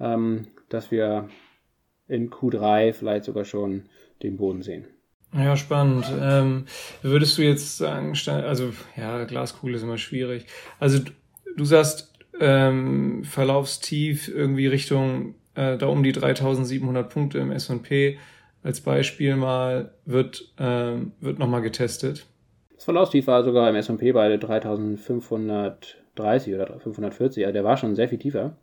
ähm, 0.00 0.48
dass 0.70 0.90
wir 0.90 1.28
in 2.08 2.30
Q3 2.30 2.94
vielleicht 2.94 3.26
sogar 3.26 3.44
schon 3.44 3.84
den 4.22 4.38
Boden 4.38 4.62
sehen. 4.62 4.86
Ja, 5.34 5.56
spannend. 5.56 6.06
Ähm, 6.18 6.64
würdest 7.02 7.36
du 7.36 7.42
jetzt 7.42 7.76
sagen, 7.76 8.14
also 8.26 8.72
ja, 8.96 9.24
Glaskugel 9.24 9.74
ist 9.74 9.82
immer 9.82 9.98
schwierig. 9.98 10.46
Also 10.78 11.00
du 11.56 11.64
sagst, 11.64 12.12
ähm, 12.40 13.22
Verlaufstief 13.22 14.28
irgendwie 14.28 14.66
Richtung 14.66 15.34
äh, 15.54 15.76
da 15.76 15.86
um 15.86 16.02
die 16.02 16.12
3700 16.12 17.08
Punkte 17.08 17.38
im 17.38 17.52
S&P 17.52 18.18
als 18.62 18.80
Beispiel 18.80 19.36
mal 19.36 19.92
wird, 20.04 20.52
ähm, 20.58 21.12
wird 21.20 21.38
nochmal 21.38 21.62
getestet. 21.62 22.26
Das 22.74 22.84
Verlaufstief 22.84 23.26
war 23.26 23.44
sogar 23.44 23.68
im 23.68 23.76
S&P 23.76 24.12
bei 24.12 24.36
3530 24.36 26.54
oder 26.54 26.78
540, 26.78 27.44
also 27.44 27.52
der 27.52 27.64
war 27.64 27.76
schon 27.76 27.94
sehr 27.94 28.08
viel 28.08 28.18
tiefer. 28.18 28.56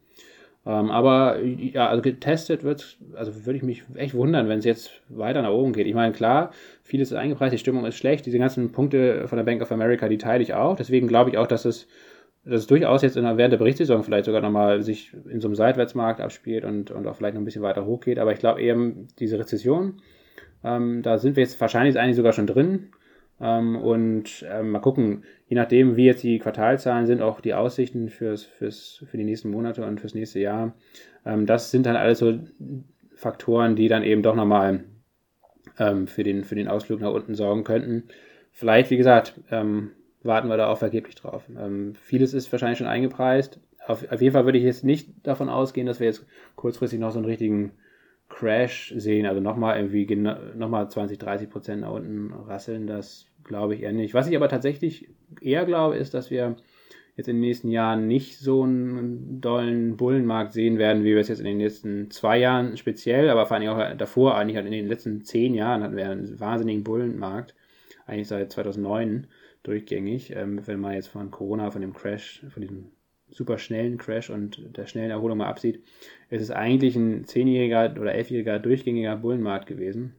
Ähm, 0.65 0.91
aber 0.91 1.39
ja, 1.41 1.87
also 1.87 2.01
getestet 2.01 2.63
wird, 2.63 2.97
also 3.15 3.45
würde 3.45 3.57
ich 3.57 3.63
mich 3.63 3.83
echt 3.95 4.13
wundern, 4.13 4.49
wenn 4.49 4.59
es 4.59 4.65
jetzt 4.65 4.91
weiter 5.07 5.41
nach 5.41 5.51
oben 5.51 5.71
geht. 5.71 5.87
Ich 5.87 5.93
meine, 5.93 6.11
klar, 6.11 6.51
vieles 6.83 7.11
ist 7.11 7.17
eingepreist, 7.17 7.53
die 7.53 7.57
Stimmung 7.57 7.85
ist 7.85 7.95
schlecht, 7.95 8.25
diese 8.25 8.37
ganzen 8.37 8.73
Punkte 8.73 9.29
von 9.29 9.37
der 9.37 9.45
Bank 9.45 9.61
of 9.61 9.71
America, 9.71 10.09
die 10.09 10.17
teile 10.17 10.43
ich 10.43 10.53
auch. 10.53 10.75
Deswegen 10.75 11.07
glaube 11.07 11.29
ich 11.29 11.37
auch, 11.37 11.47
dass 11.47 11.63
es 11.63 11.87
dass 12.47 12.61
es 12.61 12.67
durchaus 12.67 13.01
jetzt 13.01 13.17
in 13.17 13.23
der, 13.23 13.37
während 13.37 13.51
der 13.51 13.57
Berichtssaison 13.57 14.03
vielleicht 14.03 14.25
sogar 14.25 14.41
nochmal 14.41 14.81
sich 14.81 15.13
in 15.29 15.41
so 15.41 15.47
einem 15.47 15.55
Seitwärtsmarkt 15.55 16.21
abspielt 16.21 16.63
und, 16.63 16.91
und 16.91 17.05
auch 17.07 17.15
vielleicht 17.15 17.33
noch 17.33 17.41
ein 17.41 17.45
bisschen 17.45 17.61
weiter 17.61 17.85
hochgeht. 17.85 18.19
Aber 18.19 18.31
ich 18.31 18.39
glaube 18.39 18.61
eben, 18.61 19.07
diese 19.19 19.37
Rezession, 19.37 20.01
ähm, 20.63 21.01
da 21.03 21.17
sind 21.17 21.35
wir 21.35 21.43
jetzt 21.43 21.59
wahrscheinlich 21.59 21.99
eigentlich 21.99 22.15
sogar 22.15 22.33
schon 22.33 22.47
drin. 22.47 22.89
Ähm, 23.39 23.75
und 23.75 24.45
ähm, 24.49 24.71
mal 24.71 24.79
gucken, 24.79 25.23
je 25.47 25.55
nachdem, 25.55 25.95
wie 25.95 26.05
jetzt 26.05 26.23
die 26.23 26.39
Quartalzahlen 26.39 27.05
sind, 27.05 27.21
auch 27.21 27.41
die 27.41 27.53
Aussichten 27.53 28.09
fürs, 28.09 28.43
fürs, 28.43 29.03
für 29.05 29.17
die 29.17 29.25
nächsten 29.25 29.51
Monate 29.51 29.85
und 29.85 29.99
fürs 29.99 30.15
nächste 30.15 30.39
Jahr. 30.39 30.73
Ähm, 31.25 31.45
das 31.45 31.69
sind 31.69 31.85
dann 31.85 31.95
alles 31.95 32.19
so 32.19 32.39
Faktoren, 33.15 33.75
die 33.75 33.89
dann 33.89 34.03
eben 34.03 34.23
doch 34.23 34.35
nochmal 34.35 34.85
ähm, 35.77 36.07
für, 36.07 36.23
den, 36.23 36.43
für 36.43 36.55
den 36.55 36.67
Ausflug 36.67 37.01
nach 37.01 37.13
unten 37.13 37.35
sorgen 37.35 37.63
könnten. 37.63 38.05
Vielleicht, 38.51 38.89
wie 38.89 38.97
gesagt, 38.97 39.39
ähm, 39.51 39.91
warten 40.27 40.49
wir 40.49 40.57
da 40.57 40.67
auch 40.67 40.77
vergeblich 40.77 41.15
drauf. 41.15 41.43
Ähm, 41.57 41.95
vieles 41.95 42.33
ist 42.33 42.51
wahrscheinlich 42.51 42.77
schon 42.77 42.87
eingepreist. 42.87 43.59
Auf, 43.85 44.09
auf, 44.11 44.21
jeden 44.21 44.33
Fall 44.33 44.45
würde 44.45 44.57
ich 44.57 44.63
jetzt 44.63 44.83
nicht 44.83 45.09
davon 45.23 45.49
ausgehen, 45.49 45.87
dass 45.87 45.99
wir 45.99 46.07
jetzt 46.07 46.25
kurzfristig 46.55 46.99
noch 46.99 47.11
so 47.11 47.19
einen 47.19 47.25
richtigen 47.25 47.71
Crash 48.29 48.93
sehen, 48.97 49.25
also 49.25 49.39
nochmal 49.39 49.77
irgendwie 49.77 50.05
nochmal 50.15 50.89
20, 50.89 51.17
30 51.17 51.49
Prozent 51.49 51.81
nach 51.81 51.91
unten 51.91 52.33
rasseln, 52.33 52.85
das 52.85 53.25
glaube 53.45 53.75
ich 53.75 53.83
eher 53.83 53.93
nicht. 53.93 54.13
Was 54.13 54.27
ich 54.27 54.35
aber 54.35 54.49
tatsächlich 54.49 55.09
eher 55.39 55.65
glaube, 55.65 55.95
ist, 55.95 56.13
dass 56.13 56.29
wir 56.29 56.57
jetzt 57.15 57.27
in 57.27 57.37
den 57.37 57.41
nächsten 57.41 57.69
Jahren 57.69 58.05
nicht 58.05 58.37
so 58.37 58.63
einen 58.63 59.41
dollen 59.41 59.97
Bullenmarkt 59.97 60.53
sehen 60.53 60.77
werden, 60.77 61.03
wie 61.03 61.13
wir 61.13 61.21
es 61.21 61.29
jetzt 61.29 61.39
in 61.39 61.45
den 61.45 61.59
letzten 61.59 62.11
zwei 62.11 62.37
Jahren 62.37 62.77
speziell, 62.77 63.29
aber 63.29 63.45
vor 63.47 63.57
allem 63.57 63.69
auch 63.69 63.97
davor, 63.97 64.35
eigentlich 64.35 64.57
halt 64.57 64.67
in 64.67 64.73
den 64.73 64.87
letzten 64.87 65.23
zehn 65.23 65.55
Jahren 65.55 65.81
hatten 65.81 65.95
wir 65.95 66.09
einen 66.09 66.39
wahnsinnigen 66.39 66.83
Bullenmarkt, 66.83 67.55
eigentlich 68.05 68.27
seit 68.27 68.51
2009 68.51 69.27
durchgängig. 69.67 70.35
Ähm, 70.35 70.65
wenn 70.65 70.79
man 70.79 70.93
jetzt 70.93 71.07
von 71.07 71.31
Corona, 71.31 71.71
von 71.71 71.81
dem 71.81 71.93
Crash, 71.93 72.43
von 72.49 72.61
diesem 72.61 72.91
super 73.29 73.57
schnellen 73.57 73.97
Crash 73.97 74.29
und 74.29 74.77
der 74.77 74.87
schnellen 74.87 75.11
Erholung 75.11 75.39
mal 75.39 75.47
absieht, 75.47 75.83
ist 76.29 76.41
es 76.41 76.51
eigentlich 76.51 76.95
ein 76.95 77.25
zehnjähriger 77.25 77.93
oder 77.99 78.13
elfjähriger 78.13 78.59
durchgängiger 78.59 79.17
Bullenmarkt 79.17 79.67
gewesen. 79.67 80.13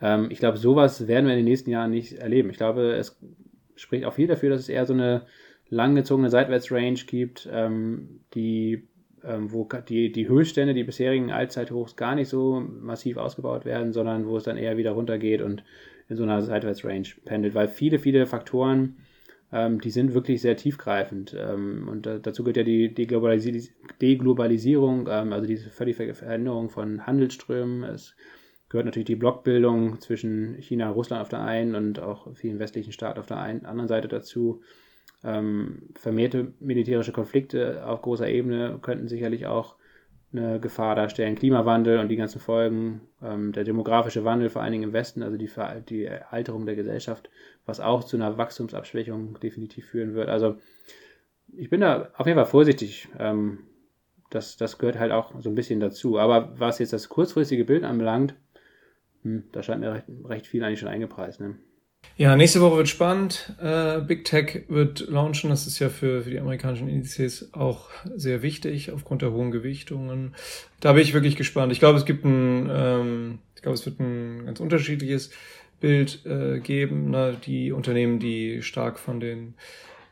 Ähm, 0.00 0.28
ich 0.30 0.38
glaube, 0.38 0.58
sowas 0.58 1.06
werden 1.06 1.26
wir 1.26 1.32
in 1.32 1.38
den 1.40 1.48
nächsten 1.48 1.70
Jahren 1.70 1.90
nicht 1.90 2.14
erleben. 2.14 2.50
Ich 2.50 2.56
glaube, 2.56 2.92
es 2.94 3.18
spricht 3.76 4.04
auch 4.04 4.14
viel 4.14 4.26
dafür, 4.26 4.50
dass 4.50 4.60
es 4.60 4.68
eher 4.68 4.86
so 4.86 4.92
eine 4.92 5.26
langgezogene 5.68 6.28
Seitwärtsrange 6.28 7.04
gibt, 7.06 7.48
ähm, 7.50 8.20
die 8.34 8.88
ähm, 9.24 9.52
wo 9.52 9.68
die, 9.88 10.10
die 10.10 10.28
Höchststände, 10.28 10.74
die 10.74 10.84
bisherigen 10.84 11.30
Allzeithochs 11.30 11.96
gar 11.96 12.14
nicht 12.14 12.28
so 12.28 12.60
massiv 12.60 13.16
ausgebaut 13.16 13.64
werden, 13.64 13.92
sondern 13.92 14.26
wo 14.26 14.36
es 14.36 14.44
dann 14.44 14.56
eher 14.56 14.76
wieder 14.76 14.92
runtergeht 14.92 15.42
und 15.42 15.62
in 16.12 16.16
so 16.16 16.22
einer 16.24 16.42
Seitwärtsrange 16.42 17.08
pendelt, 17.24 17.54
weil 17.54 17.68
viele, 17.68 17.98
viele 17.98 18.26
Faktoren, 18.26 18.96
ähm, 19.50 19.80
die 19.80 19.90
sind 19.90 20.14
wirklich 20.14 20.40
sehr 20.40 20.56
tiefgreifend. 20.56 21.36
Ähm, 21.38 21.88
und 21.88 22.06
da, 22.06 22.18
dazu 22.18 22.44
gehört 22.44 22.58
ja 22.58 22.62
die 22.62 22.94
Deglobalisierung, 22.94 25.08
ähm, 25.10 25.32
also 25.32 25.46
diese 25.46 25.70
völlige 25.70 26.14
Veränderung 26.14 26.70
von 26.70 27.06
Handelsströmen. 27.06 27.82
Es 27.82 28.14
gehört 28.68 28.86
natürlich 28.86 29.06
die 29.06 29.16
Blockbildung 29.16 30.00
zwischen 30.00 30.54
China 30.60 30.88
und 30.88 30.94
Russland 30.94 31.22
auf 31.22 31.28
der 31.28 31.42
einen 31.42 31.74
und 31.74 31.98
auch 31.98 32.34
vielen 32.34 32.58
westlichen 32.58 32.92
Staaten 32.92 33.18
auf 33.18 33.26
der 33.26 33.38
einen, 33.38 33.64
anderen 33.64 33.88
Seite 33.88 34.08
dazu. 34.08 34.60
Ähm, 35.24 35.88
vermehrte 35.94 36.52
militärische 36.60 37.12
Konflikte 37.12 37.86
auf 37.86 38.02
großer 38.02 38.28
Ebene 38.28 38.78
könnten 38.82 39.08
sicherlich 39.08 39.46
auch 39.46 39.76
eine 40.32 40.60
Gefahr 40.60 40.94
darstellen. 40.94 41.34
Klimawandel 41.34 41.98
und 41.98 42.08
die 42.08 42.16
ganzen 42.16 42.40
Folgen, 42.40 43.02
ähm, 43.22 43.52
der 43.52 43.64
demografische 43.64 44.24
Wandel 44.24 44.48
vor 44.48 44.62
allen 44.62 44.72
Dingen 44.72 44.84
im 44.84 44.92
Westen, 44.92 45.22
also 45.22 45.36
die, 45.36 45.50
die 45.88 46.08
Alterung 46.08 46.66
der 46.66 46.76
Gesellschaft, 46.76 47.28
was 47.66 47.80
auch 47.80 48.04
zu 48.04 48.16
einer 48.16 48.38
Wachstumsabschwächung 48.38 49.38
definitiv 49.40 49.86
führen 49.86 50.14
wird. 50.14 50.28
Also 50.28 50.56
ich 51.54 51.68
bin 51.68 51.80
da 51.80 52.10
auf 52.16 52.26
jeden 52.26 52.38
Fall 52.38 52.46
vorsichtig. 52.46 53.08
Ähm, 53.18 53.58
das, 54.30 54.56
das 54.56 54.78
gehört 54.78 54.98
halt 54.98 55.12
auch 55.12 55.34
so 55.40 55.50
ein 55.50 55.54
bisschen 55.54 55.80
dazu. 55.80 56.18
Aber 56.18 56.58
was 56.58 56.78
jetzt 56.78 56.92
das 56.92 57.08
kurzfristige 57.08 57.64
Bild 57.64 57.84
anbelangt, 57.84 58.34
hm, 59.22 59.44
da 59.52 59.62
scheint 59.62 59.80
mir 59.80 59.92
recht, 59.92 60.06
recht 60.24 60.46
viel 60.46 60.64
eigentlich 60.64 60.80
schon 60.80 60.88
eingepreist. 60.88 61.40
Ne? 61.40 61.56
Ja, 62.22 62.36
nächste 62.36 62.60
Woche 62.60 62.76
wird 62.76 62.88
spannend. 62.88 63.52
Äh, 63.60 64.00
Big 64.00 64.24
Tech 64.24 64.62
wird 64.68 65.08
launchen. 65.08 65.50
Das 65.50 65.66
ist 65.66 65.80
ja 65.80 65.88
für, 65.88 66.22
für 66.22 66.30
die 66.30 66.38
amerikanischen 66.38 66.88
Indizes 66.88 67.52
auch 67.52 67.88
sehr 68.14 68.42
wichtig 68.42 68.92
aufgrund 68.92 69.22
der 69.22 69.32
hohen 69.32 69.50
Gewichtungen. 69.50 70.34
Da 70.78 70.92
bin 70.92 71.02
ich 71.02 71.14
wirklich 71.14 71.34
gespannt. 71.34 71.72
Ich 71.72 71.80
glaube, 71.80 71.98
es 71.98 72.04
gibt 72.04 72.24
ein, 72.24 72.70
ähm, 72.70 73.38
ich 73.56 73.62
glaube, 73.62 73.74
es 73.74 73.84
wird 73.86 73.98
ein 73.98 74.46
ganz 74.46 74.60
unterschiedliches 74.60 75.30
Bild 75.80 76.24
äh, 76.24 76.60
geben. 76.60 77.10
Ne? 77.10 77.36
Die 77.44 77.72
Unternehmen, 77.72 78.20
die 78.20 78.62
stark 78.62 79.00
von 79.00 79.18
den 79.18 79.54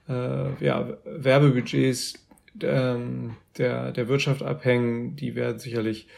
äh, 0.08 0.64
ja, 0.64 0.96
Werbebudgets 1.04 2.14
ähm, 2.62 3.36
der, 3.56 3.92
der 3.92 4.08
Wirtschaft 4.08 4.42
abhängen, 4.42 5.14
die 5.14 5.36
werden 5.36 5.60
sicherlich 5.60 6.08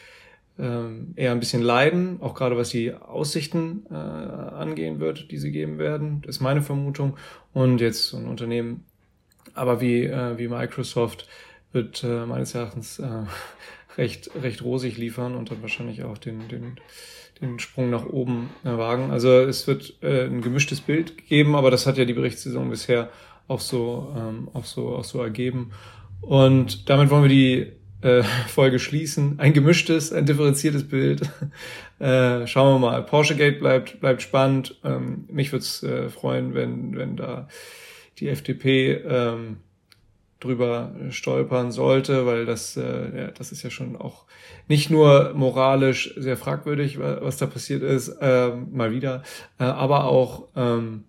ähm, 0.59 1.13
eher 1.15 1.31
ein 1.31 1.39
bisschen 1.39 1.61
leiden, 1.61 2.17
auch 2.21 2.35
gerade 2.35 2.57
was 2.57 2.69
die 2.69 2.93
Aussichten 2.93 3.85
äh, 3.89 3.93
angehen 3.93 4.99
wird, 4.99 5.31
die 5.31 5.37
sie 5.37 5.51
geben 5.51 5.79
werden. 5.79 6.21
Das 6.21 6.35
ist 6.35 6.41
meine 6.41 6.61
Vermutung. 6.61 7.17
Und 7.53 7.81
jetzt 7.81 8.07
so 8.07 8.17
ein 8.17 8.27
Unternehmen, 8.27 8.85
aber 9.55 9.81
wie, 9.81 10.03
äh, 10.05 10.37
wie 10.37 10.47
Microsoft 10.47 11.27
wird 11.71 12.03
äh, 12.03 12.25
meines 12.25 12.53
Erachtens 12.53 12.99
äh, 12.99 13.07
recht, 13.97 14.29
recht 14.41 14.63
rosig 14.63 14.97
liefern 14.97 15.35
und 15.35 15.49
dann 15.49 15.61
wahrscheinlich 15.61 16.03
auch 16.03 16.17
den, 16.17 16.47
den, 16.47 16.75
den 17.41 17.59
Sprung 17.59 17.89
nach 17.89 18.05
oben 18.05 18.49
äh, 18.63 18.77
wagen. 18.77 19.11
Also 19.11 19.29
es 19.39 19.65
wird 19.65 19.95
äh, 20.01 20.25
ein 20.25 20.41
gemischtes 20.41 20.81
Bild 20.81 21.27
geben, 21.27 21.55
aber 21.55 21.71
das 21.71 21.87
hat 21.87 21.97
ja 21.97 22.05
die 22.05 22.13
Berichtssaison 22.13 22.69
bisher 22.69 23.09
auch 23.47 23.59
so, 23.59 24.13
ähm, 24.15 24.49
auch 24.53 24.65
so, 24.65 24.95
auch 24.95 25.03
so 25.03 25.21
ergeben. 25.21 25.71
Und 26.21 26.89
damit 26.89 27.09
wollen 27.09 27.23
wir 27.23 27.29
die 27.29 27.73
äh, 28.03 28.23
Folge 28.47 28.79
schließen. 28.79 29.39
Ein 29.39 29.53
gemischtes, 29.53 30.11
ein 30.11 30.25
differenziertes 30.25 30.87
Bild. 30.87 31.21
äh, 31.99 32.45
schauen 32.47 32.75
wir 32.75 32.79
mal. 32.79 33.03
Porsche 33.03 33.35
Gate 33.35 33.59
bleibt, 33.59 33.99
bleibt 33.99 34.21
spannend. 34.21 34.75
Ähm, 34.83 35.25
mich 35.31 35.51
würde 35.51 35.63
es 35.63 35.83
äh, 35.83 36.09
freuen, 36.09 36.53
wenn, 36.53 36.97
wenn 36.97 37.15
da 37.15 37.47
die 38.19 38.29
FDP 38.29 38.93
ähm, 38.93 39.57
drüber 40.39 40.91
stolpern 41.09 41.71
sollte, 41.71 42.25
weil 42.25 42.45
das, 42.45 42.75
äh, 42.75 43.17
ja, 43.17 43.27
das 43.31 43.51
ist 43.51 43.63
ja 43.63 43.69
schon 43.69 43.95
auch 43.95 44.25
nicht 44.67 44.89
nur 44.89 45.33
moralisch 45.33 46.13
sehr 46.17 46.37
fragwürdig, 46.37 46.99
was 46.99 47.37
da 47.37 47.45
passiert 47.45 47.81
ist, 47.81 48.09
äh, 48.09 48.49
mal 48.49 48.91
wieder, 48.91 49.23
äh, 49.59 49.63
aber 49.63 50.05
auch 50.05 50.47
ähm, 50.55 51.05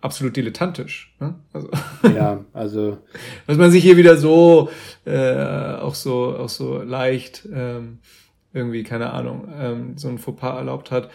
absolut 0.00 0.36
dilettantisch. 0.36 1.14
Ne? 1.20 1.34
Also, 1.52 1.68
ja, 2.14 2.44
also 2.52 2.98
dass 3.46 3.56
man 3.56 3.70
sich 3.70 3.82
hier 3.82 3.96
wieder 3.96 4.16
so 4.16 4.70
äh, 5.04 5.74
auch 5.76 5.94
so 5.94 6.36
auch 6.36 6.48
so 6.48 6.82
leicht 6.82 7.48
ähm, 7.52 7.98
irgendwie 8.52 8.82
keine 8.82 9.12
Ahnung 9.12 9.48
ähm, 9.58 9.98
so 9.98 10.08
ein 10.08 10.18
Fauxpas 10.18 10.56
erlaubt 10.56 10.90
hat. 10.90 11.10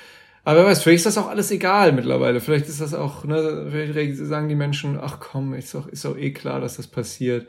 Aber 0.46 0.60
wer 0.60 0.66
weiß, 0.66 0.84
vielleicht 0.84 1.06
ist 1.06 1.16
das 1.16 1.18
auch 1.18 1.30
alles 1.30 1.52
egal 1.52 1.94
mittlerweile. 1.94 2.42
Vielleicht 2.42 2.68
ist 2.68 2.82
das 2.82 2.94
auch, 2.94 3.24
ne, 3.24 3.68
vielleicht 3.72 4.18
sagen 4.18 4.50
die 4.50 4.56
Menschen, 4.56 5.00
ach 5.00 5.20
komm, 5.22 5.54
ist 5.54 5.74
doch, 5.74 5.88
ist 5.88 6.04
doch 6.04 6.18
eh 6.18 6.32
klar, 6.32 6.60
dass 6.60 6.76
das 6.76 6.88
passiert. 6.88 7.48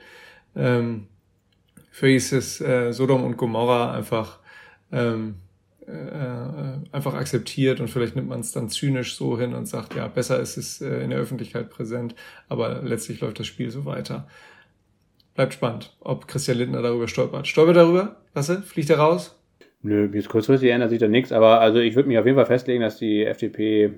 Ähm, 0.55 1.09
vielleicht 1.91 2.33
ist 2.33 2.33
es 2.33 2.61
äh, 2.61 2.93
Sodom 2.93 3.25
und 3.25 3.37
Gomorra 3.37 3.93
einfach 3.93 4.39
ähm, 4.93 5.37
äh, 5.87 6.79
einfach 6.93 7.15
akzeptiert 7.15 7.81
und 7.81 7.89
vielleicht 7.89 8.17
nimmt 8.17 8.29
man 8.29 8.41
es 8.41 8.53
dann 8.53 8.69
zynisch 8.69 9.17
so 9.17 9.39
hin 9.39 9.55
und 9.55 9.67
sagt, 9.67 9.95
ja, 9.95 10.09
besser 10.09 10.41
ist 10.41 10.57
es 10.57 10.81
äh, 10.81 11.03
in 11.03 11.11
der 11.11 11.19
Öffentlichkeit 11.19 11.71
präsent, 11.71 12.15
aber 12.49 12.83
letztlich 12.83 13.21
läuft 13.21 13.39
das 13.39 13.47
Spiel 13.47 13.71
so 13.71 13.85
weiter. 13.85 14.27
Bleibt 15.35 15.55
spannend, 15.55 15.97
ob 16.01 16.29
Christian 16.29 16.59
Lindner 16.59 16.83
darüber 16.83 17.09
stolpert. 17.09 17.47
Stolpert 17.49 17.77
darüber? 17.77 18.17
Lasse? 18.35 18.63
Fliegt 18.63 18.91
er 18.91 18.99
raus? 18.99 19.37
Nö, 19.83 20.09
jetzt 20.15 20.29
kurzfristig 20.29 20.71
ändert 20.71 20.91
sich 20.91 20.99
da 20.99 21.09
nichts, 21.09 21.33
aber 21.33 21.61
also 21.61 21.79
ich 21.79 21.95
würde 21.95 22.09
mich 22.09 22.19
auf 22.19 22.25
jeden 22.25 22.37
Fall 22.37 22.47
festlegen, 22.47 22.83
dass 22.83 22.99
die 22.99 23.25
FDP 23.25 23.93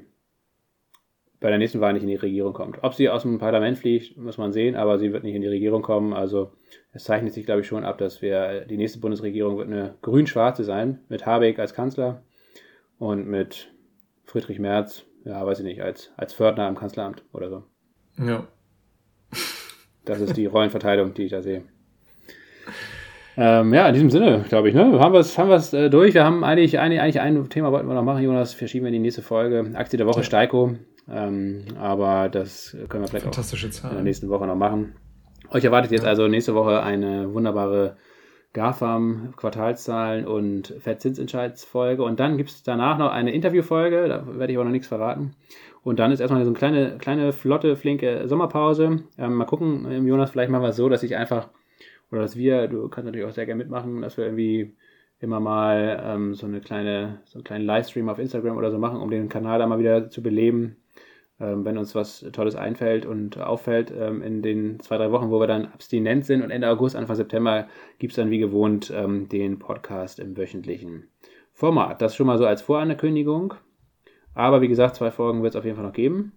bei 1.40 1.50
der 1.50 1.58
nächsten 1.58 1.80
Wahl 1.80 1.92
nicht 1.92 2.02
in 2.02 2.08
die 2.08 2.16
Regierung 2.16 2.52
kommt. 2.52 2.82
Ob 2.82 2.94
sie 2.94 3.08
aus 3.08 3.22
dem 3.22 3.38
Parlament 3.38 3.78
fliegt, 3.78 4.16
muss 4.16 4.38
man 4.38 4.52
sehen, 4.52 4.74
aber 4.74 4.98
sie 4.98 5.12
wird 5.12 5.24
nicht 5.24 5.34
in 5.34 5.42
die 5.42 5.48
Regierung 5.48 5.82
kommen. 5.82 6.12
Also 6.12 6.52
es 6.92 7.04
zeichnet 7.04 7.34
sich, 7.34 7.44
glaube 7.44 7.60
ich, 7.60 7.66
schon 7.66 7.84
ab, 7.84 7.98
dass 7.98 8.22
wir 8.22 8.64
die 8.64 8.76
nächste 8.76 9.00
Bundesregierung 9.00 9.58
wird 9.58 9.68
eine 9.68 9.94
grün-schwarze 10.02 10.64
sein, 10.64 11.00
mit 11.08 11.26
Habeck 11.26 11.58
als 11.58 11.74
Kanzler 11.74 12.22
und 12.98 13.26
mit 13.26 13.68
Friedrich 14.24 14.58
Merz, 14.58 15.04
ja, 15.24 15.44
weiß 15.44 15.58
ich 15.60 15.64
nicht, 15.64 15.82
als, 15.82 16.12
als 16.16 16.32
Fördner 16.32 16.68
im 16.68 16.76
Kanzleramt 16.76 17.24
oder 17.32 17.50
so. 17.50 17.64
Ja. 18.18 18.46
Das 20.04 20.20
ist 20.20 20.36
die 20.36 20.46
Rollenverteilung, 20.46 21.14
die 21.14 21.24
ich 21.24 21.32
da 21.32 21.42
sehe. 21.42 21.64
Ähm, 23.36 23.74
ja, 23.74 23.86
in 23.88 23.94
diesem 23.94 24.10
Sinne, 24.10 24.44
glaube 24.48 24.70
ich, 24.70 24.74
ne? 24.74 24.98
Haben 24.98 25.12
wir 25.12 25.20
es 25.20 25.36
haben 25.36 25.50
äh, 25.50 25.90
durch. 25.90 26.14
Wir 26.14 26.24
haben 26.24 26.42
eigentlich, 26.42 26.78
eigentlich, 26.78 27.00
eigentlich 27.02 27.20
ein 27.20 27.50
Thema 27.50 27.70
wollten 27.70 27.86
wir 27.86 27.94
noch 27.94 28.02
machen, 28.02 28.22
Jonas. 28.22 28.54
Verschieben 28.54 28.86
wir 28.86 28.88
in 28.88 28.94
die 28.94 28.98
nächste 29.00 29.20
Folge. 29.20 29.72
Aktie 29.74 29.98
der 29.98 30.06
Woche, 30.06 30.24
Steiko. 30.24 30.76
Ähm, 31.08 31.64
aber 31.78 32.28
das 32.28 32.76
können 32.88 33.04
wir 33.04 33.08
vielleicht 33.08 33.26
auch 33.26 33.90
in 33.90 33.94
der 33.94 34.02
nächsten 34.02 34.28
Woche 34.28 34.46
noch 34.46 34.56
machen. 34.56 34.94
Euch 35.50 35.64
erwartet 35.64 35.92
jetzt 35.92 36.04
also 36.04 36.26
nächste 36.26 36.54
Woche 36.54 36.82
eine 36.82 37.32
wunderbare 37.32 37.96
GAFAM, 38.52 39.34
Quartalszahlen 39.36 40.26
und 40.26 40.74
Fettzinsentscheidsfolge. 40.80 42.02
Und 42.02 42.18
dann 42.18 42.36
gibt 42.36 42.50
es 42.50 42.62
danach 42.62 42.98
noch 42.98 43.12
eine 43.12 43.32
Interviewfolge, 43.32 44.08
da 44.08 44.26
werde 44.38 44.52
ich 44.52 44.58
aber 44.58 44.64
noch 44.64 44.72
nichts 44.72 44.88
verraten. 44.88 45.34
Und 45.82 46.00
dann 46.00 46.10
ist 46.10 46.20
erstmal 46.20 46.42
so 46.42 46.50
eine 46.50 46.58
kleine, 46.58 46.98
kleine 46.98 47.32
flotte, 47.32 47.76
flinke 47.76 48.26
Sommerpause. 48.26 49.04
Ähm, 49.18 49.34
mal 49.34 49.44
gucken, 49.44 49.86
ähm, 49.88 50.06
Jonas, 50.06 50.30
vielleicht 50.30 50.50
machen 50.50 50.62
wir 50.62 50.70
es 50.70 50.76
so, 50.76 50.88
dass 50.88 51.04
ich 51.04 51.14
einfach, 51.14 51.48
oder 52.10 52.22
dass 52.22 52.36
wir, 52.36 52.66
du 52.66 52.88
kannst 52.88 53.06
natürlich 53.06 53.26
auch 53.26 53.32
sehr 53.32 53.46
gerne 53.46 53.62
mitmachen, 53.62 54.02
dass 54.02 54.16
wir 54.16 54.24
irgendwie 54.24 54.74
immer 55.20 55.38
mal 55.38 56.02
ähm, 56.04 56.34
so 56.34 56.46
eine 56.46 56.60
kleine, 56.60 57.20
so 57.26 57.38
einen 57.38 57.44
kleinen 57.44 57.66
Livestream 57.66 58.08
auf 58.08 58.18
Instagram 58.18 58.56
oder 58.56 58.72
so 58.72 58.78
machen, 58.78 59.00
um 59.00 59.10
den 59.10 59.28
Kanal 59.28 59.58
da 59.60 59.66
mal 59.66 59.78
wieder 59.78 60.10
zu 60.10 60.22
beleben 60.22 60.76
wenn 61.38 61.76
uns 61.76 61.94
was 61.94 62.24
Tolles 62.32 62.56
einfällt 62.56 63.04
und 63.04 63.38
auffällt 63.38 63.92
ähm, 63.96 64.22
in 64.22 64.40
den 64.40 64.80
zwei, 64.80 64.96
drei 64.96 65.12
Wochen, 65.12 65.30
wo 65.30 65.38
wir 65.38 65.46
dann 65.46 65.66
abstinent 65.66 66.24
sind 66.24 66.42
und 66.42 66.50
Ende 66.50 66.68
August, 66.68 66.96
Anfang 66.96 67.16
September 67.16 67.68
gibt 67.98 68.12
es 68.12 68.16
dann 68.16 68.30
wie 68.30 68.38
gewohnt 68.38 68.92
ähm, 68.94 69.28
den 69.28 69.58
Podcast 69.58 70.18
im 70.18 70.36
wöchentlichen 70.36 71.08
Format. 71.52 72.00
Das 72.00 72.16
schon 72.16 72.26
mal 72.26 72.38
so 72.38 72.46
als 72.46 72.62
Vorankündigung. 72.62 73.54
Aber 74.34 74.60
wie 74.60 74.68
gesagt, 74.68 74.96
zwei 74.96 75.10
Folgen 75.10 75.42
wird 75.42 75.54
es 75.54 75.56
auf 75.56 75.64
jeden 75.64 75.76
Fall 75.76 75.86
noch 75.86 75.92
geben. 75.92 76.32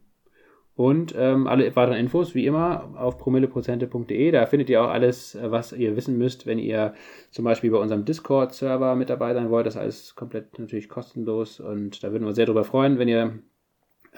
Und 0.76 1.14
ähm, 1.18 1.46
alle 1.48 1.76
weiteren 1.76 1.98
Infos, 1.98 2.36
wie 2.36 2.46
immer, 2.46 2.94
auf 2.96 3.18
promilleprozente.de. 3.18 4.32
Da 4.32 4.46
findet 4.46 4.70
ihr 4.70 4.82
auch 4.82 4.90
alles, 4.90 5.38
was 5.42 5.74
ihr 5.74 5.98
wissen 5.98 6.18
müsst, 6.18 6.46
wenn 6.46 6.58
ihr 6.58 6.94
zum 7.32 7.44
Beispiel 7.44 7.70
bei 7.70 7.80
unserem 7.80 8.06
Discord-Server 8.06 8.96
mit 8.96 9.10
dabei 9.10 9.34
sein 9.34 9.50
wollt. 9.50 9.66
Das 9.66 9.76
ist 9.76 9.82
alles 9.82 10.16
komplett 10.16 10.58
natürlich 10.58 10.88
kostenlos. 10.88 11.60
Und 11.60 12.02
da 12.02 12.12
würden 12.12 12.24
wir 12.24 12.28
uns 12.28 12.38
sehr 12.38 12.46
darüber 12.46 12.64
freuen, 12.64 12.98
wenn 12.98 13.10
ihr 13.10 13.40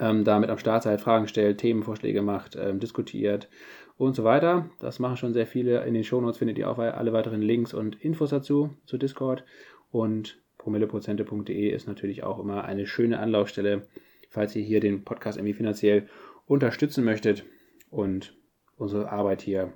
ähm, 0.02 0.24
damit 0.24 0.50
am 0.50 0.58
Start 0.58 0.82
seid, 0.82 1.00
Fragen 1.00 1.28
stellt, 1.28 1.58
Themenvorschläge 1.58 2.22
macht, 2.22 2.56
ähm, 2.56 2.80
diskutiert 2.80 3.48
und 3.96 4.16
so 4.16 4.24
weiter. 4.24 4.68
Das 4.80 4.98
machen 4.98 5.16
schon 5.16 5.32
sehr 5.32 5.46
viele. 5.46 5.84
In 5.84 5.94
den 5.94 6.02
Shownotes 6.02 6.38
findet 6.38 6.58
ihr 6.58 6.68
auch 6.68 6.78
alle 6.78 7.12
weiteren 7.12 7.40
Links 7.40 7.72
und 7.72 8.02
Infos 8.02 8.30
dazu, 8.30 8.70
zu 8.84 8.98
Discord. 8.98 9.44
Und 9.92 10.42
promilleprozente.de 10.58 11.68
ist 11.68 11.86
natürlich 11.86 12.24
auch 12.24 12.40
immer 12.40 12.64
eine 12.64 12.86
schöne 12.86 13.20
Anlaufstelle, 13.20 13.86
falls 14.28 14.56
ihr 14.56 14.62
hier 14.62 14.80
den 14.80 15.04
Podcast 15.04 15.38
irgendwie 15.38 15.54
finanziell 15.54 16.08
unterstützen 16.46 17.04
möchtet 17.04 17.44
und 17.90 18.34
unsere 18.76 19.12
Arbeit 19.12 19.40
hier 19.40 19.72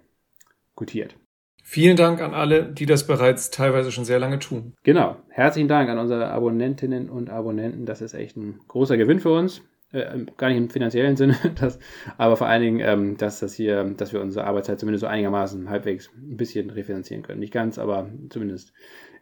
gutiert. 0.75 1.17
Vielen 1.63 1.97
Dank 1.97 2.21
an 2.21 2.35
alle, 2.35 2.65
die 2.65 2.87
das 2.87 3.07
bereits 3.07 3.51
teilweise 3.51 3.93
schon 3.93 4.05
sehr 4.05 4.19
lange 4.19 4.39
tun. 4.39 4.75
Genau. 4.83 5.17
Herzlichen 5.29 5.69
Dank 5.69 5.89
an 5.89 5.99
unsere 5.99 6.29
Abonnentinnen 6.29 7.11
und 7.11 7.31
Abonnenten. 7.31 7.87
Das 7.87 8.01
ist 8.01 8.15
echt 8.15 8.37
ein 8.37 8.61
großer 8.69 8.97
Gewinn 8.97 9.21
für 9.21 9.33
uns 9.33 9.63
äh, 9.93 10.25
gar 10.37 10.49
nicht 10.49 10.59
im 10.59 10.71
finanziellen 10.71 11.17
Sinne, 11.17 11.37
das, 11.61 11.79
aber 12.19 12.37
vor 12.37 12.49
allen 12.49 12.63
Dingen, 12.63 12.81
ähm, 12.81 13.17
dass 13.17 13.41
das 13.41 13.55
hier, 13.55 13.85
dass 13.85 14.13
wir 14.13 14.21
unsere 14.21 14.47
Arbeitszeit 14.47 14.81
zumindest 14.81 15.03
so 15.03 15.07
einigermaßen 15.07 15.71
halbwegs 15.71 16.11
ein 16.17 16.37
bisschen 16.37 16.71
refinanzieren 16.71 17.23
können. 17.23 17.41
Nicht 17.41 17.53
ganz, 17.53 17.79
aber 17.79 18.09
zumindest 18.31 18.73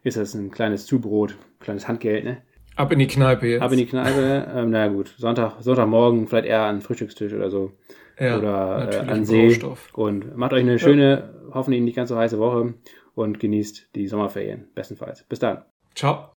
ist 0.03 0.17
das 0.17 0.33
ein 0.33 0.51
kleines 0.51 0.85
Zubrot, 0.85 1.35
kleines 1.59 1.87
Handgeld, 1.87 2.25
ne? 2.25 2.37
Ab 2.75 2.91
in 2.91 2.99
die 2.99 3.07
Kneipe 3.07 3.47
jetzt. 3.47 3.61
Ab 3.61 3.71
in 3.71 3.77
die 3.77 3.85
Kneipe, 3.85 4.51
ähm, 4.53 4.69
naja 4.69 4.91
gut, 4.91 5.13
Sonntag, 5.17 5.61
Sonntagmorgen 5.61 6.27
vielleicht 6.27 6.47
eher 6.47 6.63
an 6.63 6.81
Frühstückstisch 6.81 7.33
oder 7.33 7.49
so. 7.49 7.71
Ja, 8.19 8.37
oder 8.37 8.89
äh, 8.91 9.11
an 9.11 9.25
See. 9.25 9.47
Rohstoff. 9.47 9.93
Und 9.93 10.35
macht 10.37 10.53
euch 10.53 10.61
eine 10.61 10.79
schöne, 10.79 11.31
ja. 11.47 11.53
hoffentlich 11.53 11.81
nicht 11.83 11.95
ganz 11.95 12.09
so 12.09 12.17
heiße 12.17 12.39
Woche 12.39 12.73
und 13.13 13.39
genießt 13.39 13.95
die 13.95 14.07
Sommerferien, 14.07 14.67
bestenfalls. 14.73 15.23
Bis 15.23 15.39
dann. 15.39 15.63
Ciao. 15.95 16.34